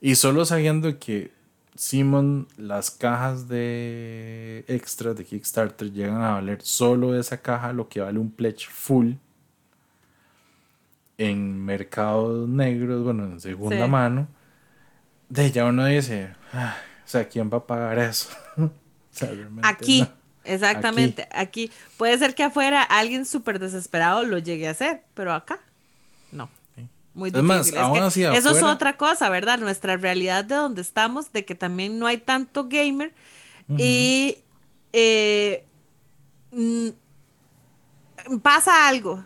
Y 0.00 0.14
solo 0.14 0.44
sabiendo 0.44 0.96
que 1.00 1.32
Simon, 1.74 2.46
las 2.56 2.92
cajas 2.92 3.48
de 3.48 4.64
extras 4.68 5.16
de 5.16 5.24
Kickstarter 5.24 5.90
llegan 5.90 6.22
a 6.22 6.34
valer 6.34 6.62
solo 6.62 7.18
esa 7.18 7.42
caja 7.42 7.72
lo 7.72 7.88
que 7.88 7.98
vale 7.98 8.20
un 8.20 8.30
pledge 8.30 8.68
full 8.70 9.14
en 11.18 11.64
mercados 11.64 12.48
negros, 12.48 13.04
bueno, 13.04 13.24
en 13.24 13.40
segunda 13.40 13.86
mano. 13.86 14.28
De 15.28 15.50
ya 15.50 15.64
uno 15.64 15.86
dice, 15.86 16.34
ah, 16.52 16.76
o 17.04 17.08
sea, 17.08 17.28
¿quién 17.28 17.50
va 17.50 17.58
a 17.58 17.66
pagar 17.66 17.98
eso? 17.98 18.30
Aquí, 19.62 20.06
exactamente, 20.42 21.28
aquí. 21.30 21.70
Puede 21.96 22.18
ser 22.18 22.34
que 22.34 22.42
afuera 22.42 22.82
alguien 22.82 23.24
súper 23.26 23.60
desesperado 23.60 24.24
lo 24.24 24.38
llegue 24.38 24.66
a 24.66 24.72
hacer, 24.72 25.02
pero 25.14 25.32
acá 25.32 25.60
no. 26.32 26.50
Muy 27.14 27.30
difícil. 27.30 27.76
eso 27.78 28.50
es 28.50 28.62
otra 28.64 28.96
cosa, 28.96 29.30
¿verdad? 29.30 29.60
Nuestra 29.60 29.96
realidad 29.96 30.44
de 30.44 30.56
donde 30.56 30.82
estamos, 30.82 31.32
de 31.32 31.44
que 31.44 31.54
también 31.54 32.00
no 32.00 32.08
hay 32.08 32.18
tanto 32.18 32.68
gamer 32.68 33.12
y 33.78 34.38
eh, 34.92 35.64
mm, 36.50 36.88
pasa 38.42 38.88
algo, 38.88 39.24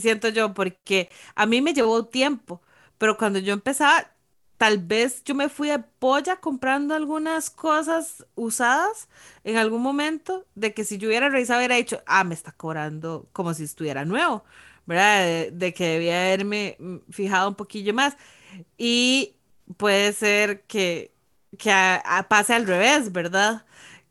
siento 0.00 0.28
yo, 0.28 0.54
porque 0.54 1.10
a 1.34 1.46
mí 1.46 1.60
me 1.62 1.74
llevó 1.74 2.06
tiempo, 2.06 2.62
pero 2.98 3.16
cuando 3.16 3.38
yo 3.38 3.52
empezaba, 3.54 4.10
tal 4.58 4.78
vez 4.78 5.22
yo 5.24 5.34
me 5.34 5.48
fui 5.48 5.68
de 5.68 5.78
polla 5.78 6.36
comprando 6.36 6.94
algunas 6.94 7.50
cosas 7.50 8.26
usadas 8.34 9.08
en 9.44 9.56
algún 9.56 9.82
momento, 9.82 10.46
de 10.54 10.74
que 10.74 10.84
si 10.84 10.98
yo 10.98 11.08
hubiera 11.08 11.28
revisado, 11.30 11.60
hubiera 11.60 11.76
dicho, 11.76 12.02
ah, 12.06 12.24
me 12.24 12.34
está 12.34 12.52
cobrando 12.52 13.28
como 13.32 13.54
si 13.54 13.64
estuviera 13.64 14.04
nuevo, 14.04 14.44
¿verdad? 14.86 15.50
De, 15.52 15.74
que 15.74 15.86
debía 15.86 16.22
haberme 16.26 16.76
mm, 16.78 16.96
fijado 17.10 17.48
un 17.50 17.54
poquillo 17.54 17.94
más. 17.94 18.16
Y 18.78 19.36
puede 19.76 20.12
ser 20.12 20.62
que, 20.66 21.12
que 21.58 21.72
pase 22.28 22.54
al 22.54 22.66
revés, 22.66 23.12
¿verdad? 23.12 23.64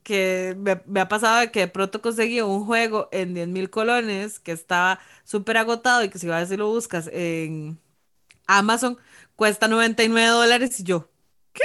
Que 0.07 0.55
me, 0.85 1.01
ha 1.01 1.09
pasado 1.09 1.51
que 1.51 1.59
de 1.59 1.67
pronto 1.67 2.01
conseguí 2.01 2.39
un 2.39 2.65
juego 2.65 3.09
en 3.11 3.33
10 3.33 3.49
mil 3.49 3.69
colones 3.69 4.39
que 4.39 4.53
estaba 4.53 5.01
súper 5.25 5.57
agotado 5.57 6.01
y 6.01 6.07
que 6.07 6.17
si 6.17 6.27
vas 6.27 6.49
y 6.49 6.55
lo 6.55 6.69
buscas 6.69 7.09
en 7.11 7.77
Amazon 8.45 8.97
cuesta 9.35 9.67
99 9.67 10.29
dólares 10.29 10.79
y 10.79 10.83
yo, 10.83 11.09
¿qué? 11.51 11.63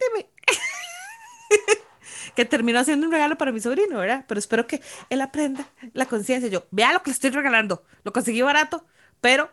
Dime. 0.00 0.30
que 2.34 2.44
terminó 2.44 2.80
haciendo 2.80 3.06
un 3.06 3.12
regalo 3.12 3.38
para 3.38 3.52
mi 3.52 3.60
sobrino, 3.60 3.98
¿verdad? 3.98 4.24
Pero 4.26 4.40
espero 4.40 4.66
que 4.66 4.80
él 5.08 5.20
aprenda 5.20 5.70
la 5.92 6.06
conciencia. 6.06 6.50
Yo, 6.50 6.66
vea 6.72 6.92
lo 6.92 7.04
que 7.04 7.10
le 7.10 7.14
estoy 7.14 7.30
regalando. 7.30 7.84
Lo 8.02 8.12
conseguí 8.12 8.42
barato, 8.42 8.84
pero 9.20 9.48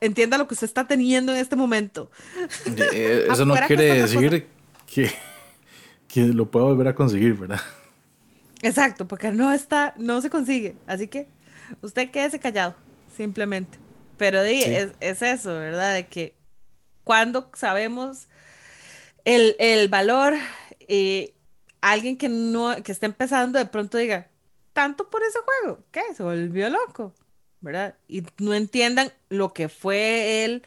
entienda 0.00 0.38
lo 0.38 0.48
que 0.48 0.54
usted 0.54 0.66
está 0.66 0.88
teniendo 0.88 1.30
en 1.30 1.38
este 1.38 1.54
momento. 1.54 2.10
Eh, 2.66 3.28
eso 3.30 3.44
no 3.46 3.54
quiere 3.54 4.02
decir 4.02 4.48
que, 4.92 5.12
que 6.16 6.32
lo 6.32 6.50
pueda 6.50 6.64
volver 6.64 6.88
a 6.88 6.94
conseguir, 6.94 7.34
¿verdad? 7.34 7.60
Exacto, 8.62 9.06
porque 9.06 9.30
no 9.32 9.52
está, 9.52 9.92
no 9.98 10.22
se 10.22 10.30
consigue. 10.30 10.74
Así 10.86 11.08
que 11.08 11.28
usted 11.82 12.10
quédese 12.10 12.40
callado, 12.40 12.74
simplemente. 13.14 13.78
Pero 14.16 14.40
es, 14.40 14.94
eso, 15.00 15.52
¿verdad? 15.52 15.92
De 15.92 16.06
que 16.06 16.34
cuando 17.04 17.50
sabemos 17.52 18.28
el, 19.26 19.56
el 19.58 19.88
valor, 19.88 20.32
eh, 20.88 21.34
alguien 21.82 22.16
que 22.16 22.30
no, 22.30 22.82
que 22.82 22.92
está 22.92 23.04
empezando 23.04 23.58
de 23.58 23.66
pronto 23.66 23.98
diga, 23.98 24.30
tanto 24.72 25.10
por 25.10 25.22
ese 25.22 25.40
juego, 25.40 25.84
¿qué? 25.90 26.00
Se 26.16 26.22
volvió 26.22 26.70
loco, 26.70 27.12
¿verdad? 27.60 27.94
Y 28.08 28.22
no 28.38 28.54
entiendan 28.54 29.12
lo 29.28 29.52
que 29.52 29.68
fue 29.68 30.46
el 30.46 30.62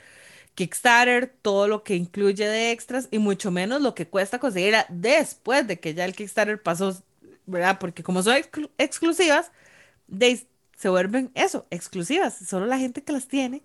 Kickstarter, 0.59 1.33
todo 1.41 1.69
lo 1.69 1.83
que 1.83 1.95
incluye 1.95 2.45
de 2.45 2.71
extras 2.71 3.07
y 3.11 3.17
mucho 3.17 3.49
menos 3.49 3.81
lo 3.81 3.95
que 3.95 4.09
cuesta 4.09 4.39
conseguir 4.39 4.75
después 4.89 5.65
de 5.65 5.79
que 5.79 5.93
ya 5.93 6.03
el 6.03 6.13
Kickstarter 6.13 6.61
pasó, 6.61 7.01
¿verdad? 7.45 7.79
Porque 7.79 8.03
como 8.03 8.21
son 8.21 8.35
exclusivas, 8.77 9.53
de 10.07 10.45
se 10.75 10.89
vuelven 10.89 11.31
eso, 11.33 11.65
exclusivas. 11.69 12.35
Solo 12.45 12.65
la 12.65 12.77
gente 12.77 13.01
que 13.01 13.13
las 13.13 13.29
tiene, 13.29 13.63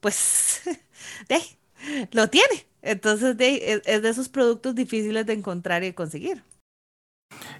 pues, 0.00 0.62
de, 1.28 1.40
lo 2.12 2.30
tiene. 2.30 2.66
Entonces, 2.80 3.36
de, 3.36 3.82
es, 3.84 4.02
de 4.02 4.08
esos 4.08 4.30
productos 4.30 4.74
difíciles 4.74 5.26
de 5.26 5.34
encontrar 5.34 5.82
y 5.82 5.88
de 5.88 5.94
conseguir. 5.94 6.42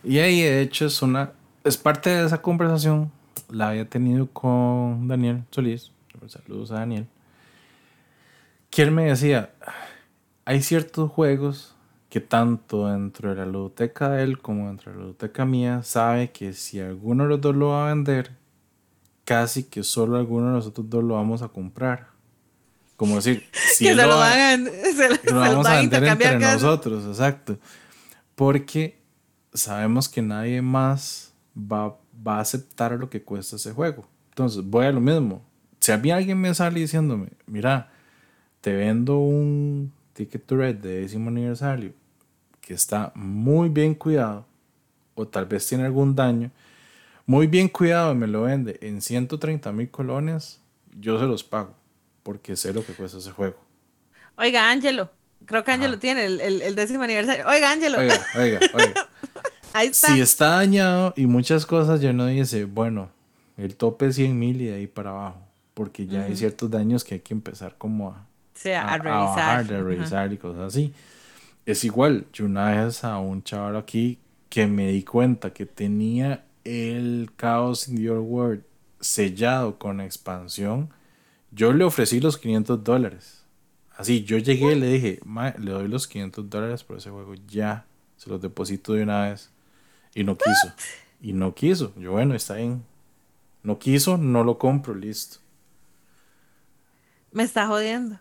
Y 0.03 0.21
ahí, 0.21 0.41
de 0.41 0.63
hecho, 0.63 0.87
es 0.87 1.03
una. 1.03 1.35
Es 1.65 1.77
parte 1.77 2.09
de 2.09 2.25
esa 2.25 2.41
conversación. 2.41 3.13
La 3.51 3.69
había 3.69 3.85
tenido 3.85 4.27
con 4.29 5.07
Daniel 5.07 5.45
Solís. 5.51 5.93
Saludos 6.29 6.71
a 6.71 6.77
Daniel. 6.77 7.07
Que 8.71 8.83
él 8.83 8.91
me 8.91 9.05
decía: 9.05 9.51
hay 10.45 10.63
ciertos 10.63 11.11
juegos 11.11 11.77
que 12.09 12.21
tanto 12.21 12.89
dentro 12.89 13.31
de 13.31 13.37
la 13.37 13.47
ludoteca 13.47 14.11
de 14.11 14.25
él 14.25 14.39
como 14.41 14.67
dentro 14.67 14.91
de 14.91 14.99
la 14.99 15.05
ludoteca 15.05 15.45
mía 15.45 15.83
sabe 15.85 16.33
que 16.33 16.53
si 16.53 16.81
alguno 16.81 17.23
de 17.23 17.29
los 17.31 17.41
dos 17.41 17.55
lo 17.55 17.69
va 17.69 17.87
a 17.87 17.95
vender, 17.95 18.33
casi 19.25 19.63
que 19.63 19.85
solo 19.85 20.17
alguno 20.17 20.49
de 20.49 20.53
nosotros 20.55 20.91
dos 20.91 21.05
lo 21.05 21.15
vamos 21.15 21.41
a 21.43 21.49
comprar. 21.49 22.09
Como 22.97 23.15
decir, 23.15 23.47
si 23.53 23.85
que 23.85 23.95
se 23.95 24.07
lo, 24.07 24.19
van 24.19 24.67
a, 24.67 24.71
vamos 25.33 25.67
a 25.67 25.77
vender 25.77 26.05
entre 26.05 26.39
nosotros, 26.39 27.07
exacto. 27.07 27.59
Porque 28.35 29.01
sabemos 29.55 30.09
que 30.09 30.21
nadie 30.21 30.61
más 30.63 31.33
va, 31.57 31.97
va 32.27 32.39
a 32.39 32.41
aceptar 32.41 32.93
lo 32.93 33.09
que 33.09 33.23
cuesta 33.23 33.55
ese 33.55 33.73
juego. 33.73 34.05
Entonces, 34.31 34.65
voy 34.65 34.87
a 34.87 34.93
lo 34.93 35.01
mismo. 35.01 35.43
Si 35.79 35.93
a 35.93 35.97
mí 35.97 36.11
alguien 36.11 36.39
me 36.39 36.53
sale 36.53 36.81
diciéndome, 36.81 37.29
mira, 37.47 37.91
te 38.61 38.73
vendo 38.73 39.19
un 39.19 39.93
Ticket 40.13 40.45
to 40.45 40.57
Red 40.57 40.77
de 40.77 41.01
décimo 41.01 41.29
aniversario 41.29 41.93
que 42.61 42.75
está 42.75 43.13
muy 43.15 43.69
bien 43.69 43.95
cuidado 43.95 44.47
o 45.15 45.27
tal 45.27 45.47
vez 45.47 45.67
tiene 45.67 45.85
algún 45.85 46.15
daño, 46.15 46.51
muy 47.27 47.47
bien 47.47 47.69
cuidado 47.69 48.15
me 48.15 48.27
lo 48.27 48.43
vende 48.43 48.79
en 48.81 49.03
130 49.03 49.73
mil 49.73 49.91
colones, 49.91 50.61
yo 50.99 51.19
se 51.19 51.27
los 51.27 51.43
pago, 51.45 51.75
porque 52.23 52.57
sé 52.57 52.73
lo 52.73 52.85
que 52.85 52.93
cuesta 52.93 53.19
ese 53.19 53.31
juego. 53.31 53.57
Oiga, 54.37 54.71
Ángelo, 54.71 55.11
creo 55.47 55.65
que 55.65 55.73
Ángelo 55.73 55.99
tiene 55.99 56.27
el, 56.27 56.75
décimo 56.75 57.03
aniversario. 57.03 57.47
Oiga, 57.47 57.73
Ángelo. 57.73 57.99
Oiga, 57.99 58.27
oiga, 58.37 58.61
oiga. 58.73 59.09
Ahí 59.73 59.89
está. 59.89 60.09
Si 60.09 60.21
está 60.21 60.51
dañado 60.57 61.15
y 61.17 61.27
muchas 61.27 61.67
cosas, 61.67 62.01
yo 62.01 62.13
no 62.13 62.27
dice, 62.27 62.65
bueno, 62.65 63.11
el 63.57 63.77
tope 63.77 64.07
es 64.07 64.17
100 64.17 64.39
mil 64.39 64.61
y 64.61 64.67
de 64.67 64.75
ahí 64.75 64.87
para 64.87 65.11
abajo, 65.11 65.41
porque 65.75 66.07
ya 66.07 66.25
hay 66.25 66.37
ciertos 66.37 66.71
daños 66.71 67.05
que 67.05 67.15
hay 67.15 67.21
que 67.21 67.35
empezar 67.35 67.77
como 67.79 68.11
a, 68.11 68.27
a, 68.67 68.99
revisar. 68.99 69.59
A, 69.59 69.63
revisar 69.63 70.33
y 70.33 70.39
cosas 70.39 70.75
así. 70.75 70.93
Es 71.67 71.85
igual, 71.85 72.27
yo 72.33 72.47
una 72.47 72.85
vez 72.85 73.05
a 73.05 73.19
un 73.19 73.43
chaval 73.43 73.77
aquí 73.77 74.19
que 74.49 74.67
me 74.67 74.89
di 74.89 75.05
cuenta 75.05 75.53
que 75.53 75.67
tenía 75.67 76.45
el 76.65 77.31
Chaos 77.39 77.89
in 77.89 77.99
Your 77.99 78.19
World 78.19 78.63
sellado 79.01 79.79
con 79.79 80.01
expansión, 80.01 80.91
yo 81.51 81.73
le 81.73 81.85
ofrecí 81.85 82.21
los 82.21 82.37
500 82.39 82.85
dólares. 82.85 83.45
Así, 83.97 84.25
yo 84.25 84.39
llegué 84.39 84.73
y 84.73 84.81
le 84.81 84.87
dije, 84.89 85.21
le 85.59 85.71
doy 85.71 85.89
los 85.89 86.07
500 86.07 86.49
dólares 86.49 86.85
por 86.85 86.99
ese 86.99 87.11
juego, 87.11 87.35
ya, 87.49 87.87
se 88.17 88.31
los 88.31 88.41
deposito 88.41 88.93
de 88.93 89.03
una 89.03 89.29
vez. 89.29 89.51
Y 90.15 90.25
no 90.25 90.37
quiso. 90.37 90.75
Y 91.21 91.33
no 91.33 91.55
quiso. 91.55 91.93
Yo, 91.97 92.13
bueno, 92.13 92.35
está 92.35 92.55
bien. 92.55 92.83
No 93.63 93.79
quiso, 93.79 94.17
no 94.17 94.43
lo 94.43 94.59
compro, 94.59 94.95
listo. 94.95 95.39
Me 97.33 97.43
está 97.43 97.67
jodiendo. 97.67 98.19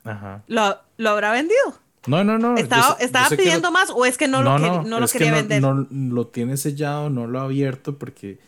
¿Lo, 0.47 0.77
¿Lo 0.97 1.09
habrá 1.09 1.31
vendido? 1.31 1.79
No, 2.07 2.23
no, 2.23 2.37
no. 2.37 2.55
¿Estaba, 2.57 2.97
pidiendo 3.29 3.71
más 3.71 3.89
o 3.89 4.05
es 4.05 4.17
que 4.17 4.27
no, 4.27 4.41
lo, 4.41 4.57
no, 4.57 4.99
lo 4.99 5.07
quería 5.07 5.33
vender? 5.33 5.61
No, 5.61 5.87
lo 5.91 6.27
tiene 6.27 6.57
sellado, 6.57 7.09
no 7.09 7.27
lo 7.27 7.39
ha 7.39 7.43
abierto 7.43 7.97
porque 7.97 8.39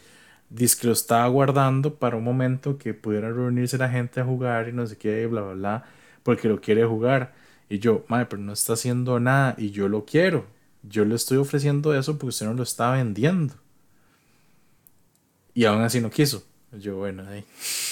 dice 0.49 0.77
que 0.79 0.87
lo 0.87 0.93
estaba 0.93 1.27
guardando 1.27 1.95
para 1.95 2.15
un 2.15 2.23
momento 2.23 2.77
que 2.77 2.93
pudiera 2.93 3.29
reunirse 3.29 3.77
la 3.77 3.89
gente 3.89 4.21
a 4.21 4.25
jugar 4.25 4.69
y 4.69 4.73
no 4.73 4.87
sé 4.87 4.97
qué, 4.97 5.25
bla, 5.27 5.41
bla, 5.41 5.53
bla, 5.53 5.85
porque 6.23 6.47
lo 6.47 6.61
quiere 6.61 6.85
jugar. 6.85 7.33
Y 7.69 7.79
yo, 7.79 8.03
madre, 8.07 8.27
pero 8.27 8.41
no 8.41 8.53
está 8.53 8.73
haciendo 8.73 9.19
nada 9.19 9.55
y 9.57 9.71
yo 9.71 9.87
lo 9.87 10.05
quiero. 10.05 10.45
Yo 10.83 11.05
le 11.05 11.15
estoy 11.15 11.37
ofreciendo 11.37 11.93
eso 11.93 12.13
porque 12.13 12.27
usted 12.27 12.45
no 12.45 12.53
lo 12.53 12.63
está 12.63 12.91
vendiendo. 12.91 13.53
Y 15.53 15.65
aún 15.65 15.81
así 15.81 15.99
no 16.01 16.09
quiso. 16.09 16.43
Yo, 16.71 16.97
bueno, 16.97 17.23
ahí. 17.27 17.45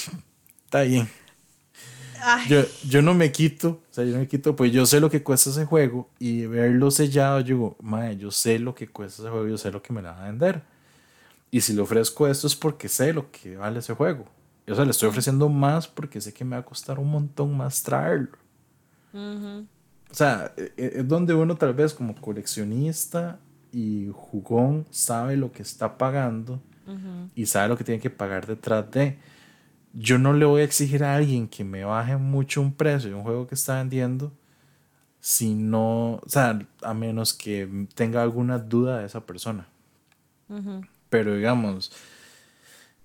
Está 0.65 0.81
bien. 0.81 1.09
Yo, 2.47 2.63
yo 2.87 3.01
no 3.01 3.13
me 3.13 3.31
quito, 3.31 3.81
o 3.89 3.93
sea, 3.93 4.03
yo 4.03 4.13
no 4.13 4.19
me 4.19 4.27
quito, 4.27 4.55
pues 4.55 4.71
yo 4.71 4.85
sé 4.85 4.99
lo 4.99 5.09
que 5.09 5.23
cuesta 5.23 5.49
ese 5.49 5.65
juego 5.65 6.09
y 6.19 6.45
verlo 6.45 6.91
sellado, 6.91 7.39
yo 7.39 7.45
digo, 7.45 7.77
madre, 7.81 8.17
yo 8.17 8.31
sé 8.31 8.59
lo 8.59 8.75
que 8.75 8.87
cuesta 8.87 9.21
ese 9.21 9.31
juego, 9.31 9.47
yo 9.47 9.57
sé 9.57 9.71
lo 9.71 9.81
que 9.81 9.93
me 9.93 10.01
la 10.01 10.11
va 10.11 10.23
a 10.23 10.25
vender. 10.25 10.63
Y 11.51 11.61
si 11.61 11.73
le 11.73 11.81
ofrezco 11.81 12.27
esto 12.27 12.47
es 12.47 12.55
porque 12.55 12.87
sé 12.89 13.13
lo 13.13 13.31
que 13.31 13.55
vale 13.55 13.79
ese 13.79 13.93
juego. 13.93 14.25
O 14.67 14.75
sea, 14.75 14.85
le 14.85 14.91
estoy 14.91 15.09
ofreciendo 15.09 15.49
más 15.49 15.87
porque 15.87 16.21
sé 16.21 16.33
que 16.33 16.45
me 16.45 16.55
va 16.55 16.61
a 16.61 16.65
costar 16.65 16.99
un 16.99 17.09
montón 17.09 17.57
más 17.57 17.81
traerlo. 17.81 18.37
O 20.11 20.13
sea, 20.13 20.53
e, 20.57 20.73
e, 20.77 20.91
es 20.99 21.07
donde 21.07 21.33
uno 21.33 21.55
tal 21.55 21.73
vez 21.73 21.93
como 21.93 22.15
coleccionista 22.15 23.39
y 23.71 24.09
jugón 24.13 24.85
sabe 24.91 25.37
lo 25.37 25.51
que 25.51 25.61
está 25.61 25.97
pagando 25.97 26.61
y 27.35 27.45
sabe 27.45 27.69
lo 27.69 27.77
que 27.77 27.83
tiene 27.83 28.01
que 28.01 28.09
pagar 28.09 28.47
detrás 28.47 28.89
de. 28.89 29.17
Yo 29.93 30.17
no 30.17 30.33
le 30.33 30.45
voy 30.45 30.61
a 30.61 30.65
exigir 30.65 31.03
a 31.03 31.15
alguien 31.15 31.47
que 31.47 31.63
me 31.63 31.83
baje 31.83 32.17
mucho 32.17 32.61
un 32.61 32.73
precio 32.73 33.09
de 33.09 33.15
un 33.15 33.23
juego 33.23 33.47
que 33.47 33.55
está 33.55 33.77
vendiendo 33.77 34.31
si 35.19 35.53
no, 35.53 36.13
o 36.15 36.23
sea, 36.27 36.59
a 36.81 36.93
menos 36.93 37.33
que 37.33 37.87
tenga 37.93 38.21
alguna 38.21 38.57
duda 38.57 38.99
de 38.99 39.05
esa 39.05 39.25
persona. 39.25 39.67
Pero 41.09 41.35
digamos, 41.35 41.91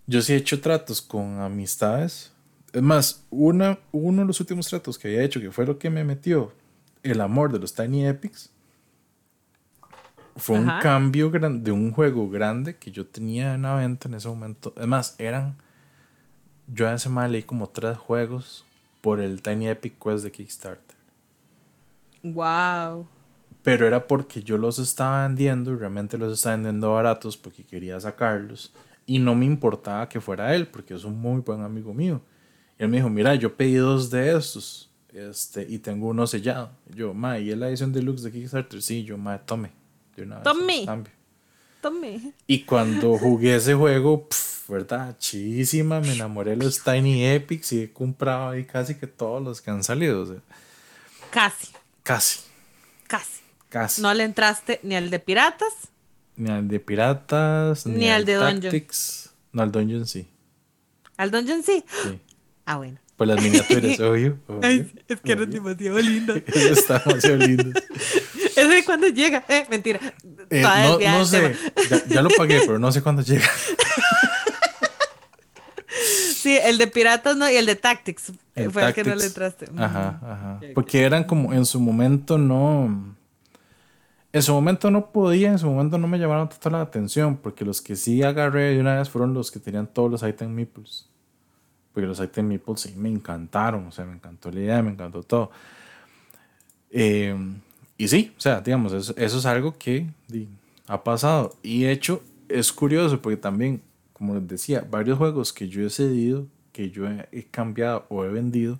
yo 0.06 0.22
sí 0.22 0.32
he 0.32 0.36
hecho 0.36 0.60
tratos 0.60 1.02
con 1.02 1.40
amistades. 1.40 2.32
Es 2.72 2.82
más, 2.82 3.24
una, 3.30 3.78
uno 3.92 4.22
de 4.22 4.26
los 4.26 4.40
últimos 4.40 4.68
tratos 4.68 4.98
que 4.98 5.08
había 5.08 5.22
hecho, 5.22 5.40
que 5.40 5.50
fue 5.50 5.66
lo 5.66 5.78
que 5.78 5.90
me 5.90 6.04
metió 6.04 6.52
el 7.02 7.20
amor 7.20 7.52
de 7.52 7.58
los 7.58 7.74
Tiny 7.74 8.06
Epics, 8.06 8.50
fue 10.36 10.58
un 10.58 10.70
cambio 10.80 11.30
de 11.30 11.70
un 11.70 11.92
juego 11.92 12.28
grande 12.28 12.76
que 12.76 12.90
yo 12.90 13.06
tenía 13.06 13.54
en 13.54 13.62
la 13.62 13.76
venta 13.76 14.08
en 14.08 14.14
ese 14.14 14.28
momento. 14.28 14.74
Es 14.76 14.86
más, 14.86 15.14
eran. 15.18 15.56
Yo 16.66 16.88
hace 16.88 17.08
mal 17.08 17.32
leí 17.32 17.42
como 17.42 17.68
tres 17.68 17.96
juegos 17.96 18.64
por 19.00 19.20
el 19.20 19.42
Tiny 19.42 19.68
Epic 19.68 19.94
Quest 20.02 20.24
de 20.24 20.32
Kickstarter. 20.32 20.96
Wow. 22.22 23.06
Pero 23.62 23.86
era 23.86 24.06
porque 24.06 24.42
yo 24.42 24.56
los 24.58 24.78
estaba 24.78 25.26
vendiendo 25.26 25.72
y 25.72 25.76
realmente 25.76 26.18
los 26.18 26.32
estaba 26.32 26.56
vendiendo 26.56 26.92
baratos 26.92 27.36
porque 27.36 27.64
quería 27.64 28.00
sacarlos. 28.00 28.72
Y 29.06 29.18
no 29.18 29.34
me 29.34 29.44
importaba 29.44 30.08
que 30.08 30.20
fuera 30.20 30.54
él, 30.54 30.66
porque 30.66 30.94
es 30.94 31.04
un 31.04 31.18
muy 31.18 31.40
buen 31.42 31.60
amigo 31.62 31.92
mío. 31.92 32.22
Y 32.78 32.82
él 32.82 32.88
me 32.88 32.96
dijo, 32.96 33.10
mira, 33.10 33.34
yo 33.34 33.54
pedí 33.54 33.74
dos 33.74 34.10
de 34.10 34.36
estos 34.36 34.90
este, 35.14 35.64
y 35.68 35.78
tengo 35.78 36.08
uno 36.08 36.26
sellado. 36.26 36.70
yo, 36.88 37.14
ma, 37.14 37.38
¿y 37.38 37.50
es 37.50 37.58
la 37.58 37.68
edición 37.68 37.92
deluxe 37.92 38.24
de 38.24 38.32
Kickstarter? 38.32 38.82
Sí, 38.82 39.04
yo, 39.04 39.16
ma, 39.16 39.38
tome. 39.38 39.70
De 40.16 40.22
una 40.22 40.42
tome. 40.42 40.84
Tome. 41.84 42.32
Y 42.46 42.62
cuando 42.62 43.18
jugué 43.18 43.56
ese 43.56 43.74
juego, 43.74 44.26
¿verdad? 44.68 45.18
Chísima, 45.18 46.00
me 46.00 46.14
enamoré 46.14 46.52
de 46.52 46.64
los 46.64 46.82
Tiny 46.82 47.26
Epics 47.26 47.74
y 47.74 47.82
he 47.82 47.92
comprado 47.92 48.48
ahí 48.48 48.64
casi 48.64 48.94
que 48.94 49.06
todos 49.06 49.42
los 49.42 49.60
que 49.60 49.70
han 49.70 49.84
salido. 49.84 50.40
Casi. 51.30 51.68
Casi. 52.02 52.40
Casi. 53.06 53.42
Casi. 53.68 54.00
No 54.00 54.14
le 54.14 54.24
entraste 54.24 54.80
ni 54.82 54.96
al 54.96 55.10
de 55.10 55.18
piratas. 55.18 55.74
Ni 56.36 56.50
al 56.50 56.68
de 56.68 56.80
piratas, 56.80 57.84
ni, 57.84 58.08
al, 58.08 58.24
de 58.24 58.38
Tactics. 58.38 59.34
No, 59.52 59.60
al 59.60 59.70
Dungeon 59.70 60.06
sí. 60.06 60.26
¿Al 61.18 61.30
Dungeon 61.30 61.62
sí? 61.62 61.84
Sí. 62.02 62.18
Ah, 62.66 62.78
bueno. 62.78 62.98
Por 63.18 63.26
las 63.26 63.42
miniaturas, 63.42 64.00
obvio. 64.00 64.38
Ay, 64.62 64.90
es 65.06 65.20
que 65.20 65.32
eran 65.32 65.50
demasiado 65.50 65.98
lindas. 66.00 66.38
Está 66.46 66.98
demasiado 67.00 67.36
lindo. 67.36 67.78
Es 68.56 68.68
de 68.68 68.84
cuando 68.84 69.08
llega. 69.08 69.44
Eh, 69.48 69.66
mentira. 69.68 70.00
Eh, 70.50 70.62
no, 70.62 70.98
no 70.98 71.24
sé. 71.24 71.56
Ya, 72.08 72.22
lo 72.22 72.30
pagué, 72.30 72.60
pero 72.60 72.78
no 72.78 72.92
sé 72.92 73.02
cuándo 73.02 73.22
llega. 73.22 73.46
Sí, 76.44 76.58
el 76.62 76.76
de 76.76 76.86
piratas 76.88 77.38
no 77.38 77.48
y 77.48 77.56
el 77.56 77.64
de 77.64 77.74
Tactics. 77.74 78.30
fue 78.70 78.84
el 78.84 78.92
que 78.92 79.02
no 79.02 79.14
le 79.14 79.24
entraste. 79.24 79.66
Ajá, 79.78 80.20
ajá. 80.22 80.60
Porque 80.74 81.02
eran 81.02 81.24
como 81.24 81.54
en 81.54 81.64
su 81.64 81.80
momento 81.80 82.36
no. 82.36 83.16
En 84.30 84.42
su 84.42 84.52
momento 84.52 84.90
no 84.90 85.10
podía, 85.10 85.52
en 85.52 85.58
su 85.58 85.66
momento 85.66 85.96
no 85.96 86.06
me 86.06 86.18
llamaron 86.18 86.50
tanto 86.50 86.68
la 86.68 86.82
atención, 86.82 87.38
porque 87.38 87.64
los 87.64 87.80
que 87.80 87.96
sí 87.96 88.22
agarré 88.22 88.74
de 88.74 88.80
una 88.80 88.96
vez 88.96 89.08
fueron 89.08 89.32
los 89.32 89.50
que 89.50 89.58
tenían 89.58 89.86
todos 89.86 90.10
los 90.10 90.22
item 90.22 90.50
meeples. 90.50 91.08
Porque 91.94 92.06
los 92.06 92.20
item 92.20 92.48
meeples 92.48 92.80
sí 92.80 92.92
me 92.94 93.08
encantaron, 93.08 93.86
o 93.86 93.92
sea, 93.92 94.04
me 94.04 94.12
encantó 94.12 94.50
la 94.50 94.60
idea, 94.60 94.82
me 94.82 94.90
encantó 94.90 95.22
todo. 95.22 95.50
Eh, 96.90 97.34
y 97.96 98.08
sí, 98.08 98.32
o 98.36 98.40
sea, 98.40 98.60
digamos, 98.60 98.92
eso, 98.92 99.14
es 99.16 99.46
algo 99.46 99.76
que 99.78 100.06
ha 100.86 101.02
pasado. 101.04 101.54
Y 101.62 101.86
hecho, 101.86 102.22
es 102.48 102.72
curioso 102.72 103.20
porque 103.22 103.36
también, 103.36 103.82
como 104.12 104.34
les 104.34 104.48
decía, 104.48 104.86
varios 104.90 105.18
juegos 105.18 105.52
que 105.52 105.68
yo 105.68 105.86
he 105.86 105.90
cedido, 105.90 106.46
que 106.72 106.90
yo 106.90 107.06
he 107.08 107.44
cambiado 107.50 108.06
o 108.08 108.24
he 108.24 108.28
vendido, 108.28 108.78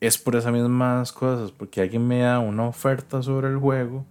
es 0.00 0.18
por 0.18 0.36
esas 0.36 0.52
mismas 0.52 1.12
cosas, 1.12 1.50
porque 1.50 1.80
alguien 1.80 2.06
me 2.06 2.20
da 2.20 2.38
una 2.40 2.66
oferta 2.66 3.22
sobre 3.22 3.48
el 3.48 3.56
juego 3.58 4.06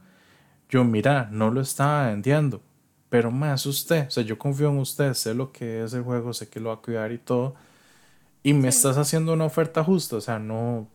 yo, 0.74 0.84
mira, 0.84 1.30
no 1.32 1.52
lo 1.52 1.62
estaba 1.62 2.08
vendiendo, 2.08 2.60
pero 3.08 3.30
más 3.30 3.68
usted, 3.68 4.08
o 4.08 4.12
sea, 4.12 4.24
yo 4.24 4.40
confío 4.40 4.70
en 4.70 4.80
usted, 4.80 5.14
sé 5.14 5.36
lo 5.36 5.52
que 5.52 5.84
es 5.84 5.94
el 5.94 6.02
juego, 6.02 6.34
sé 6.34 6.50
que 6.50 6.60
lo 6.60 6.70
va 6.70 6.76
a 6.76 6.78
cuidar 6.80 7.12
y 7.12 7.20
todo, 7.20 7.54
y 8.42 8.54
me 8.54 8.70
estás 8.70 8.98
haciendo 8.98 9.34
una 9.34 9.46
oferta 9.46 9.84
justa, 9.84 10.16
o 10.16 10.22
sea, 10.22 10.40
no, 10.40 10.88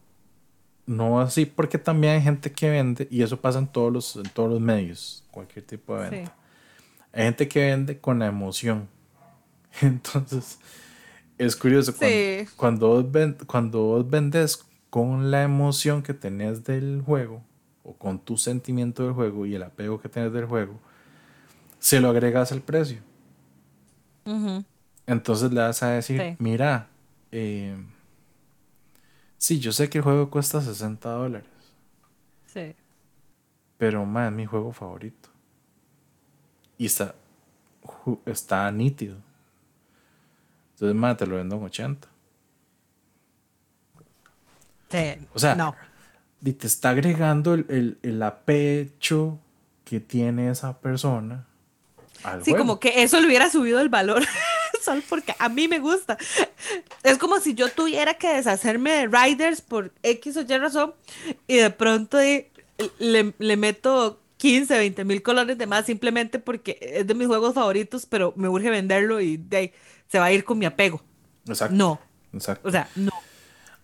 no 0.89 1.21
así, 1.21 1.45
porque 1.45 1.77
también 1.77 2.15
hay 2.15 2.23
gente 2.23 2.51
que 2.51 2.71
vende, 2.71 3.07
y 3.11 3.23
eso 3.23 3.39
pasa 3.39 3.59
en 3.59 3.67
todos 3.67 3.93
los, 3.93 4.17
en 4.17 4.31
todos 4.31 4.51
los 4.51 4.61
medios, 4.61 5.23
cualquier 5.31 5.65
tipo 5.65 5.95
de 5.97 6.09
venta. 6.09 6.35
Hay 7.13 7.25
gente 7.25 7.47
que 7.47 7.61
vende 7.61 7.99
con 7.99 8.19
la 8.19 8.27
emoción. 8.27 8.89
Entonces, 9.83 10.59
es 11.37 11.55
curioso, 11.55 11.95
cuando, 11.95 12.17
cuando, 12.57 13.03
vos 13.03 13.35
cuando 13.47 13.83
vos 13.83 14.09
vendes 14.09 14.65
con 14.89 15.31
la 15.31 15.43
emoción 15.43 16.03
que 16.03 16.15
tenés 16.15 16.65
del 16.65 17.03
juego, 17.05 17.43
o 17.85 17.93
con 17.93 18.19
tu 18.19 18.39
sentimiento 18.39 19.05
del 19.05 19.13
juego 19.13 19.45
y 19.45 19.55
el 19.55 19.63
apego 19.63 20.01
que 20.01 20.09
tienes 20.09 20.33
del 20.33 20.47
juego, 20.47 20.81
se 21.79 22.01
lo 22.01 22.09
agregas 22.09 22.51
al 22.51 22.63
precio. 22.63 22.99
Entonces 25.07 25.53
le 25.53 25.61
vas 25.61 25.83
a 25.83 25.91
decir, 25.91 26.37
mira, 26.39 26.89
eh, 27.31 27.77
sí, 29.39 29.59
yo 29.59 29.73
sé 29.73 29.89
que 29.89 29.99
el 29.99 30.05
juego 30.05 30.29
cuesta 30.29 30.61
60 30.61 31.09
dólares. 31.09 31.49
Sí. 32.47 32.75
Pero, 33.79 34.05
más 34.05 34.31
es 34.31 34.37
mi 34.37 34.45
juego 34.45 34.73
favorito. 34.73 35.31
Y 36.77 36.87
está, 36.87 37.15
está 38.27 38.71
nítido. 38.71 39.17
Entonces, 40.75 40.95
más 40.95 41.17
te 41.17 41.27
lo 41.27 41.37
vendo 41.37 41.57
en 41.57 41.63
80. 41.63 42.09
Sí. 44.91 45.27
O 45.33 45.39
sea, 45.39 45.55
no 45.55 45.75
y 46.45 46.53
te 46.53 46.67
está 46.67 46.91
agregando 46.91 47.55
el, 47.55 47.67
el, 47.69 47.99
el 48.03 48.23
apecho 48.23 49.39
que 49.85 50.01
tiene 50.01 50.51
esa 50.51 50.79
persona. 50.79 51.47
Al 52.23 52.45
sí, 52.45 52.55
como 52.55 52.79
que 52.79 53.03
eso 53.03 53.21
le 53.21 53.27
hubiera 53.27 53.51
subido 53.51 53.81
el 53.81 53.89
valor. 53.89 54.23
Solo 54.89 55.03
porque 55.09 55.35
a 55.39 55.49
mí 55.49 55.69
me 55.69 55.79
gusta. 55.81 56.17
Es 57.03 57.19
como 57.19 57.41
si 57.41 57.55
yo 57.55 57.69
tuviera 57.71 58.15
que 58.15 58.33
deshacerme 58.35 58.91
de 58.93 59.07
Riders 59.07 59.61
por 59.61 59.93
X 60.03 60.37
o 60.39 60.41
Y 60.41 60.59
razón 60.59 60.95
y 61.47 61.57
de 61.57 61.71
pronto 61.71 62.19
le, 62.19 63.35
le 63.39 63.57
meto 63.57 64.21
15, 64.39 64.79
20 64.79 65.05
mil 65.05 65.23
colores 65.23 65.59
de 65.59 65.67
más 65.67 65.85
simplemente 65.85 66.39
porque 66.39 66.79
es 66.81 67.07
de 67.07 67.15
mis 67.15 67.27
juegos 67.27 67.55
favoritos, 67.55 68.07
pero 68.07 68.33
me 68.37 68.49
urge 68.49 68.71
venderlo 68.71 69.21
y 69.21 69.37
de 69.37 69.75
se 70.09 70.19
va 70.19 70.27
a 70.27 70.33
ir 70.33 70.45
con 70.45 70.59
mi 70.59 70.65
apego. 70.65 71.03
Exacto. 71.47 71.75
No. 71.77 72.01
Exacto. 72.33 72.67
O 72.67 72.71
sea, 72.71 72.89
no. 72.97 73.13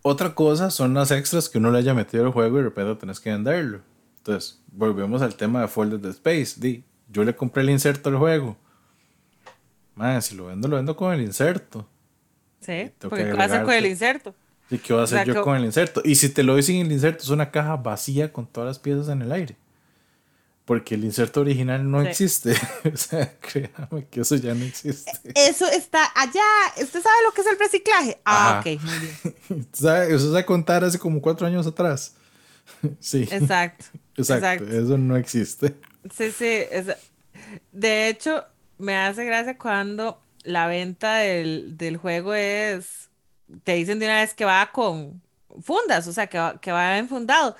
Otra 0.02 0.34
cosa 0.34 0.70
son 0.70 0.94
las 0.94 1.10
extras 1.10 1.48
que 1.48 1.58
uno 1.58 1.70
le 1.70 1.78
haya 1.78 1.94
metido 1.94 2.24
al 2.24 2.32
juego 2.32 2.56
y 2.56 2.62
de 2.62 2.68
repente 2.68 2.94
tenés 2.96 3.20
que 3.20 3.30
venderlo. 3.30 3.80
Entonces, 4.18 4.62
volvemos 4.72 5.22
al 5.22 5.34
tema 5.34 5.60
de 5.60 5.68
Folded 5.68 6.04
Space. 6.10 6.54
Di, 6.58 6.84
yo 7.08 7.24
le 7.24 7.36
compré 7.36 7.62
el 7.62 7.70
inserto 7.70 8.08
al 8.08 8.16
juego. 8.16 8.56
Madre, 9.94 10.22
si 10.22 10.34
lo 10.34 10.46
vendo, 10.46 10.68
lo 10.68 10.76
vendo 10.76 10.96
con 10.96 11.12
el 11.12 11.20
inserto. 11.20 11.86
Sí, 12.60 12.90
porque 12.98 13.24
¿qué 13.24 13.32
vas 13.32 13.50
a 13.50 13.54
hacer 13.54 13.64
con 13.64 13.74
el 13.74 13.86
inserto? 13.86 14.34
Sí, 14.70 14.78
¿qué 14.78 14.92
voy 14.92 15.00
a 15.00 15.04
hacer 15.04 15.26
yo 15.26 15.42
con 15.42 15.56
el 15.56 15.64
inserto? 15.64 16.02
Y 16.04 16.14
si 16.14 16.30
te 16.30 16.42
lo 16.42 16.54
doy 16.54 16.62
sin 16.62 16.84
el 16.84 16.92
inserto, 16.92 17.22
es 17.22 17.28
una 17.28 17.50
caja 17.50 17.76
vacía 17.76 18.32
con 18.32 18.46
todas 18.46 18.68
las 18.68 18.78
piezas 18.78 19.08
en 19.08 19.22
el 19.22 19.32
aire 19.32 19.56
porque 20.64 20.94
el 20.94 21.04
inserto 21.04 21.40
original 21.40 21.90
no 21.90 22.00
existe. 22.02 22.54
o 22.92 22.96
sea, 22.96 23.32
créame 23.38 24.06
que 24.10 24.20
eso 24.20 24.36
ya 24.36 24.54
no 24.54 24.64
existe. 24.64 25.12
Eso 25.34 25.66
está 25.68 26.10
allá. 26.14 26.42
¿Usted 26.82 27.02
sabe 27.02 27.16
lo 27.24 27.32
que 27.32 27.40
es 27.42 27.46
el 27.46 27.58
reciclaje? 27.58 28.20
Ah, 28.24 28.60
ok, 28.60 28.80
muy 28.82 28.98
bien. 28.98 29.68
Eso 30.10 30.32
se 30.32 30.38
a 30.38 30.46
contar 30.46 30.84
hace 30.84 30.98
como 30.98 31.20
cuatro 31.20 31.46
años 31.46 31.66
atrás. 31.66 32.14
sí. 33.00 33.28
Exacto. 33.30 33.84
Exacto. 34.16 34.66
Eso 34.66 34.96
no 34.96 35.16
existe. 35.16 35.74
Sí, 36.16 36.30
sí. 36.30 36.62
De 37.72 38.08
hecho, 38.08 38.44
me 38.78 38.96
hace 38.96 39.24
gracia 39.24 39.58
cuando 39.58 40.22
la 40.42 40.66
venta 40.66 41.16
del, 41.16 41.76
del, 41.76 41.96
juego 41.96 42.34
es. 42.34 43.10
Te 43.64 43.74
dicen 43.74 43.98
de 43.98 44.06
una 44.06 44.20
vez 44.20 44.34
que 44.34 44.44
va 44.44 44.70
con 44.72 45.22
fundas, 45.62 46.06
o 46.08 46.12
sea, 46.12 46.26
que 46.26 46.38
va, 46.38 46.60
que 46.60 46.72
va 46.72 46.98
enfundado. 46.98 47.56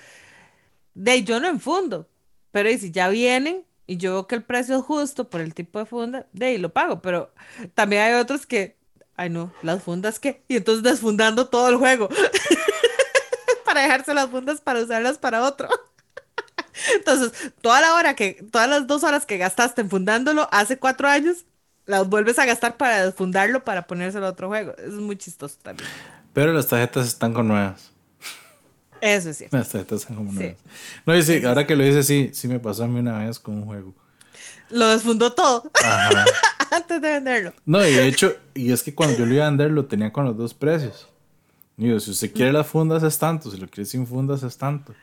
De 0.95 1.23
yo 1.25 1.41
no 1.41 1.49
enfundo 1.49 2.09
pero 2.55 2.71
y 2.71 2.79
si 2.79 2.93
ya 2.93 3.09
vienen 3.09 3.65
y 3.85 3.97
yo 3.97 4.13
veo 4.13 4.27
que 4.29 4.37
el 4.37 4.45
precio 4.45 4.77
es 4.77 4.85
justo 4.85 5.29
por 5.29 5.41
el 5.41 5.55
tipo 5.55 5.81
de 5.81 5.87
funda, 5.87 6.29
de 6.33 6.47
ahí 6.47 6.57
lo 6.57 6.73
pago. 6.73 7.03
Pero 7.03 7.33
también 7.75 8.03
hay 8.03 8.15
otros 8.15 8.47
que, 8.47 8.77
ay 9.17 9.29
no, 9.29 9.53
las 9.63 9.83
fundas 9.83 10.21
qué. 10.21 10.45
Y 10.47 10.59
entonces 10.59 10.85
desfundando 10.85 11.49
todo 11.49 11.69
el 11.69 11.79
juego. 11.79 12.09
para 13.65 13.83
dejarse 13.83 14.15
las 14.15 14.31
fundas 14.31 14.61
para 14.61 14.85
usarlas 14.85 15.19
para 15.19 15.43
otro. 15.43 15.69
Entonces, 16.95 17.53
toda 17.61 17.81
la 17.81 17.95
hora 17.95 18.15
que, 18.15 18.45
todas 18.51 18.69
las 18.69 18.87
dos 18.87 19.05
horas 19.05 19.27
que 19.27 19.39
gastaste 19.39 19.81
enfundándolo 19.81 20.49
hace 20.53 20.79
cuatro 20.79 21.09
años, 21.09 21.45
las 21.87 22.09
vuelves 22.09 22.39
a 22.39 22.47
gastar 22.47 22.77
para 22.77 23.05
desfundarlo 23.05 23.65
para 23.65 23.87
ponérselo 23.87 24.27
a 24.27 24.31
otro 24.31 24.49
juego. 24.49 24.75
Es 24.79 24.93
muy 24.95 25.17
chistoso 25.17 25.57
también. 25.63 25.89
Pero 26.33 26.53
las 26.53 26.67
tarjetas 26.67 27.07
están 27.07 27.33
con 27.33 27.49
nuevas. 27.49 27.91
Eso 29.01 29.31
es 29.31 29.39
cierto. 29.39 29.57
Las 29.57 29.69
tarjetas 29.69 30.01
están 30.01 30.17
como 30.17 30.33
nuevas. 30.33 30.57
No, 31.05 31.17
y 31.17 31.23
sí, 31.23 31.45
ahora 31.45 31.67
que 31.67 31.77
lo 31.77 31.85
dices, 31.85 32.07
sí, 32.07 32.31
sí 32.33 32.49
me 32.49 32.59
pasó 32.59 32.85
a 32.85 32.89
mí 32.89 33.01
una 33.01 33.19
vez 33.19 33.39
con 33.39 33.55
un 33.55 33.67
juego. 33.67 33.95
Lo 34.71 34.89
desfundó 34.89 35.33
todo. 35.33 35.71
Ajá. 35.83 36.25
Antes 36.71 37.01
de 37.01 37.09
venderlo. 37.13 37.53
No, 37.67 37.87
y 37.87 37.93
de 37.93 38.09
hecho, 38.09 38.35
y 38.55 38.73
es 38.73 38.83
que 38.83 38.95
cuando 38.95 39.17
yo 39.17 39.27
lo 39.27 39.35
iba 39.35 39.47
a 39.47 39.51
vender 39.51 39.71
lo 39.71 39.85
tenía 39.85 40.13
con 40.13 40.25
los 40.25 40.37
dos 40.37 40.55
precios. 40.55 41.09
Digo, 41.77 42.01
si 42.01 42.13
usted 42.13 42.33
quiere 42.33 42.53
las 42.53 42.67
fundas 42.67 43.03
es 43.03 43.19
tanto, 43.19 43.51
si 43.51 43.59
lo 43.59 43.69
quiere 43.69 43.85
sin 43.85 44.07
fundas 44.07 44.43
es 44.43 44.57
tanto. 44.57 44.95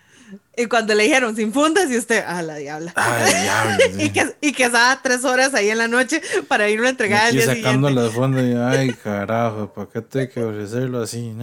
Y 0.58 0.66
cuando 0.66 0.94
le 0.94 1.04
dijeron 1.04 1.36
sin 1.36 1.54
fundas, 1.54 1.90
y 1.90 1.98
usted, 1.98 2.24
a 2.26 2.42
la 2.42 2.56
diabla. 2.56 2.94
y, 3.98 4.10
que, 4.10 4.36
y 4.42 4.52
que 4.54 4.66
estaba 4.66 5.02
tres 5.02 5.24
horas 5.26 5.54
ahí 5.54 5.70
en 5.70 5.78
la 5.78 5.88
noche 5.88 6.22
para 6.48 6.70
irlo 6.70 6.88
a 6.88 6.90
entregar 6.90 7.28
al 7.28 7.34
día 7.34 7.46
sacando 7.46 7.90
las 7.90 8.12
fundas 8.12 8.44
y, 8.44 8.54
ay, 8.54 8.94
carajo, 9.04 9.74
¿para 9.74 9.90
qué 9.90 10.02
tengo 10.02 10.32
que 10.32 10.44
ofrecerlo 10.44 11.02
así? 11.02 11.34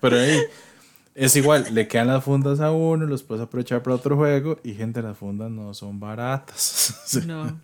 Pero 0.00 0.18
ahí 0.18 0.40
es 1.16 1.34
igual, 1.34 1.66
le 1.72 1.88
quedan 1.88 2.08
las 2.08 2.22
fundas 2.22 2.60
a 2.60 2.70
uno, 2.70 3.06
los 3.06 3.22
puedes 3.22 3.42
aprovechar 3.42 3.82
para 3.82 3.96
otro 3.96 4.16
juego 4.16 4.58
y 4.62 4.74
gente, 4.74 5.00
las 5.00 5.16
fundas 5.16 5.50
no 5.50 5.72
son 5.74 5.98
baratas. 5.98 6.94
No. 7.26 7.60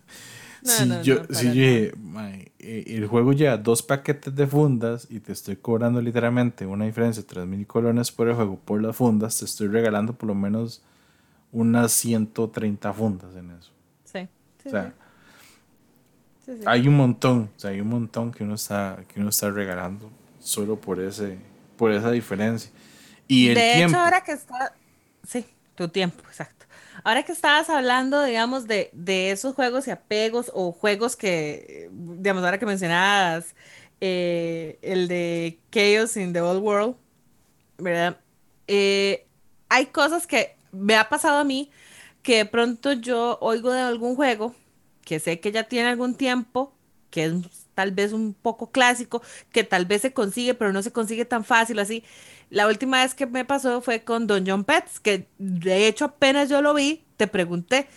si 0.63 0.87
yo, 1.03 1.23
si 1.29 1.47
yo 1.47 1.51
dije, 1.51 1.93
el 2.63 3.07
juego 3.07 3.33
lleva 3.33 3.57
dos 3.57 3.83
paquetes 3.83 4.35
de 4.35 4.47
fundas 4.47 5.07
y 5.09 5.19
te 5.19 5.31
estoy 5.31 5.55
cobrando 5.55 6.01
literalmente 6.01 6.65
una 6.65 6.85
diferencia 6.85 7.21
de 7.21 7.27
3 7.27 7.45
mil 7.45 7.67
colones 7.67 8.11
por 8.11 8.27
el 8.27 8.35
juego 8.35 8.57
por 8.57 8.81
las 8.81 8.95
fundas, 8.95 9.37
te 9.37 9.45
estoy 9.45 9.67
regalando 9.67 10.13
por 10.13 10.27
lo 10.27 10.35
menos 10.35 10.81
unas 11.51 11.91
130 11.91 12.93
fundas 12.93 13.35
en 13.35 13.51
eso. 13.51 13.71
Sí. 14.05 14.27
o 14.65 14.69
sea, 14.69 14.93
hay 16.65 16.87
un 16.87 16.97
montón, 16.97 17.49
o 17.55 17.59
sea, 17.59 17.71
hay 17.71 17.81
un 17.81 17.89
montón 17.89 18.31
que 18.31 18.43
uno 18.43 18.55
está, 18.55 18.99
que 19.07 19.19
uno 19.19 19.29
está 19.29 19.49
regalando 19.49 20.09
solo 20.39 20.75
por 20.75 20.99
ese, 20.99 21.37
por 21.77 21.91
esa 21.91 22.11
diferencia. 22.11 22.71
Y 23.27 23.49
el 23.49 23.55
de 23.55 23.83
hecho, 23.83 23.97
ahora 23.97 24.21
que 24.21 24.33
está, 24.33 24.73
sí, 25.25 25.45
tu 25.75 25.87
tiempo, 25.87 26.23
exacto. 26.27 26.62
Ahora 27.03 27.23
que 27.23 27.31
estabas 27.31 27.69
hablando, 27.69 28.23
digamos, 28.23 28.67
de, 28.67 28.89
de 28.93 29.31
esos 29.31 29.55
juegos 29.55 29.87
y 29.87 29.91
apegos 29.91 30.51
o 30.53 30.71
juegos 30.71 31.15
que, 31.15 31.89
digamos, 31.91 32.43
ahora 32.43 32.59
que 32.59 32.65
mencionabas 32.65 33.55
eh, 34.01 34.79
el 34.81 35.07
de 35.07 35.59
Chaos 35.71 36.17
in 36.17 36.33
the 36.33 36.41
Old 36.41 36.61
World, 36.63 36.95
¿verdad? 37.77 38.19
Eh, 38.67 39.25
hay 39.69 39.87
cosas 39.87 40.27
que 40.27 40.55
me 40.71 40.95
ha 40.95 41.09
pasado 41.09 41.39
a 41.39 41.43
mí 41.43 41.71
que 42.21 42.37
de 42.37 42.45
pronto 42.45 42.93
yo 42.93 43.37
oigo 43.41 43.71
de 43.71 43.81
algún 43.81 44.15
juego 44.15 44.55
que 45.05 45.19
sé 45.19 45.39
que 45.39 45.51
ya 45.51 45.63
tiene 45.65 45.89
algún 45.89 46.15
tiempo, 46.15 46.73
que 47.09 47.25
es 47.25 47.33
tal 47.75 47.91
vez 47.91 48.13
un 48.13 48.33
poco 48.33 48.71
clásico, 48.71 49.21
que 49.51 49.63
tal 49.63 49.85
vez 49.85 50.01
se 50.01 50.13
consigue, 50.13 50.53
pero 50.53 50.71
no 50.73 50.81
se 50.83 50.91
consigue 50.91 51.25
tan 51.25 51.43
fácil 51.43 51.79
así. 51.79 52.03
La 52.53 52.67
última 52.67 53.01
vez 53.01 53.15
que 53.15 53.25
me 53.25 53.45
pasó 53.45 53.81
fue 53.81 54.03
con 54.03 54.27
Dungeon 54.27 54.63
Pets, 54.63 54.99
que 54.99 55.27
de 55.39 55.87
hecho 55.87 56.05
apenas 56.05 56.49
yo 56.49 56.61
lo 56.61 56.75
vi, 56.75 57.03
te 57.17 57.25
pregunté, 57.25 57.87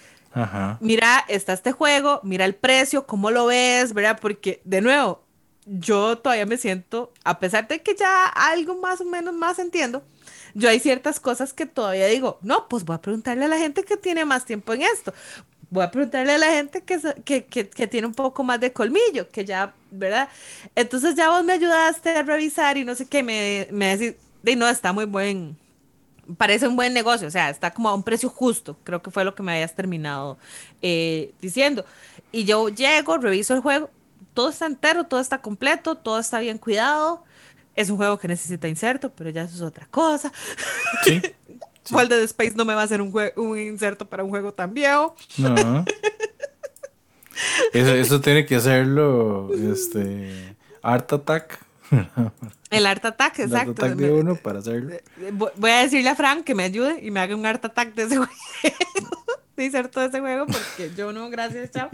mira, 0.80 1.26
está 1.28 1.52
este 1.52 1.72
juego, 1.72 2.20
mira 2.22 2.46
el 2.46 2.54
precio, 2.54 3.06
¿cómo 3.06 3.30
lo 3.30 3.44
ves? 3.44 3.92
¿Verdad? 3.92 4.18
Porque, 4.18 4.62
de 4.64 4.80
nuevo, 4.80 5.22
yo 5.66 6.16
todavía 6.16 6.46
me 6.46 6.56
siento, 6.56 7.12
a 7.22 7.38
pesar 7.38 7.68
de 7.68 7.82
que 7.82 7.94
ya 7.96 8.24
algo 8.28 8.76
más 8.76 9.02
o 9.02 9.04
menos 9.04 9.34
más 9.34 9.58
entiendo, 9.58 10.02
yo 10.54 10.70
hay 10.70 10.80
ciertas 10.80 11.20
cosas 11.20 11.52
que 11.52 11.66
todavía 11.66 12.06
digo, 12.06 12.38
no, 12.40 12.66
pues 12.66 12.82
voy 12.86 12.96
a 12.96 13.02
preguntarle 13.02 13.44
a 13.44 13.48
la 13.48 13.58
gente 13.58 13.82
que 13.82 13.98
tiene 13.98 14.24
más 14.24 14.46
tiempo 14.46 14.72
en 14.72 14.80
esto. 14.82 15.12
Voy 15.68 15.84
a 15.84 15.90
preguntarle 15.90 16.32
a 16.32 16.38
la 16.38 16.46
gente 16.46 16.82
que, 16.82 16.98
que, 17.26 17.44
que, 17.44 17.68
que 17.68 17.86
tiene 17.86 18.06
un 18.06 18.14
poco 18.14 18.42
más 18.42 18.58
de 18.58 18.72
colmillo, 18.72 19.28
que 19.28 19.44
ya, 19.44 19.74
¿verdad? 19.90 20.30
Entonces 20.74 21.14
ya 21.14 21.28
vos 21.28 21.44
me 21.44 21.52
ayudaste 21.52 22.08
a 22.10 22.22
revisar 22.22 22.78
y 22.78 22.86
no 22.86 22.94
sé 22.94 23.06
qué, 23.06 23.22
me, 23.22 23.68
me 23.70 23.98
decís, 23.98 24.16
no, 24.54 24.68
está 24.68 24.92
muy 24.92 25.06
buen, 25.06 25.56
parece 26.36 26.68
un 26.68 26.76
buen 26.76 26.92
negocio, 26.92 27.26
o 27.26 27.30
sea, 27.30 27.50
está 27.50 27.72
como 27.72 27.88
a 27.88 27.94
un 27.94 28.02
precio 28.02 28.28
justo, 28.28 28.76
creo 28.84 29.02
que 29.02 29.10
fue 29.10 29.24
lo 29.24 29.34
que 29.34 29.42
me 29.42 29.52
habías 29.52 29.74
terminado 29.74 30.38
eh, 30.82 31.32
diciendo. 31.40 31.84
Y 32.30 32.44
yo 32.44 32.68
llego, 32.68 33.18
reviso 33.18 33.54
el 33.54 33.60
juego, 33.60 33.90
todo 34.34 34.50
está 34.50 34.66
entero, 34.66 35.04
todo 35.04 35.20
está 35.20 35.38
completo, 35.38 35.96
todo 35.96 36.18
está 36.18 36.38
bien 36.40 36.58
cuidado. 36.58 37.24
Es 37.74 37.90
un 37.90 37.96
juego 37.96 38.18
que 38.18 38.28
necesita 38.28 38.68
inserto, 38.68 39.10
pero 39.10 39.30
ya 39.30 39.42
eso 39.42 39.56
es 39.56 39.62
otra 39.62 39.86
cosa. 39.86 40.32
Sí. 41.04 41.20
World 41.90 42.12
of 42.12 42.18
Space 42.24 42.54
no 42.54 42.64
me 42.64 42.74
va 42.74 42.82
a 42.82 42.84
hacer 42.84 43.00
un, 43.00 43.12
un 43.36 43.58
inserto 43.58 44.08
para 44.08 44.24
un 44.24 44.30
juego 44.30 44.52
tan 44.52 44.74
viejo. 44.74 45.14
No. 45.38 45.84
Eso, 47.72 47.94
eso 47.94 48.20
tiene 48.22 48.46
que 48.46 48.56
hacerlo 48.56 49.50
este 49.52 50.56
Art 50.80 51.12
Attack 51.12 51.65
el 52.70 52.86
Art 52.86 53.04
Attack, 53.04 53.38
exacto. 53.40 53.56
El 53.56 53.68
Art 53.68 53.78
Attack 53.78 53.94
de 53.96 54.12
uno 54.12 54.36
para 54.36 54.58
hacerlo. 54.58 54.94
Eh, 54.94 55.02
voy 55.32 55.70
a 55.70 55.82
decirle 55.82 56.10
a 56.10 56.14
Frank 56.14 56.44
que 56.44 56.54
me 56.54 56.64
ayude 56.64 57.04
y 57.04 57.10
me 57.10 57.20
haga 57.20 57.34
un 57.34 57.46
Art 57.46 57.64
Attack 57.64 57.94
de 57.94 58.02
ese 58.04 58.16
juego. 58.16 58.32
de 59.56 59.84
todo 59.84 60.04
ese 60.04 60.20
juego 60.20 60.46
porque 60.46 60.92
yo 60.94 61.12
no, 61.12 61.30
gracias, 61.30 61.70
chao. 61.70 61.90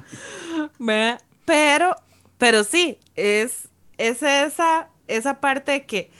Pero, 1.44 1.96
pero 2.38 2.64
sí, 2.64 2.98
es, 3.14 3.68
es 3.98 4.22
esa, 4.22 4.88
esa 5.06 5.40
parte 5.40 5.72
de 5.72 5.86
que 5.86 6.10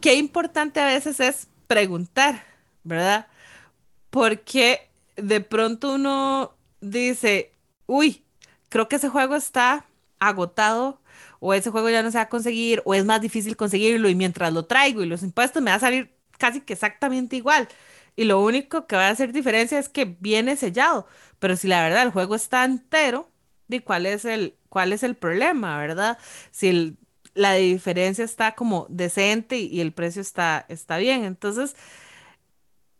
qué 0.00 0.14
importante 0.14 0.80
a 0.80 0.86
veces 0.86 1.20
es 1.20 1.48
preguntar, 1.66 2.44
¿verdad? 2.84 3.26
Porque 4.10 4.88
de 5.16 5.40
pronto 5.40 5.94
uno 5.94 6.54
dice, 6.80 7.52
uy, 7.86 8.24
creo 8.68 8.88
que 8.88 8.96
ese 8.96 9.08
juego 9.08 9.36
está 9.36 9.84
agotado 10.18 11.00
o 11.46 11.54
ese 11.54 11.70
juego 11.70 11.88
ya 11.90 12.02
no 12.02 12.10
se 12.10 12.18
va 12.18 12.22
a 12.22 12.28
conseguir, 12.28 12.82
o 12.84 12.94
es 12.94 13.04
más 13.04 13.20
difícil 13.20 13.56
conseguirlo 13.56 14.08
y 14.08 14.16
mientras 14.16 14.52
lo 14.52 14.64
traigo 14.66 15.02
y 15.02 15.06
los 15.06 15.22
impuestos 15.22 15.62
me 15.62 15.70
va 15.70 15.76
a 15.76 15.80
salir 15.80 16.12
casi 16.38 16.60
que 16.60 16.72
exactamente 16.72 17.36
igual. 17.36 17.68
Y 18.16 18.24
lo 18.24 18.42
único 18.42 18.86
que 18.88 18.96
va 18.96 19.06
a 19.06 19.10
hacer 19.10 19.32
diferencia 19.32 19.78
es 19.78 19.88
que 19.88 20.06
viene 20.06 20.56
sellado. 20.56 21.06
Pero 21.38 21.56
si 21.56 21.68
la 21.68 21.82
verdad 21.82 22.02
el 22.02 22.10
juego 22.10 22.34
está 22.34 22.64
entero, 22.64 23.30
¿de 23.68 23.80
cuál 23.84 24.06
es 24.06 24.24
el, 24.24 24.56
cuál 24.68 24.92
es 24.92 25.04
el 25.04 25.14
problema, 25.14 25.78
verdad? 25.78 26.18
Si 26.50 26.96
la 27.34 27.54
diferencia 27.54 28.24
está 28.24 28.56
como 28.56 28.86
decente 28.88 29.58
y, 29.58 29.80
el 29.80 29.92
precio 29.92 30.22
está, 30.22 30.66
está 30.68 30.98
bien. 30.98 31.24
Entonces, 31.24 31.76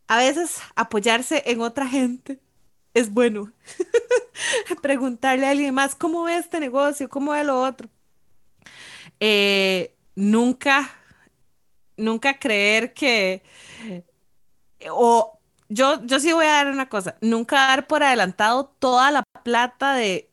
a 0.07 0.19
veces 0.19 0.61
apoyarse 0.77 1.43
en 1.47 1.61
otra 1.63 1.89
gente 1.89 2.39
es 2.95 3.13
bueno. 3.13 3.53
Preguntarle 4.83 5.47
a 5.47 5.51
alguien 5.51 5.75
más, 5.75 5.97
¿cómo 5.97 6.25
ve 6.25 6.37
este 6.37 6.61
negocio? 6.61 7.09
¿Cómo 7.09 7.33
ve 7.33 7.45
lo 7.45 7.61
otro? 7.61 7.89
Eh, 9.21 9.95
nunca, 10.15 10.91
nunca 11.97 12.39
creer 12.39 12.93
que, 12.93 13.43
o 14.91 15.39
yo, 15.69 16.05
yo 16.05 16.21
sí 16.21 16.33
voy 16.33 16.47
a 16.47 16.53
dar 16.53 16.69
una 16.69 16.89
cosa, 16.89 17.17
nunca 17.21 17.57
dar 17.57 17.87
por 17.87 18.03
adelantado 18.03 18.67
toda 18.79 19.11
la 19.11 19.23
plata 19.43 19.95
de 19.95 20.29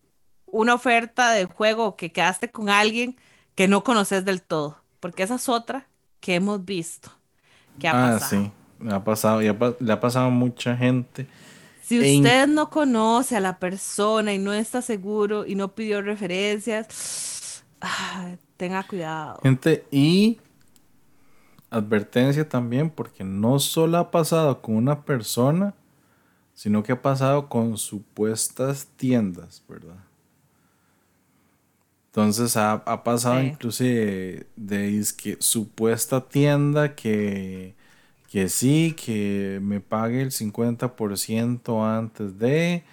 una 0.46 0.76
oferta 0.76 1.32
de 1.32 1.46
juego 1.46 1.96
que 1.96 2.12
quedaste 2.12 2.52
con 2.52 2.70
alguien 2.70 3.18
que 3.56 3.68
no 3.68 3.84
conoces 3.84 4.26
del 4.26 4.42
todo, 4.42 4.78
porque 5.00 5.24
esa 5.24 5.36
es 5.36 5.50
otra 5.50 5.88
que 6.20 6.36
hemos 6.36 6.64
visto. 6.64 7.12
Que 7.80 7.88
ha 7.88 8.16
ah, 8.16 8.20
sí, 8.20 8.52
le 8.80 8.94
ha 8.94 9.04
pasado, 9.04 9.42
le 9.42 9.94
ha 9.94 10.00
pasado 10.00 10.28
a 10.28 10.30
mucha 10.30 10.76
gente. 10.78 11.28
Si 11.84 12.00
usted 12.00 12.48
no 12.48 12.70
conoce 12.70 13.36
a 13.36 13.40
la 13.40 13.60
persona 13.60 14.34
y 14.34 14.38
no 14.38 14.54
está 14.54 14.82
seguro 14.82 15.46
y 15.46 15.56
no 15.56 15.76
pidió 15.76 16.02
referencias, 16.02 16.88
tenga 18.58 18.84
cuidado. 18.84 19.40
Gente, 19.44 19.86
y 19.92 20.40
advertencia 21.70 22.48
también, 22.48 22.90
porque 22.90 23.24
no 23.24 23.60
solo 23.60 23.98
ha 23.98 24.12
pasado 24.12 24.62
con 24.62 24.76
una 24.76 25.04
persona, 25.04 25.74
sino 26.54 26.84
que 26.84 26.92
ha 26.92 27.02
pasado 27.02 27.50
con 27.50 27.78
supuestas 27.78 28.88
tiendas, 28.96 29.64
¿verdad? 29.68 29.98
Entonces 32.08 32.56
ha, 32.58 33.04
pasado 33.04 33.42
incluso 33.42 33.84
de, 33.84 34.46
que 35.18 35.38
supuesta 35.40 36.22
tienda 36.22 36.94
que, 36.94 37.74
que 38.30 38.50
sí, 38.50 38.96
que 38.96 39.60
me 39.64 39.80
pague 39.80 40.22
el 40.22 40.30
50% 40.30 41.98
antes 41.98 42.38
de, 42.38 42.84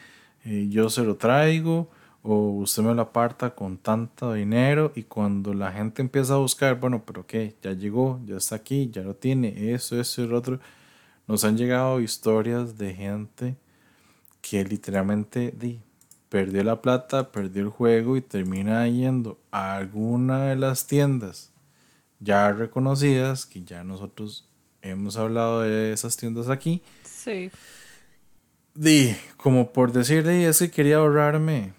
eh, 0.47 0.69
yo 0.71 0.89
se 0.89 1.05
lo 1.05 1.17
traigo 1.17 1.91
o 2.23 2.51
usted 2.51 2.83
me 2.83 2.95
lo 2.95 3.03
aparta 3.03 3.55
con 3.55 3.79
tanto 3.79 4.35
dinero 4.35 4.93
y 4.95 5.05
cuando 5.05 5.55
la 5.55 5.73
gente 5.73 6.03
empieza 6.03 6.35
a 6.35 6.39
buscar, 6.39 6.79
bueno, 6.79 7.03
pero 7.07 7.27
qué, 7.27 7.57
ya 7.63 7.73
llegó, 7.73 8.21
ya 8.27 8.37
está 8.37 8.57
aquí, 8.57 8.91
ya 8.93 9.03
lo 9.03 9.15
tiene, 9.15 9.73
eso, 9.73 9.99
eso 9.99 10.23
y 10.23 10.27
lo 10.27 10.39
otro, 10.39 10.61
nos 11.27 11.45
han 11.45 11.57
llegado 11.57 12.01
historias 12.01 12.77
de 12.77 12.95
gente 12.95 13.57
que 14.43 14.65
literalmente 14.65 15.55
di, 15.57 15.81
perdió 16.29 16.63
la 16.63 16.83
plata, 16.83 17.33
perdió 17.33 17.63
el 17.63 17.69
juego 17.69 18.17
y 18.17 18.21
termina 18.21 18.87
yendo 18.89 19.39
a 19.51 19.77
alguna 19.77 20.47
de 20.47 20.57
las 20.57 20.87
tiendas 20.87 21.51
ya 22.21 22.53
reconocidas, 22.53 23.47
que 23.47 23.65
ya 23.65 23.83
nosotros 23.83 24.47
hemos 24.83 25.17
hablado 25.17 25.63
de 25.63 25.93
esas 25.93 26.17
tiendas 26.17 26.49
aquí. 26.49 26.83
Sí. 27.03 27.51
Di, 28.75 29.17
como 29.37 29.73
por 29.73 29.93
decir, 29.93 30.27
di, 30.27 30.45
es 30.45 30.59
que 30.59 30.71
quería 30.71 30.97
ahorrarme 30.97 31.73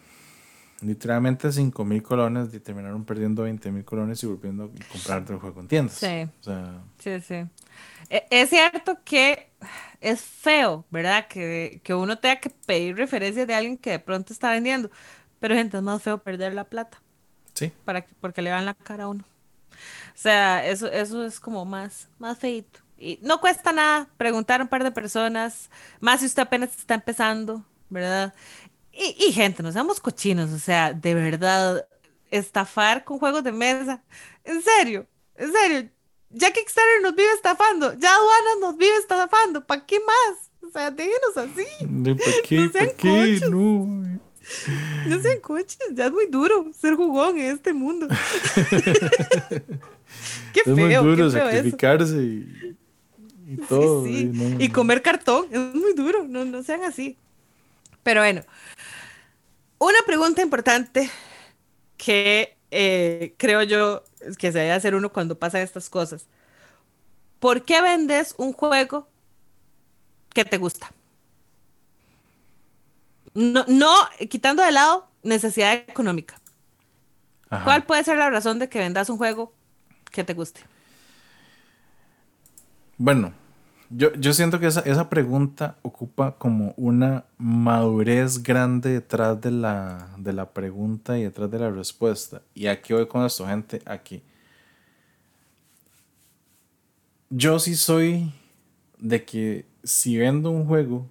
literalmente 0.82 1.52
5 1.52 1.86
mil 1.86 2.02
colones 2.04 2.54
y 2.54 2.60
terminaron 2.60 3.04
perdiendo 3.06 3.44
20 3.44 3.72
mil 3.72 3.86
colones 3.86 4.22
y 4.24 4.28
volviendo 4.28 4.66
a 4.66 4.92
comprar 4.92 5.24
el 5.30 5.38
juego 5.38 5.62
en 5.62 5.68
tiendas. 5.68 5.96
Sí. 5.96 6.28
O 6.40 6.44
sea, 6.44 6.82
Sí, 7.00 7.22
sí. 7.22 7.36
E- 8.10 8.26
Es 8.30 8.50
cierto 8.50 8.98
que 9.04 9.50
es 10.00 10.22
feo, 10.22 10.86
¿verdad? 10.90 11.28
Que, 11.28 11.82
que 11.84 11.94
uno 11.94 12.18
tenga 12.20 12.38
que 12.40 12.50
pedir 12.50 12.96
referencias 12.98 13.48
de 13.48 13.54
alguien 13.54 13.78
que 13.78 13.92
de 13.92 14.00
pronto 14.00 14.34
está 14.34 14.52
vendiendo. 14.52 14.90
Pero, 15.40 15.56
gente, 15.56 15.78
es 15.78 15.84
más 15.84 16.02
feo 16.02 16.18
perder 16.20 16.54
la 16.54 16.66
plata 16.66 17.02
sí. 17.54 17.72
para, 17.86 18.02
que- 18.02 18.14
porque 18.20 18.42
le 18.42 18.52
van 18.52 18.66
la 18.66 18.74
cara 18.74 19.06
a 19.06 19.08
uno. 19.08 19.24
O 20.14 20.18
sea, 20.18 20.66
eso, 20.68 20.92
eso 20.92 21.26
es 21.26 21.40
como 21.40 21.66
más, 21.66 22.10
más 22.20 22.38
feito. 22.38 22.80
Y 22.98 23.18
no 23.24 23.40
cuesta 23.42 23.72
nada 23.72 24.08
preguntar 24.18 24.60
a 24.62 24.64
un 24.64 24.70
par 24.70 24.84
de 24.84 24.92
personas, 24.92 25.72
más 26.00 26.20
si 26.20 26.28
usted 26.28 26.44
apenas 26.44 26.78
está 26.78 26.94
empezando, 26.94 27.66
¿verdad? 27.90 28.34
Y, 28.94 29.16
y 29.28 29.32
gente, 29.32 29.64
no 29.64 29.72
seamos 29.72 30.00
cochinos, 30.00 30.52
o 30.52 30.60
sea, 30.60 30.94
de 30.94 31.14
verdad, 31.16 31.88
estafar 32.30 33.04
con 33.04 33.20
juegos 33.20 33.44
de 33.44 33.52
mesa. 33.52 34.04
En 34.44 34.62
serio, 34.62 35.08
en 35.36 35.52
serio. 35.54 35.90
Ya 36.34 36.52
Kickstarter 36.52 37.02
nos 37.02 37.14
vive 37.16 37.30
estafando, 37.34 37.94
ya 37.94 38.14
aduanas 38.16 38.54
nos 38.62 38.78
vive 38.78 38.96
estafando, 38.98 39.66
¿para 39.66 39.86
qué 39.86 40.00
más? 40.00 40.50
O 40.64 40.72
sea, 40.72 40.90
déjenos 40.92 41.36
así. 41.36 41.66
¿De 41.82 42.16
¿Para 42.16 42.32
qué? 42.48 42.56
No 42.58 42.72
sean 42.72 42.86
¿Para 42.86 42.98
qué? 42.98 43.34
cochos. 43.40 43.50
No. 43.52 44.22
No 45.08 45.22
sean 45.22 45.40
coches, 45.42 45.78
ya 45.94 46.06
es 46.06 46.12
muy 46.12 46.28
duro 46.28 46.72
ser 46.80 46.96
jugón 46.96 47.38
en 47.38 47.48
este 47.56 47.74
mundo. 47.74 48.08
qué 50.54 50.62
Es 50.66 50.68
muy 50.68 50.90
feo, 50.90 51.04
duro 51.04 51.16
qué 51.16 51.22
feo 51.22 51.28
eso. 51.28 51.38
sacrificarse 51.40 52.16
y, 52.18 52.76
y 53.48 53.58
todo. 53.68 54.06
Sí, 54.06 54.14
sí. 54.14 54.20
y 54.22 54.26
no- 54.26 54.64
Y 54.64 54.70
comer 54.70 55.02
cartón, 55.02 55.48
es 55.52 55.60
muy 55.60 55.94
duro, 55.94 56.26
no, 56.28 56.46
no 56.46 56.64
sean 56.64 56.84
así. 56.84 57.18
Pero 58.04 58.22
bueno, 58.22 58.42
una 59.82 59.98
pregunta 60.06 60.44
importante 60.44 61.10
que 61.98 62.56
eh, 62.70 63.34
creo 63.38 63.64
yo 63.64 64.04
que 64.38 64.52
se 64.52 64.60
debe 64.60 64.72
hacer 64.72 64.94
uno 64.94 65.12
cuando 65.12 65.40
pasan 65.40 65.62
estas 65.62 65.90
cosas. 65.90 66.28
¿Por 67.40 67.66
qué 67.66 67.82
vendes 67.82 68.36
un 68.38 68.54
juego 68.54 69.10
que 70.34 70.46
te 70.46 70.58
gusta? 70.58 70.92
No, 73.34 73.66
no 73.68 73.92
quitando 74.30 74.62
de 74.62 74.72
lado 74.72 75.08
necesidad 75.24 75.74
económica. 75.74 76.40
Ajá. 77.50 77.64
¿Cuál 77.64 77.84
puede 77.84 78.04
ser 78.04 78.18
la 78.18 78.30
razón 78.30 78.60
de 78.60 78.70
que 78.70 78.78
vendas 78.78 79.10
un 79.10 79.18
juego 79.18 79.52
que 80.12 80.24
te 80.24 80.36
guste? 80.36 80.62
Bueno, 82.98 83.34
yo, 83.94 84.14
yo 84.14 84.34
siento 84.34 84.60
que 84.60 84.68
esa, 84.68 84.82
esa 84.82 85.10
pregunta 85.10 85.78
ocupa 85.82 86.36
como 86.38 86.74
una 86.78 87.26
madurez 87.38 88.42
grande 88.42 88.92
detrás 88.92 89.40
de 89.42 89.52
la, 89.52 90.10
de 90.18 90.34
la 90.34 90.50
pregunta 90.50 91.18
y 91.20 91.24
detrás 91.24 91.52
de 91.52 91.60
la 91.60 91.70
respuesta. 91.70 92.42
Y 92.54 92.68
aquí 92.68 92.94
voy 92.94 93.08
con 93.08 93.26
esto, 93.26 93.46
gente, 93.46 93.82
aquí. 93.86 94.22
Yo 97.30 97.60
sí 97.60 97.76
soy 97.76 98.32
de 98.98 99.24
que 99.24 99.66
si 99.84 100.18
vendo 100.18 100.52
un 100.52 100.66
juego 100.66 101.08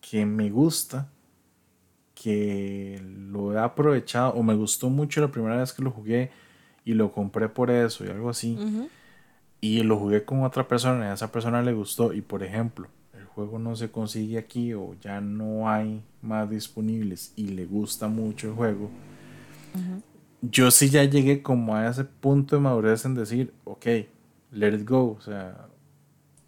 que 0.00 0.24
me 0.26 0.50
gusta, 0.50 1.08
que 2.14 3.02
lo 3.30 3.52
he 3.52 3.58
aprovechado 3.58 4.32
o 4.32 4.42
me 4.42 4.54
gustó 4.54 4.88
mucho 4.88 5.20
la 5.20 5.30
primera 5.30 5.56
vez 5.56 5.72
que 5.72 5.82
lo 5.82 5.90
jugué 5.90 6.30
y 6.84 6.94
lo 6.94 7.12
compré 7.12 7.48
por 7.48 7.70
eso 7.70 8.04
y 8.04 8.08
algo 8.08 8.30
así. 8.30 8.56
Y 9.60 9.82
lo 9.82 9.98
jugué 9.98 10.24
con 10.24 10.42
otra 10.42 10.66
persona 10.66 11.06
y 11.06 11.08
a 11.08 11.14
esa 11.14 11.32
persona 11.32 11.62
le 11.62 11.72
gustó 11.72 12.12
y 12.12 12.20
por 12.20 12.42
ejemplo 12.42 12.88
el 13.14 13.24
juego 13.24 13.58
no 13.58 13.76
se 13.76 13.90
consigue 13.90 14.38
aquí 14.38 14.74
o 14.74 14.94
ya 15.00 15.20
no 15.20 15.68
hay 15.68 16.02
más 16.22 16.48
disponibles 16.48 17.32
y 17.36 17.48
le 17.48 17.66
gusta 17.66 18.08
mucho 18.08 18.48
el 18.48 18.54
juego 18.54 18.90
yo 20.42 20.70
sí 20.70 20.90
ya 20.90 21.04
llegué 21.04 21.42
como 21.42 21.74
a 21.74 21.88
ese 21.88 22.04
punto 22.04 22.56
de 22.56 22.62
madurez 22.62 23.04
en 23.04 23.14
decir 23.14 23.52
ok 23.64 23.86
let 24.52 24.74
it 24.74 24.88
go 24.88 25.16
o 25.18 25.20
sea 25.20 25.66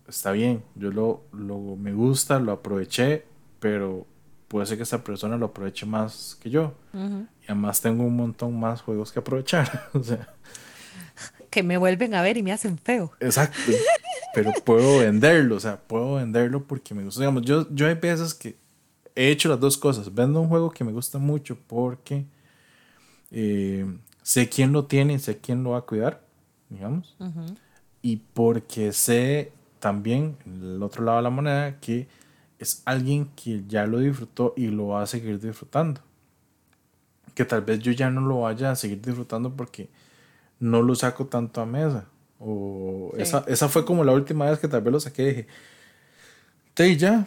está 0.06 0.32
bien 0.32 0.62
yo 0.74 0.90
lo, 0.90 1.22
lo 1.32 1.76
me 1.76 1.92
gusta 1.92 2.38
lo 2.38 2.52
aproveché 2.52 3.24
pero 3.60 4.06
puede 4.48 4.66
ser 4.66 4.78
que 4.78 4.82
esta 4.82 5.04
persona 5.04 5.36
lo 5.36 5.46
aproveche 5.46 5.86
más 5.86 6.36
que 6.40 6.50
yo. 6.50 6.72
Y 6.94 7.44
además 7.46 7.80
tengo 7.80 8.04
un 8.04 8.16
montón 8.16 8.58
más 8.58 8.80
juegos 8.82 9.12
que 9.12 9.20
aprovechar 9.20 9.88
o 9.92 10.02
sea 10.02 10.34
Que 11.50 11.62
me 11.62 11.76
vuelven 11.76 12.14
a 12.14 12.22
ver 12.22 12.36
y 12.36 12.42
me 12.42 12.52
hacen 12.52 12.78
feo. 12.78 13.12
Exacto. 13.20 13.72
Pero 14.34 14.52
puedo 14.64 14.98
venderlo, 14.98 15.56
o 15.56 15.60
sea, 15.60 15.78
puedo 15.78 16.14
venderlo 16.14 16.64
porque 16.64 16.94
me 16.94 17.02
gusta. 17.04 17.20
Digamos, 17.20 17.42
yo, 17.42 17.66
yo 17.70 17.86
hay 17.86 17.94
veces 17.94 18.34
que 18.34 18.56
he 19.14 19.30
hecho 19.30 19.48
las 19.48 19.58
dos 19.58 19.76
cosas. 19.76 20.14
Vendo 20.14 20.40
un 20.40 20.48
juego 20.48 20.70
que 20.70 20.84
me 20.84 20.92
gusta 20.92 21.18
mucho 21.18 21.58
porque 21.66 22.26
eh, 23.30 23.86
sé 24.22 24.48
quién 24.48 24.72
lo 24.72 24.86
tiene 24.86 25.18
sé 25.18 25.38
quién 25.38 25.62
lo 25.62 25.70
va 25.70 25.78
a 25.78 25.82
cuidar, 25.82 26.22
digamos. 26.68 27.16
Ujú. 27.18 27.54
Y 28.02 28.16
porque 28.34 28.92
sé 28.92 29.52
también, 29.78 30.36
el 30.46 30.82
otro 30.82 31.04
lado 31.04 31.18
de 31.18 31.22
la 31.22 31.30
moneda, 31.30 31.80
que 31.80 32.08
es 32.58 32.82
alguien 32.84 33.30
que 33.36 33.64
ya 33.66 33.86
lo 33.86 33.98
disfrutó 33.98 34.54
y 34.56 34.66
lo 34.66 34.88
va 34.88 35.02
a 35.02 35.06
seguir 35.06 35.40
disfrutando. 35.40 36.00
Que 37.34 37.44
tal 37.44 37.62
vez 37.62 37.78
yo 37.80 37.92
ya 37.92 38.10
no 38.10 38.20
lo 38.20 38.40
vaya 38.40 38.70
a 38.70 38.76
seguir 38.76 39.00
disfrutando 39.00 39.54
porque 39.54 39.88
no 40.60 40.82
lo 40.82 40.94
saco 40.94 41.26
tanto 41.26 41.60
a 41.60 41.66
mesa. 41.66 42.06
O 42.40 43.12
Sí. 43.16 43.22
esa, 43.22 43.44
esa 43.48 43.68
fue 43.68 43.84
como 43.84 44.04
la 44.04 44.12
última 44.12 44.48
vez 44.50 44.58
que 44.58 44.68
tal 44.68 44.80
vez 44.82 44.92
lo 44.92 45.00
saqué 45.00 45.22
y 45.22 45.26
dije, 45.26 45.46
"Te, 46.74 46.96
ya, 46.96 47.26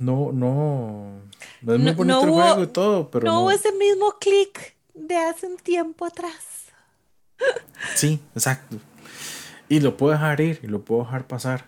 no, 0.00 0.32
no, 0.32 1.20
no 1.62 1.74
es 1.74 1.80
muy 1.80 1.90
No- 1.90 1.94
bonito 1.96 2.04
no 2.04 2.22
el 2.22 2.28
hubo- 2.30 2.42
juego 2.42 2.62
y 2.62 2.66
todo, 2.68 3.10
pero 3.10 3.26
no 3.26 3.32
no, 3.32 3.40
hubo 3.42 3.50
ese 3.50 3.72
mismo 3.72 4.12
clic 4.20 4.76
de 4.94 5.16
hace 5.16 5.46
un 5.46 5.56
tiempo 5.58 6.04
atrás. 6.06 6.66
Sí, 7.94 8.20
exacto. 8.34 8.76
Y 9.68 9.80
lo 9.80 9.96
puedo 9.96 10.12
dejar 10.12 10.40
ir 10.40 10.60
y 10.62 10.66
lo 10.66 10.82
puedo 10.84 11.02
dejar 11.04 11.26
pasar. 11.26 11.66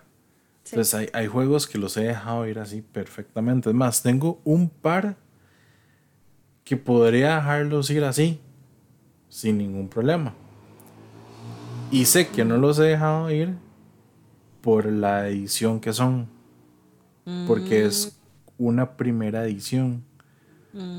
Sí. 0.64 0.74
Pues 0.77 0.94
hay, 0.94 1.09
hay 1.12 1.27
juegos 1.27 1.66
que 1.66 1.78
los 1.78 1.97
he 1.97 2.02
dejado 2.05 2.47
ir 2.47 2.59
así 2.59 2.81
perfectamente. 2.82 3.68
Es 3.70 3.74
más, 3.74 4.02
tengo 4.02 4.40
un 4.44 4.68
par 4.70 5.16
que 6.64 6.77
podría 6.77 7.36
dejarlos 7.36 7.90
ir 7.90 8.05
así, 8.05 8.40
sin 9.28 9.59
ningún 9.59 9.89
problema. 9.89 10.35
Y 11.90 12.04
sé 12.04 12.28
que 12.28 12.44
no 12.44 12.56
los 12.56 12.78
he 12.78 12.84
dejado 12.84 13.30
ir 13.30 13.54
por 14.60 14.86
la 14.86 15.28
edición 15.28 15.80
que 15.80 15.92
son. 15.92 16.28
Porque 17.46 17.84
es 17.84 18.18
una 18.58 18.96
primera 18.96 19.44
edición. 19.44 20.04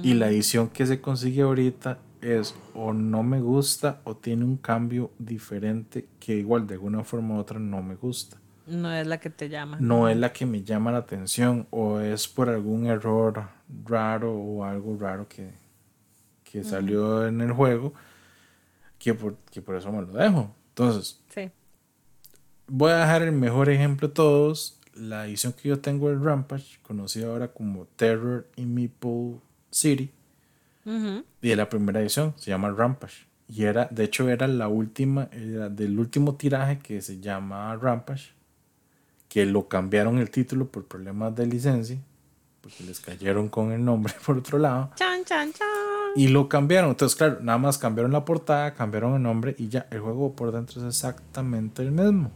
Y 0.03 0.13
la 0.15 0.29
edición 0.29 0.69
que 0.69 0.85
se 0.85 0.99
consigue 0.99 1.41
ahorita 1.41 1.99
es 2.21 2.55
o 2.75 2.93
no 2.93 3.23
me 3.23 3.39
gusta 3.41 4.01
o 4.03 4.15
tiene 4.15 4.45
un 4.45 4.57
cambio 4.57 5.11
diferente 5.17 6.07
que 6.19 6.35
igual 6.35 6.67
de 6.67 6.75
alguna 6.75 7.03
forma 7.03 7.35
u 7.35 7.39
otra 7.39 7.59
no 7.59 7.81
me 7.81 7.95
gusta. 7.95 8.37
No 8.67 8.91
es 8.93 9.07
la 9.07 9.19
que 9.19 9.29
te 9.29 9.49
llama. 9.49 9.77
No 9.79 10.07
es 10.07 10.17
la 10.17 10.31
que 10.31 10.45
me 10.45 10.63
llama 10.63 10.91
la 10.91 10.99
atención 10.99 11.67
o 11.71 11.99
es 11.99 12.27
por 12.27 12.49
algún 12.49 12.85
error 12.85 13.47
raro 13.85 14.33
o 14.33 14.63
algo 14.63 14.97
raro 14.97 15.27
que, 15.27 15.51
que 16.43 16.63
salió 16.63 17.25
en 17.27 17.41
el 17.41 17.51
juego 17.53 17.93
que 18.99 19.13
por, 19.13 19.35
que 19.51 19.61
por 19.61 19.75
eso 19.75 19.91
me 19.91 20.01
lo 20.01 20.13
dejo. 20.13 20.53
Entonces, 20.71 21.19
Sí. 21.33 21.49
voy 22.67 22.91
a 22.91 22.97
dejar 22.99 23.21
el 23.23 23.31
mejor 23.33 23.69
ejemplo 23.69 24.07
de 24.07 24.13
todos. 24.13 24.77
La 24.93 25.25
edición 25.25 25.53
que 25.53 25.69
yo 25.69 25.79
tengo 25.79 26.09
del 26.09 26.21
Rampage, 26.21 26.79
conocida 26.81 27.27
ahora 27.27 27.47
como 27.49 27.85
Terror 27.95 28.47
in 28.57 28.73
Meeple 28.73 29.39
City, 29.69 30.11
y 30.85 31.47
de 31.49 31.55
la 31.55 31.69
primera 31.69 32.01
edición, 32.01 32.33
se 32.37 32.51
llama 32.51 32.71
Rampage. 32.71 33.25
Y 33.47 33.63
era, 33.63 33.87
de 33.91 34.03
hecho, 34.05 34.27
era 34.29 34.47
la 34.47 34.67
última, 34.67 35.29
era 35.31 35.69
del 35.69 35.97
último 35.99 36.35
tiraje 36.35 36.79
que 36.79 37.01
se 37.01 37.19
llama 37.19 37.75
Rampage, 37.77 38.33
que 39.29 39.45
lo 39.45 39.67
cambiaron 39.67 40.17
el 40.19 40.29
título 40.29 40.67
por 40.67 40.85
problemas 40.85 41.35
de 41.35 41.45
licencia, 41.45 41.97
porque 42.61 42.83
les 42.83 42.99
cayeron 42.99 43.47
con 43.49 43.71
el 43.71 43.83
nombre 43.83 44.13
por 44.25 44.37
otro 44.37 44.57
lado. 44.57 44.91
Chan, 44.95 45.23
chan, 45.25 45.53
chan. 45.53 45.67
Y 46.15 46.27
lo 46.27 46.49
cambiaron. 46.49 46.91
Entonces, 46.91 47.15
claro, 47.15 47.39
nada 47.41 47.57
más 47.57 47.77
cambiaron 47.77 48.11
la 48.11 48.25
portada, 48.25 48.73
cambiaron 48.73 49.15
el 49.15 49.23
nombre 49.23 49.55
y 49.57 49.69
ya, 49.69 49.87
el 49.91 49.99
juego 49.99 50.35
por 50.35 50.51
dentro 50.51 50.81
es 50.81 50.87
exactamente 50.87 51.81
el 51.81 51.91
mismo. 51.91 52.31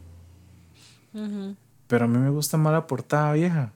Pero 1.87 2.05
a 2.05 2.07
mí 2.07 2.17
me 2.17 2.29
gusta 2.29 2.57
más 2.57 2.73
la 2.73 2.87
portada 2.87 3.33
vieja. 3.33 3.73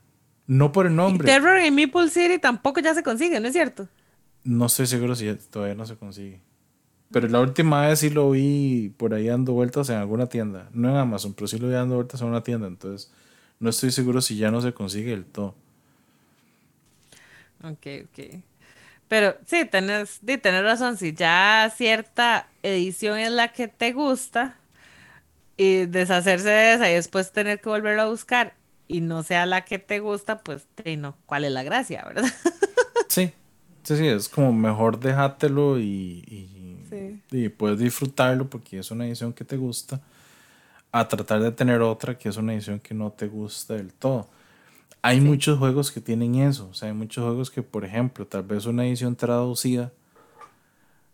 No 0.47 0.71
por 0.71 0.88
el 0.88 0.93
Y 0.93 0.95
nombre. 0.95 1.26
Terror 1.27 1.57
en 1.57 1.76
Meeple 1.76 2.09
City 2.09 2.39
tampoco 2.39 2.80
ya 2.80 2.93
se 2.93 3.03
consigue, 3.03 3.39
¿no 3.39 3.47
es 3.47 3.53
cierto? 3.53 3.88
No 4.43 4.65
estoy 4.65 4.88
seguro 4.88 5.15
si 5.15 5.34
todavía 5.35 5.76
no 5.76 5.85
se 5.85 5.95
consigue. 5.95 6.41
Pero 7.11 7.27
la 7.27 7.39
última 7.39 7.88
vez 7.88 7.99
sí 7.99 8.09
lo 8.09 8.31
vi 8.31 8.93
por 8.97 9.13
ahí 9.13 9.27
dando 9.27 9.53
vueltas 9.53 9.89
en 9.89 9.97
alguna 9.97 10.27
tienda. 10.27 10.69
No 10.73 10.89
en 10.89 10.95
Amazon, 10.95 11.34
pero 11.34 11.47
sí 11.47 11.57
lo 11.57 11.67
vi 11.67 11.73
dando 11.73 11.95
vueltas 11.95 12.21
en 12.21 12.27
una 12.27 12.43
tienda. 12.43 12.67
Entonces, 12.67 13.11
no 13.59 13.69
estoy 13.69 13.91
seguro 13.91 14.21
si 14.21 14.38
ya 14.38 14.51
no 14.51 14.61
se 14.61 14.73
consigue 14.73 15.11
del 15.11 15.26
todo. 15.26 15.55
Ok, 17.63 17.88
ok. 18.05 18.41
Pero 19.10 19.36
sí, 19.45 19.65
tenés, 19.65 20.19
di, 20.22 20.38
tenés 20.38 20.64
razón, 20.64 20.95
si 20.95 21.14
ya 21.14 21.69
cierta 21.76 22.48
edición 22.64 23.19
es 23.19 23.31
la 23.31 23.49
que 23.49 23.68
te 23.68 23.91
gusta 23.91 24.56
y 25.57 25.88
deshacerse 25.88 26.48
de 26.48 26.73
esa 26.76 26.90
y 26.90 26.94
después 26.94 27.34
tener 27.34 27.60
que 27.60 27.68
volverlo 27.68 28.03
a 28.03 28.07
buscar 28.07 28.53
y 28.88 29.02
no 29.02 29.23
sea 29.23 29.45
la 29.45 29.65
que 29.65 29.80
te 29.80 29.99
gusta, 29.99 30.40
pues 30.40 30.65
no, 30.98 31.18
¿cuál 31.26 31.44
es 31.44 31.52
la 31.52 31.64
gracia, 31.64 32.06
verdad? 32.06 32.31
Sí, 33.10 33.34
Sí, 33.84 33.98
sí, 33.98 34.07
es 34.07 34.30
como 34.30 34.53
mejor 34.53 34.99
déjatelo 34.99 35.80
y, 35.80 36.23
y, 37.31 37.49
puedes 37.49 37.80
disfrutarlo 37.80 38.48
porque 38.48 38.77
es 38.77 38.91
una 38.91 39.07
edición 39.07 39.34
que 39.34 39.44
te 39.44 39.57
gusta, 39.57 39.99
a 40.91 41.07
tratar 41.07 41.41
de 41.41 41.52
tener 41.52 41.81
otra 41.81 42.15
que 42.15 42.30
es 42.30 42.38
una 42.38 42.53
edición 42.53 42.80
que 42.80 42.94
no 42.94 43.11
te 43.11 43.27
gusta 43.27 43.73
del 43.73 43.91
todo. 43.94 44.30
Hay 45.01 45.21
muchos 45.21 45.57
juegos 45.57 45.91
que 45.91 46.01
tienen 46.01 46.35
eso, 46.35 46.69
o 46.69 46.73
sea, 46.73 46.89
hay 46.89 46.93
muchos 46.93 47.23
juegos 47.23 47.49
que, 47.49 47.63
por 47.63 47.85
ejemplo, 47.85 48.27
tal 48.27 48.43
vez 48.43 48.65
una 48.65 48.85
edición 48.85 49.15
traducida, 49.15 49.93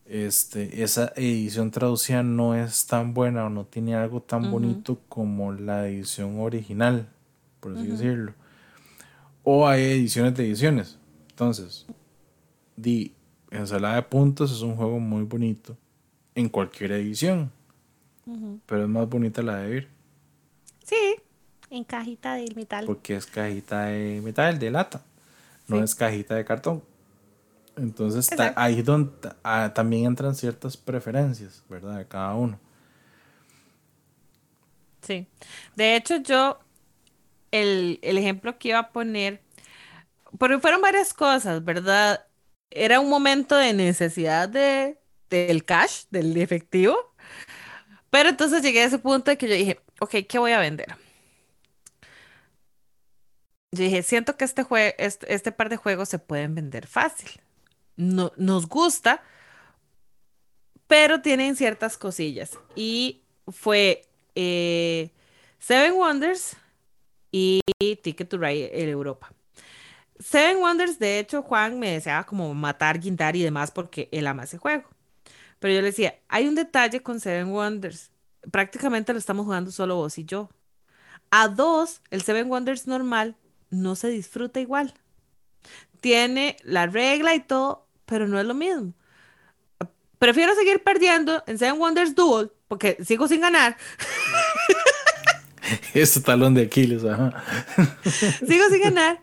este, 0.05 0.83
esa 0.83 1.13
edición 1.15 1.71
traducida 1.71 2.23
no 2.23 2.55
es 2.55 2.85
tan 2.87 3.13
buena 3.13 3.45
o 3.45 3.49
no 3.49 3.65
tiene 3.65 3.95
algo 3.95 4.21
tan 4.21 4.51
bonito 4.51 4.99
como 5.09 5.51
la 5.51 5.87
edición 5.87 6.39
original, 6.39 7.09
por 7.59 7.75
así 7.75 7.87
decirlo. 7.87 8.33
O 9.43 9.67
hay 9.67 9.83
ediciones 9.83 10.35
de 10.35 10.45
ediciones. 10.45 10.97
Entonces, 11.29 11.85
di 12.75 13.13
Ensalada 13.51 13.95
de 13.95 14.01
Puntos 14.03 14.51
es 14.51 14.61
un 14.61 14.75
juego 14.75 14.99
muy 14.99 15.23
bonito 15.23 15.75
en 16.35 16.49
cualquier 16.49 16.91
edición. 16.93 17.51
Pero 18.65 18.83
es 18.83 18.89
más 18.89 19.07
bonita 19.07 19.41
la 19.41 19.57
de 19.57 19.69
Vir. 19.69 19.87
Sí, 20.83 21.15
en 21.69 21.83
cajita 21.83 22.35
de 22.35 22.51
metal. 22.55 22.85
Porque 22.85 23.15
es 23.15 23.25
cajita 23.25 23.85
de 23.85 24.21
metal, 24.23 24.59
de 24.59 24.71
lata. 24.71 25.01
No 25.67 25.83
es 25.83 25.95
cajita 25.95 26.35
de 26.35 26.45
cartón. 26.45 26.83
Entonces 27.75 28.29
ahí 28.55 28.79
es 28.79 28.85
donde 28.85 29.11
ah, 29.43 29.71
también 29.73 30.05
entran 30.05 30.35
ciertas 30.35 30.77
preferencias, 30.77 31.63
¿verdad? 31.69 31.97
De 31.97 32.07
cada 32.07 32.35
uno. 32.35 32.59
Sí. 35.01 35.27
De 35.75 35.95
hecho, 35.95 36.17
yo, 36.17 36.59
el, 37.51 37.99
el 38.01 38.17
ejemplo 38.17 38.57
que 38.57 38.69
iba 38.69 38.79
a 38.79 38.91
poner, 38.91 39.41
porque 40.39 40.59
fueron 40.59 40.81
varias 40.81 41.13
cosas, 41.13 41.63
¿verdad? 41.63 42.25
era 42.75 42.99
un 42.99 43.09
momento 43.09 43.55
de 43.57 43.73
necesidad 43.73 44.49
de, 44.49 44.99
del 45.29 45.65
cash, 45.65 46.03
del 46.11 46.37
efectivo. 46.37 46.95
Pero 48.09 48.29
entonces 48.29 48.61
llegué 48.63 48.81
a 48.81 48.85
ese 48.85 48.99
punto 48.99 49.31
de 49.31 49.37
que 49.37 49.47
yo 49.47 49.55
dije, 49.55 49.79
ok, 49.99 50.15
¿qué 50.27 50.39
voy 50.39 50.51
a 50.51 50.59
vender? 50.59 50.95
Yo 53.75 53.83
dije, 53.83 54.03
siento 54.03 54.37
que 54.37 54.45
este, 54.45 54.65
este, 54.97 55.33
este, 55.33 55.51
par 55.51 55.67
de 55.67 55.75
juegos 55.75 56.07
se 56.07 56.17
pueden 56.17 56.55
vender 56.55 56.87
fácil. 56.87 57.29
No, 57.97 58.31
nos 58.37 58.67
gusta, 58.69 59.21
pero 60.87 61.21
tienen 61.21 61.57
ciertas 61.57 61.97
cosillas. 61.97 62.57
Y 62.73 63.23
fue 63.49 64.03
eh, 64.35 65.11
Seven 65.59 65.93
Wonders 65.93 66.55
y 67.31 67.59
Ticket 68.01 68.29
to 68.29 68.37
Ride 68.37 68.81
en 68.81 68.87
Europa. 68.87 69.33
Seven 70.19 70.57
Wonders, 70.61 70.97
de 70.97 71.19
hecho, 71.19 71.41
Juan 71.41 71.77
me 71.77 71.91
deseaba 71.91 72.25
como 72.25 72.53
matar, 72.53 72.99
guindar 72.99 73.35
y 73.35 73.43
demás 73.43 73.71
porque 73.71 74.07
él 74.13 74.25
ama 74.25 74.45
ese 74.45 74.57
juego. 74.57 74.89
Pero 75.59 75.73
yo 75.73 75.81
le 75.81 75.87
decía, 75.87 76.17
hay 76.29 76.47
un 76.47 76.55
detalle 76.55 77.01
con 77.01 77.19
Seven 77.19 77.49
Wonders. 77.49 78.11
Prácticamente 78.51 79.11
lo 79.11 79.19
estamos 79.19 79.45
jugando 79.45 79.69
solo 79.71 79.97
vos 79.97 80.17
y 80.17 80.23
yo. 80.23 80.49
A 81.29 81.49
dos, 81.49 82.01
el 82.09 82.21
Seven 82.21 82.49
Wonders 82.49 82.87
normal 82.87 83.35
no 83.69 83.95
se 83.95 84.09
disfruta 84.09 84.59
igual. 84.59 84.93
Tiene 86.01 86.57
la 86.63 86.87
regla 86.87 87.35
y 87.35 87.39
todo, 87.39 87.87
pero 88.05 88.27
no 88.27 88.39
es 88.39 88.45
lo 88.45 88.53
mismo. 88.53 88.93
Prefiero 90.19 90.55
seguir 90.55 90.83
perdiendo 90.83 91.43
en 91.47 91.57
Seven 91.57 91.79
Wonders 91.79 92.15
Duel 92.15 92.51
porque 92.67 92.97
sigo 93.03 93.27
sin 93.27 93.41
ganar. 93.41 93.77
Ese 95.93 96.21
talón 96.21 96.53
de 96.53 96.63
Aquiles, 96.63 97.03
ajá. 97.03 97.43
sigo 98.47 98.69
sin 98.69 98.81
ganar. 98.81 99.19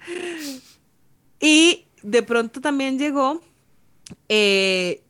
Y 1.41 1.87
de 2.03 2.23
pronto 2.23 2.61
también 2.61 2.99
llegó, 2.99 3.41
eh, 4.29 5.03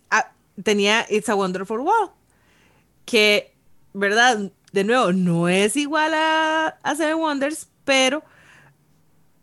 tenía 0.62 1.06
It's 1.08 1.28
a 1.28 1.34
Wonderful 1.34 1.80
World, 1.80 2.10
que, 3.04 3.54
¿verdad? 3.92 4.50
De 4.72 4.84
nuevo, 4.84 5.12
no 5.12 5.48
es 5.48 5.76
igual 5.76 6.14
a, 6.14 6.78
a 6.82 6.94
Seven 6.94 7.18
Wonders, 7.18 7.68
pero 7.84 8.22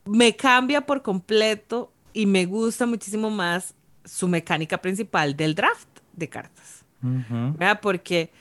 me 0.10 0.36
cambia 0.36 0.82
por 0.82 1.04
completo 1.04 1.92
y 2.14 2.26
me 2.26 2.46
gusta 2.46 2.88
muchísimo 2.88 3.30
más 3.30 3.76
su 4.04 4.28
mecánica 4.28 4.80
principal 4.80 5.36
del 5.36 5.54
draft 5.54 5.88
de 6.14 6.28
cartas. 6.28 6.84
Porque, 7.82 8.32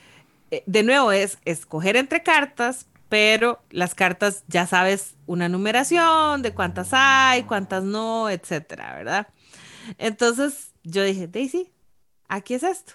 eh, 0.51 0.63
de 0.67 0.83
nuevo, 0.83 1.13
es 1.13 1.39
escoger 1.45 1.97
entre 1.97 2.23
cartas, 2.23 2.87
pero 3.11 3.63
las 3.71 3.95
cartas 3.95 4.45
ya 4.49 4.67
sabes 4.67 5.15
una 5.27 5.49
numeración 5.49 6.41
de 6.41 6.55
cuántas 6.55 6.89
hay, 6.93 7.43
cuántas 7.43 7.85
no, 7.85 8.31
etcétera, 8.31 8.95
¿verdad? 8.95 9.29
Entonces 9.99 10.73
yo 10.85 11.05
dije, 11.05 11.29
Daisy, 11.29 11.71
aquí 12.29 12.55
es 12.55 12.63
esto. 12.63 12.95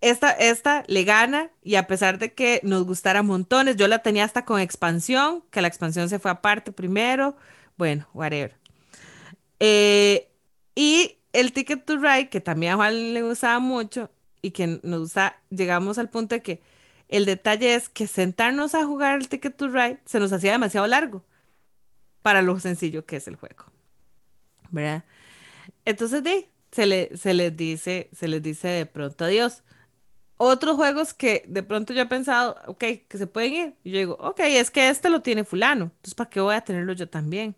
Esta, 0.00 0.30
esta 0.30 0.84
le 0.88 1.04
gana 1.04 1.50
y 1.62 1.76
a 1.76 1.86
pesar 1.86 2.18
de 2.18 2.32
que 2.34 2.60
nos 2.62 2.84
gustara 2.84 3.22
montones, 3.22 3.76
yo 3.76 3.88
la 3.88 4.00
tenía 4.00 4.24
hasta 4.24 4.44
con 4.44 4.60
expansión, 4.60 5.42
que 5.50 5.60
la 5.60 5.68
expansión 5.68 6.08
se 6.08 6.18
fue 6.18 6.30
aparte 6.30 6.72
primero, 6.72 7.36
bueno, 7.76 8.06
whatever. 8.14 8.54
Eh, 9.60 10.28
y 10.74 11.18
el 11.32 11.52
Ticket 11.52 11.84
to 11.84 11.96
Ride, 11.96 12.28
que 12.28 12.40
también 12.40 12.72
a 12.72 12.76
Juan 12.76 13.14
le 13.14 13.22
gustaba 13.22 13.58
mucho 13.58 14.10
y 14.42 14.50
que 14.50 14.80
nos 14.82 15.00
gusta, 15.00 15.40
llegamos 15.50 15.98
al 15.98 16.10
punto 16.10 16.34
de 16.34 16.42
que 16.42 16.62
el 17.08 17.24
detalle 17.24 17.74
es 17.74 17.88
que 17.88 18.06
sentarnos 18.06 18.74
a 18.74 18.84
jugar 18.84 19.18
el 19.18 19.28
Ticket 19.28 19.56
to 19.56 19.68
Ride 19.68 19.98
se 20.04 20.20
nos 20.20 20.32
hacía 20.32 20.52
demasiado 20.52 20.86
largo 20.86 21.24
para 22.22 22.42
lo 22.42 22.58
sencillo 22.58 23.06
que 23.06 23.16
es 23.16 23.28
el 23.28 23.36
juego. 23.36 23.64
¿Verdad? 24.70 25.04
Entonces, 25.84 26.22
se, 26.72 26.86
le, 26.86 27.16
se 27.16 27.34
les 27.34 27.56
dice, 27.56 28.10
se 28.12 28.28
les 28.28 28.42
dice 28.42 28.68
de 28.68 28.86
pronto 28.86 29.24
adiós. 29.24 29.62
Otros 30.38 30.76
juegos 30.76 31.14
que 31.14 31.44
de 31.48 31.62
pronto 31.62 31.94
yo 31.94 32.02
he 32.02 32.06
pensado, 32.06 32.56
ok, 32.66 32.84
que 33.08 33.18
se 33.18 33.26
pueden 33.26 33.52
ir. 33.54 33.74
Y 33.84 33.92
yo 33.92 33.98
digo, 33.98 34.16
ok, 34.20 34.40
es 34.40 34.70
que 34.70 34.88
este 34.90 35.10
lo 35.10 35.22
tiene 35.22 35.44
fulano. 35.44 35.84
Entonces, 35.86 36.14
¿para 36.14 36.30
qué 36.30 36.40
voy 36.40 36.54
a 36.54 36.60
tenerlo 36.62 36.92
yo 36.92 37.08
también? 37.08 37.56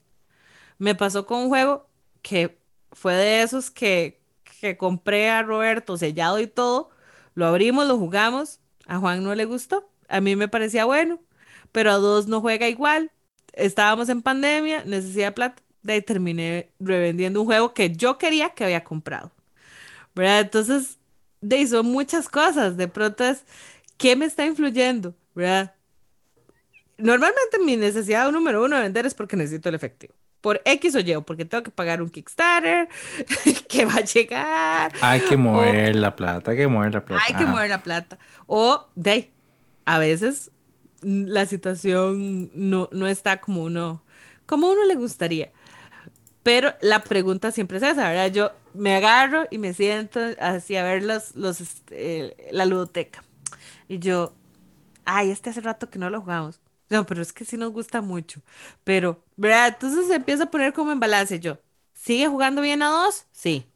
Me 0.78 0.94
pasó 0.94 1.26
con 1.26 1.40
un 1.40 1.48
juego 1.48 1.88
que 2.22 2.58
fue 2.92 3.14
de 3.14 3.42
esos 3.42 3.70
que, 3.70 4.20
que 4.60 4.76
compré 4.76 5.30
a 5.30 5.42
Roberto 5.42 5.96
sellado 5.96 6.40
y 6.40 6.46
todo. 6.46 6.90
Lo 7.34 7.46
abrimos, 7.46 7.86
lo 7.88 7.98
jugamos 7.98 8.60
a 8.88 8.98
Juan 8.98 9.22
no 9.22 9.34
le 9.34 9.44
gustó, 9.44 9.88
a 10.08 10.20
mí 10.20 10.34
me 10.34 10.48
parecía 10.48 10.84
bueno, 10.86 11.20
pero 11.72 11.92
a 11.92 11.98
dos 11.98 12.26
no 12.26 12.40
juega 12.40 12.68
igual. 12.68 13.12
Estábamos 13.52 14.08
en 14.08 14.22
pandemia, 14.22 14.84
necesidad 14.84 15.28
de 15.28 15.32
plata, 15.32 15.62
de 15.82 15.92
ahí 15.94 16.02
terminé 16.02 16.70
revendiendo 16.80 17.40
un 17.40 17.46
juego 17.46 17.74
que 17.74 17.94
yo 17.94 18.18
quería 18.18 18.50
que 18.50 18.64
había 18.64 18.84
comprado. 18.84 19.30
¿Verdad? 20.14 20.40
Entonces, 20.40 20.97
de 21.40 21.56
ahí 21.56 21.66
son 21.66 21.86
muchas 21.86 22.28
cosas. 22.28 22.76
De 22.76 22.88
pronto 22.88 23.24
es, 23.24 23.44
¿qué 23.96 24.16
me 24.16 24.24
está 24.24 24.44
influyendo? 24.46 25.14
¿Verdad? 25.34 25.74
Normalmente 26.96 27.58
mi 27.64 27.76
necesidad 27.76 28.30
número 28.32 28.64
uno 28.64 28.76
de 28.76 28.82
vender 28.82 29.06
es 29.06 29.14
porque 29.14 29.36
necesito 29.36 29.68
el 29.68 29.76
efectivo 29.76 30.14
por 30.40 30.60
X 30.64 30.94
o 30.94 31.00
Y, 31.00 31.14
o 31.14 31.22
porque 31.22 31.44
tengo 31.44 31.62
que 31.62 31.70
pagar 31.70 32.00
un 32.02 32.10
Kickstarter 32.10 32.88
que 33.68 33.84
va 33.84 33.94
a 33.94 34.04
llegar. 34.04 34.92
Hay 35.00 35.20
que 35.20 35.36
mover 35.36 35.96
la 35.96 36.14
plata, 36.14 36.52
hay 36.52 36.56
que 36.56 36.68
mover 36.68 36.94
la 36.94 37.04
plata. 37.04 37.22
Hay 37.26 37.34
que 37.34 37.46
mover 37.46 37.68
la 37.68 37.82
plata. 37.82 38.18
O 38.46 38.86
de 38.94 39.30
a 39.84 39.98
veces 39.98 40.50
la 41.02 41.46
situación 41.46 42.50
no, 42.54 42.88
no 42.92 43.06
está 43.06 43.40
como 43.40 43.62
uno, 43.62 44.02
como 44.46 44.70
uno 44.70 44.84
le 44.84 44.94
gustaría. 44.94 45.50
Pero 46.42 46.72
la 46.80 47.02
pregunta 47.02 47.50
siempre 47.50 47.78
es 47.78 47.82
esa, 47.82 48.08
¿verdad? 48.08 48.32
Yo 48.32 48.52
me 48.74 48.94
agarro 48.96 49.46
y 49.50 49.58
me 49.58 49.74
siento 49.74 50.20
así 50.40 50.76
a 50.76 50.84
ver 50.84 51.02
los, 51.04 51.34
los, 51.36 51.60
este, 51.60 52.36
la 52.50 52.66
ludoteca. 52.66 53.24
Y 53.88 53.98
yo, 53.98 54.34
ay, 55.04 55.30
este 55.30 55.50
hace 55.50 55.60
rato 55.60 55.90
que 55.90 55.98
no 55.98 56.10
lo 56.10 56.20
jugamos. 56.20 56.60
No, 56.90 57.06
pero 57.06 57.22
es 57.22 57.32
que 57.32 57.44
sí 57.44 57.56
nos 57.56 57.72
gusta 57.72 58.00
mucho. 58.00 58.40
Pero, 58.84 59.22
¿verdad? 59.36 59.68
Entonces 59.68 60.06
se 60.08 60.16
empieza 60.16 60.44
a 60.44 60.50
poner 60.50 60.72
como 60.72 60.92
en 60.92 61.00
balance. 61.00 61.40
Yo, 61.40 61.58
¿sigue 61.94 62.28
jugando 62.28 62.62
bien 62.62 62.82
a 62.82 62.88
dos? 62.88 63.26
Sí. 63.32 63.66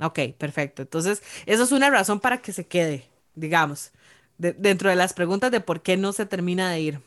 Ok, 0.00 0.20
perfecto. 0.38 0.82
Entonces, 0.82 1.22
eso 1.46 1.62
es 1.62 1.72
una 1.72 1.90
razón 1.90 2.20
para 2.20 2.38
que 2.42 2.52
se 2.52 2.66
quede, 2.66 3.08
digamos, 3.34 3.92
dentro 4.38 4.90
de 4.90 4.96
las 4.96 5.14
preguntas 5.14 5.50
de 5.50 5.60
por 5.60 5.82
qué 5.82 5.96
no 5.96 6.12
se 6.12 6.26
termina 6.26 6.70
de 6.70 6.80
ir. 6.80 7.00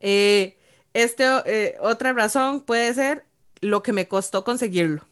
Eh, 0.00 0.58
este, 0.94 1.24
eh, 1.46 1.76
otra 1.80 2.12
razón 2.12 2.62
puede 2.62 2.92
ser 2.94 3.24
lo 3.60 3.82
que 3.82 3.92
me 3.92 4.08
costó 4.08 4.44
conseguirlo, 4.44 5.06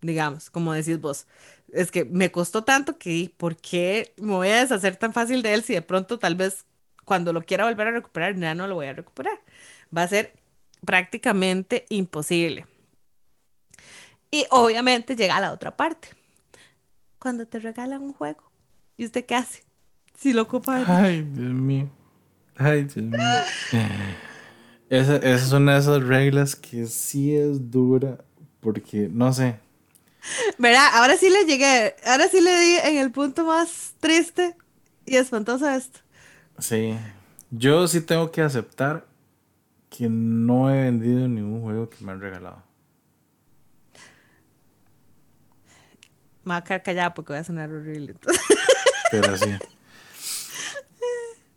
digamos, 0.00 0.50
como 0.50 0.72
decís 0.72 1.00
vos. 1.00 1.26
Es 1.72 1.90
que 1.90 2.04
me 2.04 2.30
costó 2.30 2.64
tanto 2.64 2.98
que, 2.98 3.32
¿por 3.36 3.56
qué 3.56 4.14
me 4.16 4.32
voy 4.32 4.48
a 4.48 4.60
deshacer 4.60 4.96
tan 4.96 5.12
fácil 5.12 5.42
de 5.42 5.54
él 5.54 5.62
si 5.62 5.74
de 5.74 5.82
pronto 5.82 6.18
tal 6.18 6.34
vez 6.34 6.64
cuando 7.08 7.32
lo 7.32 7.42
quiera 7.42 7.64
volver 7.64 7.88
a 7.88 7.90
recuperar, 7.90 8.36
ya 8.36 8.54
no 8.54 8.68
lo 8.68 8.74
voy 8.76 8.86
a 8.86 8.92
recuperar. 8.92 9.40
Va 9.96 10.02
a 10.02 10.08
ser 10.08 10.34
prácticamente 10.84 11.86
imposible. 11.88 12.66
Y 14.30 14.44
obviamente 14.50 15.16
llega 15.16 15.40
la 15.40 15.52
otra 15.52 15.76
parte. 15.76 16.08
Cuando 17.18 17.46
te 17.46 17.58
regalan 17.58 18.02
un 18.02 18.12
juego, 18.12 18.52
¿y 18.96 19.06
usted 19.06 19.24
qué 19.24 19.34
hace? 19.34 19.64
Si 20.16 20.32
lo 20.32 20.42
ocupa. 20.42 20.84
Ay, 20.86 21.22
Dios 21.22 21.52
mío. 21.52 21.88
Ay, 22.56 22.84
Dios 22.84 23.06
mío. 23.06 23.20
esa, 24.90 25.16
esa, 25.16 25.34
es 25.34 25.52
una 25.52 25.74
de 25.74 25.78
esas 25.80 26.02
reglas 26.02 26.54
que 26.54 26.86
sí 26.86 27.34
es 27.34 27.70
dura 27.70 28.18
Porque, 28.60 29.08
no 29.10 29.32
sé. 29.32 29.58
¿Verdad? 30.58 30.88
Ahora 30.94 31.16
sí 31.16 31.30
le 31.30 31.44
llegué, 31.44 31.94
ahora 32.04 32.28
sí 32.28 32.40
le 32.40 32.58
di 32.58 32.76
en 32.84 32.98
el 32.98 33.10
punto 33.10 33.44
más 33.44 33.94
triste 34.00 34.56
y 35.06 35.16
espantoso 35.16 35.68
esto. 35.68 36.00
Sí. 36.58 36.96
Yo 37.50 37.88
sí 37.88 38.00
tengo 38.00 38.30
que 38.30 38.42
aceptar 38.42 39.06
que 39.88 40.08
no 40.08 40.70
he 40.70 40.82
vendido 40.82 41.26
ningún 41.28 41.62
juego 41.62 41.88
que 41.88 42.04
me 42.04 42.12
han 42.12 42.20
regalado. 42.20 42.62
Me 46.44 46.54
voy 46.54 46.56
a 46.56 46.64
quedar 46.64 46.82
callada 46.82 47.14
porque 47.14 47.32
voy 47.32 47.40
a 47.40 47.44
sonar 47.44 47.70
horrible. 47.70 48.14
Pero 49.10 49.36
sí. 49.36 49.50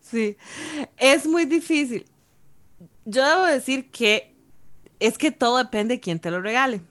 Sí. 0.02 0.36
Es 0.98 1.26
muy 1.26 1.46
difícil. 1.46 2.06
Yo 3.06 3.26
debo 3.26 3.46
decir 3.46 3.90
que 3.92 4.36
es 5.00 5.18
que 5.18 5.32
todo 5.32 5.58
depende 5.58 5.96
de 5.96 6.00
quién 6.02 6.20
te 6.20 6.30
lo 6.30 6.42
regale. 6.42 6.82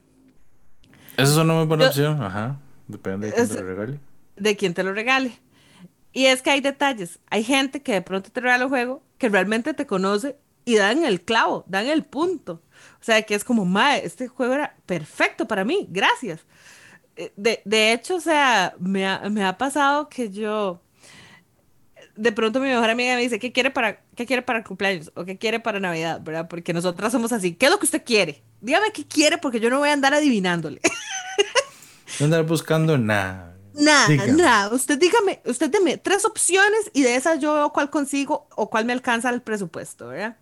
Eso 1.17 1.33
es 1.33 1.37
una 1.37 1.55
muy 1.55 1.67
buena 1.67 1.89
opción. 1.89 2.23
Ajá. 2.23 2.59
Depende 2.89 3.29
de 3.29 3.35
quién 3.35 3.49
te 3.49 3.55
lo 3.63 3.67
regale. 3.67 4.01
De 4.37 4.57
quién 4.57 4.75
te 4.75 4.83
lo 4.83 4.93
regale. 4.93 5.39
Y 6.13 6.27
es 6.27 6.43
que 6.43 6.51
hay 6.51 6.61
detalles. 6.61 7.21
Hay 7.31 7.45
gente 7.45 7.83
que 7.83 7.93
de 7.93 8.03
pronto 8.03 8.31
te 8.31 8.41
regala 8.41 8.65
un 8.65 8.71
juego 8.71 9.03
que 9.19 9.29
realmente 9.29 9.75
te 9.75 9.87
conoce 9.87 10.37
y 10.65 10.77
dan 10.77 11.05
el 11.05 11.23
clavo, 11.23 11.65
dan 11.69 11.87
el 11.87 12.05
punto. 12.05 12.63
O 13.01 13.05
sea, 13.05 13.23
que 13.23 13.35
es 13.35 13.45
como, 13.45 13.65
mae, 13.65 14.05
este 14.05 14.29
juego 14.29 14.55
era 14.55 14.77
perfecto 14.87 15.47
para 15.47 15.65
mí, 15.65 15.87
gracias. 15.91 16.41
Eh, 17.17 17.33
de, 17.37 17.61
de 17.65 17.93
hecho, 17.93 18.17
o 18.17 18.21
sea, 18.21 18.75
me 18.79 19.07
ha, 19.07 19.29
me 19.31 19.45
ha 19.45 19.57
pasado 19.59 20.09
que 20.09 20.31
yo, 20.31 20.81
de 22.21 22.33
pronto 22.33 22.61
mi 22.61 22.69
mejor 22.69 22.91
amiga 22.91 23.15
me 23.15 23.23
dice, 23.23 23.39
¿qué 23.39 23.51
quiere 23.51 23.71
para, 23.71 24.03
qué 24.15 24.27
quiere 24.27 24.43
para 24.43 24.59
el 24.59 24.65
cumpleaños? 24.65 25.11
O 25.15 25.25
qué 25.25 25.39
quiere 25.39 25.59
para 25.59 25.81
Navidad, 25.81 26.21
¿verdad? 26.23 26.49
Porque 26.49 26.75
nosotras 26.75 27.13
somos 27.13 27.33
así, 27.33 27.55
¿qué 27.55 27.67
es 27.67 27.73
lo 27.73 27.79
que 27.79 27.87
usted 27.87 28.05
quiere? 28.05 28.43
Dígame 28.61 28.93
qué 28.93 29.07
quiere 29.07 29.39
porque 29.39 29.59
yo 29.59 29.71
no 29.71 29.79
voy 29.79 29.89
a 29.89 29.93
andar 29.93 30.15
adivinándole. 30.15 30.81
No 32.19 32.25
andar 32.25 32.45
buscando 32.45 32.99
nada. 32.99 33.57
Nada, 33.73 34.27
nada. 34.27 34.75
Usted 34.75 34.99
dígame, 34.99 35.41
usted 35.47 35.71
deme 35.71 35.97
tres 35.97 36.25
opciones 36.27 36.91
y 36.93 37.03
de 37.03 37.15
esas 37.15 37.39
yo 37.39 37.55
veo 37.55 37.73
cuál 37.73 37.89
consigo 37.89 38.49
o 38.57 38.69
cuál 38.69 38.85
me 38.85 38.93
alcanza 38.93 39.31
el 39.31 39.41
presupuesto, 39.41 40.09
¿verdad? 40.09 40.37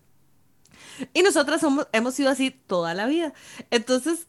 Y 1.13 1.21
nosotras 1.21 1.61
somos, 1.61 1.87
hemos 1.93 2.15
sido 2.15 2.31
así 2.31 2.49
toda 2.49 2.95
la 2.95 3.05
vida. 3.05 3.33
Entonces, 3.69 4.27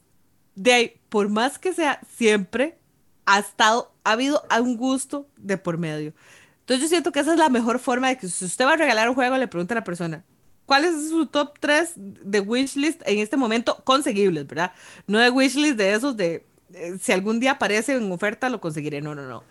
de 0.55 0.71
ahí, 0.71 1.01
por 1.09 1.27
más 1.29 1.57
que 1.57 1.73
sea, 1.73 1.99
siempre 2.15 2.77
ha 3.25 3.39
estado, 3.39 3.91
ha 4.03 4.11
habido 4.11 4.43
un 4.61 4.77
gusto 4.77 5.27
de 5.35 5.57
por 5.57 5.77
medio. 5.79 6.13
Entonces 6.61 6.83
yo 6.83 6.87
siento 6.87 7.11
que 7.11 7.19
esa 7.19 7.33
es 7.33 7.39
la 7.39 7.49
mejor 7.49 7.79
forma 7.79 8.07
de 8.09 8.17
que 8.17 8.27
si 8.27 8.45
usted 8.45 8.65
va 8.65 8.73
a 8.73 8.77
regalar 8.77 9.09
un 9.09 9.15
juego, 9.15 9.37
le 9.37 9.47
pregunte 9.47 9.73
a 9.73 9.75
la 9.75 9.83
persona, 9.83 10.23
¿cuál 10.65 10.85
es 10.85 11.09
su 11.09 11.25
top 11.25 11.57
3 11.59 11.93
de 11.95 12.39
wishlist 12.39 13.01
en 13.05 13.19
este 13.19 13.35
momento 13.35 13.81
conseguibles, 13.83 14.47
verdad? 14.47 14.71
No 15.07 15.19
de 15.19 15.29
wishlist 15.29 15.77
de 15.77 15.93
esos 15.93 16.15
de, 16.15 16.45
eh, 16.73 16.97
si 17.01 17.11
algún 17.11 17.39
día 17.39 17.51
aparece 17.53 17.95
en 17.95 18.11
oferta, 18.11 18.49
lo 18.49 18.61
conseguiré. 18.61 19.01
No, 19.01 19.15
no, 19.15 19.27
no. 19.27 19.43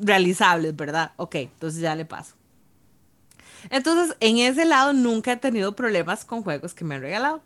Realizables, 0.00 0.74
¿verdad? 0.74 1.12
Ok, 1.16 1.36
entonces 1.36 1.80
ya 1.80 1.94
le 1.94 2.04
paso. 2.04 2.34
Entonces, 3.70 4.16
en 4.20 4.38
ese 4.38 4.64
lado 4.64 4.92
nunca 4.92 5.32
he 5.32 5.36
tenido 5.36 5.76
problemas 5.76 6.24
con 6.24 6.42
juegos 6.42 6.74
que 6.74 6.84
me 6.84 6.94
han 6.94 7.02
regalado. 7.02 7.42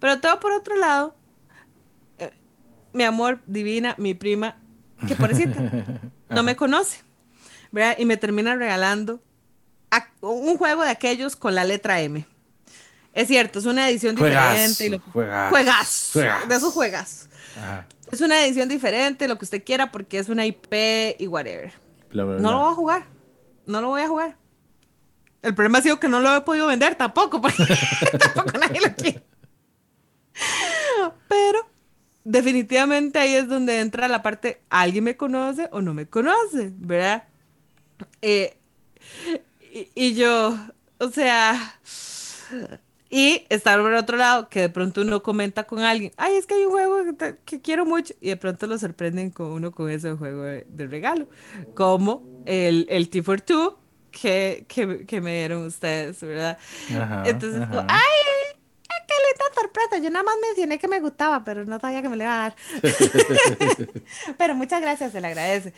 Pero 0.00 0.20
todo 0.20 0.40
por 0.40 0.52
otro 0.52 0.76
lado, 0.76 1.14
eh, 2.18 2.30
mi 2.92 3.04
amor 3.04 3.40
divina, 3.46 3.94
mi 3.98 4.14
prima, 4.14 4.56
que 5.06 5.14
pobrecita, 5.16 5.58
no 6.28 6.42
me 6.42 6.56
conoce, 6.56 7.02
¿verdad? 7.76 7.96
Y 7.98 8.06
me 8.06 8.16
termina 8.16 8.56
regalando 8.56 9.20
un 10.22 10.56
juego 10.56 10.82
de 10.82 10.88
aquellos 10.88 11.36
con 11.36 11.54
la 11.54 11.62
letra 11.62 12.00
M. 12.00 12.26
Es 13.12 13.28
cierto, 13.28 13.58
es 13.58 13.66
una 13.66 13.88
edición 13.90 14.16
diferente. 14.16 14.86
Y 14.86 14.88
lo, 14.88 15.00
juegas, 15.00 16.10
de 16.14 16.54
esos 16.54 16.72
juegas. 16.72 17.28
Es 18.10 18.22
una 18.22 18.42
edición 18.44 18.70
diferente, 18.70 19.28
lo 19.28 19.36
que 19.36 19.44
usted 19.44 19.62
quiera, 19.62 19.92
porque 19.92 20.18
es 20.18 20.30
una 20.30 20.46
IP 20.46 20.72
y 21.18 21.26
whatever. 21.26 21.74
no 22.12 22.36
lo 22.36 22.58
voy 22.60 22.72
a 22.72 22.74
jugar. 22.74 23.06
No 23.66 23.80
lo 23.82 23.88
voy 23.88 24.02
a 24.02 24.08
jugar. 24.08 24.36
El 25.42 25.54
problema 25.54 25.78
ha 25.78 25.82
sido 25.82 26.00
que 26.00 26.08
no 26.08 26.20
lo 26.20 26.34
he 26.34 26.40
podido 26.40 26.68
vender 26.68 26.94
tampoco, 26.94 27.40
porque 27.42 27.62
tampoco 28.18 28.58
nadie 28.58 28.80
lo 28.80 28.94
quiere. 28.94 29.22
Pero 31.28 31.68
definitivamente 32.24 33.18
ahí 33.18 33.34
es 33.34 33.48
donde 33.48 33.80
entra 33.80 34.08
la 34.08 34.22
parte, 34.22 34.62
¿alguien 34.70 35.04
me 35.04 35.16
conoce 35.18 35.68
o 35.72 35.82
no 35.82 35.92
me 35.92 36.06
conoce? 36.06 36.72
¿Verdad? 36.76 37.24
Eh, 38.22 38.56
y, 39.94 40.14
yo, 40.14 40.56
o 40.98 41.08
sea, 41.10 41.78
y 43.10 43.46
estar 43.48 43.80
por 43.80 43.92
otro 43.92 44.16
lado, 44.16 44.48
que 44.48 44.60
de 44.62 44.68
pronto 44.68 45.02
uno 45.02 45.22
comenta 45.22 45.64
con 45.64 45.80
alguien, 45.80 46.12
ay, 46.16 46.36
es 46.36 46.46
que 46.46 46.54
hay 46.54 46.64
un 46.64 46.70
juego 46.70 47.16
que, 47.44 47.60
quiero 47.60 47.84
mucho, 47.84 48.14
y 48.20 48.28
de 48.28 48.36
pronto 48.36 48.66
lo 48.66 48.78
sorprenden 48.78 49.30
con 49.30 49.48
uno 49.48 49.72
con 49.72 49.90
ese 49.90 50.12
juego 50.12 50.42
de, 50.42 50.86
regalo, 50.86 51.28
como 51.74 52.22
el, 52.46 52.86
el 52.88 53.10
T42, 53.10 53.76
que, 54.10 54.64
que, 54.66 55.04
que, 55.04 55.20
me 55.20 55.36
dieron 55.38 55.66
ustedes, 55.66 56.20
¿verdad? 56.22 56.58
Entonces, 57.26 57.62
¡ay! 57.70 58.56
¡Qué 59.06 59.14
linda 59.14 59.60
sorpresa! 59.60 59.98
Yo 59.98 60.10
nada 60.10 60.24
más 60.24 60.34
mencioné 60.42 60.78
que 60.78 60.88
me 60.88 61.00
gustaba, 61.00 61.44
pero 61.44 61.64
no 61.64 61.78
sabía 61.78 62.02
que 62.02 62.08
me 62.08 62.16
le 62.16 62.24
iba 62.24 62.34
a 62.34 62.38
dar. 62.48 62.56
pero 64.38 64.54
muchas 64.54 64.80
gracias, 64.80 65.12
se 65.12 65.20
le 65.20 65.28
agradece. 65.28 65.74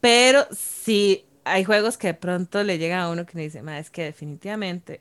Pero 0.00 0.46
sí, 0.52 1.24
hay 1.44 1.64
juegos 1.64 1.98
que 1.98 2.08
de 2.08 2.14
pronto 2.14 2.62
le 2.62 2.78
llegan 2.78 3.00
a 3.00 3.10
uno 3.10 3.26
que 3.26 3.36
le 3.38 3.44
dice, 3.44 3.62
ma, 3.62 3.78
es 3.78 3.90
que 3.90 4.04
definitivamente 4.04 5.00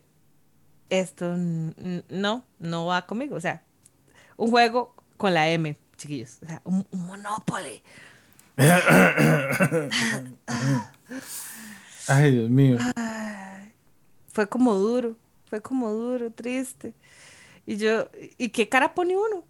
esto 0.90 1.36
no, 1.38 2.45
no 2.60 2.86
va 2.86 3.06
conmigo. 3.06 3.36
O 3.36 3.41
sea, 3.41 3.64
un 4.38 4.49
juego 4.49 4.95
con 5.18 5.34
la 5.34 5.49
M, 5.49 5.78
chiquillos. 5.98 6.40
O 6.44 6.48
sea, 6.48 6.61
un, 6.64 6.86
un 6.91 7.06
Monopoly. 7.06 7.82
Ay, 12.07 12.32
Dios 12.32 12.49
mío. 12.49 12.78
fue 14.28 14.49
como 14.49 14.74
duro, 14.74 15.16
fue 15.45 15.61
como 15.61 15.91
duro, 15.91 16.32
triste. 16.32 16.94
Y 17.66 17.78
yo, 17.78 18.10
¿y 18.38 18.49
qué 18.49 18.68
cara 18.68 18.94
pone 18.94 19.16
uno? 19.16 19.45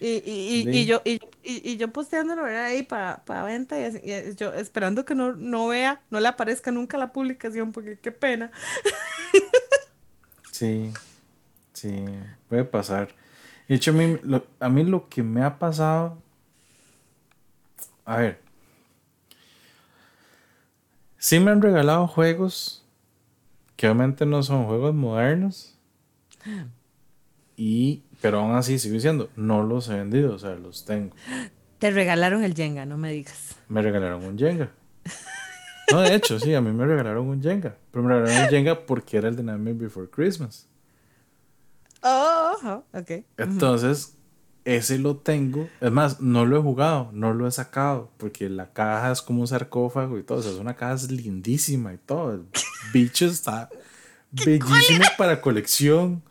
Y, 0.00 0.22
y, 0.24 0.64
y, 0.66 0.78
y 0.78 0.86
yo, 0.86 1.02
y, 1.04 1.20
y, 1.42 1.76
yo 1.76 1.88
posteándolo 1.92 2.44
ahí 2.46 2.82
para 2.82 3.44
venta 3.44 3.76
y, 3.78 4.34
yo 4.34 4.52
esperando 4.54 5.04
que 5.04 5.14
no, 5.14 5.34
no 5.34 5.68
vea, 5.68 6.00
no 6.10 6.20
le 6.20 6.28
aparezca 6.28 6.70
nunca 6.70 6.96
la 6.96 7.12
publicación 7.12 7.70
porque 7.70 7.98
qué 7.98 8.10
pena. 8.10 8.50
Sí, 10.50 10.92
sí, 11.72 12.04
puede 12.48 12.64
pasar. 12.64 13.08
De 13.68 13.74
hecho, 13.76 13.92
a 13.92 13.94
mí, 13.94 14.18
a 14.58 14.68
mí 14.68 14.84
lo 14.84 15.08
que 15.08 15.22
me 15.22 15.42
ha 15.42 15.58
pasado, 15.58 16.18
a 18.04 18.16
ver, 18.16 18.40
Sí 21.20 21.38
me 21.38 21.50
han 21.50 21.60
regalado 21.60 22.08
juegos 22.08 22.82
que 23.76 23.86
obviamente 23.86 24.24
no 24.24 24.42
son 24.42 24.64
juegos 24.64 24.94
modernos. 24.94 25.78
Y, 27.58 28.02
pero 28.20 28.40
aún 28.40 28.54
así 28.54 28.78
sigo 28.78 28.94
diciendo, 28.94 29.30
no 29.36 29.62
los 29.62 29.88
he 29.88 29.94
vendido, 29.94 30.34
o 30.34 30.38
sea, 30.38 30.54
los 30.54 30.84
tengo. 30.84 31.14
Te 31.78 31.90
regalaron 31.90 32.44
el 32.44 32.54
Jenga, 32.54 32.84
no 32.84 32.98
me 32.98 33.12
digas. 33.12 33.56
Me 33.68 33.80
regalaron 33.82 34.24
un 34.24 34.38
Jenga. 34.38 34.70
No, 35.90 36.02
de 36.02 36.14
hecho, 36.14 36.38
sí, 36.38 36.54
a 36.54 36.60
mí 36.60 36.70
me 36.72 36.86
regalaron 36.86 37.26
un 37.26 37.42
Jenga. 37.42 37.76
Pero 37.90 38.04
me 38.04 38.14
regalaron 38.14 38.44
un 38.44 38.50
Jenga 38.50 38.86
porque 38.86 39.16
era 39.16 39.28
el 39.28 39.36
de 39.36 39.42
Nightmare 39.42 39.76
Before 39.76 40.08
Christmas. 40.08 40.68
Oh, 42.02 42.84
ok. 42.92 43.10
Entonces, 43.38 44.16
ese 44.64 44.98
lo 44.98 45.16
tengo. 45.16 45.68
Es 45.80 45.90
más, 45.90 46.20
no 46.20 46.44
lo 46.44 46.58
he 46.58 46.62
jugado, 46.62 47.10
no 47.12 47.34
lo 47.34 47.46
he 47.46 47.50
sacado, 47.50 48.10
porque 48.18 48.48
la 48.48 48.72
caja 48.72 49.10
es 49.10 49.22
como 49.22 49.40
un 49.40 49.48
sarcófago 49.48 50.18
y 50.18 50.22
todo. 50.22 50.38
O 50.38 50.42
sea, 50.42 50.52
es 50.52 50.58
una 50.58 50.76
caja 50.76 50.96
lindísima 51.08 51.92
y 51.94 51.98
todo. 51.98 52.34
El 52.34 52.44
bicho 52.92 53.26
está 53.26 53.68
bellísimo 54.30 55.04
para 55.16 55.40
colección. 55.40 56.22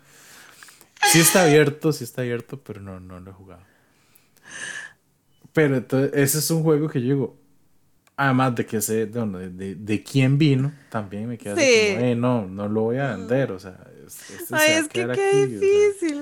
Sí 1.07 1.19
está 1.19 1.43
abierto, 1.43 1.91
sí 1.91 2.03
está 2.03 2.21
abierto, 2.21 2.59
pero 2.61 2.81
no, 2.81 2.99
no 2.99 3.19
lo 3.19 3.31
he 3.31 3.33
jugado. 3.33 3.61
Pero 5.53 5.77
entonces, 5.77 6.11
ese 6.13 6.39
es 6.39 6.51
un 6.51 6.63
juego 6.63 6.87
que 6.87 7.01
yo 7.01 7.05
digo, 7.07 7.37
además 8.15 8.55
de 8.55 8.65
que 8.65 8.81
sé 8.81 9.05
de, 9.05 9.75
de, 9.75 10.03
quién 10.03 10.37
vino, 10.37 10.71
también 10.89 11.27
me 11.27 11.37
queda 11.37 11.53
así 11.53 12.15
no, 12.15 12.45
no 12.47 12.67
lo 12.67 12.81
voy 12.81 12.97
a 12.97 13.15
vender, 13.15 13.51
o 13.51 13.59
sea, 13.59 13.77
este 14.05 14.33
Ay, 14.51 14.73
es 14.73 14.87
que 14.87 15.07
qué 15.07 15.47
difícil, 15.47 16.21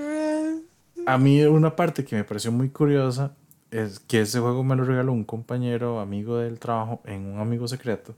a 1.05 1.17
mí 1.17 1.43
una 1.43 1.75
parte 1.75 2.05
que 2.05 2.15
me 2.15 2.23
pareció 2.23 2.51
muy 2.51 2.69
curiosa 2.69 3.35
es 3.71 3.99
que 3.99 4.21
ese 4.21 4.39
juego 4.39 4.63
me 4.63 4.75
lo 4.75 4.85
regaló 4.85 5.11
un 5.11 5.23
compañero, 5.23 5.99
amigo 5.99 6.37
del 6.37 6.59
trabajo, 6.59 7.01
en 7.05 7.25
un 7.25 7.39
amigo 7.39 7.67
secreto. 7.67 8.15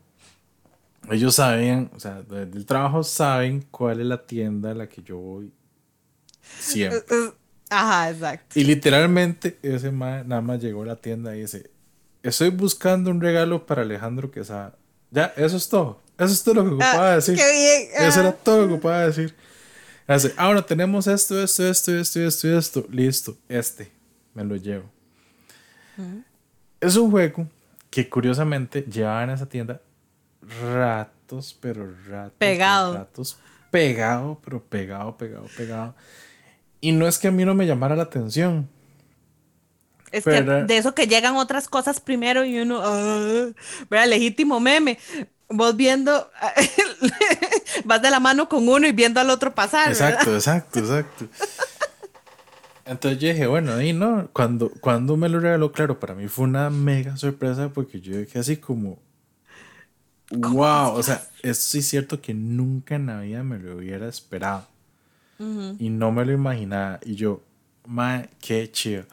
Ellos 1.10 1.36
saben, 1.36 1.90
o 1.96 2.00
sea, 2.00 2.22
del 2.22 2.66
trabajo 2.66 3.04
saben 3.04 3.66
cuál 3.72 4.02
es 4.02 4.06
la 4.06 4.26
tienda 4.26 4.72
a 4.72 4.76
la 4.76 4.88
que 4.88 5.02
yo 5.02 5.18
voy 5.18 5.52
siempre. 6.60 7.04
Ajá, 7.70 8.10
exacto. 8.10 8.60
Y 8.60 8.64
literalmente 8.64 9.60
ese 9.62 9.92
nada 9.92 10.42
más 10.42 10.60
llegó 10.60 10.84
a 10.84 10.88
la 10.88 10.96
tienda 10.96 11.36
y 11.36 11.42
dice, 11.42 11.70
estoy 12.24 12.50
buscando 12.50 13.12
un 13.12 13.22
regalo 13.22 13.66
para 13.66 13.84
Alejandro 13.84 14.32
Quesada. 14.32 14.76
Ya, 15.12 15.34
eso 15.38 15.58
es 15.58 15.70
todo. 15.70 16.02
Eso 16.18 16.34
es 16.34 16.44
todo 16.44 16.56
lo 16.56 16.64
que 16.64 16.70
ocupaba 16.70 17.12
ah, 17.12 17.16
decir. 17.16 17.36
Qué 17.36 17.52
bien. 17.52 18.08
Eso 18.08 18.20
era 18.22 18.32
todo 18.32 18.62
lo 18.62 18.68
que 18.68 18.74
ocupaba 18.74 19.06
decir. 19.06 19.36
Hace, 20.08 20.34
ahora 20.38 20.66
tenemos 20.66 21.06
esto, 21.08 21.42
esto, 21.42 21.68
esto, 21.68 21.96
esto, 21.96 22.20
esto, 22.20 22.58
esto. 22.58 22.88
Listo, 22.90 23.38
este. 23.48 23.92
Me 24.34 24.44
lo 24.44 24.56
llevo. 24.56 24.90
Es 26.82 26.96
un 26.96 27.12
juego 27.12 27.48
que 27.90 28.10
curiosamente 28.10 28.82
llevaba 28.84 29.24
en 29.24 29.30
esa 29.32 29.48
tienda 29.48 29.82
ratos, 30.62 31.58
pero 31.60 31.94
ratos. 32.08 32.38
Pegado. 32.38 32.94
Ratos 32.96 33.38
pegado, 33.72 34.40
pero 34.44 34.64
pegado, 34.64 35.18
pegado, 35.18 35.46
pegado. 35.56 35.96
Y 36.82 36.92
no 36.92 37.08
es 37.08 37.18
que 37.18 37.28
a 37.28 37.32
mí 37.32 37.46
no 37.46 37.56
me 37.56 37.68
llamara 37.68 37.96
la 37.96 38.04
atención. 38.04 38.70
Es 40.12 40.24
que 40.24 40.42
de 40.42 40.78
eso 40.78 40.96
que 40.96 41.08
llegan 41.08 41.36
otras 41.36 41.68
cosas 41.68 42.00
primero 42.00 42.44
y 42.44 42.60
uno, 42.60 42.80
uh, 42.80 43.54
legítimo 44.08 44.60
meme. 44.60 44.98
Vos 45.50 45.76
viendo, 45.76 46.30
vas 47.86 48.02
de 48.02 48.12
la 48.12 48.20
mano 48.20 48.48
con 48.48 48.68
uno 48.68 48.88
y 48.88 48.92
viendo 48.92 49.20
al 49.20 49.30
otro 49.30 49.54
pasar. 49.54 49.90
Exacto, 49.90 50.34
exacto, 50.36 50.80
exacto. 50.80 51.26
Entonces 52.86 53.20
yo 53.20 53.28
dije, 53.30 53.46
bueno, 53.46 53.74
ahí 53.74 53.94
no, 53.94 54.30
cuando, 54.34 54.72
cuando 54.82 55.16
me 55.16 55.30
lo 55.30 55.40
regaló, 55.40 55.72
claro, 55.72 56.00
para 56.00 56.16
mí 56.16 56.28
fue 56.28 56.46
una 56.46 56.72
mega 56.72 57.18
sorpresa 57.18 57.70
porque 57.70 58.02
yo 58.02 58.18
dije 58.18 58.40
así 58.40 58.58
como, 58.58 59.00
wow, 60.32 60.94
o 60.94 61.04
sea, 61.04 61.24
eso 61.44 61.62
sí 61.62 61.80
es 61.80 61.88
cierto 61.88 62.20
que 62.20 62.34
nunca 62.34 62.96
en 62.96 63.06
la 63.08 63.20
vida 63.22 63.44
me 63.44 63.60
lo 63.60 63.78
hubiera 63.78 64.08
esperado. 64.08 64.68
Y 65.40 65.90
no 65.90 66.12
me 66.12 66.26
lo 66.26 66.34
imaginaba. 66.34 67.00
Y 67.04 67.16
yo, 67.16 67.42
ma, 67.88 68.24
qué 68.42 68.70
chido. 68.72 69.06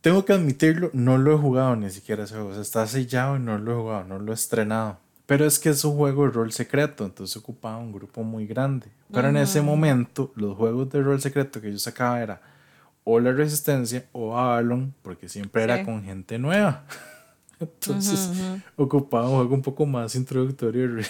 Tengo 0.00 0.24
que 0.24 0.32
admitirlo, 0.32 0.90
no 0.92 1.18
lo 1.18 1.34
he 1.34 1.38
jugado 1.38 1.74
ni 1.74 1.90
siquiera 1.90 2.24
ese 2.24 2.34
juego. 2.34 2.50
O 2.50 2.52
sea, 2.52 2.62
está 2.62 2.86
sellado 2.86 3.36
y 3.36 3.40
no 3.40 3.58
lo 3.58 3.72
he 3.72 3.76
jugado, 3.76 4.04
no 4.04 4.18
lo 4.18 4.32
he 4.32 4.34
estrenado. 4.34 4.98
Pero 5.26 5.44
es 5.44 5.58
que 5.58 5.70
es 5.70 5.84
un 5.84 5.96
juego 5.96 6.24
de 6.24 6.30
rol 6.30 6.52
secreto, 6.52 7.04
entonces 7.04 7.36
ocupaba 7.36 7.76
un 7.76 7.92
grupo 7.92 8.22
muy 8.22 8.46
grande. 8.46 8.86
Pero 9.12 9.28
en 9.28 9.36
ese 9.36 9.60
momento, 9.60 10.32
los 10.36 10.56
juegos 10.56 10.88
de 10.90 11.02
rol 11.02 11.20
secreto 11.20 11.60
que 11.60 11.70
yo 11.70 11.78
sacaba 11.78 12.22
era 12.22 12.40
o 13.10 13.20
la 13.20 13.32
Resistencia 13.32 14.06
o 14.12 14.36
Avalon, 14.36 14.94
porque 15.00 15.30
siempre 15.30 15.62
era 15.62 15.82
con 15.82 16.04
gente 16.04 16.38
nueva. 16.38 16.84
Entonces 17.60 18.30
ocupaba 18.76 19.28
un 19.28 19.36
juego 19.36 19.54
un 19.54 19.62
poco 19.62 19.86
más 19.86 20.14
introductorio 20.14 21.02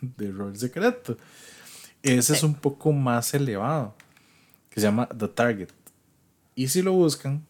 de, 0.00 0.32
rol 0.32 0.56
secreto. 0.56 1.16
Ese 2.04 2.34
es 2.34 2.42
un 2.42 2.54
poco 2.54 2.92
más 2.92 3.32
elevado, 3.32 3.94
que 4.68 4.78
se 4.80 4.86
llama 4.86 5.08
The 5.08 5.28
Target. 5.28 5.68
Y 6.54 6.68
si 6.68 6.82
lo 6.82 6.92
buscan, 6.92 7.46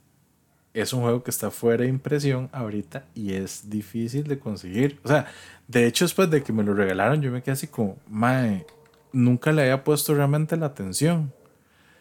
es 0.72 0.92
un 0.92 1.02
juego 1.02 1.22
que 1.24 1.30
está 1.30 1.50
fuera 1.50 1.82
de 1.82 1.88
impresión 1.88 2.48
ahorita 2.52 3.04
y 3.14 3.34
es 3.34 3.68
difícil 3.68 4.24
de 4.24 4.38
conseguir. 4.38 5.00
O 5.04 5.08
sea, 5.08 5.26
de 5.66 5.86
hecho, 5.86 6.04
después 6.04 6.30
de 6.30 6.42
que 6.42 6.52
me 6.52 6.62
lo 6.62 6.72
regalaron, 6.72 7.20
yo 7.20 7.32
me 7.32 7.42
quedé 7.42 7.52
así 7.52 7.66
como, 7.66 7.96
mae, 8.08 8.64
nunca 9.12 9.50
le 9.52 9.62
había 9.62 9.82
puesto 9.82 10.14
realmente 10.14 10.56
la 10.56 10.66
atención. 10.66 11.32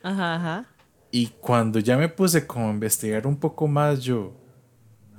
Ajá, 0.04 0.36
ajá. 0.36 0.66
Y 1.10 1.28
cuando 1.28 1.80
ya 1.80 1.98
me 1.98 2.10
puse 2.10 2.46
como 2.46 2.68
a 2.68 2.72
investigar 2.72 3.26
un 3.26 3.38
poco 3.38 3.68
más, 3.68 4.02
yo, 4.02 4.34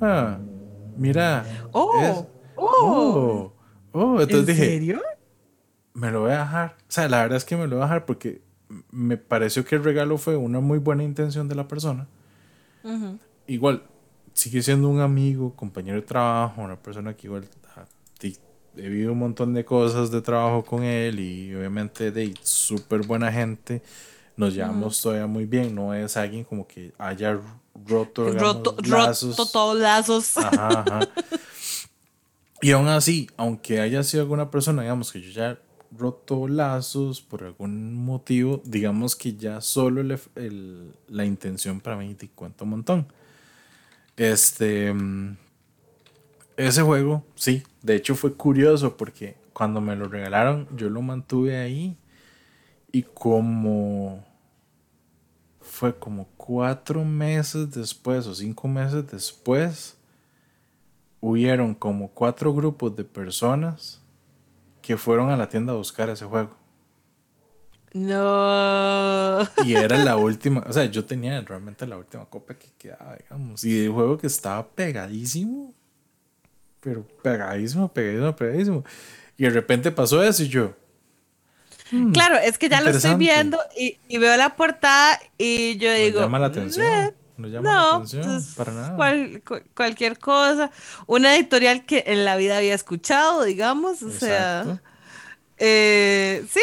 ah, 0.01 0.39
mira. 0.97 1.45
Oh, 1.73 2.29
oh, 2.57 3.53
oh, 3.93 4.21
Entonces 4.21 4.47
dije, 4.47 4.67
serio? 4.67 5.03
Me 5.95 6.11
lo 6.11 6.23
voy 6.23 6.33
a 6.33 6.41
dejar. 6.41 6.77
O 6.81 6.93
sea, 6.93 7.09
la 7.09 7.23
verdad 7.23 7.39
es 7.39 7.45
que 7.45 7.57
me 7.57 7.67
lo 7.67 7.77
voy 7.77 7.83
a 7.83 7.87
dejar 7.87 8.05
porque 8.05 8.43
me 8.91 9.17
pareció 9.17 9.65
que 9.65 9.77
el 9.77 9.85
regalo 9.85 10.19
fue 10.19 10.37
una 10.37 10.61
muy 10.61 10.79
buena 10.79 11.03
intención 11.05 11.49
de 11.49 11.55
la 11.55 11.67
persona. 11.69 12.07
Igual, 13.47 13.83
sigue 14.35 14.63
siendo 14.63 14.89
un 14.89 15.01
amigo, 15.01 15.55
compañero 15.55 15.97
de 15.97 16.07
trabajo, 16.07 16.61
una 16.61 16.77
persona 16.77 17.15
que 17.15 17.29
igual 17.29 17.49
he 18.77 18.89
vivido 18.89 19.13
un 19.13 19.19
montón 19.19 19.55
de 19.55 19.65
cosas 19.65 20.11
de 20.11 20.21
trabajo 20.21 20.65
con 20.65 20.83
él 20.83 21.21
y 21.21 21.55
obviamente 21.55 22.11
de 22.11 22.35
súper 22.43 23.07
buena 23.07 23.31
gente. 23.31 23.83
Nos 24.37 24.55
llevamos 24.55 25.01
todavía 25.01 25.27
muy 25.27 25.47
bien, 25.47 25.75
no 25.75 25.95
es 25.95 26.17
alguien 26.17 26.43
como 26.45 26.67
que 26.67 26.93
haya 26.99 27.39
roto, 27.87 28.33
roto, 28.33 28.77
lazos. 28.83 29.37
roto 29.37 29.51
todos 29.51 29.79
lazos. 29.79 30.37
Ajá, 30.37 30.85
Y 32.61 32.71
aún 32.73 32.89
así, 32.89 33.29
aunque 33.37 33.81
haya 33.81 34.03
sido 34.03 34.23
alguna 34.23 34.51
persona, 34.51 34.83
digamos 34.83 35.13
que 35.13 35.21
yo 35.21 35.31
ya 35.31 35.59
roto 35.97 36.49
lazos 36.49 37.21
por 37.21 37.45
algún 37.45 37.95
motivo, 37.95 38.61
digamos 38.65 39.17
que 39.17 39.35
ya 39.35 39.61
solo 39.61 40.01
el, 40.01 40.93
la 41.09 41.25
intención 41.25 41.81
para 41.81 41.97
mí 41.97 42.15
te 42.15 42.29
cuenta 42.29 42.65
un 42.65 42.71
montón. 42.71 43.07
Este. 44.17 44.95
Ese 46.57 46.83
juego, 46.83 47.25
sí, 47.35 47.65
de 47.83 47.97
hecho 47.97 48.15
fue 48.15 48.35
curioso 48.35 48.97
porque 48.97 49.37
cuando 49.53 49.81
me 49.81 49.97
lo 49.97 50.07
regalaron, 50.07 50.69
yo 50.77 50.89
lo 50.89 51.03
mantuve 51.03 51.57
ahí 51.57 51.97
y 52.93 53.03
como 53.03 54.25
fue 55.61 55.99
como 55.99 56.29
cuatro 56.37 57.05
meses 57.05 57.73
después 57.73 58.29
o 58.29 58.35
cinco 58.37 58.69
meses 58.69 59.11
después, 59.11 59.97
hubieron 61.21 61.75
como 61.75 62.09
cuatro 62.11 62.55
grupos 62.55 62.95
de 62.95 63.03
personas 63.03 64.04
que 64.85 64.97
fueron 64.97 65.31
a 65.31 65.37
la 65.37 65.49
tienda 65.49 65.73
a 65.73 65.77
buscar 65.77 66.11
ese 66.11 66.25
juego. 66.25 66.51
No. 67.93 69.41
Y 69.65 69.75
era 69.75 69.97
la 69.99 70.17
última, 70.17 70.65
o 70.67 70.73
sea, 70.73 70.85
yo 70.87 71.05
tenía 71.05 71.41
realmente 71.41 71.87
la 71.87 71.97
última 71.97 72.25
copa 72.27 72.55
que 72.55 72.69
quedaba, 72.77 73.17
digamos, 73.17 73.63
y 73.65 73.85
el 73.85 73.93
juego 73.93 74.19
que 74.19 74.27
estaba 74.27 74.67
pegadísimo, 74.67 75.73
pero 76.81 77.07
pegadísimo, 77.23 77.89
pegadísimo, 77.89 78.37
pegadísimo. 78.37 78.85
Y 79.39 79.45
de 79.45 79.51
repente 79.51 79.91
pasó 79.93 80.23
eso 80.23 80.43
y 80.43 80.49
yo, 80.49 80.75
Mm, 81.91 82.13
claro, 82.13 82.37
es 82.39 82.59
que 82.59 82.69
ya 82.69 82.81
lo 82.81 82.91
estoy 82.91 83.15
viendo 83.15 83.59
y, 83.77 83.99
veo 84.19 84.37
la 84.37 84.57
portada 84.57 85.21
y 85.39 85.77
yo 85.77 85.93
digo. 85.93 86.21
llama 86.21 86.39
la 86.39 86.47
atención. 86.47 87.15
No 87.37 87.49
llama 87.49 87.73
la 87.73 87.97
atención 87.97 88.25
pues, 88.25 88.55
para 88.55 88.73
nada. 88.73 89.41
cualquier 89.75 90.19
cosa. 90.19 90.71
Una 91.07 91.37
editorial 91.37 91.85
que 91.85 92.05
en 92.07 92.25
la 92.25 92.37
vida 92.37 92.59
había 92.59 92.75
escuchado, 92.75 93.45
digamos. 93.45 94.03
O 94.03 94.11
sea. 94.11 94.81
Eh, 95.57 96.45
sí, 96.51 96.61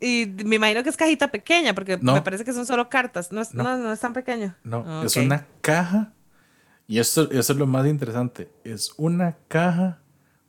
y 0.00 0.26
me 0.44 0.56
imagino 0.56 0.82
que 0.82 0.88
es 0.88 0.96
cajita 0.96 1.28
pequeña, 1.28 1.74
porque 1.74 1.96
me 1.96 2.22
parece 2.22 2.44
que 2.44 2.52
son 2.52 2.66
solo 2.66 2.88
cartas. 2.88 3.30
No 3.30 3.40
es, 3.40 3.54
no. 3.54 3.92
es 3.92 4.00
tan 4.00 4.12
pequeño. 4.12 4.54
No, 4.64 5.04
es 5.04 5.16
una 5.16 5.46
caja. 5.60 6.12
Y 6.88 6.98
esto, 6.98 7.30
eso 7.30 7.52
es 7.52 7.58
lo 7.58 7.66
más 7.66 7.86
interesante. 7.86 8.50
Es 8.64 8.92
una 8.96 9.36
caja 9.48 10.00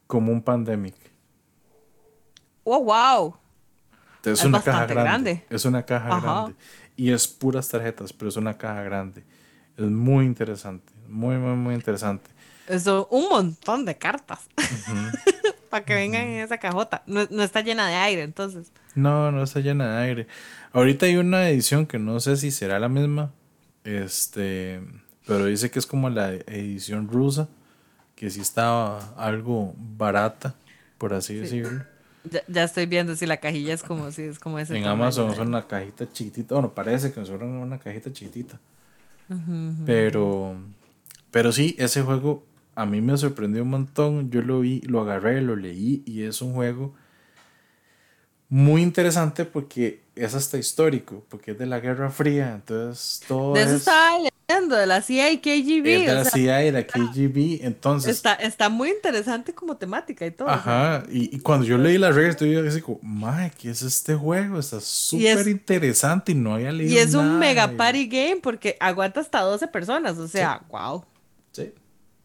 como 0.07 0.31
un 0.31 0.41
pandemic. 0.41 0.95
Oh, 2.63 2.83
wow. 2.83 3.37
Es, 4.23 4.43
una 4.43 4.61
caja 4.61 4.87
grande. 4.87 5.45
Es 5.49 5.65
una 5.65 5.85
caja 5.85 6.19
grande. 6.19 6.55
Y 6.95 7.11
es 7.11 7.27
puras 7.27 7.69
tarjetas, 7.69 8.11
pero 8.11 8.29
es 8.29 8.35
una 8.35 8.57
caja 8.57 8.81
grande. 8.83 9.23
Es 9.77 9.85
muy 9.85 10.25
interesante. 10.25 10.91
Muy, 11.07 11.37
muy, 11.37 11.55
muy 11.55 11.75
interesante. 11.75 12.29
Es 12.67 12.87
un 12.87 13.29
montón 13.29 13.85
de 13.85 13.97
cartas. 13.97 14.47
Para 15.69 15.85
que 15.85 15.95
vengan 15.95 16.27
en 16.27 16.43
esa 16.43 16.57
cajota. 16.59 17.03
No, 17.07 17.27
no, 17.29 17.43
está 17.43 17.61
llena 17.61 17.87
de 17.87 17.95
aire, 17.95 18.21
entonces. 18.21 18.71
No, 18.95 19.31
no 19.31 19.43
está 19.43 19.59
llena 19.59 19.97
de 19.97 20.03
aire. 20.03 20.27
Ahorita 20.71 21.07
hay 21.07 21.17
una 21.17 21.49
edición 21.49 21.87
que 21.87 21.97
no 21.97 22.19
sé 22.19 22.37
si 22.37 22.51
será 22.51 22.79
la 22.79 22.89
misma. 22.89 23.31
Este. 23.83 24.81
Pero 25.25 25.45
dice 25.45 25.71
que 25.71 25.79
es 25.79 25.87
como 25.87 26.09
la 26.09 26.33
edición 26.33 27.07
rusa. 27.07 27.49
Que 28.15 28.29
sí 28.29 28.39
estaba 28.39 29.13
algo 29.17 29.73
barata, 29.77 30.55
por 30.97 31.13
así 31.13 31.35
decirlo. 31.35 31.83
Ya, 32.47 32.63
estoy 32.63 32.85
viendo 32.85 33.15
si 33.15 33.25
la 33.25 33.37
cajilla 33.37 33.73
es 33.73 33.83
como 33.83 34.11
si 34.11 34.21
es 34.21 34.39
como 34.39 34.59
ese. 34.59 34.77
En 34.77 34.85
Amazon 34.85 35.35
son 35.35 35.49
una 35.49 35.67
cajita 35.67 36.09
chiquitita. 36.09 36.55
Bueno, 36.55 36.73
parece 36.73 37.11
que 37.11 37.25
son 37.25 37.41
una 37.43 37.79
cajita 37.79 38.13
chiquitita. 38.13 38.59
Pero, 39.85 40.55
pero 41.31 41.51
sí, 41.51 41.75
ese 41.79 42.01
juego 42.01 42.43
a 42.75 42.85
mí 42.85 43.01
me 43.01 43.17
sorprendió 43.17 43.63
un 43.63 43.69
montón. 43.69 44.31
Yo 44.31 44.41
lo 44.41 44.59
vi, 44.61 44.81
lo 44.81 45.01
agarré, 45.01 45.41
lo 45.41 45.55
leí 45.55 46.03
y 46.05 46.23
es 46.23 46.41
un 46.41 46.53
juego 46.53 46.93
muy 48.49 48.83
interesante 48.83 49.45
porque 49.45 50.02
es 50.15 50.35
hasta 50.35 50.57
histórico, 50.57 51.23
porque 51.29 51.51
es 51.51 51.57
de 51.57 51.65
la 51.65 51.79
Guerra 51.79 52.09
Fría. 52.09 52.53
Entonces 52.55 53.21
todo. 53.27 53.53
De 53.53 53.63
eso 53.63 53.75
estaba 53.75 54.17
de 54.61 54.85
la 54.85 55.01
CIA 55.01 55.31
y 55.31 55.37
KGB. 55.39 56.05
de 56.05 56.13
la 56.13 56.25
CIA 56.25 56.65
y 56.65 56.71
la 56.71 56.85
KGB, 56.85 57.65
entonces... 57.65 58.15
Está, 58.15 58.33
está 58.35 58.69
muy 58.69 58.89
interesante 58.89 59.53
como 59.53 59.77
temática 59.77 60.25
y 60.25 60.31
todo. 60.31 60.49
Ajá, 60.49 61.03
y, 61.09 61.39
cuando 61.39 61.65
yo 61.65 61.77
leí 61.77 61.97
las 61.97 62.15
reglas, 62.15 62.35
así 62.67 62.81
como, 62.81 62.99
madre, 63.01 63.51
¿qué 63.57 63.71
es 63.71 63.81
este 63.81 64.15
juego? 64.15 64.59
Está 64.59 64.79
súper 64.79 65.47
interesante 65.47 66.31
y 66.31 66.35
no 66.35 66.55
había 66.55 66.71
leído 66.71 66.93
Y 66.93 66.97
es 66.97 67.13
un 67.13 67.39
mega 67.39 67.71
party 67.71 68.07
game 68.07 68.39
porque 68.41 68.77
aguanta 68.79 69.19
hasta 69.19 69.41
12 69.41 69.67
personas, 69.67 70.17
o 70.17 70.27
sea, 70.27 70.61
wow. 70.69 71.03
Sí. 71.51 71.73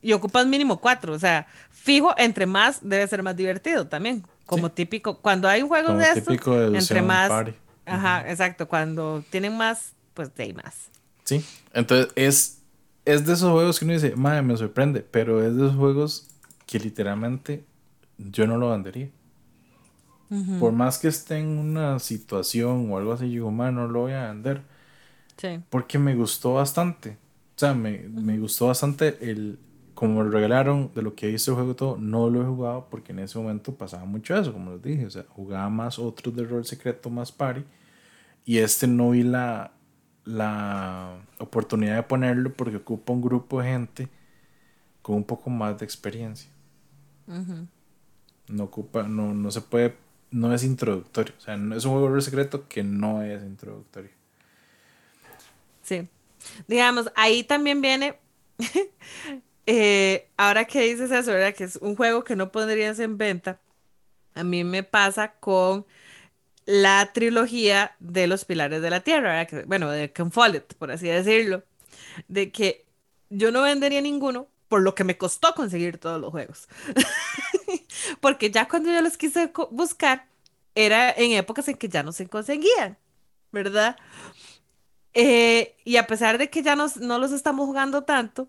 Y 0.01 0.13
ocupas 0.13 0.47
mínimo 0.47 0.81
cuatro, 0.81 1.13
o 1.13 1.19
sea, 1.19 1.47
fijo, 1.71 2.15
entre 2.19 2.47
más 2.47 2.79
debe 2.83 3.07
ser 3.09 3.23
más 3.23 3.37
divertido 3.37 3.87
también. 3.87 4.25
Como 4.47 4.71
típico, 4.71 5.19
cuando 5.19 5.47
hay 5.47 5.63
un 5.63 5.69
juego 5.69 5.95
de 5.95 6.07
estos, 6.11 6.37
entre 6.75 7.03
más... 7.03 7.31
Ajá, 7.89 8.31
exacto, 8.31 8.69
cuando 8.69 9.25
tienen 9.31 9.57
más, 9.57 9.93
pues 10.15 10.35
de 10.35 10.45
ahí 10.45 10.53
más. 10.53 10.91
Sí, 11.25 11.45
entonces 11.73 12.13
es, 12.17 12.63
es 13.05 13.27
de 13.27 13.33
esos 13.35 13.51
juegos 13.53 13.79
que 13.79 13.85
uno 13.85 13.95
dice, 13.95 14.17
madre, 14.17 14.43
me 14.43 14.57
sorprende, 14.57 15.01
pero 15.01 15.45
es 15.45 15.55
de 15.57 15.67
esos 15.67 15.77
juegos 15.77 16.29
que 16.67 16.79
literalmente 16.79 17.65
yo 18.19 18.47
no 18.47 18.59
lo 18.59 18.71
vendería. 18.71 19.11
Por 20.61 20.73
más 20.73 20.99
que 20.99 21.09
esté 21.09 21.39
en 21.39 21.47
una 21.57 21.99
situación 21.99 22.93
o 22.93 22.99
algo 22.99 23.15
así, 23.15 23.31
yo 23.31 23.49
digo, 23.49 23.51
no 23.51 23.89
lo 23.89 24.01
voy 24.01 24.13
a 24.13 24.29
vender. 24.29 24.61
Sí. 25.39 25.61
Porque 25.71 25.99
me 25.99 26.15
gustó 26.15 26.55
bastante. 26.55 27.17
O 27.57 27.59
sea, 27.59 27.73
me, 27.73 28.01
me 28.11 28.39
gustó 28.39 28.67
bastante 28.67 29.17
el, 29.23 29.59
como 29.99 30.23
me 30.23 30.31
regalaron 30.31 30.93
de 30.95 31.03
lo 31.03 31.17
que 31.17 31.29
hice 31.29 31.51
el 31.51 31.57
juego 31.57 31.73
y 31.73 31.75
todo, 31.75 31.97
no 31.97 32.31
lo 32.31 32.41
he 32.41 32.47
jugado 32.47 32.87
porque 32.89 33.11
en 33.11 33.19
ese 33.19 33.37
momento 33.37 33.75
pasaba 33.75 34.05
mucho 34.05 34.37
eso, 34.37 34.53
como 34.53 34.71
les 34.71 34.83
dije, 34.83 35.07
o 35.07 35.11
sea, 35.11 35.25
jugaba 35.29 35.69
más 35.71 35.99
otros 35.99 36.37
de 36.37 36.45
rol 36.45 36.65
secreto, 36.65 37.11
más 37.11 37.33
party, 37.33 37.65
y 38.49 38.61
este 38.61 38.87
no 38.87 39.11
vi 39.11 39.25
la, 39.25 39.73
la 40.25 41.21
oportunidad 41.37 41.97
de 41.97 42.03
ponerlo 42.03 42.51
porque 42.55 42.77
ocupa 42.77 43.13
un 43.13 43.21
grupo 43.21 43.61
de 43.61 43.69
gente 43.69 44.09
con 45.03 45.17
un 45.17 45.25
poco 45.25 45.51
más 45.51 45.79
de 45.79 45.85
experiencia. 45.85 46.51
No 47.27 48.65
ocupa, 48.65 49.03
no, 49.03 49.35
no 49.35 49.51
se 49.51 49.61
puede, 49.61 49.99
no 50.31 50.55
es 50.55 50.65
introductorio, 50.65 51.35
o 51.37 51.41
sea, 51.43 51.59
no, 51.59 51.77
es 51.77 51.85
un 51.85 51.93
juego 51.93 52.15
de 52.15 52.23
secreto 52.23 52.67
que 52.67 52.83
no 52.83 53.23
es 53.23 53.43
introductorio. 53.43 54.13
Sí. 55.83 56.09
Digamos, 56.67 57.13
ahí 57.17 57.45
también 57.45 57.83
viene 57.83 58.19
Eh, 59.71 60.31
ahora 60.39 60.65
que 60.65 60.81
dices 60.81 61.11
eso, 61.11 61.31
¿verdad? 61.31 61.55
Que 61.55 61.65
es 61.65 61.77
un 61.77 61.95
juego 61.95 62.25
que 62.25 62.35
no 62.35 62.51
pondrías 62.51 62.99
en 63.01 63.19
venta. 63.19 63.61
A 64.35 64.43
mí 64.43 64.65
me 64.65 64.83
pasa 64.83 65.35
con 65.41 65.85
la 66.69 67.15
trilogía 67.15 67.97
de 67.99 68.27
los 68.27 68.45
Pilares 68.45 68.83
de 68.83 68.91
la 68.91 69.01
Tierra, 69.01 69.47
bueno, 69.65 69.91
de 69.91 70.13
Follett, 70.31 70.75
por 70.75 70.91
así 70.91 71.09
decirlo. 71.09 71.65
De 72.29 72.53
que 72.53 72.85
yo 73.31 73.51
no 73.51 73.63
vendería 73.63 74.03
ninguno 74.03 74.49
por 74.69 74.83
lo 74.83 74.95
que 74.95 75.03
me 75.03 75.17
costó 75.17 75.55
conseguir 75.55 75.97
todos 75.97 76.21
los 76.21 76.31
juegos. 76.31 76.69
Porque 78.21 78.51
ya 78.51 78.69
cuando 78.69 78.93
yo 78.93 79.01
los 79.01 79.17
quise 79.17 79.51
buscar, 79.71 80.27
era 80.75 81.11
en 81.11 81.33
épocas 81.33 81.69
en 81.69 81.77
que 81.79 81.89
ya 81.89 82.03
no 82.03 82.13
se 82.13 82.29
conseguían, 82.29 82.99
¿verdad? 83.51 83.97
Eh, 85.15 85.75
y 85.87 85.97
a 85.97 86.07
pesar 86.07 86.37
de 86.37 86.51
que 86.51 86.63
ya 86.63 86.77
no 86.77 87.19
los 87.19 87.33
estamos 87.33 87.65
jugando 87.65 88.05
tanto, 88.05 88.47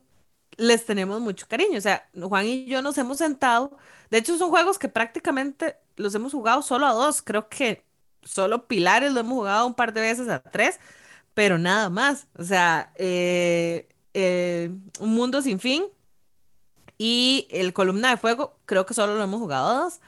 les 0.58 0.86
tenemos 0.86 1.22
mucho 1.22 1.48
cariño. 1.48 1.78
O 1.78 1.82
sea, 1.82 2.10
Juan 2.22 2.46
y 2.46 2.66
yo 2.66 2.82
nos 2.82 2.98
hemos 2.98 3.20
sentado. 3.20 3.78
De 4.12 4.18
hecho, 4.18 4.38
son 4.38 4.50
juegos 4.50 4.78
que 4.78 4.90
prácticamente 4.90 5.78
los 5.96 6.14
hemos 6.16 6.34
jugado 6.34 6.62
solo 6.62 6.86
a 6.86 6.92
dos. 6.92 7.22
Creo 7.22 7.48
que 7.48 7.88
solo 8.24 8.68
Pilares 8.68 9.14
lo 9.14 9.22
hemos 9.22 9.34
jugado 9.34 9.68
un 9.68 9.74
par 9.76 9.94
de 9.94 10.02
veces 10.02 10.30
a 10.30 10.42
tres, 10.42 10.80
pero 11.34 11.58
nada 11.58 11.90
más. 11.90 12.28
O 12.38 12.44
sea, 12.44 12.92
eh, 12.96 13.90
eh, 14.14 14.72
Un 15.00 15.16
Mundo 15.16 15.42
Sin 15.42 15.60
Fin 15.60 15.86
y 16.98 17.48
el 17.52 17.74
Columna 17.74 18.10
de 18.12 18.18
Fuego, 18.18 18.60
creo 18.66 18.86
que 18.86 18.94
solo 18.94 19.16
lo 19.16 19.24
hemos 19.24 19.40
jugado 19.40 19.84
dos. 19.84 20.02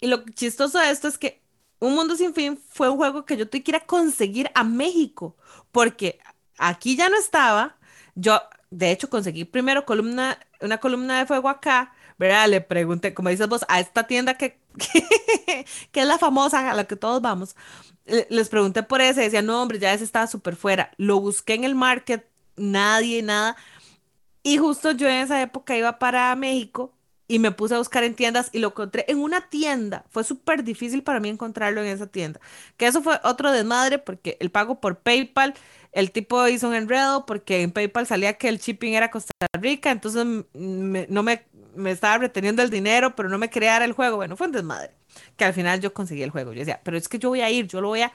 Y 0.00 0.06
lo 0.08 0.24
chistoso 0.34 0.78
de 0.78 0.90
esto 0.90 1.08
es 1.08 1.18
que 1.18 1.42
Un 1.80 1.94
Mundo 1.94 2.16
Sin 2.16 2.34
Fin 2.34 2.60
fue 2.68 2.88
un 2.90 2.96
juego 2.96 3.24
que 3.24 3.36
yo 3.36 3.48
tuve 3.48 3.62
que 3.62 3.70
ir 3.72 3.76
a 3.76 3.86
conseguir 3.86 4.50
a 4.54 4.64
México, 4.64 5.36
porque 5.72 6.18
aquí 6.58 6.96
ya 6.96 7.08
no 7.08 7.16
estaba. 7.18 7.76
Yo 8.14 8.40
de 8.74 8.90
hecho, 8.90 9.08
conseguí 9.08 9.44
primero 9.44 9.84
columna, 9.86 10.38
una 10.60 10.78
columna 10.78 11.18
de 11.18 11.26
fuego 11.26 11.48
acá, 11.48 11.92
¿verdad? 12.18 12.48
Le 12.48 12.60
pregunté, 12.60 13.14
como 13.14 13.28
dices 13.28 13.48
vos, 13.48 13.64
a 13.68 13.78
esta 13.80 14.06
tienda 14.08 14.34
que, 14.36 14.58
que, 15.92 16.00
es 16.00 16.06
la 16.06 16.18
famosa 16.18 16.70
a 16.70 16.74
la 16.74 16.84
que 16.84 16.96
todos 16.96 17.22
vamos. 17.22 17.56
Les 18.28 18.48
pregunté 18.48 18.82
por 18.82 19.00
ese, 19.00 19.22
decía, 19.22 19.42
no, 19.42 19.62
hombre, 19.62 19.78
ya 19.78 19.92
ese 19.92 20.04
estaba 20.04 20.26
súper 20.26 20.56
fuera. 20.56 20.90
Lo 20.96 21.20
busqué 21.20 21.54
en 21.54 21.64
el 21.64 21.74
market, 21.74 22.26
nadie, 22.56 23.22
nada. 23.22 23.56
Y 24.42 24.58
justo 24.58 24.92
yo 24.92 25.08
en 25.08 25.16
esa 25.16 25.40
época 25.40 25.76
iba 25.76 25.98
para 25.98 26.34
México 26.36 26.92
y 27.26 27.38
me 27.38 27.50
puse 27.50 27.74
a 27.74 27.78
buscar 27.78 28.04
en 28.04 28.14
tiendas 28.14 28.50
y 28.52 28.58
lo 28.58 28.68
encontré 28.68 29.06
en 29.08 29.18
una 29.18 29.48
tienda. 29.48 30.04
Fue 30.10 30.24
súper 30.24 30.64
difícil 30.64 31.02
para 31.02 31.20
mí 31.20 31.30
encontrarlo 31.30 31.82
en 31.82 31.88
esa 31.88 32.06
tienda. 32.06 32.40
Que 32.76 32.86
eso 32.86 33.02
fue 33.02 33.18
otro 33.24 33.50
desmadre 33.52 33.98
porque 33.98 34.36
el 34.40 34.50
pago 34.50 34.80
por 34.80 34.98
PayPal 34.98 35.54
el 35.94 36.10
tipo 36.10 36.46
hizo 36.48 36.68
un 36.68 36.74
enredo 36.74 37.24
porque 37.24 37.62
en 37.62 37.70
PayPal 37.70 38.06
salía 38.06 38.34
que 38.34 38.48
el 38.48 38.58
shipping 38.58 38.94
era 38.94 39.10
Costa 39.10 39.32
Rica, 39.52 39.92
entonces 39.92 40.26
no 40.52 41.22
me, 41.22 41.46
me, 41.76 41.90
estaba 41.90 42.18
reteniendo 42.18 42.62
el 42.62 42.70
dinero, 42.70 43.14
pero 43.14 43.28
no 43.28 43.38
me 43.38 43.48
dar 43.48 43.82
el 43.82 43.92
juego. 43.92 44.16
Bueno, 44.16 44.36
fue 44.36 44.46
un 44.46 44.52
desmadre. 44.52 44.90
Que 45.36 45.44
al 45.44 45.54
final 45.54 45.80
yo 45.80 45.94
conseguí 45.94 46.22
el 46.22 46.30
juego. 46.30 46.52
Yo 46.52 46.60
decía, 46.60 46.80
pero 46.82 46.96
es 46.96 47.08
que 47.08 47.18
yo 47.18 47.28
voy 47.28 47.40
a 47.40 47.50
ir, 47.50 47.66
yo 47.68 47.80
lo 47.80 47.88
voy 47.88 48.02
a, 48.02 48.12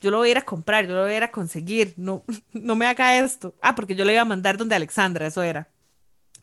yo 0.00 0.10
lo 0.10 0.18
voy 0.18 0.28
a 0.28 0.30
ir 0.32 0.38
a 0.38 0.42
comprar, 0.42 0.86
yo 0.86 0.94
lo 0.94 1.02
voy 1.02 1.12
a 1.12 1.16
ir 1.18 1.22
a 1.22 1.30
conseguir. 1.30 1.94
No, 1.96 2.24
no 2.52 2.76
me 2.76 2.86
haga 2.86 3.18
esto. 3.18 3.54
Ah, 3.60 3.74
porque 3.74 3.94
yo 3.94 4.04
le 4.04 4.12
iba 4.12 4.22
a 4.22 4.26
mandar 4.26 4.56
donde 4.56 4.74
Alexandra, 4.74 5.26
eso 5.26 5.42
era. 5.42 5.68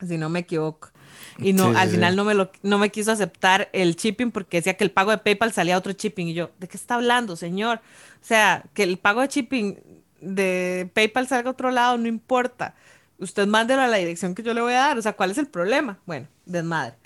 Si 0.06 0.16
no 0.16 0.28
me 0.28 0.40
equivoco. 0.40 0.90
Y 1.38 1.52
no, 1.52 1.76
al 1.76 1.88
final 1.88 2.16
no 2.16 2.24
me 2.24 2.34
lo, 2.34 2.50
no 2.62 2.78
me 2.78 2.90
quiso 2.90 3.12
aceptar 3.12 3.68
el 3.72 3.96
shipping 3.96 4.30
porque 4.30 4.58
decía 4.58 4.76
que 4.76 4.84
el 4.84 4.90
pago 4.90 5.10
de 5.10 5.18
PayPal 5.18 5.52
salía 5.52 5.78
otro 5.78 5.92
shipping. 5.92 6.28
Y 6.28 6.34
yo, 6.34 6.50
¿de 6.58 6.68
qué 6.68 6.76
está 6.76 6.94
hablando, 6.94 7.36
señor? 7.36 7.80
O 8.20 8.24
sea, 8.24 8.64
que 8.74 8.82
el 8.82 8.98
pago 8.98 9.20
de 9.20 9.28
shipping 9.28 9.78
de 10.20 10.90
PayPal 10.94 11.28
salga 11.28 11.48
a 11.48 11.52
otro 11.52 11.70
lado, 11.70 11.96
no 11.98 12.08
importa. 12.08 12.74
Usted 13.18 13.46
mándelo 13.46 13.82
a 13.82 13.88
la 13.88 13.96
dirección 13.96 14.34
que 14.34 14.42
yo 14.42 14.54
le 14.54 14.60
voy 14.60 14.74
a 14.74 14.80
dar. 14.80 14.98
O 14.98 15.02
sea, 15.02 15.14
¿cuál 15.14 15.30
es 15.30 15.38
el 15.38 15.48
problema? 15.48 15.98
Bueno, 16.06 16.28
desmadre. 16.46 16.96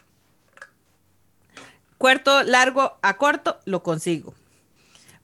Cuarto, 1.98 2.43
largo 2.43 2.98
a 3.01 3.16
corto, 3.16 3.60
lo 3.64 3.82
consigo. 3.82 4.34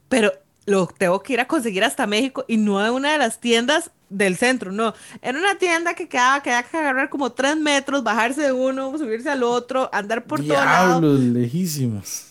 Pero 0.08 0.32
lo 0.64 0.86
tengo 0.86 1.22
que 1.22 1.32
ir 1.32 1.40
a 1.40 1.48
conseguir 1.48 1.84
hasta 1.84 2.06
México 2.06 2.44
y 2.46 2.56
no 2.56 2.84
en 2.84 2.92
una 2.92 3.12
de 3.12 3.18
las 3.18 3.40
tiendas 3.40 3.90
del 4.08 4.36
centro, 4.36 4.72
no. 4.72 4.94
Era 5.22 5.38
una 5.38 5.56
tienda 5.58 5.94
que 5.94 6.08
quedaba, 6.08 6.42
que 6.42 6.50
había 6.50 6.68
que 6.68 6.76
agarrar 6.76 7.10
como 7.10 7.32
tres 7.32 7.56
metros, 7.56 8.02
bajarse 8.02 8.42
de 8.42 8.52
uno, 8.52 8.96
subirse 8.96 9.30
al 9.30 9.42
otro, 9.42 9.90
andar 9.92 10.24
por 10.24 10.40
todo 10.40 10.54
lado. 10.54 11.00
lejísimos. 11.18 12.26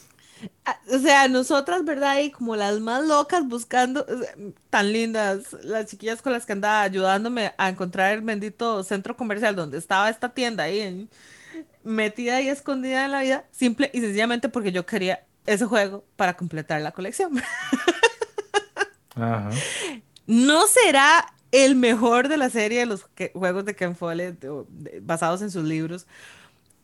Ah, 0.66 0.80
o 0.94 1.00
sea, 1.00 1.28
nosotras, 1.28 1.84
¿verdad? 1.86 2.20
Y 2.20 2.32
como 2.32 2.56
las 2.56 2.80
más 2.80 3.06
locas 3.06 3.48
buscando, 3.48 4.06
tan 4.70 4.92
lindas, 4.92 5.54
las 5.64 5.88
chiquillas 5.88 6.22
con 6.22 6.34
las 6.34 6.46
que 6.46 6.54
andaba 6.54 6.82
ayudándome 6.82 7.54
a 7.58 7.70
encontrar 7.70 8.14
el 8.14 8.22
bendito 8.22 8.84
centro 8.84 9.16
comercial 9.16 9.56
donde 9.56 9.78
estaba 9.78 10.10
esta 10.10 10.30
tienda 10.30 10.66
ahí, 10.66 11.10
metida 11.84 12.42
y 12.42 12.50
escondida 12.50 13.06
en 13.06 13.12
la 13.12 13.22
vida, 13.22 13.46
simple 13.52 13.90
y 13.94 14.02
sencillamente 14.02 14.50
porque 14.50 14.72
yo 14.72 14.86
quería 14.86 15.24
ese 15.46 15.66
juego 15.66 16.04
para 16.16 16.36
completar 16.36 16.82
la 16.82 16.92
colección. 16.92 17.42
Ajá. 19.16 19.50
No 20.28 20.68
será 20.68 21.26
el 21.52 21.76
mejor 21.76 22.28
de 22.28 22.38
la 22.38 22.50
serie 22.50 22.80
de 22.80 22.86
los 22.86 23.06
juegos 23.34 23.66
de 23.66 23.76
Ken 23.76 23.96
Follett 23.96 24.46
basados 25.02 25.42
en 25.42 25.50
sus 25.50 25.64
libros, 25.64 26.06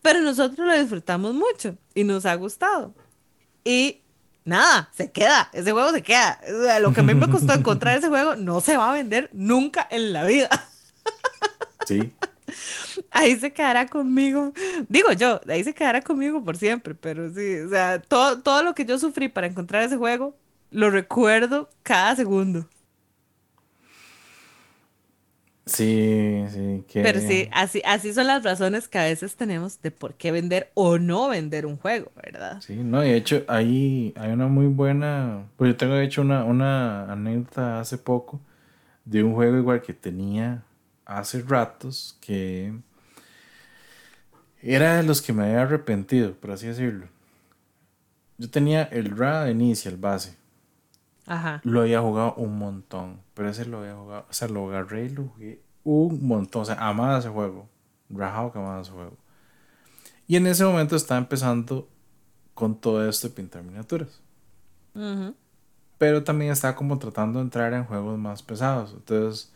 pero 0.01 0.21
nosotros 0.21 0.65
lo 0.65 0.73
disfrutamos 0.73 1.33
mucho 1.33 1.77
y 1.93 2.03
nos 2.05 2.25
ha 2.25 2.35
gustado. 2.35 2.95
Y 3.63 4.01
nada, 4.45 4.89
se 4.93 5.11
queda, 5.11 5.49
ese 5.53 5.71
juego 5.71 5.91
se 5.91 6.01
queda. 6.01 6.39
lo 6.79 6.93
que 6.93 7.01
a 7.01 7.03
mí 7.03 7.13
me 7.13 7.29
costó 7.29 7.53
encontrar 7.53 7.97
ese 7.97 8.09
juego 8.09 8.35
no 8.35 8.61
se 8.61 8.77
va 8.77 8.91
a 8.91 8.93
vender 8.93 9.29
nunca 9.33 9.87
en 9.89 10.13
la 10.13 10.25
vida. 10.25 10.49
Sí. 11.85 12.13
Ahí 13.11 13.39
se 13.39 13.51
quedará 13.51 13.87
conmigo. 13.87 14.53
Digo 14.87 15.11
yo, 15.13 15.41
ahí 15.47 15.63
se 15.63 15.73
quedará 15.73 16.01
conmigo 16.01 16.43
por 16.43 16.57
siempre, 16.57 16.93
pero 16.93 17.33
sí, 17.33 17.59
o 17.59 17.69
sea, 17.69 17.99
todo, 17.99 18.41
todo 18.41 18.63
lo 18.63 18.75
que 18.75 18.85
yo 18.85 18.99
sufrí 18.99 19.27
para 19.27 19.47
encontrar 19.47 19.83
ese 19.83 19.97
juego, 19.97 20.35
lo 20.69 20.89
recuerdo 20.89 21.69
cada 21.81 22.15
segundo. 22.15 22.67
Sí, 25.65 26.43
sí. 26.49 26.83
Pero 26.93 27.21
sí, 27.21 27.47
así, 27.53 27.81
así 27.85 28.13
son 28.13 28.27
las 28.27 28.43
razones 28.43 28.89
que 28.89 28.99
a 28.99 29.03
veces 29.03 29.35
tenemos 29.35 29.81
de 29.81 29.91
por 29.91 30.15
qué 30.15 30.31
vender 30.31 30.69
o 30.73 30.97
no 30.97 31.29
vender 31.29 31.65
un 31.65 31.77
juego, 31.77 32.11
¿verdad? 32.21 32.61
Sí, 32.61 32.75
no, 32.75 33.03
y 33.03 33.09
de 33.09 33.15
hecho 33.15 33.45
ahí 33.47 34.13
hay 34.17 34.31
una 34.31 34.47
muy 34.47 34.67
buena, 34.67 35.45
pues 35.55 35.71
yo 35.71 35.77
tengo 35.77 35.97
hecho 35.97 36.21
una, 36.21 36.43
una 36.43 37.11
anécdota 37.11 37.79
hace 37.79 37.97
poco 37.97 38.41
de 39.05 39.23
un 39.23 39.33
juego 39.33 39.57
igual 39.57 39.81
que 39.81 39.93
tenía 39.93 40.63
hace 41.05 41.41
ratos 41.41 42.17
que 42.21 42.73
era 44.61 44.97
de 44.97 45.03
los 45.03 45.21
que 45.21 45.33
me 45.33 45.43
había 45.43 45.61
arrepentido, 45.61 46.33
por 46.33 46.51
así 46.51 46.67
decirlo. 46.67 47.07
Yo 48.37 48.49
tenía 48.49 48.83
el 48.83 49.15
RA 49.15 49.43
de 49.45 49.51
Initial 49.51 49.97
base. 49.97 50.35
Ajá. 51.25 51.61
Lo 51.63 51.81
había 51.81 52.01
jugado 52.01 52.35
un 52.35 52.57
montón. 52.57 53.21
Pero 53.33 53.49
ese 53.49 53.65
lo 53.65 53.79
había 53.79 53.95
jugado. 53.95 54.25
O 54.29 54.33
sea, 54.33 54.47
lo 54.47 54.67
agarré 54.67 55.05
y 55.05 55.09
lo 55.09 55.23
jugué 55.23 55.61
un 55.83 56.25
montón. 56.27 56.63
O 56.63 56.65
sea, 56.65 56.75
amaba 56.75 57.19
ese 57.19 57.29
juego. 57.29 57.69
Rajado 58.09 58.51
que 58.51 58.59
amaba 58.59 58.81
ese 58.81 58.91
juego. 58.91 59.17
Y 60.27 60.35
en 60.35 60.47
ese 60.47 60.63
momento 60.63 60.95
estaba 60.95 61.19
empezando 61.19 61.89
con 62.53 62.79
todo 62.79 63.07
esto 63.07 63.27
de 63.27 63.33
pintar 63.33 63.63
miniaturas. 63.63 64.21
Pero 65.97 66.23
también 66.23 66.51
estaba 66.51 66.75
como 66.75 66.99
tratando 66.99 67.39
de 67.39 67.45
entrar 67.45 67.73
en 67.73 67.85
juegos 67.85 68.17
más 68.17 68.43
pesados. 68.43 68.93
Entonces, 68.93 69.51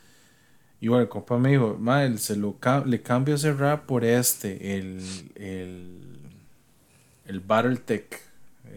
igual 0.79 1.01
el 1.01 1.09
compa 1.09 1.37
me 1.37 1.51
dijo, 1.51 1.77
Madre, 1.79 2.17
se 2.17 2.35
lo 2.35 2.57
le 2.85 3.01
cambio 3.01 3.35
ese 3.35 3.53
rap 3.53 3.85
por 3.85 4.03
este, 4.03 4.77
el, 4.77 5.31
el, 5.35 6.29
el 7.25 7.39
Battletech 7.39 8.26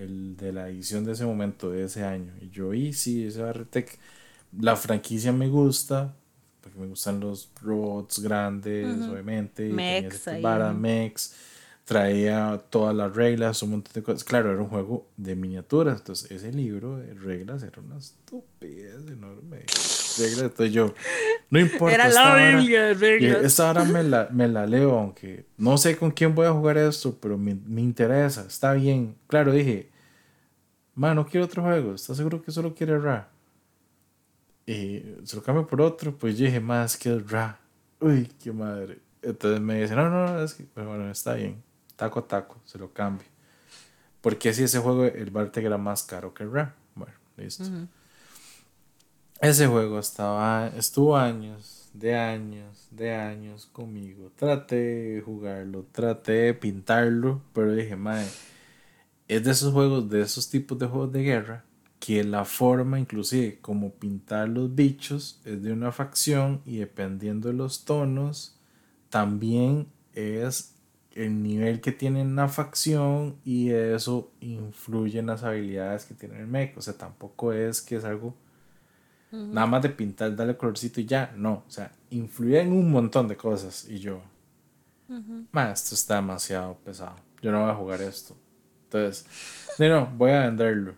el 0.03 0.37
de 0.37 0.53
la 0.53 0.69
edición 0.69 1.05
de 1.05 1.13
ese 1.13 1.25
momento, 1.25 1.71
de 1.71 1.85
ese 1.85 2.05
año. 2.05 2.33
Y 2.41 2.51
yo, 2.51 2.75
y 2.75 2.93
sí, 2.93 3.27
ese 3.27 3.43
Arretec, 3.43 3.99
la 4.59 4.77
franquicia 4.77 5.33
me 5.33 5.49
gusta, 5.49 6.15
porque 6.61 6.79
me 6.79 6.87
gustan 6.87 7.21
los 7.21 7.51
robots 7.63 8.21
grandes, 8.21 8.87
obviamente. 9.07 9.69
Mex, 9.69 10.27
Mex. 10.75 11.35
Traía 11.91 12.63
todas 12.71 12.95
las 12.95 13.17
reglas, 13.17 13.65
un 13.65 13.71
montón 13.71 13.93
de 13.93 14.03
cosas. 14.05 14.23
Claro, 14.23 14.53
era 14.53 14.63
un 14.63 14.69
juego 14.69 15.09
de 15.17 15.35
miniaturas, 15.35 15.99
entonces 15.99 16.31
ese 16.31 16.53
libro 16.53 16.99
de 16.99 17.15
reglas 17.15 17.65
era 17.65 17.81
una 17.81 17.99
estupidez 17.99 19.09
enorme. 19.09 19.65
Reglas, 20.17 20.43
entonces 20.43 20.73
yo, 20.73 20.95
no 21.51 21.59
importa. 21.59 21.97
Era 21.97 22.09
la 22.09 22.59
Biblia 22.59 22.85
de 22.85 22.95
reglas. 22.95 23.45
Esta 23.45 23.71
hora 23.71 23.83
me 23.83 24.05
la, 24.05 24.29
me 24.31 24.47
la 24.47 24.69
leo, 24.69 24.97
aunque 24.97 25.47
no 25.59 25.77
sé 25.79 25.97
con 25.97 26.13
quién 26.13 26.33
voy 26.33 26.47
a 26.47 26.53
jugar 26.53 26.79
esto, 26.79 27.19
pero 27.21 27.37
me, 27.37 27.57
me 27.67 27.81
interesa, 27.81 28.45
está 28.47 28.73
bien. 28.75 29.17
Claro, 29.27 29.51
dije, 29.51 29.91
man, 30.95 31.17
no 31.17 31.27
quiero 31.27 31.47
otro 31.47 31.65
juego, 31.65 31.95
¿estás 31.95 32.17
seguro 32.17 32.41
que 32.41 32.53
solo 32.53 32.73
quiere 32.73 33.01
Ra? 33.01 33.31
Y 34.65 35.03
se 35.25 35.35
lo 35.35 35.43
cambio 35.43 35.67
por 35.67 35.81
otro, 35.81 36.17
pues 36.17 36.39
yo 36.39 36.47
dije, 36.47 36.61
más 36.61 36.97
que 36.97 37.19
Ra. 37.19 37.59
Uy, 37.99 38.31
qué 38.41 38.53
madre. 38.53 39.01
Entonces 39.23 39.61
me 39.61 39.83
dice, 39.83 39.97
no, 39.97 40.09
no, 40.09 40.41
es 40.41 40.55
que, 40.55 40.65
bueno, 40.77 41.11
está 41.11 41.35
bien 41.35 41.69
taco 42.01 42.21
a 42.21 42.27
taco, 42.27 42.57
se 42.65 42.79
lo 42.79 42.93
cambio. 42.95 43.29
Porque 44.23 44.55
si 44.55 44.63
ese 44.63 44.79
juego 44.79 45.05
el 45.05 45.31
Bartek 45.31 45.67
era 45.67 45.77
más 45.77 46.03
caro 46.03 46.33
que 46.33 46.45
el 46.45 46.53
Ra. 46.53 46.75
Bueno, 46.95 47.13
listo. 47.37 47.65
Ese 49.39 49.67
juego 49.67 49.99
estaba, 49.99 50.69
estuvo 50.69 51.17
años, 51.17 51.91
de 51.93 52.17
años, 52.17 52.89
de 52.91 53.15
años 53.15 53.67
conmigo. 53.67 54.33
Traté 54.35 54.77
de 54.77 55.21
jugarlo, 55.21 55.87
traté 55.93 56.33
de 56.33 56.55
pintarlo, 56.55 57.43
pero 57.53 57.75
dije, 57.75 57.97
madre, 57.97 58.29
es 59.29 59.45
de 59.45 59.51
esos 59.51 59.73
juegos, 59.73 60.09
de 60.09 60.23
esos 60.23 60.49
tipos 60.49 60.79
de 60.79 60.87
juegos 60.87 61.13
de 61.13 61.23
guerra, 61.23 61.65
que 61.99 62.25
la 62.25 62.47
forma, 62.47 62.99
inclusive, 62.99 63.59
como 63.61 63.93
pintar 63.93 64.49
los 64.49 64.75
bichos, 64.75 65.41
es 65.45 65.63
de 65.63 65.73
una 65.73 65.93
facción 65.93 66.63
y 66.65 66.79
dependiendo 66.79 67.49
de 67.49 67.55
los 67.55 67.85
tonos, 67.85 68.59
también 69.11 69.87
es 70.15 70.80
el 71.15 71.43
nivel 71.43 71.81
que 71.81 71.93
tiene 71.93 72.23
una 72.23 72.49
facción 72.49 73.37
y 73.45 73.71
eso 73.71 74.31
influye 74.41 75.19
en 75.19 75.27
las 75.27 75.43
habilidades 75.43 76.05
que 76.05 76.15
tiene 76.15 76.39
el 76.39 76.47
mech. 76.47 76.77
O 76.77 76.83
sea, 76.83 76.95
tampoco 76.95 77.53
es 77.53 77.83
que 77.83 77.97
es 77.97 78.05
algo 78.05 78.35
nada 79.33 79.67
más 79.67 79.83
de 79.83 79.91
pintar, 79.91 80.35
darle 80.35 80.57
colorcito 80.57 81.01
y 81.01 81.07
ya. 81.07 81.33
No, 81.37 81.65
o 81.67 81.71
sea, 81.71 81.93
influye 82.11 82.61
en 82.61 82.73
un 82.73 82.91
montón 82.91 83.29
de 83.29 83.37
cosas. 83.37 83.89
Y 83.89 83.99
yo, 83.99 84.21
esto 85.09 85.95
está 85.95 86.17
demasiado 86.17 86.77
pesado. 86.85 87.17
Yo 87.43 87.51
no 87.53 87.63
voy 87.63 87.71
a 87.71 87.75
jugar 87.75 88.03
esto. 88.03 88.37
Entonces, 88.85 89.27
no, 89.79 89.89
no, 89.89 90.07
voy 90.17 90.31
a 90.31 90.41
venderlo. 90.41 90.95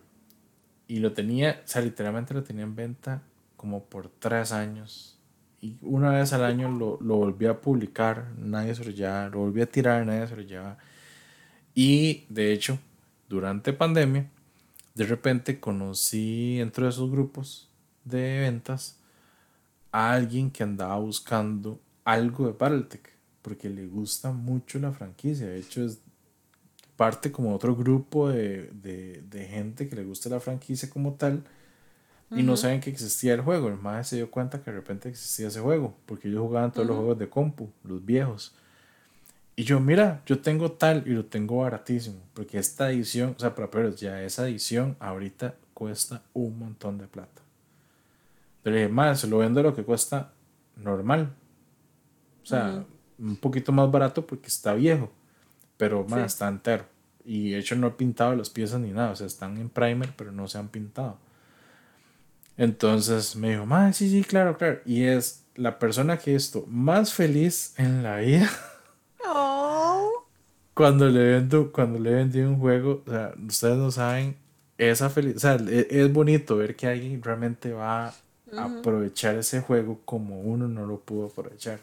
Y 0.87 0.99
lo 0.99 1.13
tenía, 1.13 1.61
o 1.63 1.67
sea, 1.67 1.81
literalmente 1.81 2.33
lo 2.33 2.43
tenía 2.43 2.63
en 2.63 2.75
venta 2.75 3.23
como 3.55 3.85
por 3.85 4.09
tres 4.09 4.51
años 4.51 5.13
y 5.63 5.77
una 5.81 6.09
vez 6.09 6.33
al 6.33 6.43
año 6.43 6.69
lo, 6.69 6.97
lo 6.99 7.15
volví 7.15 7.45
a 7.45 7.61
publicar, 7.61 8.33
nadie 8.37 8.75
se 8.75 8.83
lo 8.83 8.91
llevaba, 8.91 9.29
lo 9.29 9.39
volví 9.39 9.61
a 9.61 9.65
tirar, 9.65 10.05
nadie 10.05 10.27
se 10.27 10.35
lo 10.35 10.41
llevaba. 10.41 10.77
Y 11.73 12.25
de 12.27 12.51
hecho, 12.51 12.77
durante 13.29 13.71
pandemia, 13.71 14.29
de 14.93 15.05
repente 15.05 15.61
conocí 15.61 16.57
dentro 16.57 16.83
de 16.83 16.89
esos 16.89 17.09
grupos 17.09 17.69
de 18.03 18.41
ventas 18.41 18.99
a 19.93 20.11
alguien 20.11 20.51
que 20.51 20.63
andaba 20.63 20.97
buscando 20.97 21.79
algo 22.03 22.47
de 22.47 22.51
Battletech, 22.51 23.09
porque 23.41 23.69
le 23.69 23.87
gusta 23.87 24.33
mucho 24.33 24.79
la 24.79 24.91
franquicia. 24.91 25.47
De 25.47 25.59
hecho, 25.59 25.85
es 25.85 25.99
parte 26.97 27.31
como 27.31 27.55
otro 27.55 27.73
grupo 27.73 28.27
de, 28.27 28.69
de, 28.73 29.23
de 29.29 29.45
gente 29.45 29.87
que 29.87 29.95
le 29.95 30.03
gusta 30.03 30.27
la 30.27 30.41
franquicia 30.41 30.89
como 30.89 31.13
tal 31.13 31.41
y 32.35 32.43
no 32.43 32.57
saben 32.57 32.81
que 32.81 32.89
existía 32.89 33.33
el 33.33 33.41
juego. 33.41 33.67
El 33.67 33.77
más 33.77 34.07
se 34.07 34.17
dio 34.17 34.31
cuenta 34.31 34.61
que 34.61 34.71
de 34.71 34.77
repente 34.77 35.09
existía 35.09 35.47
ese 35.47 35.59
juego, 35.59 35.95
porque 36.05 36.27
ellos 36.27 36.41
jugaban 36.41 36.71
todos 36.71 36.87
los 36.87 36.97
juegos 36.97 37.19
de 37.19 37.29
compu, 37.29 37.69
los 37.83 38.03
viejos. 38.05 38.55
Y 39.55 39.63
yo, 39.63 39.79
mira, 39.79 40.21
yo 40.25 40.39
tengo 40.39 40.71
tal 40.71 41.03
y 41.05 41.11
lo 41.11 41.25
tengo 41.25 41.57
baratísimo, 41.57 42.19
porque 42.33 42.57
esta 42.57 42.91
edición, 42.91 43.35
o 43.37 43.39
sea, 43.39 43.53
pero, 43.53 43.93
ya 43.95 44.21
esa 44.23 44.47
edición 44.47 44.95
ahorita 44.99 45.55
cuesta 45.73 46.23
un 46.33 46.57
montón 46.57 46.97
de 46.97 47.07
plata. 47.07 47.41
Pero 48.63 48.75
dije, 48.75 48.89
más, 48.89 49.19
se 49.19 49.27
lo 49.27 49.39
vendo 49.39 49.61
lo 49.61 49.75
que 49.75 49.83
cuesta 49.83 50.31
normal. 50.75 51.33
O 52.41 52.45
sea, 52.45 52.83
un 53.19 53.35
poquito 53.35 53.71
más 53.71 53.91
barato 53.91 54.25
porque 54.25 54.47
está 54.47 54.73
viejo, 54.73 55.11
pero 55.77 56.03
más, 56.05 56.33
está 56.33 56.47
entero. 56.47 56.85
Y 57.23 57.51
de 57.51 57.59
hecho 57.59 57.75
no 57.75 57.87
he 57.87 57.91
pintado 57.91 58.35
las 58.35 58.49
piezas 58.49 58.81
ni 58.81 58.91
nada, 58.91 59.11
o 59.11 59.15
sea, 59.15 59.27
están 59.27 59.57
en 59.57 59.69
primer, 59.69 60.15
pero 60.15 60.31
no 60.31 60.47
se 60.47 60.57
han 60.57 60.69
pintado. 60.69 61.19
Entonces 62.57 63.35
me 63.35 63.51
dijo, 63.51 63.65
madre, 63.65 63.93
sí, 63.93 64.09
sí, 64.09 64.23
claro, 64.23 64.57
claro. 64.57 64.79
Y 64.85 65.03
es 65.03 65.43
la 65.55 65.79
persona 65.79 66.17
que 66.17 66.35
esto 66.35 66.65
más 66.67 67.13
feliz 67.13 67.73
en 67.77 68.03
la 68.03 68.17
vida. 68.17 68.49
Oh. 69.25 70.25
Cuando 70.73 71.07
le 71.09 71.23
vendo, 71.23 71.71
cuando 71.71 71.99
le 71.99 72.13
vendí 72.13 72.41
un 72.41 72.59
juego, 72.59 73.03
o 73.05 73.09
sea, 73.09 73.33
ustedes 73.47 73.77
no 73.77 73.91
saben 73.91 74.35
esa 74.77 75.09
felicidad, 75.09 75.61
o 75.61 75.65
sea, 75.65 75.73
e, 75.73 75.87
es, 75.89 76.11
bonito 76.11 76.57
ver 76.57 76.75
que 76.75 76.87
alguien 76.87 77.21
realmente 77.21 77.71
va 77.71 78.07
a 78.07 78.13
aprovechar 78.57 79.35
ese 79.35 79.61
juego 79.61 80.01
como 80.05 80.41
uno 80.41 80.67
no 80.67 80.85
lo 80.85 80.99
pudo 80.99 81.27
aprovechar. 81.27 81.79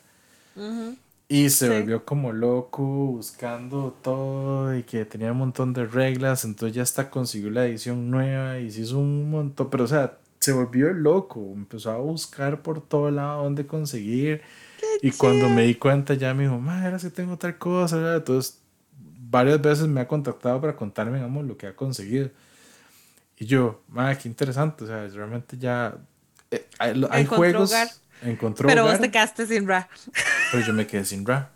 Y 1.28 1.48
se 1.50 1.68
volvió 1.70 2.04
como 2.04 2.32
loco 2.32 2.82
buscando 2.82 3.96
todo 4.02 4.76
y 4.76 4.82
que 4.82 5.04
tenía 5.04 5.30
un 5.32 5.38
montón 5.38 5.72
de 5.72 5.86
reglas, 5.86 6.44
entonces 6.44 6.74
ya 6.74 6.82
hasta 6.82 7.08
consiguió 7.08 7.50
la 7.50 7.66
edición 7.66 8.10
nueva 8.10 8.58
y 8.58 8.70
se 8.70 8.82
hizo 8.82 8.98
un 8.98 9.30
montón, 9.30 9.70
pero 9.70 9.84
o 9.84 9.86
sea, 9.86 10.18
se 10.40 10.52
volvió 10.52 10.92
loco, 10.92 11.52
empezó 11.54 11.90
a 11.90 11.98
buscar 11.98 12.62
por 12.62 12.80
todo 12.80 13.10
lado 13.10 13.44
dónde 13.44 13.66
conseguir. 13.66 14.40
y 15.02 15.10
cuando 15.12 15.50
me 15.50 15.62
di 15.64 15.74
cuenta 15.74 16.14
ya 16.14 16.32
me 16.32 16.44
dijo, 16.44 16.58
madre, 16.58 16.96
que 16.98 17.10
tengo 17.10 17.36
tal 17.36 17.58
cosa. 17.58 18.16
Entonces, 18.16 18.58
varias 18.96 19.60
veces 19.60 19.86
me 19.86 20.00
ha 20.00 20.08
contactado 20.08 20.60
para 20.60 20.74
contarme, 20.74 21.18
digamos, 21.18 21.44
lo 21.44 21.58
que 21.58 21.66
ha 21.66 21.76
conseguido. 21.76 22.30
Y 23.36 23.44
yo, 23.44 23.82
madre, 23.88 24.18
qué 24.18 24.28
interesante. 24.28 24.84
O 24.84 24.86
sea, 24.86 25.06
realmente 25.08 25.58
ya 25.58 25.98
eh, 26.50 26.66
hay, 26.78 27.26
juegos. 27.26 27.74
Encontró 28.22 28.66
pero 28.66 28.84
vos 28.84 28.98
te 28.98 29.10
quedaste 29.10 29.46
sin 29.46 29.68
Ra. 29.68 29.88
Pero 30.52 30.66
yo 30.66 30.72
me 30.72 30.86
quedé 30.86 31.04
sin 31.04 31.26
Ra. 31.26 31.50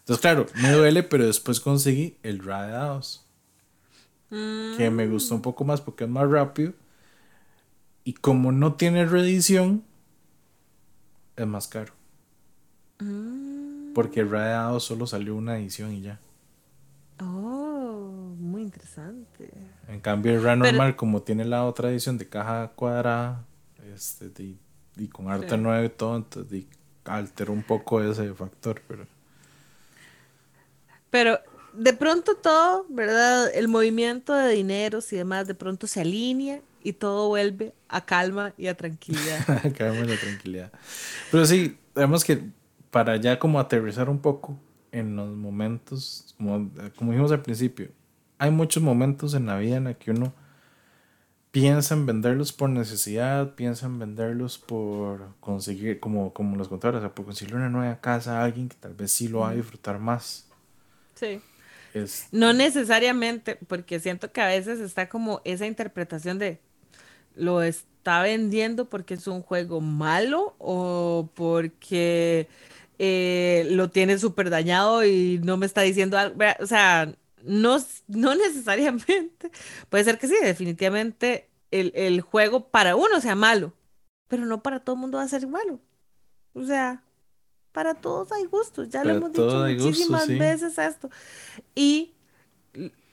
Entonces, 0.00 0.20
claro, 0.20 0.46
me 0.62 0.70
duele, 0.70 1.02
pero 1.02 1.26
después 1.26 1.60
conseguí 1.60 2.16
el 2.22 2.42
Ra 2.42 2.66
de 2.66 2.72
dados. 2.72 3.20
Que 4.30 4.90
me 4.90 5.06
gustó 5.06 5.36
un 5.36 5.42
poco 5.42 5.64
más 5.64 5.80
porque 5.80 6.04
es 6.04 6.10
más 6.10 6.28
rápido 6.28 6.72
y 8.04 8.12
como 8.12 8.52
no 8.52 8.74
tiene 8.74 9.06
reedición, 9.06 9.82
es 11.36 11.46
más 11.46 11.68
caro. 11.68 11.92
Mm. 13.00 13.92
Porque 13.94 14.20
el 14.20 14.30
Radiado 14.30 14.78
solo 14.80 15.06
salió 15.06 15.34
una 15.34 15.58
edición 15.58 15.92
y 15.92 16.02
ya. 16.02 16.20
Oh, 17.20 18.34
muy 18.38 18.62
interesante. 18.62 19.50
En 19.88 20.00
cambio, 20.00 20.32
el 20.32 20.42
RA 20.42 20.56
normal, 20.56 20.96
como 20.96 21.22
tiene 21.22 21.44
la 21.44 21.64
otra 21.64 21.90
edición 21.90 22.18
de 22.18 22.28
caja 22.28 22.72
cuadrada, 22.74 23.44
este, 23.94 24.30
y, 24.96 25.08
con 25.08 25.30
arte 25.30 25.56
nuevo 25.56 25.84
y 25.84 25.88
todo, 25.88 26.16
entonces 26.16 26.64
alteró 27.04 27.52
un 27.52 27.62
poco 27.62 28.02
ese 28.02 28.32
factor, 28.34 28.82
pero. 28.86 29.06
Pero 31.10 31.38
de 31.76 31.92
pronto 31.92 32.36
todo, 32.36 32.86
¿verdad? 32.88 33.50
El 33.54 33.68
movimiento 33.68 34.34
de 34.34 34.52
dineros 34.52 35.12
y 35.12 35.16
demás, 35.16 35.46
de 35.46 35.54
pronto 35.54 35.86
se 35.86 36.00
alinea 36.00 36.60
y 36.82 36.92
todo 36.92 37.28
vuelve 37.28 37.74
a 37.88 38.04
calma 38.04 38.52
y 38.56 38.66
a 38.66 38.76
tranquilidad. 38.76 39.44
calma 39.76 40.04
y 40.06 40.12
a 40.12 40.20
tranquilidad. 40.20 40.72
Pero 41.30 41.46
sí, 41.46 41.76
vemos 41.94 42.24
que 42.24 42.42
para 42.90 43.16
ya 43.16 43.38
como 43.38 43.58
aterrizar 43.58 44.08
un 44.08 44.18
poco 44.18 44.58
en 44.92 45.16
los 45.16 45.28
momentos, 45.28 46.34
como, 46.36 46.70
como 46.96 47.10
dijimos 47.10 47.32
al 47.32 47.42
principio, 47.42 47.88
hay 48.38 48.50
muchos 48.50 48.82
momentos 48.82 49.34
en 49.34 49.46
la 49.46 49.58
vida 49.58 49.76
en 49.76 49.84
los 49.84 49.96
que 49.96 50.10
uno 50.10 50.32
piensa 51.50 51.94
en 51.94 52.04
venderlos 52.04 52.52
por 52.52 52.68
necesidad, 52.68 53.54
piensa 53.54 53.86
en 53.86 53.98
venderlos 53.98 54.58
por 54.58 55.28
conseguir, 55.40 56.00
como, 56.00 56.32
como 56.32 56.56
los 56.56 56.68
contadores, 56.68 56.98
o 56.98 57.02
sea, 57.02 57.14
por 57.14 57.24
conseguir 57.24 57.54
una 57.54 57.68
nueva 57.68 58.00
casa 58.00 58.40
a 58.40 58.44
alguien 58.44 58.68
que 58.68 58.76
tal 58.76 58.94
vez 58.94 59.12
sí 59.12 59.28
lo 59.28 59.40
va 59.40 59.50
a 59.50 59.54
disfrutar 59.54 59.98
más. 59.98 60.46
Sí. 61.14 61.40
No 62.32 62.52
necesariamente, 62.52 63.56
porque 63.68 64.00
siento 64.00 64.32
que 64.32 64.40
a 64.40 64.48
veces 64.48 64.80
está 64.80 65.08
como 65.08 65.40
esa 65.44 65.66
interpretación 65.66 66.38
de, 66.38 66.60
lo 67.34 67.62
está 67.62 68.22
vendiendo 68.22 68.88
porque 68.88 69.14
es 69.14 69.26
un 69.26 69.42
juego 69.42 69.80
malo 69.80 70.56
o 70.58 71.30
porque 71.34 72.48
eh, 72.98 73.66
lo 73.70 73.90
tiene 73.90 74.18
súper 74.18 74.50
dañado 74.50 75.04
y 75.04 75.40
no 75.42 75.56
me 75.56 75.66
está 75.66 75.82
diciendo 75.82 76.18
algo. 76.18 76.36
O 76.60 76.66
sea, 76.66 77.14
no, 77.44 77.78
no 78.08 78.34
necesariamente. 78.36 79.50
Puede 79.88 80.04
ser 80.04 80.18
que 80.18 80.28
sí, 80.28 80.36
definitivamente 80.42 81.48
el, 81.70 82.20
juego 82.20 82.68
para 82.68 82.96
uno 82.96 83.20
sea 83.20 83.34
malo, 83.34 83.72
pero 84.28 84.46
no 84.46 84.62
para 84.62 84.80
todo 84.80 84.96
el 84.96 85.00
mundo 85.00 85.18
va 85.18 85.24
a 85.24 85.28
ser 85.28 85.46
malo. 85.46 85.80
O 86.54 86.64
sea, 86.64 87.03
para 87.74 87.94
todos 87.94 88.30
hay 88.30 88.44
gustos, 88.44 88.88
ya 88.88 89.02
lo 89.02 89.14
hemos 89.14 89.32
dicho 89.32 89.66
muchísimas 89.66 90.28
veces 90.28 90.78
esto. 90.78 91.10
Y 91.74 92.12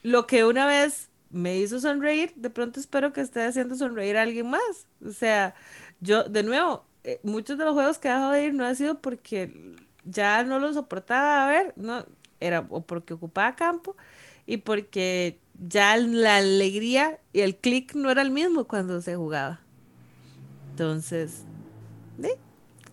lo 0.03 0.27
que 0.27 0.45
una 0.45 0.67
vez 0.67 1.09
me 1.31 1.57
hizo 1.57 1.79
sonreír, 1.79 2.31
de 2.35 2.51
pronto 2.51 2.79
espero 2.79 3.11
que 3.11 3.21
esté 3.21 3.41
haciendo 3.41 3.73
sonreír 3.73 4.17
a 4.17 4.21
alguien 4.21 4.51
más. 4.51 4.85
O 5.03 5.11
sea, 5.11 5.55
yo, 5.99 6.25
de 6.25 6.43
nuevo, 6.43 6.85
eh, 7.03 7.19
muchos 7.23 7.57
de 7.57 7.65
los 7.65 7.73
juegos 7.73 7.97
que 7.97 8.07
he 8.07 8.11
dejado 8.11 8.33
de 8.33 8.45
ir 8.45 8.53
no 8.53 8.63
ha 8.63 8.75
sido 8.75 9.01
porque 9.01 9.75
ya 10.05 10.43
no 10.43 10.59
lo 10.59 10.71
soportaba 10.71 11.47
a 11.47 11.49
ver, 11.49 11.73
no, 11.75 12.05
era 12.39 12.67
o 12.69 12.81
porque 12.81 13.15
ocupaba 13.15 13.55
campo 13.55 13.95
y 14.45 14.57
porque 14.57 15.39
ya 15.67 15.97
la 15.97 16.38
alegría 16.38 17.19
y 17.33 17.39
el 17.39 17.55
clic 17.55 17.95
no 17.95 18.11
era 18.11 18.21
el 18.21 18.29
mismo 18.29 18.65
cuando 18.65 19.01
se 19.01 19.15
jugaba. 19.15 19.59
Entonces, 20.69 21.45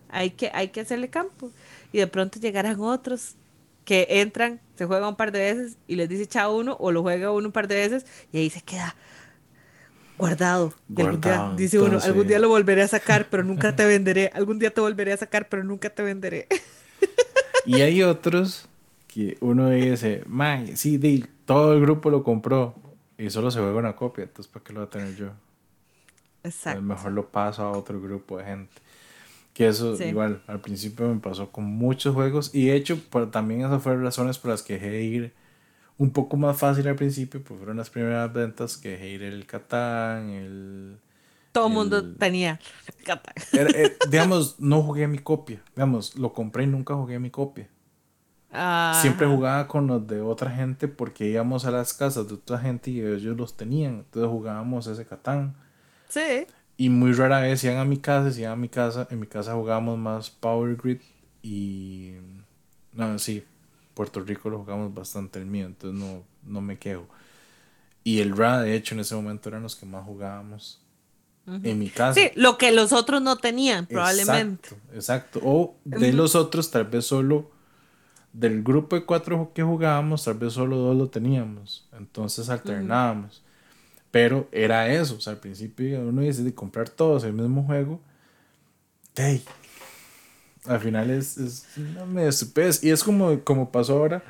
hay, 0.09 0.31
que, 0.31 0.51
hay 0.53 0.69
que 0.69 0.81
hacerle 0.81 1.09
campo. 1.09 1.51
Y 1.91 1.99
de 1.99 2.07
pronto 2.07 2.39
llegarán 2.39 2.79
otros 2.79 3.35
que 3.85 4.05
entran, 4.09 4.59
se 4.75 4.85
juega 4.85 5.09
un 5.09 5.15
par 5.15 5.31
de 5.31 5.39
veces 5.39 5.77
y 5.87 5.95
les 5.95 6.07
dice 6.07 6.27
chao 6.27 6.55
uno 6.55 6.77
o 6.79 6.91
lo 6.91 7.01
juega 7.01 7.31
uno 7.31 7.47
un 7.47 7.51
par 7.51 7.67
de 7.67 7.75
veces 7.75 8.05
y 8.31 8.37
ahí 8.37 8.49
se 8.49 8.61
queda 8.61 8.95
guardado. 10.19 10.73
dice 11.55 11.79
uno, 11.79 11.97
algún 11.99 12.27
día 12.27 12.37
lo 12.37 12.49
volveré 12.49 12.83
a 12.83 12.87
sacar, 12.87 13.27
pero 13.29 13.43
nunca 13.43 13.75
te 13.75 13.85
venderé. 13.85 14.29
Algún 14.33 14.59
día 14.59 14.71
te 14.71 14.81
volveré 14.81 15.13
a 15.13 15.17
sacar, 15.17 15.49
pero 15.49 15.63
nunca 15.63 15.89
te 15.89 16.03
venderé. 16.03 16.47
Y 17.65 17.81
hay 17.81 18.03
otros 18.03 18.67
que 19.07 19.37
uno 19.41 19.69
dice, 19.69 20.23
man, 20.27 20.77
sí, 20.77 21.25
todo 21.45 21.73
el 21.73 21.81
grupo 21.81 22.09
lo 22.09 22.23
compró 22.23 22.75
y 23.17 23.29
solo 23.29 23.51
se 23.51 23.59
juega 23.59 23.77
una 23.77 23.95
copia, 23.95 24.23
entonces 24.23 24.51
¿para 24.51 24.63
qué 24.63 24.73
lo 24.73 24.79
voy 24.79 24.87
a 24.87 24.89
tener 24.89 25.15
yo? 25.15 25.31
Exacto. 26.43 26.81
mejor 26.81 27.11
lo 27.11 27.27
paso 27.27 27.63
a 27.63 27.71
otro 27.71 27.99
grupo 27.99 28.37
de 28.37 28.45
gente. 28.45 28.81
Que 29.59 29.67
eso 29.67 30.01
igual, 30.01 30.41
al 30.47 30.61
principio 30.61 31.13
me 31.13 31.19
pasó 31.19 31.51
con 31.51 31.65
muchos 31.65 32.15
juegos 32.15 32.55
y 32.55 32.67
de 32.67 32.77
hecho 32.77 32.97
también 33.29 33.59
esas 33.59 33.83
fueron 33.83 34.05
razones 34.05 34.37
por 34.37 34.51
las 34.51 34.63
que 34.63 34.75
dejé 34.75 34.89
de 34.89 35.03
ir 35.03 35.33
un 35.97 36.11
poco 36.11 36.37
más 36.37 36.57
fácil 36.57 36.87
al 36.87 36.95
principio, 36.95 37.43
pues 37.43 37.57
fueron 37.57 37.75
las 37.75 37.89
primeras 37.89 38.31
ventas 38.31 38.77
que 38.77 38.91
dejé 38.91 39.09
ir 39.09 39.23
el 39.23 39.45
Catán, 39.45 40.29
el... 40.29 40.97
Todo 41.51 41.67
el 41.67 41.73
mundo 41.73 42.15
tenía 42.15 42.57
Catán. 43.03 43.33
Eh, 43.51 43.97
digamos, 44.09 44.61
no 44.61 44.81
jugué 44.81 45.09
mi 45.09 45.17
copia, 45.17 45.61
digamos, 45.75 46.15
lo 46.15 46.31
compré 46.31 46.63
y 46.63 46.67
nunca 46.67 46.95
jugué 46.95 47.19
mi 47.19 47.29
copia. 47.29 47.67
Siempre 49.01 49.27
jugaba 49.27 49.67
con 49.67 49.87
los 49.87 50.07
de 50.07 50.21
otra 50.21 50.51
gente 50.51 50.87
porque 50.87 51.25
íbamos 51.25 51.65
a 51.65 51.71
las 51.71 51.93
casas 51.93 52.29
de 52.29 52.35
otra 52.35 52.59
gente 52.59 52.91
y 52.91 53.01
ellos 53.01 53.35
los 53.35 53.57
tenían. 53.57 54.05
Entonces 54.05 54.31
jugábamos 54.31 54.87
ese 54.87 55.05
Catán. 55.05 55.53
Sí. 56.07 56.47
Y 56.79 56.87
muy 56.87 57.11
rara 57.11 57.41
vez 57.41 57.61
iban 57.65 57.75
a 57.75 57.83
mi 57.83 57.97
casa, 57.97 58.31
si 58.31 58.39
iban 58.39 58.53
a 58.53 58.55
mi 58.55 58.69
casa, 58.69 59.05
en 59.11 59.19
mi 59.19 59.27
casa 59.27 59.53
jugábamos 59.53 59.99
más 59.99 60.29
Power 60.29 60.77
Grid 60.77 61.01
y... 61.43 62.13
No, 62.93 63.19
sí, 63.19 63.43
Puerto 63.93 64.21
Rico 64.21 64.49
lo 64.49 64.59
jugamos 64.59 64.93
bastante 64.93 65.39
el 65.39 65.45
mío, 65.45 65.65
entonces 65.65 65.99
no, 65.99 66.23
no 66.41 66.61
me 66.61 66.77
quejo. 66.77 67.05
Y 68.05 68.21
el 68.21 68.31
RA, 68.31 68.61
de 68.61 68.75
hecho, 68.75 68.95
en 68.95 69.01
ese 69.01 69.13
momento 69.13 69.49
eran 69.49 69.63
los 69.63 69.75
que 69.75 69.85
más 69.85 70.05
jugábamos 70.05 70.81
en 71.45 71.79
mi 71.79 71.89
casa. 71.89 72.13
Sí, 72.13 72.31
lo 72.35 72.57
que 72.57 72.71
los 72.71 72.93
otros 72.93 73.21
no 73.21 73.35
tenían, 73.35 73.85
probablemente. 73.85 74.69
Exacto, 74.69 74.95
exacto. 74.95 75.39
O 75.43 75.75
de 75.83 76.13
los 76.13 76.33
otros, 76.35 76.71
tal 76.71 76.85
vez 76.85 77.05
solo 77.05 77.51
del 78.31 78.63
grupo 78.63 78.95
de 78.95 79.03
cuatro 79.03 79.51
que 79.53 79.63
jugábamos, 79.63 80.23
tal 80.23 80.35
vez 80.35 80.53
solo 80.53 80.77
dos 80.77 80.95
lo 80.95 81.09
teníamos. 81.09 81.89
Entonces 81.91 82.49
alternábamos. 82.49 83.43
Pero 84.11 84.47
era 84.51 84.91
eso. 84.91 85.15
O 85.15 85.21
sea, 85.21 85.33
al 85.33 85.39
principio 85.39 86.01
uno 86.01 86.21
dice 86.21 86.43
de 86.43 86.53
comprar 86.53 86.89
todos 86.89 87.23
el 87.23 87.33
mismo 87.33 87.63
juego. 87.63 87.99
Hey, 89.15 89.43
al 90.65 90.79
final 90.79 91.09
es, 91.09 91.37
es 91.37 91.65
una 91.77 92.05
medio 92.05 92.29
Y 92.81 92.89
es 92.89 93.03
como, 93.03 93.39
como 93.43 93.71
pasó 93.71 93.93
ahora 93.93 94.23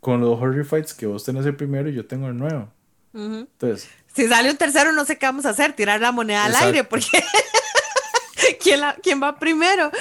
con 0.00 0.20
los 0.20 0.38
Horror 0.38 0.64
Fights, 0.64 0.92
que 0.92 1.06
vos 1.06 1.24
tenés 1.24 1.46
el 1.46 1.56
primero 1.56 1.88
y 1.88 1.94
yo 1.94 2.06
tengo 2.06 2.28
el 2.28 2.36
nuevo. 2.36 2.68
Entonces. 3.14 3.88
Si 4.14 4.28
sale 4.28 4.50
un 4.50 4.56
tercero, 4.56 4.92
no 4.92 5.04
sé 5.04 5.16
qué 5.16 5.26
vamos 5.26 5.46
a 5.46 5.50
hacer, 5.50 5.72
tirar 5.72 6.00
la 6.00 6.12
moneda 6.12 6.44
al 6.44 6.54
aire, 6.54 6.84
porque. 6.84 7.06
¿Quién, 8.62 8.80
¿Quién 9.02 9.22
va 9.22 9.38
primero? 9.38 9.90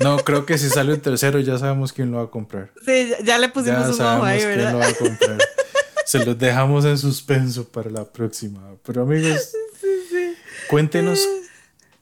No, 0.00 0.16
creo 0.20 0.46
que 0.46 0.56
si 0.56 0.70
sale 0.70 0.94
un 0.94 1.00
tercero 1.00 1.40
ya 1.40 1.58
sabemos 1.58 1.92
quién 1.92 2.10
lo 2.10 2.16
va 2.16 2.22
a 2.22 2.30
comprar. 2.30 2.70
Sí, 2.86 3.12
ya 3.22 3.36
le 3.36 3.50
pusimos 3.50 3.98
un 3.98 4.06
ojo 4.06 4.24
ahí, 4.24 4.42
¿verdad? 4.42 4.70
Quién 4.70 4.72
lo 4.72 4.78
va 4.78 4.86
a 4.86 4.94
comprar. 4.94 5.38
Se 6.10 6.24
los 6.24 6.36
dejamos 6.36 6.84
en 6.84 6.98
suspenso 6.98 7.68
para 7.68 7.88
la 7.88 8.04
próxima. 8.04 8.74
Pero 8.82 9.02
amigos, 9.02 9.52
cuéntenos 10.68 11.24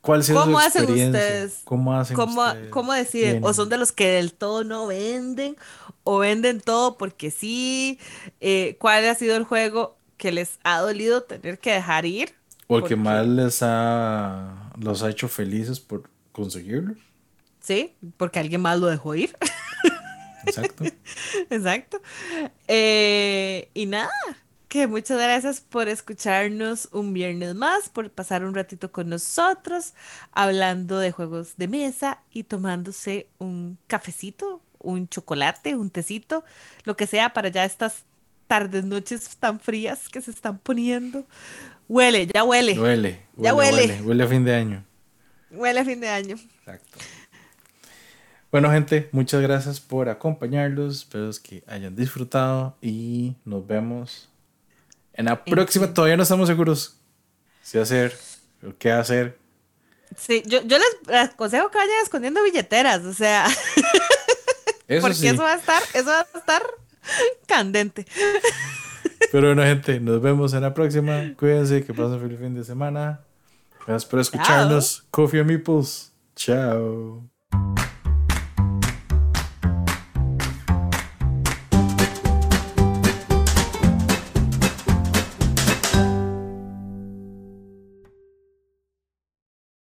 cuál 0.00 0.20
es 0.20 0.30
¿Cómo 0.30 0.58
hacen 0.58 0.84
ustedes? 0.90 1.60
¿Cómo 1.64 1.92
hacen 1.92 2.16
¿Cómo, 2.16 2.46
ustedes? 2.46 2.70
¿Cómo 2.70 2.94
deciden? 2.94 3.44
¿O 3.44 3.52
son 3.52 3.68
de 3.68 3.76
los 3.76 3.92
que 3.92 4.08
del 4.08 4.32
todo 4.32 4.64
no 4.64 4.86
venden? 4.86 5.58
¿O 6.04 6.20
venden 6.20 6.62
todo 6.62 6.96
porque 6.96 7.30
sí? 7.30 7.98
Eh, 8.40 8.76
¿Cuál 8.80 9.06
ha 9.06 9.14
sido 9.14 9.36
el 9.36 9.44
juego 9.44 9.98
que 10.16 10.32
les 10.32 10.58
ha 10.64 10.78
dolido 10.78 11.24
tener 11.24 11.58
que 11.58 11.74
dejar 11.74 12.06
ir? 12.06 12.34
¿O 12.66 12.78
el 12.78 12.84
que 12.84 12.96
más 12.96 13.26
les 13.26 13.58
ha, 13.60 14.72
los 14.80 15.02
ha 15.02 15.10
hecho 15.10 15.28
felices 15.28 15.80
por 15.80 16.08
conseguirlo? 16.32 16.94
Sí, 17.60 17.94
porque 18.16 18.38
alguien 18.38 18.62
más 18.62 18.78
lo 18.78 18.86
dejó 18.86 19.14
ir. 19.14 19.36
Exacto. 20.48 20.84
Exacto. 21.50 22.00
Eh, 22.66 23.70
y 23.74 23.86
nada, 23.86 24.10
que 24.68 24.86
muchas 24.86 25.18
gracias 25.18 25.60
por 25.60 25.88
escucharnos 25.88 26.88
un 26.92 27.12
viernes 27.12 27.54
más, 27.54 27.88
por 27.88 28.10
pasar 28.10 28.44
un 28.44 28.54
ratito 28.54 28.92
con 28.92 29.08
nosotros, 29.08 29.94
hablando 30.32 30.98
de 30.98 31.10
juegos 31.10 31.56
de 31.56 31.68
mesa 31.68 32.20
y 32.30 32.44
tomándose 32.44 33.28
un 33.38 33.78
cafecito, 33.86 34.60
un 34.78 35.08
chocolate, 35.08 35.74
un 35.74 35.90
tecito, 35.90 36.44
lo 36.84 36.96
que 36.96 37.06
sea 37.06 37.32
para 37.32 37.48
ya 37.48 37.64
estas 37.64 38.04
tardes, 38.46 38.84
noches 38.84 39.36
tan 39.38 39.58
frías 39.58 40.08
que 40.08 40.20
se 40.20 40.30
están 40.30 40.58
poniendo. 40.58 41.26
Huele, 41.88 42.26
ya 42.26 42.44
huele. 42.44 42.78
Huele. 42.78 43.22
Ya 43.36 43.54
huele. 43.54 43.82
Huele, 43.82 44.02
huele 44.02 44.24
a 44.24 44.26
fin 44.26 44.44
de 44.44 44.54
año. 44.54 44.84
Huele 45.50 45.80
a 45.80 45.84
fin 45.84 46.00
de 46.00 46.08
año. 46.08 46.36
Exacto. 46.58 46.98
Bueno, 48.50 48.70
gente, 48.70 49.08
muchas 49.12 49.42
gracias 49.42 49.78
por 49.78 50.08
acompañarlos. 50.08 50.98
Espero 50.98 51.30
que 51.42 51.62
hayan 51.66 51.94
disfrutado 51.94 52.76
y 52.80 53.34
nos 53.44 53.66
vemos 53.66 54.28
en 55.12 55.26
la 55.26 55.44
próxima. 55.44 55.92
Todavía 55.92 56.16
no 56.16 56.22
estamos 56.22 56.48
seguros 56.48 56.96
si 57.62 57.78
hacer 57.78 58.16
o 58.66 58.72
qué 58.78 58.90
hacer. 58.92 59.38
Sí, 60.16 60.42
yo, 60.46 60.62
yo 60.62 60.78
les 60.78 61.14
aconsejo 61.14 61.70
que 61.70 61.76
vayan 61.76 61.96
escondiendo 62.02 62.42
billeteras, 62.42 63.04
o 63.04 63.12
sea. 63.12 63.46
Eso 64.88 65.06
porque 65.06 65.28
eso 65.28 65.42
va 65.42 65.52
a 65.52 65.56
estar, 65.56 65.82
eso 65.92 66.06
va 66.06 66.20
a 66.20 66.38
estar 66.38 66.62
candente. 67.46 68.06
Pero 69.30 69.48
bueno, 69.48 69.62
gente, 69.62 70.00
nos 70.00 70.22
vemos 70.22 70.54
en 70.54 70.62
la 70.62 70.72
próxima. 70.72 71.34
Cuídense, 71.36 71.84
que 71.84 71.92
pasen 71.92 72.18
feliz 72.18 72.38
fin 72.38 72.54
de 72.54 72.64
semana. 72.64 73.20
Gracias 73.86 74.06
por 74.06 74.20
escucharnos. 74.20 75.06
Coffee 75.10 75.40
and 75.40 75.50
Meeples. 75.50 76.10
Chao. 76.34 77.28